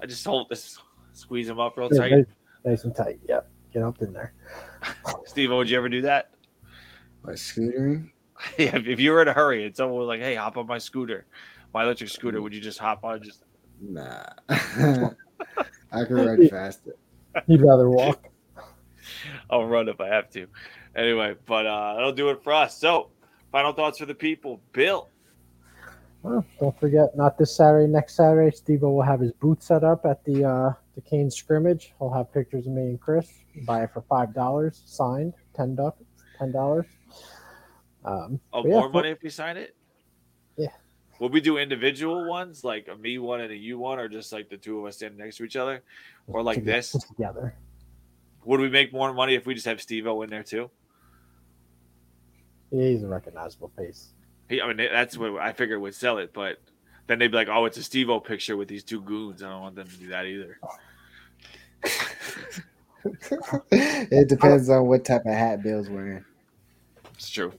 I 0.00 0.06
just 0.06 0.24
told 0.24 0.48
this, 0.48 0.78
squeeze 1.18 1.46
them 1.46 1.58
up 1.60 1.76
real 1.76 1.88
yeah, 1.92 1.98
tight. 2.00 2.10
nice- 2.12 2.26
nice 2.64 2.84
and 2.84 2.94
tight. 2.94 3.20
Yep. 3.28 3.50
Get 3.72 3.82
up 3.82 4.00
in 4.00 4.12
there. 4.12 4.32
Steve, 5.26 5.50
would 5.50 5.68
you 5.68 5.76
ever 5.76 5.88
do 5.88 6.02
that? 6.02 6.30
What, 7.22 7.34
scootering? 7.36 8.10
Yeah, 8.56 8.76
if 8.76 8.86
if 8.86 9.00
you 9.00 9.10
were 9.10 9.20
in 9.20 9.26
a 9.26 9.32
hurry 9.32 9.66
and 9.66 9.74
someone 9.76 9.98
was 9.98 10.06
like, 10.06 10.20
"Hey, 10.20 10.36
hop 10.36 10.56
on 10.56 10.68
my 10.68 10.78
scooter, 10.78 11.26
my 11.74 11.82
electric 11.82 12.08
scooter," 12.08 12.40
would 12.40 12.54
you 12.54 12.60
just 12.60 12.78
hop 12.78 13.02
on? 13.02 13.20
Just 13.20 13.42
Nah. 13.80 14.22
I 14.48 16.04
can 16.04 16.14
run 16.14 16.46
faster. 16.48 16.94
You'd 17.48 17.62
rather 17.62 17.90
walk. 17.90 18.28
I'll 19.50 19.64
run 19.66 19.88
if 19.88 20.00
I 20.00 20.06
have 20.06 20.30
to. 20.30 20.46
Anyway, 20.94 21.34
but 21.46 21.66
uh, 21.66 21.94
that'll 21.94 22.12
do 22.12 22.30
it 22.30 22.42
for 22.44 22.52
us. 22.52 22.78
So, 22.78 23.10
final 23.50 23.72
thoughts 23.72 23.98
for 23.98 24.06
the 24.06 24.14
people. 24.14 24.60
Bill, 24.72 25.08
Well, 26.22 26.44
don't 26.60 26.78
forget, 26.78 27.16
not 27.16 27.38
this 27.38 27.54
Saturday, 27.56 27.90
next 27.90 28.14
Saturday, 28.14 28.54
Steve 28.56 28.82
will 28.82 29.02
have 29.02 29.18
his 29.20 29.32
booth 29.32 29.62
set 29.62 29.82
up 29.84 30.04
at 30.06 30.24
the 30.24 30.44
uh, 30.44 30.72
the 30.98 31.08
Kane 31.08 31.30
scrimmage. 31.30 31.94
He'll 32.00 32.12
have 32.12 32.32
pictures 32.32 32.66
of 32.66 32.72
me 32.72 32.82
and 32.82 33.00
Chris. 33.00 33.28
Buy 33.64 33.84
it 33.84 33.90
for 33.92 34.02
five 34.02 34.34
dollars, 34.34 34.82
signed, 34.84 35.32
ten 35.54 35.76
dollars. 35.76 35.94
Ten 36.36 36.50
dollars. 36.50 36.86
Um, 38.04 38.40
oh, 38.52 38.64
yeah, 38.66 38.70
more 38.70 38.88
money 38.88 39.10
if 39.10 39.22
we 39.22 39.30
sign 39.30 39.56
it? 39.56 39.76
Yeah. 40.56 40.68
Will 41.20 41.28
we 41.28 41.40
do 41.40 41.58
individual 41.58 42.28
ones, 42.28 42.64
like 42.64 42.88
a 42.88 42.96
me 42.96 43.18
one 43.18 43.40
and 43.40 43.52
a 43.52 43.56
you 43.56 43.78
one, 43.78 44.00
or 44.00 44.08
just 44.08 44.32
like 44.32 44.48
the 44.48 44.56
two 44.56 44.80
of 44.80 44.86
us 44.86 44.96
standing 44.96 45.18
next 45.18 45.36
to 45.36 45.44
each 45.44 45.54
other? 45.54 45.82
Or 46.26 46.42
like 46.42 46.58
together- 46.58 46.76
this? 46.78 46.92
together. 47.16 47.54
Would 48.44 48.60
we 48.60 48.68
make 48.68 48.92
more 48.92 49.12
money 49.12 49.34
if 49.34 49.46
we 49.46 49.54
just 49.54 49.66
have 49.66 49.80
Steve 49.80 50.06
O 50.06 50.22
in 50.22 50.30
there 50.30 50.42
too? 50.42 50.68
Yeah, 52.72 52.88
he's 52.88 53.04
a 53.04 53.08
recognizable 53.08 53.70
face. 53.76 54.14
He, 54.48 54.60
I 54.60 54.72
mean, 54.72 54.88
that's 54.90 55.16
what 55.16 55.40
I 55.40 55.52
figured 55.52 55.80
would 55.80 55.94
sell 55.94 56.18
it, 56.18 56.32
but 56.32 56.58
then 57.08 57.18
they'd 57.18 57.28
be 57.32 57.36
like, 57.36 57.48
"Oh, 57.48 57.64
it's 57.64 57.76
a 57.78 57.80
Stevo 57.80 58.22
picture 58.24 58.56
with 58.56 58.68
these 58.68 58.84
two 58.84 59.00
goons." 59.00 59.42
I 59.42 59.48
don't 59.50 59.60
want 59.62 59.74
them 59.74 59.88
to 59.88 59.96
do 59.96 60.06
that 60.08 60.24
either. 60.26 60.58
it 63.70 64.28
depends 64.28 64.68
on 64.70 64.86
what 64.86 65.04
type 65.04 65.22
of 65.26 65.32
hat 65.32 65.62
Bill's 65.62 65.88
wearing. 65.88 66.24
It's 67.14 67.30
true. 67.30 67.52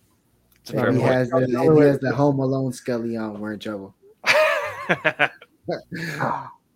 It's 0.61 0.71
a 0.71 0.75
Yeah, 0.75 0.81
fair 0.81 0.89
If 0.89 0.95
he 0.95 1.01
point. 1.01 1.13
has 1.13 1.29
the, 1.29 1.37
if 1.41 1.49
he 1.77 1.81
has 1.81 1.99
the 1.99 2.11
Home 2.15 2.39
Alone 2.39 2.71
Scully 2.73 3.17
on, 3.17 3.39
we're 3.39 3.53
in 3.53 3.59
trouble. 3.59 3.95
I 4.27 5.29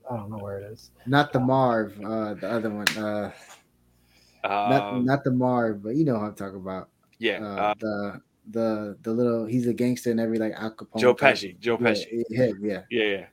don't 0.09 0.29
know 0.29 0.37
where 0.37 0.59
it 0.59 0.71
is. 0.71 0.91
Not 1.05 1.31
the 1.33 1.39
Marv, 1.39 1.97
uh, 2.03 2.33
the 2.35 2.49
other 2.49 2.69
one. 2.69 2.87
Uh, 2.97 3.31
not 4.43 4.93
Um, 4.93 5.05
not 5.05 5.23
the 5.23 5.31
Marv, 5.31 5.81
but 5.83 5.95
you 5.95 6.03
know 6.05 6.13
what 6.15 6.23
I'm 6.23 6.35
talking 6.35 6.59
about. 6.59 6.89
yeah, 7.19 7.39
Uh, 7.41 7.45
uh, 7.61 7.73
the 7.79 8.21
the 8.51 8.97
the 9.03 9.11
little 9.11 9.45
he's 9.45 9.67
a 9.67 9.73
gangster 9.73 10.11
in 10.11 10.19
every 10.19 10.37
like 10.37 10.53
Al 10.53 10.71
Capone. 10.71 10.99
Joe 10.99 11.13
type- 11.13 11.35
Pesci. 11.35 11.59
Joe 11.59 11.77
Yeah, 11.79 11.87
Pesci. 11.91 12.23
yeah, 12.29 12.51
yeah. 12.61 12.81
Yeah, 12.89 13.03
yeah. 13.05 13.25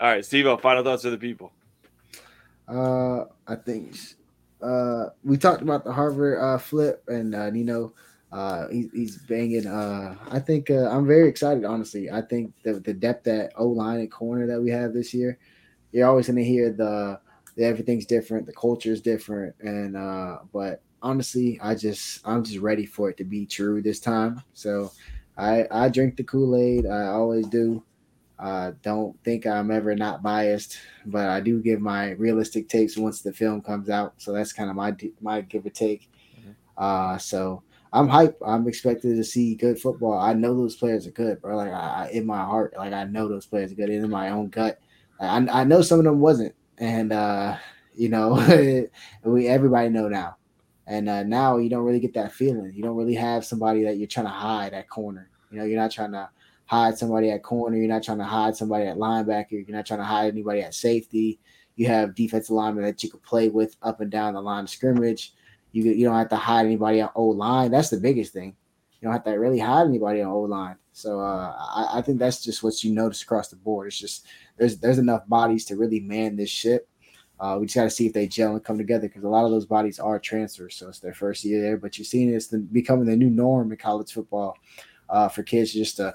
All 0.00 0.08
right, 0.08 0.24
Steve 0.24 0.46
final 0.60 0.82
thoughts 0.82 1.02
for 1.04 1.10
the 1.10 1.18
people. 1.18 1.52
Uh, 2.68 3.24
I 3.46 3.54
think 3.56 3.96
uh, 4.62 5.06
we 5.24 5.36
talked 5.36 5.62
about 5.62 5.84
the 5.84 5.92
Harvard 5.92 6.38
uh, 6.40 6.58
flip, 6.58 7.02
and 7.08 7.34
uh, 7.34 7.50
Nino, 7.50 7.92
uh, 8.32 8.68
he, 8.68 8.88
he's 8.94 9.18
banging. 9.18 9.66
Uh, 9.66 10.16
I 10.30 10.38
think 10.38 10.70
uh, 10.70 10.88
I'm 10.88 11.06
very 11.06 11.28
excited. 11.28 11.64
Honestly, 11.64 12.10
I 12.10 12.22
think 12.22 12.52
the 12.62 12.74
the 12.74 12.94
depth 12.94 13.26
at 13.28 13.52
O 13.56 13.66
line 13.68 14.00
and 14.00 14.10
corner 14.10 14.46
that 14.46 14.60
we 14.60 14.70
have 14.70 14.92
this 14.92 15.12
year, 15.12 15.38
you're 15.92 16.08
always 16.08 16.26
going 16.26 16.36
to 16.36 16.44
hear 16.44 16.72
the, 16.72 17.20
the 17.56 17.64
everything's 17.64 18.06
different, 18.06 18.46
the 18.46 18.52
culture 18.52 18.92
is 18.92 19.00
different, 19.02 19.54
and 19.60 19.96
uh, 19.96 20.38
but 20.52 20.82
honestly, 21.02 21.58
I 21.62 21.74
just 21.74 22.20
I'm 22.24 22.44
just 22.44 22.58
ready 22.58 22.86
for 22.86 23.10
it 23.10 23.16
to 23.18 23.24
be 23.24 23.46
true 23.46 23.82
this 23.82 24.00
time. 24.00 24.42
So, 24.54 24.92
I 25.36 25.66
I 25.70 25.88
drink 25.88 26.16
the 26.16 26.24
Kool 26.24 26.56
Aid. 26.56 26.86
I 26.86 27.06
always 27.08 27.46
do. 27.46 27.82
Uh, 28.38 28.72
don't 28.82 29.16
think 29.22 29.46
I'm 29.46 29.70
ever 29.70 29.94
not 29.94 30.22
biased, 30.22 30.78
but 31.06 31.28
I 31.28 31.40
do 31.40 31.60
give 31.60 31.80
my 31.80 32.10
realistic 32.12 32.68
takes 32.68 32.96
once 32.96 33.22
the 33.22 33.32
film 33.32 33.60
comes 33.62 33.88
out. 33.88 34.14
So 34.18 34.32
that's 34.32 34.52
kind 34.52 34.68
of 34.68 34.76
my 34.76 34.96
my 35.20 35.42
give 35.42 35.64
or 35.66 35.70
take. 35.70 36.10
Uh, 36.76 37.18
so 37.18 37.62
I'm 37.92 38.08
hype. 38.08 38.36
I'm 38.44 38.66
expected 38.66 39.16
to 39.16 39.24
see 39.24 39.54
good 39.54 39.78
football. 39.78 40.18
I 40.18 40.32
know 40.32 40.56
those 40.56 40.76
players 40.76 41.06
are 41.06 41.12
good, 41.12 41.40
bro. 41.40 41.56
Like 41.56 41.72
I, 41.72 42.06
I 42.06 42.10
in 42.12 42.26
my 42.26 42.42
heart, 42.42 42.74
like 42.76 42.92
I 42.92 43.04
know 43.04 43.28
those 43.28 43.46
players 43.46 43.70
are 43.72 43.74
good. 43.76 43.90
In 43.90 44.08
my 44.10 44.30
own 44.30 44.48
gut, 44.48 44.80
I, 45.20 45.36
I 45.36 45.64
know 45.64 45.82
some 45.82 45.98
of 45.98 46.04
them 46.04 46.20
wasn't, 46.20 46.54
and 46.78 47.12
uh, 47.12 47.56
you 47.94 48.08
know, 48.08 48.34
we 49.24 49.46
everybody 49.46 49.88
know 49.90 50.08
now. 50.08 50.36
And 50.92 51.08
uh, 51.08 51.22
now 51.22 51.56
you 51.56 51.70
don't 51.70 51.84
really 51.84 52.00
get 52.00 52.12
that 52.14 52.32
feeling. 52.32 52.70
You 52.74 52.82
don't 52.82 52.96
really 52.96 53.14
have 53.14 53.46
somebody 53.46 53.82
that 53.84 53.96
you're 53.96 54.06
trying 54.06 54.26
to 54.26 54.32
hide 54.32 54.74
at 54.74 54.90
corner. 54.90 55.30
You 55.50 55.58
know, 55.58 55.64
you're 55.64 55.80
not 55.80 55.90
trying 55.90 56.12
to 56.12 56.28
hide 56.66 56.98
somebody 56.98 57.30
at 57.30 57.42
corner. 57.42 57.78
You're 57.78 57.88
not 57.88 58.02
trying 58.02 58.18
to 58.18 58.24
hide 58.24 58.54
somebody 58.56 58.84
at 58.84 58.98
linebacker. 58.98 59.52
You're 59.52 59.74
not 59.74 59.86
trying 59.86 60.00
to 60.00 60.04
hide 60.04 60.28
anybody 60.28 60.60
at 60.60 60.74
safety. 60.74 61.40
You 61.76 61.86
have 61.86 62.14
defensive 62.14 62.50
linemen 62.50 62.84
that 62.84 63.02
you 63.02 63.08
can 63.08 63.20
play 63.20 63.48
with 63.48 63.74
up 63.80 64.02
and 64.02 64.10
down 64.10 64.34
the 64.34 64.42
line 64.42 64.64
of 64.64 64.70
scrimmage. 64.70 65.32
You 65.72 65.84
you 65.84 66.04
don't 66.04 66.18
have 66.18 66.28
to 66.28 66.36
hide 66.36 66.66
anybody 66.66 67.00
on 67.00 67.08
O 67.14 67.24
line. 67.24 67.70
That's 67.70 67.88
the 67.88 67.96
biggest 67.96 68.34
thing. 68.34 68.54
You 69.00 69.06
don't 69.06 69.12
have 69.14 69.24
to 69.24 69.30
really 69.30 69.60
hide 69.60 69.86
anybody 69.86 70.20
on 70.20 70.30
O 70.30 70.40
line. 70.40 70.76
So 70.92 71.20
uh, 71.20 71.56
I, 71.56 72.00
I 72.00 72.02
think 72.02 72.18
that's 72.18 72.44
just 72.44 72.62
what 72.62 72.84
you 72.84 72.92
notice 72.92 73.22
across 73.22 73.48
the 73.48 73.56
board. 73.56 73.86
It's 73.86 73.98
just 73.98 74.26
there's 74.58 74.76
there's 74.76 74.98
enough 74.98 75.26
bodies 75.26 75.64
to 75.66 75.76
really 75.76 76.00
man 76.00 76.36
this 76.36 76.50
ship. 76.50 76.86
Uh, 77.40 77.58
we 77.58 77.66
just 77.66 77.74
got 77.74 77.84
to 77.84 77.90
see 77.90 78.06
if 78.06 78.12
they 78.12 78.26
gel 78.26 78.52
and 78.52 78.64
come 78.64 78.78
together 78.78 79.08
because 79.08 79.24
a 79.24 79.28
lot 79.28 79.44
of 79.44 79.50
those 79.50 79.66
bodies 79.66 79.98
are 79.98 80.18
transfers, 80.18 80.76
so 80.76 80.88
it's 80.88 81.00
their 81.00 81.14
first 81.14 81.44
year 81.44 81.60
there. 81.60 81.76
But 81.76 81.98
you're 81.98 82.04
seeing 82.04 82.32
it's 82.32 82.46
the, 82.46 82.58
becoming 82.58 83.06
the 83.06 83.16
new 83.16 83.30
norm 83.30 83.72
in 83.72 83.78
college 83.78 84.12
football 84.12 84.56
uh, 85.08 85.28
for 85.28 85.42
kids 85.42 85.72
just 85.72 85.96
to 85.96 86.14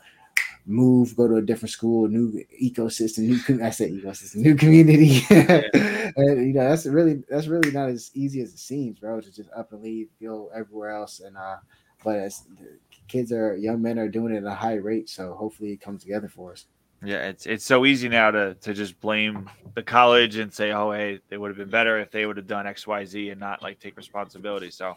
move, 0.66 1.16
go 1.16 1.28
to 1.28 1.36
a 1.36 1.42
different 1.42 1.72
school, 1.72 2.06
a 2.06 2.10
new 2.10 2.44
ecosystem, 2.62 3.20
new 3.20 3.40
com- 3.42 3.64
I 3.64 3.70
said 3.70 3.92
ecosystem, 3.92 4.38
new 4.38 4.56
community. 4.56 5.22
and 5.30 6.48
you 6.48 6.54
know, 6.54 6.70
that's 6.70 6.86
really 6.86 7.24
that's 7.30 7.48
really 7.48 7.72
not 7.72 7.90
as 7.90 8.12
easy 8.14 8.42
as 8.42 8.54
it 8.54 8.60
seems, 8.60 9.00
bro, 9.00 9.22
to 9.22 9.32
just 9.32 9.50
up 9.56 9.72
and 9.72 9.82
leave, 9.82 10.10
go 10.22 10.50
everywhere 10.54 10.92
else. 10.92 11.20
And 11.20 11.38
uh 11.38 11.58
but 12.04 12.18
as 12.18 12.44
the 12.60 12.78
kids 13.08 13.32
are 13.32 13.56
young 13.56 13.82
men 13.82 13.98
are 13.98 14.08
doing 14.08 14.34
it 14.34 14.38
at 14.38 14.52
a 14.52 14.56
high 14.56 14.76
rate, 14.76 15.10
so 15.10 15.34
hopefully 15.34 15.72
it 15.72 15.82
comes 15.82 16.04
together 16.04 16.30
for 16.30 16.52
us. 16.52 16.66
Yeah, 17.04 17.28
it's 17.28 17.46
it's 17.46 17.64
so 17.64 17.86
easy 17.86 18.10
now 18.10 18.32
to 18.32 18.56
to 18.56 18.74
just 18.74 19.00
blame 19.00 19.50
the 19.76 19.84
college 19.84 20.38
and 20.38 20.52
say, 20.52 20.72
oh, 20.72 20.92
hey, 20.92 21.20
they 21.30 21.38
would 21.38 21.50
have 21.50 21.58
been 21.58 21.70
better 21.70 22.00
if 22.00 22.10
they 22.10 22.26
would 22.26 22.36
have 22.38 22.48
done 22.48 22.66
X, 22.66 22.88
Y, 22.88 23.06
Z, 23.06 23.30
and 23.30 23.40
not 23.40 23.62
like 23.62 23.80
take 23.80 23.96
responsibility. 23.96 24.72
So, 24.72 24.96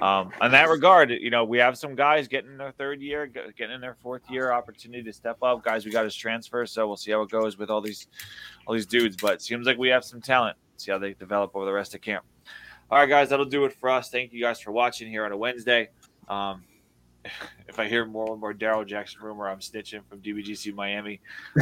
um, 0.00 0.32
in 0.42 0.50
that 0.50 0.68
regard, 0.68 1.10
you 1.10 1.30
know, 1.30 1.44
we 1.44 1.58
have 1.58 1.78
some 1.78 1.94
guys 1.94 2.26
getting 2.26 2.56
their 2.56 2.72
third 2.72 3.00
year, 3.00 3.28
getting 3.28 3.70
in 3.72 3.80
their 3.80 3.94
fourth 4.02 4.28
year, 4.28 4.50
opportunity 4.50 5.04
to 5.04 5.12
step 5.12 5.40
up. 5.40 5.62
Guys, 5.62 5.84
we 5.84 5.92
got 5.92 6.02
his 6.02 6.16
transfer, 6.16 6.66
so 6.66 6.88
we'll 6.88 6.96
see 6.96 7.12
how 7.12 7.22
it 7.22 7.30
goes 7.30 7.56
with 7.56 7.70
all 7.70 7.80
these 7.80 8.08
all 8.66 8.74
these 8.74 8.86
dudes. 8.86 9.16
But 9.16 9.40
seems 9.40 9.68
like 9.68 9.78
we 9.78 9.88
have 9.90 10.04
some 10.04 10.20
talent. 10.20 10.56
See 10.78 10.90
how 10.90 10.98
they 10.98 11.14
develop 11.14 11.54
over 11.54 11.64
the 11.64 11.72
rest 11.72 11.94
of 11.94 12.00
camp. 12.00 12.24
All 12.90 12.98
right, 12.98 13.08
guys, 13.08 13.28
that'll 13.28 13.44
do 13.44 13.64
it 13.66 13.72
for 13.72 13.88
us. 13.88 14.10
Thank 14.10 14.32
you 14.32 14.40
guys 14.40 14.60
for 14.60 14.72
watching 14.72 15.08
here 15.08 15.24
on 15.24 15.30
a 15.30 15.36
Wednesday. 15.36 15.90
Um, 16.28 16.64
if 17.68 17.78
I 17.78 17.88
hear 17.88 18.04
more 18.04 18.32
and 18.32 18.40
more 18.40 18.52
Darrell 18.52 18.84
Jackson 18.84 19.20
rumor, 19.22 19.48
I'm 19.48 19.60
snitching 19.60 20.04
from 20.08 20.20
DBGC 20.20 20.74
Miami. 20.74 21.20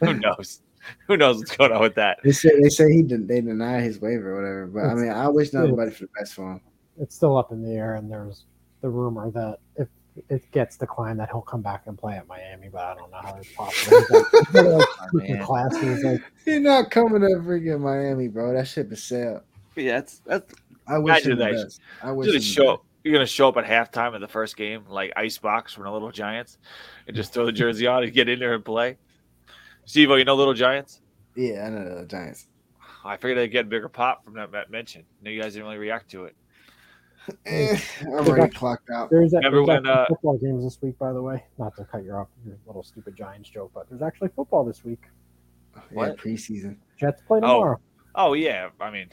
Who 0.00 0.14
knows? 0.14 0.62
Who 1.06 1.16
knows 1.16 1.38
what's 1.38 1.56
going 1.56 1.72
on 1.72 1.80
with 1.80 1.94
that? 1.94 2.18
They 2.24 2.32
say 2.32 2.50
they 2.60 2.68
say 2.68 2.92
he 2.92 3.02
did, 3.02 3.28
they 3.28 3.40
deny 3.40 3.80
his 3.80 4.00
waiver 4.00 4.32
or 4.32 4.42
whatever, 4.42 4.66
but 4.66 4.84
I 4.84 4.94
mean 4.94 5.10
I 5.10 5.28
wish 5.28 5.52
nobody 5.52 5.90
for 5.92 6.04
the 6.06 6.10
best 6.18 6.34
for 6.34 6.52
him. 6.52 6.60
It's 7.00 7.14
still 7.14 7.36
up 7.36 7.52
in 7.52 7.62
the 7.62 7.70
air, 7.72 7.94
and 7.94 8.10
there's 8.10 8.44
the 8.80 8.88
rumor 8.88 9.30
that 9.30 9.58
if 9.76 9.88
it 10.28 10.50
gets 10.50 10.76
declined, 10.76 11.20
that 11.20 11.30
he'll 11.30 11.40
come 11.40 11.62
back 11.62 11.84
and 11.86 11.96
play 11.96 12.16
at 12.16 12.26
Miami, 12.26 12.68
but 12.68 12.82
I 12.82 12.94
don't 12.94 13.10
know 13.10 13.20
how 13.22 13.34
it's 13.36 13.52
possible. 13.52 13.98
He's 13.98 14.10
like, 14.10 14.24
he's 14.32 14.54
like, 14.54 14.88
freaking 15.14 15.28
man. 15.36 15.44
classes, 15.44 16.20
He's 16.44 16.60
not 16.60 16.90
coming 16.90 17.22
to 17.22 17.28
freaking 17.38 17.80
Miami, 17.80 18.28
bro. 18.28 18.52
That 18.52 18.66
ship 18.68 18.92
is 18.92 19.02
sailed. 19.02 19.40
Yeah, 19.76 19.92
that's 20.00 20.18
that's 20.26 20.52
I 20.86 20.98
wish 20.98 21.10
Imagine 21.24 21.32
him 21.32 21.38
the 21.38 21.44
that. 21.44 21.64
best. 21.64 21.80
I 22.02 22.12
wish 22.12 22.26
you're 22.26 22.34
him 22.34 22.40
gonna 22.40 22.40
the 22.40 22.44
show. 22.44 22.82
Best. 23.02 23.06
You're 23.06 23.14
gonna 23.14 23.26
show 23.26 23.48
up 23.48 23.56
at 23.56 23.64
halftime 23.64 24.14
of 24.14 24.20
the 24.20 24.28
first 24.28 24.56
game, 24.56 24.84
like 24.88 25.12
icebox 25.16 25.72
from 25.74 25.84
the 25.84 25.90
Little 25.92 26.10
Giants, 26.10 26.58
and 27.06 27.16
just 27.16 27.32
throw 27.32 27.46
the 27.46 27.52
jersey 27.52 27.86
on 27.86 28.02
and 28.02 28.12
get 28.12 28.28
in 28.28 28.38
there 28.38 28.54
and 28.54 28.64
play. 28.64 28.96
Steve, 29.84 30.10
you 30.10 30.24
know 30.24 30.34
Little 30.34 30.54
Giants? 30.54 31.00
Yeah, 31.34 31.66
I 31.66 31.70
know 31.70 32.00
the 32.00 32.06
Giants. 32.06 32.46
I 33.04 33.16
figured 33.16 33.38
I'd 33.38 33.46
get 33.50 33.66
a 33.66 33.68
bigger 33.68 33.88
pop 33.88 34.24
from 34.24 34.34
that, 34.34 34.52
that 34.52 34.70
mention. 34.70 35.04
No, 35.22 35.30
you 35.30 35.42
guys 35.42 35.54
didn't 35.54 35.66
really 35.66 35.78
react 35.78 36.10
to 36.12 36.24
it. 36.26 36.36
Eh, 37.46 37.78
I'm 38.00 38.08
already 38.08 38.52
clocked 38.52 38.90
out. 38.90 39.08
there's, 39.08 39.32
Remember 39.32 39.58
there's 39.58 39.68
when, 39.68 39.76
actually 39.78 39.92
uh, 39.92 40.06
football 40.08 40.38
games 40.38 40.64
this 40.64 40.82
week, 40.82 40.98
by 40.98 41.12
the 41.12 41.22
way. 41.22 41.44
Not 41.56 41.76
to 41.76 41.84
cut 41.84 42.02
you 42.02 42.12
off 42.14 42.26
your 42.44 42.56
little 42.66 42.82
stupid 42.82 43.14
Giants 43.16 43.48
joke, 43.48 43.70
but 43.72 43.88
there's 43.88 44.02
actually 44.02 44.30
football 44.34 44.64
this 44.64 44.82
week. 44.84 45.02
Yeah, 45.76 45.82
What? 45.92 46.16
preseason. 46.18 46.78
Jets 46.98 47.22
play 47.22 47.38
Oh, 47.38 47.40
tomorrow. 47.40 47.80
Oh 48.16 48.32
yeah, 48.34 48.70
I 48.80 48.90
mean, 48.90 49.08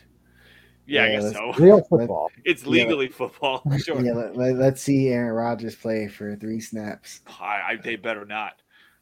yeah, 0.90 1.04
I 1.04 1.08
guess 1.10 1.34
so. 1.34 1.54
Real 1.60 1.82
football. 1.84 2.32
It's 2.46 2.66
legally 2.66 3.08
football, 3.08 3.64
sure. 3.84 4.02
Yeah, 4.02 4.14
let, 4.14 4.74
us 4.74 4.82
see 4.82 5.10
Aaron 5.10 5.34
Rodgers 5.34 5.76
play 5.76 6.08
for 6.08 6.36
three 6.36 6.60
snaps. 6.60 7.22
I, 7.40 7.44
I 7.68 7.76
they 7.82 7.96
better 7.96 8.26
not. 8.26 8.54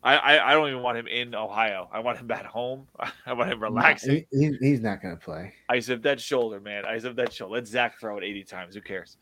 I, 0.04 0.16
I 0.16 0.52
I 0.52 0.54
don't 0.54 0.70
even 0.70 0.84
want 0.84 0.98
him 0.98 1.08
in 1.08 1.34
Ohio. 1.34 1.90
I 1.92 2.00
want 2.00 2.20
him 2.20 2.30
at 2.32 2.46
home. 2.46 2.88
I 3.26 3.34
want 3.34 3.52
him 3.52 3.62
relaxing. 3.62 4.26
He- 4.32 4.40
he- 4.48 4.58
he's 4.60 4.80
not 4.82 5.02
gonna 5.02 5.16
play. 5.16 5.54
Ice 5.70 5.90
up 5.90 6.02
that 6.04 6.22
shoulder, 6.22 6.60
man. 6.60 6.86
Ice 6.86 7.06
up 7.06 7.16
that 7.16 7.34
shoulder. 7.34 7.56
Let 7.56 7.68
Zach 7.68 8.00
throw 8.00 8.18
it 8.18 8.24
80 8.24 8.44
times. 8.44 8.76
Who 8.76 8.82
cares? 8.82 9.18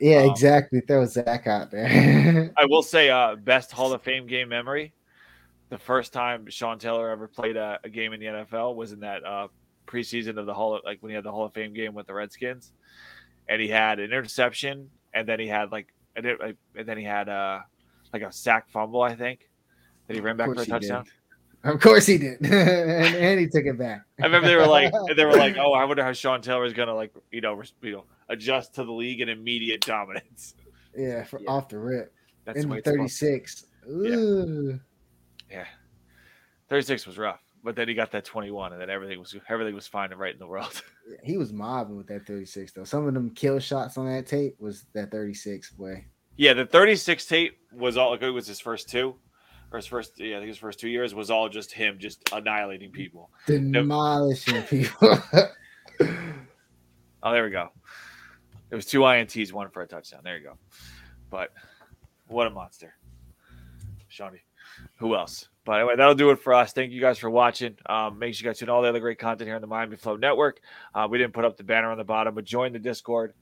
Yeah, 0.00 0.18
Um, 0.18 0.30
exactly. 0.30 0.80
Throw 0.80 1.04
Zach 1.06 1.46
out 1.46 1.70
there. 1.70 2.52
I 2.56 2.64
will 2.66 2.82
say, 2.82 3.10
uh, 3.10 3.34
best 3.36 3.72
Hall 3.72 3.92
of 3.92 4.02
Fame 4.02 4.26
game 4.26 4.48
memory. 4.48 4.92
The 5.70 5.78
first 5.78 6.12
time 6.12 6.46
Sean 6.48 6.78
Taylor 6.78 7.10
ever 7.10 7.26
played 7.26 7.56
a, 7.56 7.78
a 7.84 7.88
game 7.88 8.12
in 8.12 8.20
the 8.20 8.26
NFL 8.26 8.74
was 8.76 8.92
in 8.92 9.00
that 9.00 9.24
uh, 9.24 9.48
preseason 9.88 10.38
of 10.38 10.46
the 10.46 10.54
Hall, 10.54 10.74
of, 10.76 10.82
like 10.84 10.98
when 11.02 11.10
he 11.10 11.14
had 11.14 11.24
the 11.24 11.32
Hall 11.32 11.44
of 11.44 11.52
Fame 11.54 11.72
game 11.74 11.94
with 11.94 12.06
the 12.06 12.14
Redskins, 12.14 12.72
and 13.48 13.60
he 13.60 13.68
had 13.68 13.98
an 13.98 14.06
interception, 14.06 14.90
and 15.14 15.26
then 15.26 15.40
he 15.40 15.48
had 15.48 15.72
like, 15.72 15.88
and, 16.14 16.26
it, 16.26 16.38
and 16.76 16.86
then 16.86 16.98
he 16.98 17.04
had 17.04 17.28
uh, 17.28 17.60
like 18.12 18.22
a 18.22 18.30
sack 18.30 18.68
fumble, 18.68 19.02
I 19.02 19.14
think, 19.16 19.48
that 20.06 20.14
he 20.14 20.20
ran 20.20 20.36
back 20.36 20.46
for 20.48 20.52
a 20.52 20.54
course 20.56 20.66
he 20.66 20.72
did. 20.72 20.80
touchdown. 20.88 21.04
Of 21.64 21.80
course 21.80 22.06
he 22.06 22.18
did, 22.18 22.40
and, 22.42 23.16
and 23.16 23.40
he 23.40 23.46
took 23.48 23.64
it 23.64 23.76
back. 23.76 24.02
I 24.20 24.26
remember 24.26 24.46
they 24.46 24.54
were 24.54 24.66
like, 24.66 24.92
they 25.16 25.24
were 25.24 25.34
like, 25.36 25.56
"Oh, 25.58 25.72
I 25.72 25.84
wonder 25.84 26.04
how 26.04 26.12
Sean 26.12 26.40
Taylor 26.40 26.64
is 26.64 26.72
gonna 26.72 26.94
like, 26.94 27.12
you 27.32 27.40
know, 27.40 27.54
res- 27.54 27.72
you 27.82 27.90
know, 27.92 28.04
adjust 28.28 28.74
to 28.76 28.84
the 28.84 28.92
league 28.92 29.20
and 29.22 29.28
immediate 29.30 29.80
dominance." 29.80 30.54
yeah, 30.96 31.24
for, 31.24 31.40
Yeah. 31.40 31.50
off 31.50 31.68
the 31.68 31.78
rip 31.78 32.14
That's 32.44 32.58
in 32.62 32.68
the 32.68 32.80
the 32.82 32.92
way 32.92 33.00
it's 33.06 33.18
supposed 33.18 33.18
to 33.20 33.26
be. 33.26 33.38
36. 33.40 33.66
Ooh. 33.90 34.80
Yeah, 35.50 35.64
thirty 36.68 36.82
six 36.84 37.06
was 37.06 37.18
rough, 37.18 37.40
but 37.68 37.76
then 37.76 37.86
he 37.86 37.92
got 37.92 38.10
that 38.12 38.24
twenty 38.24 38.50
one, 38.50 38.72
and 38.72 38.80
then 38.80 38.88
everything 38.88 39.18
was 39.18 39.36
everything 39.50 39.74
was 39.74 39.86
fine 39.86 40.10
and 40.10 40.18
right 40.18 40.32
in 40.32 40.38
the 40.38 40.46
world. 40.46 40.80
He 41.22 41.36
was 41.36 41.52
mobbing 41.52 41.96
with 41.98 42.06
that 42.06 42.26
36 42.26 42.72
though. 42.72 42.84
Some 42.84 43.06
of 43.06 43.12
them 43.12 43.28
kill 43.34 43.58
shots 43.58 43.98
on 43.98 44.06
that 44.06 44.26
tape 44.26 44.56
was 44.58 44.84
that 44.94 45.10
36 45.10 45.70
boy. 45.72 46.02
yeah, 46.36 46.54
the 46.54 46.64
thirty 46.64 46.96
six 46.96 47.26
tape 47.26 47.58
was 47.72 47.98
all. 47.98 48.14
It 48.14 48.26
was 48.30 48.46
his 48.46 48.58
first 48.60 48.88
two, 48.88 49.14
or 49.70 49.76
his 49.76 49.86
first. 49.86 50.18
Yeah, 50.18 50.36
I 50.36 50.38
think 50.40 50.48
his 50.48 50.56
first 50.56 50.80
two 50.80 50.88
years 50.88 51.14
was 51.14 51.30
all 51.30 51.50
just 51.50 51.72
him 51.72 51.98
just 51.98 52.30
annihilating 52.32 52.90
people. 52.90 53.30
Demolishing 53.46 54.62
people. 54.70 55.18
Oh, 57.20 57.32
there 57.32 57.42
we 57.44 57.50
go. 57.50 57.70
It 58.70 58.76
was 58.76 58.86
two 58.86 59.00
ints, 59.00 59.52
one 59.52 59.68
for 59.70 59.82
a 59.82 59.86
touchdown. 59.86 60.20
There 60.22 60.38
you 60.38 60.44
go. 60.44 60.58
But 61.30 61.52
what 62.28 62.46
a 62.46 62.50
monster, 62.50 62.94
Shawnee. 64.08 64.42
Who 64.98 65.16
else? 65.16 65.48
But 65.68 65.80
anyway, 65.80 65.96
that'll 65.98 66.14
do 66.14 66.30
it 66.30 66.40
for 66.40 66.54
us. 66.54 66.72
Thank 66.72 66.92
you 66.92 67.00
guys 67.02 67.18
for 67.18 67.28
watching. 67.28 67.76
Um, 67.84 68.18
make 68.18 68.32
sure 68.32 68.46
you 68.46 68.50
guys 68.50 68.58
tune 68.58 68.70
all 68.70 68.80
the 68.80 68.88
other 68.88 69.00
great 69.00 69.18
content 69.18 69.48
here 69.48 69.54
on 69.54 69.60
the 69.60 69.66
Miami 69.66 69.96
Flow 69.96 70.16
Network. 70.16 70.60
Uh, 70.94 71.06
we 71.10 71.18
didn't 71.18 71.34
put 71.34 71.44
up 71.44 71.58
the 71.58 71.62
banner 71.62 71.90
on 71.90 71.98
the 71.98 72.04
bottom, 72.04 72.34
but 72.34 72.46
join 72.46 72.72
the 72.72 72.78
Discord. 72.78 73.34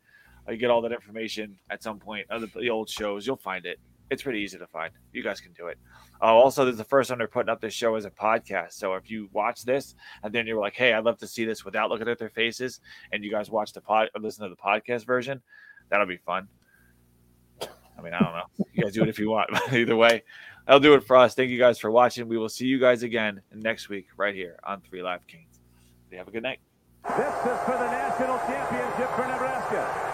Uh, 0.48 0.50
you 0.50 0.58
get 0.58 0.68
all 0.68 0.82
that 0.82 0.90
information 0.90 1.56
at 1.70 1.84
some 1.84 2.00
point. 2.00 2.26
Other 2.28 2.48
the 2.48 2.68
old 2.68 2.90
shows, 2.90 3.28
you'll 3.28 3.36
find 3.36 3.64
it. 3.64 3.78
It's 4.10 4.24
pretty 4.24 4.40
easy 4.40 4.58
to 4.58 4.66
find. 4.66 4.92
You 5.12 5.22
guys 5.22 5.40
can 5.40 5.52
do 5.52 5.68
it. 5.68 5.78
Uh, 6.20 6.34
also, 6.34 6.64
this 6.64 6.72
is 6.72 6.78
the 6.78 6.84
first 6.84 7.10
time 7.10 7.18
they're 7.18 7.28
putting 7.28 7.48
up 7.48 7.60
this 7.60 7.74
show 7.74 7.94
as 7.94 8.06
a 8.06 8.10
podcast. 8.10 8.72
So 8.72 8.94
if 8.94 9.08
you 9.08 9.28
watch 9.32 9.62
this 9.62 9.94
and 10.24 10.34
then 10.34 10.48
you're 10.48 10.60
like, 10.60 10.74
"Hey, 10.74 10.94
I'd 10.94 11.04
love 11.04 11.18
to 11.18 11.28
see 11.28 11.44
this 11.44 11.64
without 11.64 11.90
looking 11.90 12.08
at 12.08 12.18
their 12.18 12.30
faces," 12.30 12.80
and 13.12 13.22
you 13.22 13.30
guys 13.30 13.50
watch 13.50 13.72
the 13.72 13.80
pod 13.80 14.08
or 14.16 14.20
listen 14.20 14.42
to 14.42 14.50
the 14.50 14.56
podcast 14.56 15.06
version, 15.06 15.40
that'll 15.90 16.06
be 16.06 16.16
fun. 16.16 16.48
I 17.96 18.02
mean, 18.02 18.14
I 18.14 18.18
don't 18.18 18.32
know. 18.32 18.66
You 18.72 18.82
guys 18.82 18.94
do 18.94 19.02
it 19.02 19.08
if 19.08 19.18
you 19.20 19.30
want. 19.30 19.48
Either 19.72 19.96
way, 19.96 20.24
that'll 20.66 20.80
do 20.80 20.94
it 20.94 21.04
for 21.04 21.16
us. 21.16 21.34
Thank 21.34 21.50
you 21.50 21.58
guys 21.58 21.78
for 21.78 21.90
watching. 21.90 22.28
We 22.28 22.38
will 22.38 22.48
see 22.48 22.66
you 22.66 22.78
guys 22.78 23.02
again 23.02 23.40
next 23.54 23.88
week 23.88 24.08
right 24.16 24.34
here 24.34 24.58
on 24.64 24.80
Three 24.80 25.02
Live 25.02 25.26
Canes. 25.26 25.60
Have 26.12 26.28
a 26.28 26.30
good 26.30 26.42
night. 26.42 26.60
This 27.04 27.28
is 27.28 27.60
for 27.64 27.76
the 27.78 27.90
national 27.90 28.38
championship 28.38 29.10
for 29.14 29.26
Nebraska. 29.26 30.12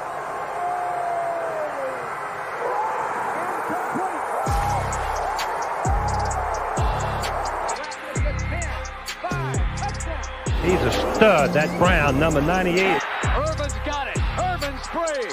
He's 10.62 10.80
a 10.80 10.92
stud, 10.92 11.52
that 11.54 11.76
Brown, 11.78 12.20
number 12.20 12.40
98. 12.40 12.78
Irvin's 12.78 13.74
got 13.84 14.06
it. 14.06 14.18
Irvin's 14.38 14.86
free. 14.94 15.26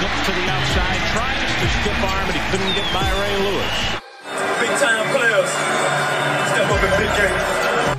Slips 0.00 0.20
to 0.24 0.32
the 0.32 0.46
outside, 0.48 1.00
tries 1.12 1.50
to 1.60 1.68
stiff 1.80 2.00
arm, 2.04 2.24
but 2.24 2.34
he 2.34 2.42
couldn't 2.50 2.74
get 2.74 2.88
by 2.92 3.04
Ray 3.20 3.36
Lewis. 3.44 3.99
Big 4.60 4.68
time 4.76 5.06
players. 5.16 5.50
Step 6.52 6.68
up 6.68 6.82
in 6.84 6.92
big 7.00 7.12
game. 7.16 7.36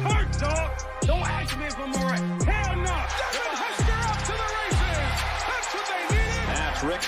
Hard 0.06 0.30
dog. 0.38 0.70
Don't 1.02 1.26
ask 1.26 1.58
me 1.58 1.66
if 1.66 1.80
I'm 1.80 1.94
all 1.94 2.06
right. 2.06 2.22
Hell 2.46 2.76
no. 2.78 2.98
Devin 3.34 3.58
Hester 3.58 4.00
up 4.06 4.20
to 4.30 4.34
the 4.38 4.48
races. 4.62 4.98
That's 5.50 5.70
what 5.74 5.86
they 5.90 6.02
needed. 6.14 6.46
That's 6.54 6.84
Rix 6.84 7.04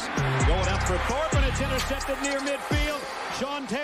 going 0.49 0.67
up 0.73 0.81
for 0.83 0.97
Thorpe, 1.05 1.33
and 1.35 1.45
it's 1.45 1.61
intercepted 1.61 2.17
near 2.23 2.39
midfield. 2.39 3.01
Sean 3.39 3.67
Taylor. 3.67 3.81